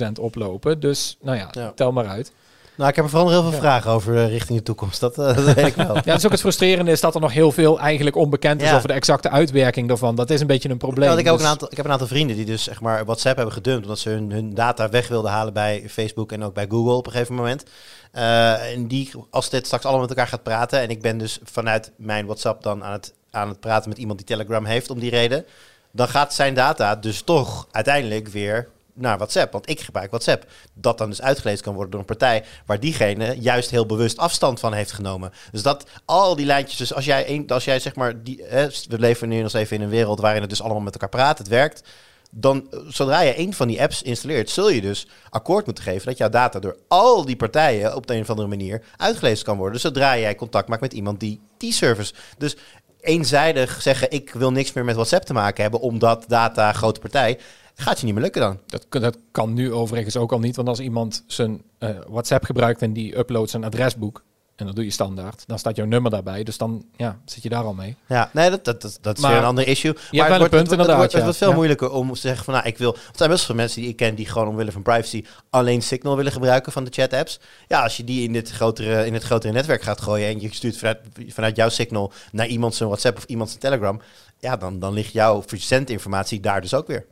20% 0.08 0.12
oplopen. 0.20 0.80
Dus 0.80 1.16
nou 1.20 1.36
ja, 1.36 1.48
Ja. 1.52 1.72
tel 1.74 1.92
maar 1.92 2.06
uit. 2.06 2.32
Nou, 2.78 2.90
ik 2.90 2.96
heb 2.96 3.04
er 3.04 3.10
vooral 3.10 3.28
nog 3.30 3.40
heel 3.40 3.50
veel 3.50 3.60
vragen 3.60 3.90
over 3.90 4.16
eh, 4.16 4.28
richting 4.28 4.58
de 4.58 4.64
toekomst. 4.64 5.00
Dat, 5.00 5.18
eh, 5.18 5.36
dat 5.36 5.54
weet 5.54 5.66
ik 5.66 5.74
wel. 5.74 5.94
Ja, 5.94 6.00
dat 6.02 6.16
is 6.16 6.24
ook 6.24 6.30
het 6.30 6.40
frustrerende 6.40 6.90
is 6.90 7.00
dat 7.00 7.14
er 7.14 7.20
nog 7.20 7.32
heel 7.32 7.52
veel 7.52 7.80
eigenlijk 7.80 8.16
onbekend 8.16 8.62
is 8.62 8.68
Ja. 8.68 8.76
over 8.76 8.88
de 8.88 8.94
exacte 8.94 9.30
uitwerking 9.30 9.88
daarvan. 9.88 10.14
Dat 10.14 10.30
is 10.30 10.40
een 10.40 10.46
beetje 10.46 10.68
een 10.68 10.76
probleem. 10.78 11.10
Ik, 11.18 11.24
heb 11.24 11.26
ook 11.26 11.32
Dus- 11.32 11.42
een 11.46 11.52
aantal, 11.52 11.68
ik 11.70 11.76
heb 11.76 11.86
een 11.86 11.92
aantal 11.92 12.06
vrienden 12.06 12.36
die 12.36 12.44
dus 12.44 12.62
zeg 12.62 12.80
maar 12.80 13.04
WhatsApp 13.04 13.36
hebben 13.36 13.54
gedumpt. 13.54 13.82
Omdat 13.82 13.98
ze 13.98 14.08
hun, 14.10 14.32
hun 14.32 14.54
data 14.54 14.88
weg 14.88 15.08
wilden 15.08 15.30
halen 15.30 15.52
bij 15.52 15.84
Facebook 15.88 16.32
en 16.32 16.44
ook 16.44 16.54
bij 16.54 16.66
Google 16.68 16.92
op 16.92 17.06
een 17.06 17.12
gegeven 17.12 17.34
moment. 17.34 17.64
Eh, 18.12 18.72
en 18.72 18.86
die, 18.88 19.10
als 19.30 19.50
dit 19.50 19.64
straks 19.66 19.84
allemaal 19.84 20.00
met 20.02 20.10
elkaar 20.10 20.28
gaat 20.28 20.42
praten. 20.42 20.80
En 20.80 20.88
ik 20.88 21.02
ben 21.02 21.18
dus 21.18 21.38
vanuit 21.44 21.92
mijn 21.96 22.24
WhatsApp 22.26 22.62
dan 22.62 22.84
aan 22.84 22.92
het, 22.92 23.14
aan 23.30 23.48
het 23.48 23.60
praten 23.60 23.88
met 23.88 23.98
iemand 23.98 24.18
die 24.18 24.26
Telegram 24.26 24.64
heeft 24.64 24.90
om 24.90 24.98
die 24.98 25.10
reden. 25.10 25.44
Dan 25.92 26.08
gaat 26.08 26.34
zijn 26.34 26.54
data 26.54 26.96
dus 26.96 27.22
toch 27.22 27.66
uiteindelijk 27.70 28.28
weer 28.28 28.68
naar 28.98 29.16
WhatsApp. 29.16 29.52
Want 29.52 29.68
ik 29.68 29.80
gebruik 29.80 30.10
WhatsApp. 30.10 30.46
Dat 30.74 30.98
dan 30.98 31.08
dus 31.08 31.22
uitgelezen 31.22 31.64
kan 31.64 31.72
worden 31.72 31.90
door 31.90 32.00
een 32.00 32.06
partij 32.06 32.44
waar 32.66 32.80
diegene 32.80 33.36
juist 33.40 33.70
heel 33.70 33.86
bewust 33.86 34.18
afstand 34.18 34.60
van 34.60 34.72
heeft 34.72 34.92
genomen. 34.92 35.32
Dus 35.52 35.62
dat 35.62 35.88
al 36.04 36.36
die 36.36 36.46
lijntjes. 36.46 36.78
Dus 36.78 36.94
als 36.94 37.04
jij, 37.04 37.28
een, 37.28 37.48
als 37.48 37.64
jij 37.64 37.80
zeg 37.80 37.94
maar. 37.94 38.22
Die, 38.22 38.42
hè, 38.44 38.66
we 38.88 38.98
leven 38.98 39.28
nu 39.28 39.42
nog 39.42 39.52
even 39.52 39.76
in 39.76 39.82
een 39.82 39.88
wereld 39.88 40.20
waarin 40.20 40.40
het 40.40 40.50
dus 40.50 40.62
allemaal 40.62 40.82
met 40.82 40.92
elkaar 40.92 41.08
praat. 41.08 41.38
Het 41.38 41.48
werkt. 41.48 41.82
Dan, 42.30 42.66
eh, 42.70 42.78
zodra 42.88 43.20
je 43.20 43.38
een 43.38 43.54
van 43.54 43.68
die 43.68 43.82
apps 43.82 44.02
installeert, 44.02 44.50
zul 44.50 44.70
je 44.70 44.80
dus 44.80 45.06
akkoord 45.30 45.64
moeten 45.64 45.84
geven 45.84 46.06
dat 46.06 46.18
jouw 46.18 46.28
data 46.28 46.58
door 46.58 46.76
al 46.88 47.24
die 47.24 47.36
partijen 47.36 47.94
op 47.94 48.06
de 48.06 48.14
een 48.14 48.20
of 48.20 48.30
andere 48.30 48.48
manier 48.48 48.82
uitgelezen 48.96 49.44
kan 49.44 49.56
worden. 49.56 49.80
Zodra 49.80 50.18
jij 50.18 50.34
contact 50.34 50.68
maakt 50.68 50.80
met 50.80 50.92
iemand 50.92 51.20
die 51.20 51.40
die 51.56 51.72
service. 51.72 52.14
Dus 52.38 52.56
eenzijdig 53.00 53.82
zeggen: 53.82 54.10
ik 54.10 54.32
wil 54.32 54.52
niks 54.52 54.72
meer 54.72 54.84
met 54.84 54.94
WhatsApp 54.94 55.24
te 55.24 55.32
maken 55.32 55.62
hebben, 55.62 55.80
omdat 55.80 56.24
data 56.28 56.72
grote 56.72 57.00
partij. 57.00 57.38
Gaat 57.80 57.98
je 57.98 58.04
niet 58.04 58.14
meer 58.14 58.22
lukken 58.22 58.40
dan. 58.40 58.58
Dat, 58.66 58.86
dat 59.02 59.18
kan 59.32 59.52
nu 59.52 59.72
overigens 59.72 60.16
ook 60.16 60.32
al 60.32 60.38
niet. 60.38 60.56
Want 60.56 60.68
als 60.68 60.80
iemand 60.80 61.24
zijn 61.26 61.62
eh, 61.78 61.90
WhatsApp 62.08 62.44
gebruikt 62.44 62.82
en 62.82 62.92
die 62.92 63.18
uploadt 63.18 63.50
zijn 63.50 63.64
adresboek. 63.64 64.22
En 64.56 64.66
dat 64.66 64.74
doe 64.74 64.84
je 64.84 64.90
standaard. 64.90 65.44
Dan 65.46 65.58
staat 65.58 65.76
jouw 65.76 65.86
nummer 65.86 66.10
daarbij. 66.10 66.42
Dus 66.44 66.58
dan 66.58 66.84
ja, 66.96 67.18
zit 67.24 67.42
je 67.42 67.48
daar 67.48 67.64
al 67.64 67.74
mee. 67.74 67.96
Ja, 68.08 68.30
nee, 68.32 68.50
dat, 68.50 68.64
dat, 68.64 68.82
dat, 68.82 68.98
dat 69.00 69.16
is 69.16 69.22
Maar- 69.22 69.30
weer 69.30 69.40
een 69.40 69.46
ander 69.46 69.66
issue. 69.68 69.92
Maar 69.92 70.02
een 70.10 70.18
het 70.18 70.28
wordt, 70.38 70.50
punt 70.54 70.70
het, 70.70 70.86
wordt- 70.96 71.12
het, 71.12 71.22
het 71.24 71.36
veel 71.36 71.48
Ja. 71.48 71.54
moeilijker 71.54 71.90
om 71.90 72.12
te 72.12 72.18
zeggen 72.20 72.44
van, 72.44 72.54
nou, 72.54 72.66
ik 72.66 72.78
wil... 72.78 72.94
Er 72.94 73.00
zijn 73.12 73.30
best 73.30 73.44
veel 73.44 73.54
mensen 73.54 73.80
die 73.80 73.90
ik 73.90 73.96
ken 73.96 74.14
die 74.14 74.26
gewoon 74.26 74.48
omwille 74.48 74.72
van 74.72 74.82
privacy 74.82 75.24
alleen 75.50 75.82
Signal 75.82 76.16
willen 76.16 76.32
gebruiken 76.32 76.72
van 76.72 76.84
de 76.84 76.90
chat-apps. 76.90 77.40
Ja, 77.68 77.82
als 77.82 77.96
je 77.96 78.04
die 78.04 78.22
in, 78.22 78.32
dit 78.32 78.50
grotere, 78.50 79.06
in 79.06 79.14
het 79.14 79.22
grotere 79.22 79.52
netwerk 79.52 79.82
gaat 79.82 80.00
gooien 80.00 80.28
en 80.28 80.40
je 80.40 80.54
stuurt 80.54 80.78
vanuit, 80.78 80.98
vanuit 81.28 81.56
jouw 81.56 81.68
Signal 81.68 82.12
naar 82.32 82.46
iemand 82.46 82.74
zijn 82.74 82.88
WhatsApp 82.88 83.16
of 83.16 83.24
iemand 83.24 83.48
zijn 83.48 83.60
Telegram, 83.60 84.00
ja, 84.38 84.56
dan, 84.56 84.78
dan 84.78 84.92
ligt 84.92 85.12
jouw 85.12 85.42
verzendinformatie 85.46 86.40
daar 86.40 86.60
dus 86.60 86.74
ook 86.74 86.86
weer. 86.86 87.06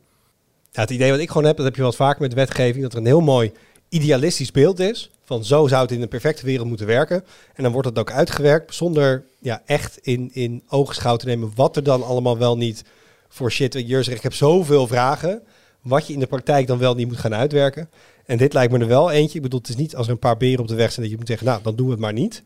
Het 0.80 0.90
idee 0.90 1.10
wat 1.10 1.20
ik 1.20 1.28
gewoon 1.28 1.44
heb, 1.44 1.56
dat 1.56 1.64
heb 1.64 1.76
je 1.76 1.82
wat 1.82 1.96
vaker 1.96 2.22
met 2.22 2.34
wetgeving, 2.34 2.82
dat 2.82 2.92
er 2.92 2.98
een 2.98 3.06
heel 3.06 3.20
mooi 3.20 3.52
idealistisch 3.88 4.50
beeld 4.50 4.80
is. 4.80 5.10
Van 5.24 5.44
zo 5.44 5.66
zou 5.66 5.82
het 5.82 5.92
in 5.92 6.02
een 6.02 6.08
perfecte 6.08 6.44
wereld 6.44 6.68
moeten 6.68 6.86
werken. 6.86 7.24
En 7.54 7.62
dan 7.62 7.72
wordt 7.72 7.88
het 7.88 7.98
ook 7.98 8.10
uitgewerkt 8.10 8.74
zonder 8.74 9.24
ja, 9.38 9.62
echt 9.66 9.98
in, 10.02 10.30
in 10.32 10.62
oogschouw 10.68 11.16
te 11.16 11.26
nemen 11.26 11.52
wat 11.54 11.76
er 11.76 11.82
dan 11.82 12.02
allemaal 12.02 12.38
wel 12.38 12.56
niet 12.56 12.84
voor 13.28 13.52
shit. 13.52 13.72
Je 13.72 14.04
ik 14.10 14.22
heb 14.22 14.34
zoveel 14.34 14.86
vragen. 14.86 15.42
Wat 15.82 16.06
je 16.06 16.12
in 16.12 16.20
de 16.20 16.26
praktijk 16.26 16.66
dan 16.66 16.78
wel 16.78 16.94
niet 16.94 17.08
moet 17.08 17.16
gaan 17.16 17.34
uitwerken. 17.34 17.90
En 18.26 18.36
dit 18.36 18.52
lijkt 18.52 18.72
me 18.72 18.78
er 18.78 18.86
wel 18.86 19.10
eentje. 19.10 19.36
Ik 19.36 19.42
bedoel, 19.42 19.60
het 19.60 19.68
is 19.68 19.76
niet 19.76 19.96
als 19.96 20.06
er 20.06 20.12
een 20.12 20.18
paar 20.18 20.36
beren 20.36 20.60
op 20.60 20.68
de 20.68 20.74
weg 20.74 20.92
zijn 20.92 21.02
dat 21.02 21.10
je 21.10 21.18
moet 21.18 21.28
zeggen, 21.28 21.46
nou, 21.46 21.62
dan 21.62 21.76
doen 21.76 21.86
we 21.86 21.92
het 21.92 22.00
maar 22.00 22.12
niet. 22.12 22.42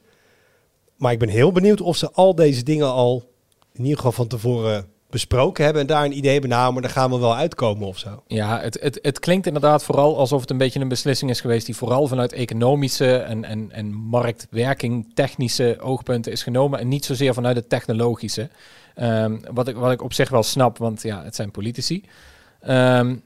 Maar 0.96 1.12
ik 1.12 1.18
ben 1.18 1.28
heel 1.28 1.52
benieuwd 1.52 1.80
of 1.80 1.96
ze 1.96 2.10
al 2.12 2.34
deze 2.34 2.62
dingen 2.62 2.92
al 2.92 3.30
in 3.72 3.82
ieder 3.82 3.96
geval 3.96 4.12
van 4.12 4.26
tevoren 4.26 4.86
besproken 5.10 5.64
hebben. 5.64 5.82
En 5.82 5.88
daar 5.88 6.04
een 6.04 6.16
idee 6.16 6.32
hebben, 6.32 6.50
nou, 6.50 6.72
maar 6.72 6.82
daar 6.82 6.90
gaan 6.90 7.10
we 7.10 7.18
wel 7.18 7.36
uitkomen 7.36 7.88
of 7.88 7.98
zo. 7.98 8.22
Ja, 8.26 8.60
het, 8.60 8.78
het, 8.80 8.98
het 9.02 9.18
klinkt 9.18 9.46
inderdaad 9.46 9.84
vooral 9.84 10.18
alsof 10.18 10.40
het 10.40 10.50
een 10.50 10.58
beetje 10.58 10.80
een 10.80 10.88
beslissing 10.88 11.30
is 11.30 11.40
geweest 11.40 11.66
die 11.66 11.76
vooral 11.76 12.06
vanuit 12.06 12.32
economische 12.32 13.16
en, 13.16 13.44
en, 13.44 13.72
en 13.72 13.92
marktwerking, 13.92 15.10
technische 15.14 15.76
oogpunten 15.80 16.32
is 16.32 16.42
genomen 16.42 16.78
en 16.78 16.88
niet 16.88 17.04
zozeer 17.04 17.34
vanuit 17.34 17.56
het 17.56 17.68
technologische. 17.68 18.48
Ehm, 18.94 19.38
wat, 19.52 19.68
ik, 19.68 19.76
wat 19.76 19.92
ik 19.92 20.02
op 20.02 20.12
zich 20.12 20.28
wel 20.28 20.42
snap, 20.42 20.78
want 20.78 21.02
ja, 21.02 21.24
het 21.24 21.34
zijn 21.34 21.50
politici. 21.50 22.04
Ehm, 22.60 23.16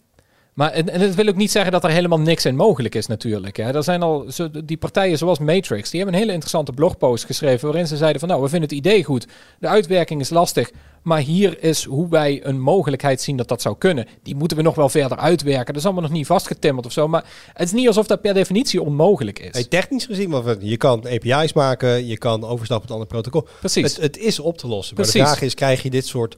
maar 0.55 0.71
en, 0.71 0.89
en 0.89 1.01
het 1.01 1.15
wil 1.15 1.29
ook 1.29 1.37
niet 1.37 1.51
zeggen 1.51 1.73
dat 1.73 1.85
er 1.85 1.91
helemaal 1.91 2.21
niks 2.21 2.45
in 2.45 2.57
mogelijk 2.57 2.95
is 2.95 3.07
natuurlijk. 3.07 3.57
Hè. 3.57 3.75
Er 3.75 3.83
zijn 3.83 4.03
al 4.03 4.25
zo, 4.29 4.49
die 4.65 4.77
partijen 4.77 5.19
zoals 5.19 5.39
Matrix, 5.39 5.91
die 5.91 6.01
hebben 6.01 6.15
een 6.15 6.21
hele 6.21 6.33
interessante 6.33 6.73
blogpost 6.73 7.25
geschreven 7.25 7.67
waarin 7.67 7.87
ze 7.87 7.97
zeiden 7.97 8.21
van 8.21 8.29
nou, 8.29 8.43
we 8.43 8.49
vinden 8.49 8.69
het 8.69 8.79
idee 8.79 9.05
goed. 9.05 9.27
De 9.59 9.69
uitwerking 9.69 10.21
is 10.21 10.31
lastig, 10.31 10.71
maar 11.03 11.19
hier 11.19 11.63
is 11.63 11.85
hoe 11.85 12.09
wij 12.09 12.41
een 12.45 12.61
mogelijkheid 12.61 13.21
zien 13.21 13.37
dat 13.37 13.49
dat 13.49 13.63
zou 13.63 13.79
kunnen. 13.79 14.07
Die 14.23 14.35
moeten 14.35 14.57
we 14.57 14.63
nog 14.63 14.75
wel 14.75 14.89
verder 14.89 15.19
uitwerken. 15.19 15.67
Dat 15.67 15.77
is 15.77 15.85
allemaal 15.85 16.03
nog 16.03 16.13
niet 16.13 16.27
vastgetimmerd 16.27 16.87
of 16.87 16.93
zo, 16.93 17.09
maar 17.09 17.25
het 17.53 17.67
is 17.67 17.73
niet 17.73 17.87
alsof 17.87 18.07
dat 18.07 18.21
per 18.21 18.35
definitie 18.35 18.83
onmogelijk 18.83 19.39
is. 19.39 19.53
Hey, 19.53 19.65
technisch 19.65 20.07
gezien, 20.07 20.31
want 20.31 20.57
je 20.61 20.77
kan 20.77 21.07
API's 21.09 21.53
maken, 21.53 22.07
je 22.07 22.19
kan 22.19 22.45
overstappen 22.45 22.77
op 22.77 22.85
een 22.85 22.93
ander 22.93 23.07
protocol. 23.07 23.49
Precies. 23.59 23.93
Het, 23.93 24.03
het 24.03 24.19
is 24.19 24.39
op 24.39 24.59
te 24.59 24.67
lossen. 24.67 24.95
Maar 24.95 25.05
Precies. 25.05 25.21
de 25.21 25.27
vraag 25.27 25.43
is, 25.43 25.55
krijg 25.55 25.83
je 25.83 25.91
dit 25.91 26.07
soort... 26.07 26.37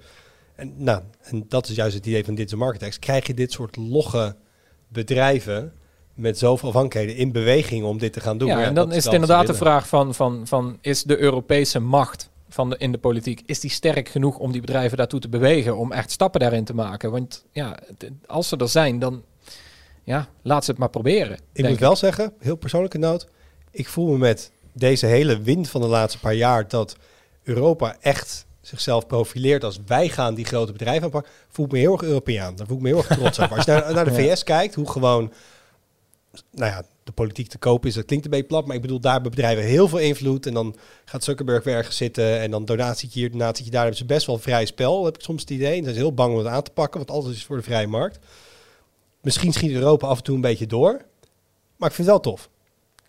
En, 0.57 0.74
nou, 0.76 1.02
en 1.22 1.44
dat 1.48 1.68
is 1.68 1.76
juist 1.76 1.94
het 1.94 2.07
idee 2.07 2.24
van 2.24 2.34
dit 2.34 2.48
soort 2.48 2.61
marketex. 2.61 2.98
Krijg 2.98 3.26
je 3.26 3.34
dit 3.34 3.52
soort 3.52 3.76
logge 3.76 4.36
bedrijven 4.88 5.72
met 6.14 6.38
zoveel 6.38 6.68
afhankelijkheden 6.68 7.20
in 7.20 7.32
beweging 7.32 7.84
om 7.84 7.98
dit 7.98 8.12
te 8.12 8.20
gaan 8.20 8.38
doen? 8.38 8.48
Ja, 8.48 8.62
en 8.62 8.74
dan 8.74 8.92
is 8.92 9.04
het 9.04 9.12
inderdaad 9.12 9.46
de 9.46 9.54
vraag 9.54 9.88
van, 9.88 10.14
van, 10.14 10.46
van 10.46 10.78
is 10.80 11.02
de 11.02 11.18
Europese 11.18 11.80
macht 11.80 12.30
van 12.48 12.70
de, 12.70 12.76
in 12.78 12.92
de 12.92 12.98
politiek, 12.98 13.42
is 13.46 13.61
die 13.61 13.70
sterk 13.70 14.09
genoeg 14.09 14.38
om 14.38 14.52
die 14.52 14.61
bedrijven 14.61 14.96
daartoe 14.96 15.20
te 15.20 15.28
bewegen, 15.28 15.76
om 15.76 15.92
echt 15.92 16.11
stappen 16.11 16.40
daarin 16.40 16.64
te 16.64 16.74
maken? 16.74 17.11
Want 17.11 17.44
ja, 17.50 17.78
als 18.26 18.48
ze 18.48 18.57
er 18.57 18.68
zijn, 18.68 18.98
dan 18.98 19.22
ja, 20.04 20.28
laat 20.42 20.64
ze 20.64 20.70
het 20.70 20.80
maar 20.80 20.90
proberen. 20.90 21.38
Ik 21.52 21.68
moet 21.68 21.78
wel 21.78 21.96
zeggen, 21.96 22.32
heel 22.38 22.57
persoonlijke 22.57 22.98
noot. 22.98 23.28
Ik 23.70 23.88
voel 23.88 24.12
me 24.12 24.18
met 24.18 24.50
deze 24.72 25.07
hele 25.07 25.40
wind 25.40 25.68
van 25.68 25.80
de 25.80 25.86
laatste 25.86 26.18
paar 26.18 26.34
jaar 26.34 26.68
dat 26.68 26.96
Europa 27.42 27.96
echt 28.00 28.46
zichzelf 28.66 29.06
profileert 29.06 29.64
als 29.64 29.78
wij 29.86 30.08
gaan 30.08 30.34
die 30.34 30.44
grote 30.44 30.72
bedrijven 30.72 31.04
aanpakken. 31.04 31.32
Voel 31.48 31.66
ik 31.66 31.72
me 31.72 31.78
heel 31.78 31.92
erg 31.92 32.02
Europeaan. 32.02 32.56
Daar 32.56 32.66
voel 32.66 32.76
ik 32.76 32.82
me 32.82 32.88
heel 32.88 32.98
erg 32.98 33.06
trots 33.06 33.38
op. 33.38 33.50
Als 33.50 33.64
je 33.64 33.70
naar, 33.70 33.94
naar 33.94 34.04
de. 34.04 34.14
VS 34.32 34.44
kijkt, 34.44 34.74
hoe 34.74 34.90
gewoon 34.90 35.32
nou 36.50 36.72
ja, 36.72 36.82
de 37.04 37.12
politiek 37.12 37.48
te 37.48 37.58
koop 37.58 37.86
is, 37.86 37.94
dat 37.94 38.04
klinkt 38.04 38.24
een 38.24 38.30
beetje 38.30 38.46
plat, 38.46 38.66
maar 38.66 38.76
ik 38.76 38.82
bedoel, 38.82 39.00
daar 39.00 39.12
hebben 39.12 39.30
bedrijven 39.30 39.64
heel 39.64 39.88
veel 39.88 39.98
invloed. 39.98 40.46
En 40.46 40.54
dan 40.54 40.76
gaat 41.04 41.24
Zuckerberg 41.24 41.64
weer 41.64 41.74
ergens 41.74 41.96
zitten 41.96 42.40
en 42.40 42.50
dan 42.50 42.64
donatie 42.64 43.08
hier, 43.12 43.30
donatie 43.30 43.70
daar. 43.70 43.80
Hebben 43.80 43.98
ze 43.98 44.04
best 44.04 44.26
wel 44.26 44.38
vrij 44.38 44.66
spel, 44.66 45.04
heb 45.04 45.14
ik 45.14 45.22
soms 45.22 45.40
het 45.40 45.50
idee. 45.50 45.76
En 45.76 45.82
zijn 45.82 45.94
ze 45.94 46.00
heel 46.00 46.14
bang 46.14 46.32
om 46.32 46.38
het 46.38 46.46
aan 46.46 46.62
te 46.62 46.70
pakken, 46.70 46.98
want 47.06 47.10
alles 47.10 47.36
is 47.36 47.44
voor 47.44 47.56
de 47.56 47.62
vrije 47.62 47.86
markt. 47.86 48.18
Misschien 49.20 49.52
schiet 49.52 49.72
Europa 49.72 50.06
af 50.06 50.18
en 50.18 50.24
toe 50.24 50.34
een 50.34 50.40
beetje 50.40 50.66
door, 50.66 51.04
maar 51.76 51.88
ik 51.88 51.94
vind 51.94 52.08
het 52.08 52.16
wel 52.16 52.20
tof. 52.20 52.48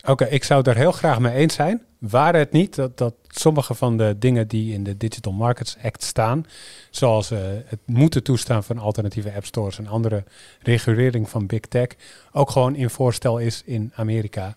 Oké, 0.10 0.26
ik 0.26 0.44
zou 0.44 0.70
er 0.70 0.76
heel 0.76 0.92
graag 0.92 1.20
mee 1.20 1.34
eens 1.34 1.54
zijn. 1.54 1.82
Waren 2.00 2.40
het 2.40 2.52
niet 2.52 2.76
dat, 2.76 2.98
dat 2.98 3.14
sommige 3.28 3.74
van 3.74 3.98
de 3.98 4.16
dingen 4.20 4.48
die 4.48 4.74
in 4.74 4.84
de 4.84 4.98
Digital 4.98 5.32
Markets 5.34 5.78
Act 5.84 6.04
staan, 6.04 6.46
zoals 6.90 7.32
eh, 7.32 7.40
het 7.66 7.80
moeten 7.86 8.24
toestaan 8.24 8.64
van 8.64 8.78
alternatieve 8.78 9.34
app 9.34 9.46
stores 9.46 9.78
en 9.78 9.88
andere 9.88 10.24
regulering 10.62 11.30
van 11.30 11.48
big 11.48 11.60
tech, 11.60 11.88
ook 12.32 12.50
gewoon 12.50 12.76
in 12.76 12.90
voorstel 12.90 13.38
is 13.38 13.62
in 13.66 13.92
Amerika. 13.96 14.56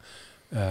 Ehm, 0.53 0.65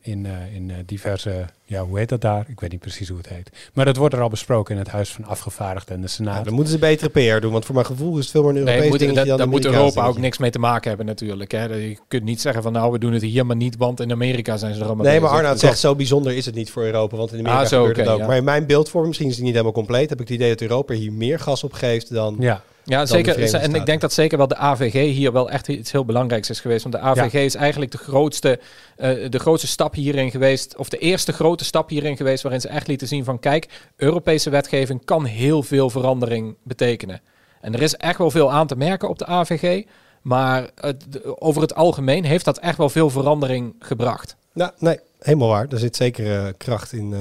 in 0.00 0.26
eh, 0.26 0.54
in 0.54 0.70
eh, 0.70 0.76
diverse, 0.86 1.44
ja, 1.64 1.82
hoe 1.84 1.98
heet 1.98 2.08
dat 2.08 2.20
daar? 2.20 2.44
Ik 2.48 2.60
weet 2.60 2.70
niet 2.70 2.80
precies 2.80 3.08
hoe 3.08 3.18
het 3.18 3.28
heet. 3.28 3.50
Maar 3.72 3.84
dat 3.84 3.96
wordt 3.96 4.14
er 4.14 4.20
al 4.20 4.28
besproken 4.28 4.74
in 4.74 4.80
het 4.80 4.90
Huis 4.90 5.12
van 5.12 5.24
Afgevaardigden 5.24 5.94
en 5.94 6.00
de 6.00 6.06
Ja, 6.06 6.12
Senaat. 6.12 6.44
dan 6.44 6.54
moeten 6.54 6.72
ze 6.72 6.78
betere 6.78 7.10
PR 7.10 7.40
doen, 7.40 7.52
want 7.52 7.64
voor 7.64 7.74
mijn 7.74 7.86
gevoel 7.86 8.12
is 8.18 8.22
het 8.22 8.30
veel 8.30 8.42
meer 8.42 8.48
een 8.50 8.54
Nee, 8.54 8.64
Europees 8.66 8.90
moet, 8.90 8.98
dingetje 8.98 9.18
dat, 9.20 9.28
dan 9.28 9.38
daar 9.38 9.48
moet 9.48 9.64
Europa 9.64 10.06
ook 10.06 10.18
niks 10.18 10.38
mee 10.38 10.50
te 10.50 10.58
maken 10.58 10.88
hebben 10.88 11.06
natuurlijk. 11.06 11.50
Hè. 11.52 11.64
Je 11.64 11.98
kunt 12.08 12.24
niet 12.24 12.40
zeggen 12.40 12.62
van 12.62 12.72
nou, 12.72 12.92
we 12.92 12.98
doen 12.98 13.12
het 13.12 13.22
hier 13.22 13.46
maar 13.46 13.56
niet, 13.56 13.76
want 13.76 14.00
in 14.00 14.12
Amerika 14.12 14.56
zijn 14.56 14.74
ze 14.74 14.80
er 14.80 14.86
allemaal 14.86 15.04
Nee, 15.06 15.20
maar. 15.20 15.30
Arnoud 15.30 15.58
zegt, 15.58 15.78
zo 15.78 15.94
bijzonder 15.94 16.32
is 16.36 16.46
het 16.46 16.54
niet 16.54 16.70
voor 16.70 16.82
Europa, 16.84 17.16
want 17.16 17.32
in 17.32 17.38
Amerika 17.38 17.60
Ah, 17.62 17.66
zo, 17.68 17.78
gebeurt 17.78 17.96
het 17.96 18.06
oké, 18.06 18.14
ook. 18.14 18.20
ja. 18.20 18.26
Maar 18.26 18.36
in 18.36 18.44
mijn 18.44 18.66
beeldvorming, 18.66 19.08
misschien 19.08 19.28
is 19.28 19.34
die 19.36 19.44
niet 19.44 19.52
helemaal 19.52 19.74
compleet, 19.74 20.08
heb 20.08 20.20
ik 20.20 20.28
het 20.28 20.36
idee 20.36 20.48
dat 20.48 20.60
Europa 20.60 20.94
hier 20.94 21.12
meer 21.12 21.38
gas 21.38 21.64
op 21.64 21.72
geeft 21.72 22.12
dan 22.14 22.36
ja. 22.38 22.62
Ja, 22.88 23.06
zeker. 23.06 23.54
En 23.54 23.74
ik 23.74 23.86
denk 23.86 24.00
dat 24.00 24.12
zeker 24.12 24.38
wel 24.38 24.48
de 24.48 24.56
AVG 24.56 25.14
hier 25.14 25.32
wel 25.32 25.50
echt 25.50 25.68
iets 25.68 25.92
heel 25.92 26.04
belangrijks 26.04 26.50
is 26.50 26.60
geweest. 26.60 26.82
Want 26.82 26.94
de 26.94 27.00
AVG 27.00 27.34
is 27.34 27.54
eigenlijk 27.54 27.90
de 27.90 27.98
grootste, 27.98 28.60
eh, 28.96 29.30
de 29.30 29.38
grootste 29.38 29.66
stap 29.66 29.94
hierin 29.94 30.30
geweest. 30.30 30.76
Of 30.76 30.88
de 30.88 30.98
eerste 30.98 31.32
grote 31.32 31.64
stap 31.64 31.88
hierin 31.88 32.16
geweest. 32.16 32.42
Waarin 32.42 32.60
ze 32.60 32.68
echt 32.68 32.86
lieten 32.86 33.08
zien 33.08 33.24
van 33.24 33.38
kijk, 33.38 33.68
Europese 33.96 34.50
wetgeving 34.50 35.04
kan 35.04 35.24
heel 35.24 35.62
veel 35.62 35.90
verandering 35.90 36.56
betekenen. 36.62 37.20
En 37.60 37.74
er 37.74 37.82
is 37.82 37.94
echt 37.94 38.18
wel 38.18 38.30
veel 38.30 38.52
aan 38.52 38.66
te 38.66 38.76
merken 38.76 39.08
op 39.08 39.18
de 39.18 39.26
AVG. 39.26 39.84
Maar 40.22 40.70
het, 40.74 41.24
over 41.40 41.62
het 41.62 41.74
algemeen 41.74 42.24
heeft 42.24 42.44
dat 42.44 42.58
echt 42.58 42.78
wel 42.78 42.88
veel 42.88 43.10
verandering 43.10 43.74
gebracht. 43.78 44.36
Nou, 44.52 44.70
nee, 44.78 44.98
helemaal 45.18 45.48
waar. 45.48 45.66
Er 45.68 45.78
zit 45.78 45.96
zeker 45.96 46.46
eh, 46.46 46.52
kracht 46.56 46.92
in, 46.92 47.12
eh, 47.12 47.20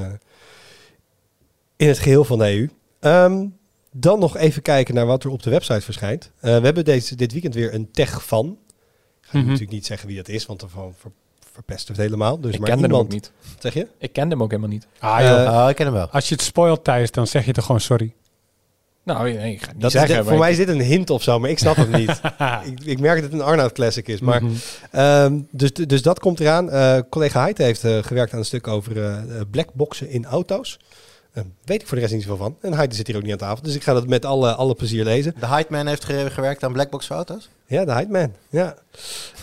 in 1.76 1.88
het 1.88 1.99
geheel 1.99 2.24
van 2.24 2.38
de 2.38 2.45
EU. 2.45 2.70
Ehm, 2.99 3.45
dan 3.98 4.20
nog 4.20 4.38
even 4.38 4.62
kijken 4.62 4.96
naar 4.96 5.06
wat 5.06 5.24
er 5.24 5.30
op 5.30 5.43
de 5.43 5.50
website 5.50 5.82
verschijnt. 5.82 6.32
Eh, 6.39 6.58
we 6.58 6.66
hebben 6.66 6.86
deze, 6.86 7.16
dit 7.16 7.32
weekend 7.32 7.54
weer 7.54 7.74
een 7.74 7.91
tech 7.91 8.26
van. 8.26 8.58
Ik 9.22 9.28
ga 9.32 9.38
Mhm. 9.38 9.46
natuurlijk 9.46 9.72
niet 9.74 9.86
zeggen 9.86 10.08
wie 10.08 10.18
dat 10.18 10.28
is, 10.28 10.46
want 10.46 10.60
dan 10.60 10.70
ver, 10.70 11.12
verpest 11.54 11.88
het 11.88 11.98
helemaal. 11.98 12.39
Dus 12.39 12.54
ik 12.54 12.60
maar 12.60 12.70
kende 12.70 12.84
hem 12.88 12.96
ook 12.96 13.08
niet. 13.12 13.32
Wat 13.41 13.62
zeg 13.62 13.74
je? 13.74 13.88
Ik 13.98 14.14
kende 14.14 14.34
hem 14.36 14.43
ook 14.43 14.50
helemaal 14.50 14.72
niet. 14.72 14.88
Ah, 15.00 15.20
joh. 15.20 15.43
Eh, 15.46 15.64
Oh, 15.64 15.70
ik 15.70 15.76
ken 15.76 15.86
hem 15.86 15.96
wel. 15.96 16.08
Als 16.10 16.28
je 16.30 16.36
het 16.36 16.43
spoilt, 16.43 16.84
Thijs, 16.84 17.12
dan 17.12 17.28
zeg 17.28 17.46
je 17.46 17.52
toch 17.54 17.66
gewoon 17.66 17.82
sorry. 17.82 18.14
Nou, 19.04 19.34
nee, 19.34 19.54
ik 19.54 19.60
ga 19.60 19.66
het 19.66 19.74
niet 19.74 19.82
Dat 19.82 19.93
is, 19.93 20.00
zeggen. 20.00 20.26
voor 20.26 20.38
mij 20.38 20.52
is 20.52 20.58
dit 20.58 20.68
een 20.68 20.82
hint 20.82 21.10
of 21.10 21.24
zo, 21.24 21.39
maar 21.39 21.50
ik 21.50 21.60
snap 21.60 21.76
het 21.76 21.91
niet. 21.91 22.22
ik, 22.72 22.84
ik 22.84 23.00
merk 23.00 23.22
dat 23.22 23.32
het 23.32 23.34
een 23.39 23.46
Arnoud 23.46 23.72
Classic 23.72 24.08
is. 24.08 24.20
Maar, 24.20 24.43
Mhm. 24.43 24.54
ehm, 24.91 25.39
dus, 25.52 25.74
dus 25.74 26.02
dat 26.02 26.20
komt 26.20 26.39
eraan. 26.39 26.70
Eh, 26.70 27.00
collega 27.10 27.39
Heid 27.41 27.58
heeft 27.58 27.80
gewerkt 28.02 28.34
aan 28.34 28.39
een 28.39 28.46
stuk 28.46 28.68
over 28.68 29.04
eh, 29.06 29.22
blackboxen 29.52 30.10
in 30.10 30.26
auto's. 30.26 30.80
Eh, 31.36 31.44
weet 31.66 31.82
ik 31.82 31.88
voor 31.88 31.96
de 31.96 32.02
rest 32.02 32.14
niet 32.16 32.24
zoveel 32.24 32.38
van. 32.46 32.58
En 32.62 32.74
Heid 32.74 32.96
zit 32.96 33.08
hier 33.08 33.16
ook 33.16 33.22
niet 33.24 33.32
aan 33.32 33.38
tafel, 33.38 33.64
dus 33.64 33.76
ik 33.76 33.84
ga 33.84 33.94
dat 33.94 34.08
met 34.08 34.26
alle, 34.26 34.54
alle 34.56 34.74
plezier 34.76 35.04
lezen. 35.04 35.36
De 35.40 35.48
Hypeman 35.48 35.88
heeft 35.88 36.04
ge- 36.06 36.30
gewerkt 36.32 36.64
aan 36.64 36.74
Blackbox 36.74 37.06
foto's. 37.06 37.50
Ja, 37.68 37.86
de 37.86 37.92
Heidman. 37.92 38.34
Ja. 38.50 38.76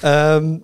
Ehm, 0.00 0.54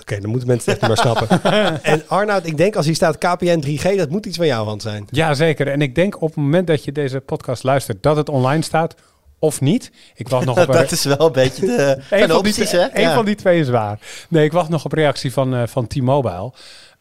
Oké, 0.00 0.20
dan 0.20 0.30
moeten 0.30 0.48
mensen 0.48 0.72
het 0.72 0.80
echt 0.80 0.88
maar 0.88 0.98
snappen. 1.14 1.42
en 1.82 2.02
Arnoud, 2.08 2.46
ik 2.46 2.56
denk 2.56 2.76
als 2.76 2.86
hier 2.86 2.94
staat 2.94 3.18
KPN 3.18 3.60
3G, 3.60 3.96
dat 3.96 4.08
moet 4.10 4.26
iets 4.26 4.36
van 4.36 4.46
jouw 4.46 4.64
hand 4.64 4.82
zijn. 4.82 5.06
Ja, 5.10 5.34
zeker. 5.34 5.68
En 5.68 5.82
ik 5.82 5.94
denk 5.94 6.14
op 6.22 6.28
het 6.28 6.36
moment 6.36 6.66
dat 6.66 6.84
je 6.84 6.92
deze 6.92 7.20
podcast 7.20 7.62
luistert 7.62 8.02
dat 8.02 8.16
het 8.16 8.28
online 8.28 8.62
staat 8.62 8.94
of 9.38 9.60
niet. 9.60 9.90
Ik 10.14 10.28
wacht 10.28 10.44
nog 10.44 10.58
op 10.62 10.68
een, 10.68 10.74
dat 10.74 10.90
is 10.90 11.04
wel 11.04 11.26
een 11.26 11.32
beetje 11.32 11.66
de, 11.66 11.72
Eén 12.10 12.20
de 12.20 12.32
van, 12.32 12.42
die, 12.42 12.52
opties, 12.52 12.70
hè? 12.72 12.78
één 12.80 13.08
Ja. 13.08 13.14
van 13.14 13.24
die 13.24 13.34
twee 13.34 13.60
is 13.60 13.68
waar. 13.68 13.98
Nee, 14.28 14.44
ik 14.44 14.52
wacht 14.52 14.68
nog 14.68 14.84
op 14.84 14.92
reactie 14.92 15.32
van, 15.32 15.54
eh, 15.54 15.62
van 15.66 15.86
T-Mobile. 15.86 16.52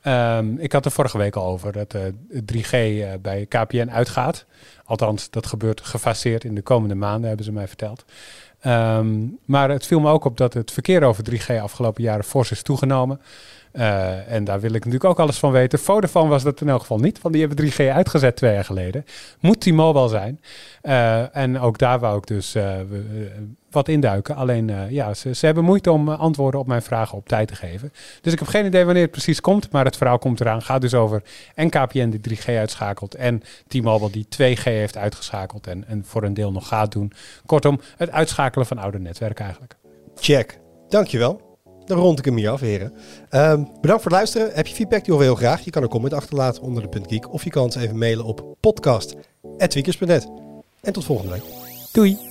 Ehm, 0.01 0.57
ik 0.57 0.71
had 0.71 0.85
er 0.85 0.91
vorige 0.91 1.17
week 1.17 1.35
al 1.35 1.45
over 1.45 1.71
dat 1.71 1.93
eh 1.93 2.01
3G 2.45 2.71
eh, 2.71 3.09
bij 3.21 3.45
KPN 3.45 3.89
uitgaat. 3.89 4.45
Althans, 4.85 5.29
dat 5.29 5.45
gebeurt 5.45 5.81
gefaseerd 5.81 6.43
in 6.43 6.55
de 6.55 6.61
komende 6.61 6.95
maanden, 6.95 7.27
hebben 7.27 7.45
ze 7.45 7.51
mij 7.51 7.67
verteld. 7.67 8.05
Ehm, 8.59 9.27
maar 9.45 9.69
het 9.69 9.85
viel 9.85 9.99
me 9.99 10.11
ook 10.11 10.25
op 10.25 10.37
dat 10.37 10.53
het 10.53 10.71
verkeer 10.71 11.03
over 11.03 11.23
3G 11.23 11.49
afgelopen 11.49 12.03
jaren 12.03 12.23
fors 12.23 12.51
is 12.51 12.61
toegenomen. 12.61 13.21
Eh, 13.71 14.31
en 14.31 14.43
daar 14.43 14.59
wil 14.59 14.69
ik 14.73 14.85
natuurlijk 14.85 15.03
ook 15.03 15.19
alles 15.19 15.39
van 15.39 15.51
weten. 15.51 15.79
Vodafone 15.79 16.29
was 16.29 16.43
dat 16.43 16.61
in 16.61 16.69
elk 16.69 16.79
geval 16.79 16.97
niet, 16.97 17.21
want 17.21 17.33
die 17.35 17.45
hebben 17.45 17.65
3G 17.65 17.79
uitgezet 17.89 18.35
twee 18.35 18.53
jaar 18.53 18.65
geleden. 18.65 19.05
Moet 19.39 19.59
T-Mobile 19.59 20.07
zijn. 20.07 20.41
Eh, 20.81 21.35
en 21.35 21.59
ook 21.59 21.77
daar 21.77 21.99
wou 21.99 22.17
ik 22.17 22.27
dus 22.27 22.55
eh, 22.55 22.79
eh, 22.79 22.87
wat 23.72 23.88
induiken. 23.88 24.36
Alleen, 24.36 24.70
eh, 24.70 24.89
ja, 24.89 25.13
ze, 25.13 25.34
ze 25.34 25.45
hebben 25.45 25.63
moeite 25.63 25.91
om 25.91 26.09
eh, 26.09 26.20
antwoorden 26.20 26.59
op 26.59 26.67
mijn 26.67 26.82
vragen 26.82 27.17
op 27.17 27.28
tijd 27.28 27.47
te 27.47 27.55
geven. 27.55 27.93
Dus 28.22 28.34
ik 28.34 28.39
heb 28.39 28.47
geen 28.47 28.65
idee 28.65 28.86
wanneer 28.86 29.03
het 29.03 29.11
precies 29.11 29.41
komt, 29.41 29.72
maar 29.72 29.86
het 29.86 29.97
verhaal 29.97 30.20
komt 30.20 30.41
eraan. 30.41 30.61
Gaat 30.61 30.82
dus 30.82 30.93
over 30.93 31.24
en 31.55 31.70
KPN 31.70 32.09
die 32.09 32.38
3G 32.38 32.45
uitschakelt 32.45 33.15
en 33.15 33.43
T-Mobile 33.67 34.11
die 34.11 34.28
2G 34.30 34.63
heeft 34.63 34.97
uitgeschakeld 34.97 35.67
en, 35.67 35.88
en 35.88 36.05
voor 36.05 36.24
een 36.24 36.34
deel 36.34 36.51
nog 36.51 36.67
gaat 36.67 36.91
doen. 36.91 37.11
Kortom, 37.45 37.80
het 37.97 38.11
uitschakelen 38.11 38.67
van 38.67 38.78
oude 38.78 38.99
netwerken 38.99 39.43
eigenlijk. 39.43 39.76
Check. 40.15 40.59
Dankjewel. 40.89 41.47
Dan 41.86 41.97
rond 41.97 42.20
ik 42.20 42.26
hem 42.26 42.36
hier 42.36 42.49
af, 42.49 42.59
heren. 42.59 42.93
Ehm, 43.30 43.63
bedankt 43.82 44.01
voor 44.01 44.11
het 44.11 44.11
luisteren. 44.11 44.51
Heb 44.53 44.67
je 44.67 44.76
feedback, 44.76 45.03
die 45.03 45.13
horen 45.13 45.28
we 45.28 45.34
heel 45.34 45.47
graag. 45.47 45.61
Je 45.61 45.72
kan 45.72 45.84
een 45.84 45.89
comment 45.89 46.13
achterlaten 46.13 46.63
onder 46.63 46.84
de 46.84 46.89
punt 46.89 47.07
geek. 47.07 47.34
Of 47.34 47.43
je 47.43 47.49
kan 47.49 47.63
ons 47.63 47.76
even 47.76 47.97
mailen 47.97 48.26
op 48.26 48.55
podcast.tweakers.net. 48.59 50.30
En 50.82 50.93
tot 50.93 51.05
volgende 51.05 51.32
week. 51.32 51.43
Doei! 51.91 52.28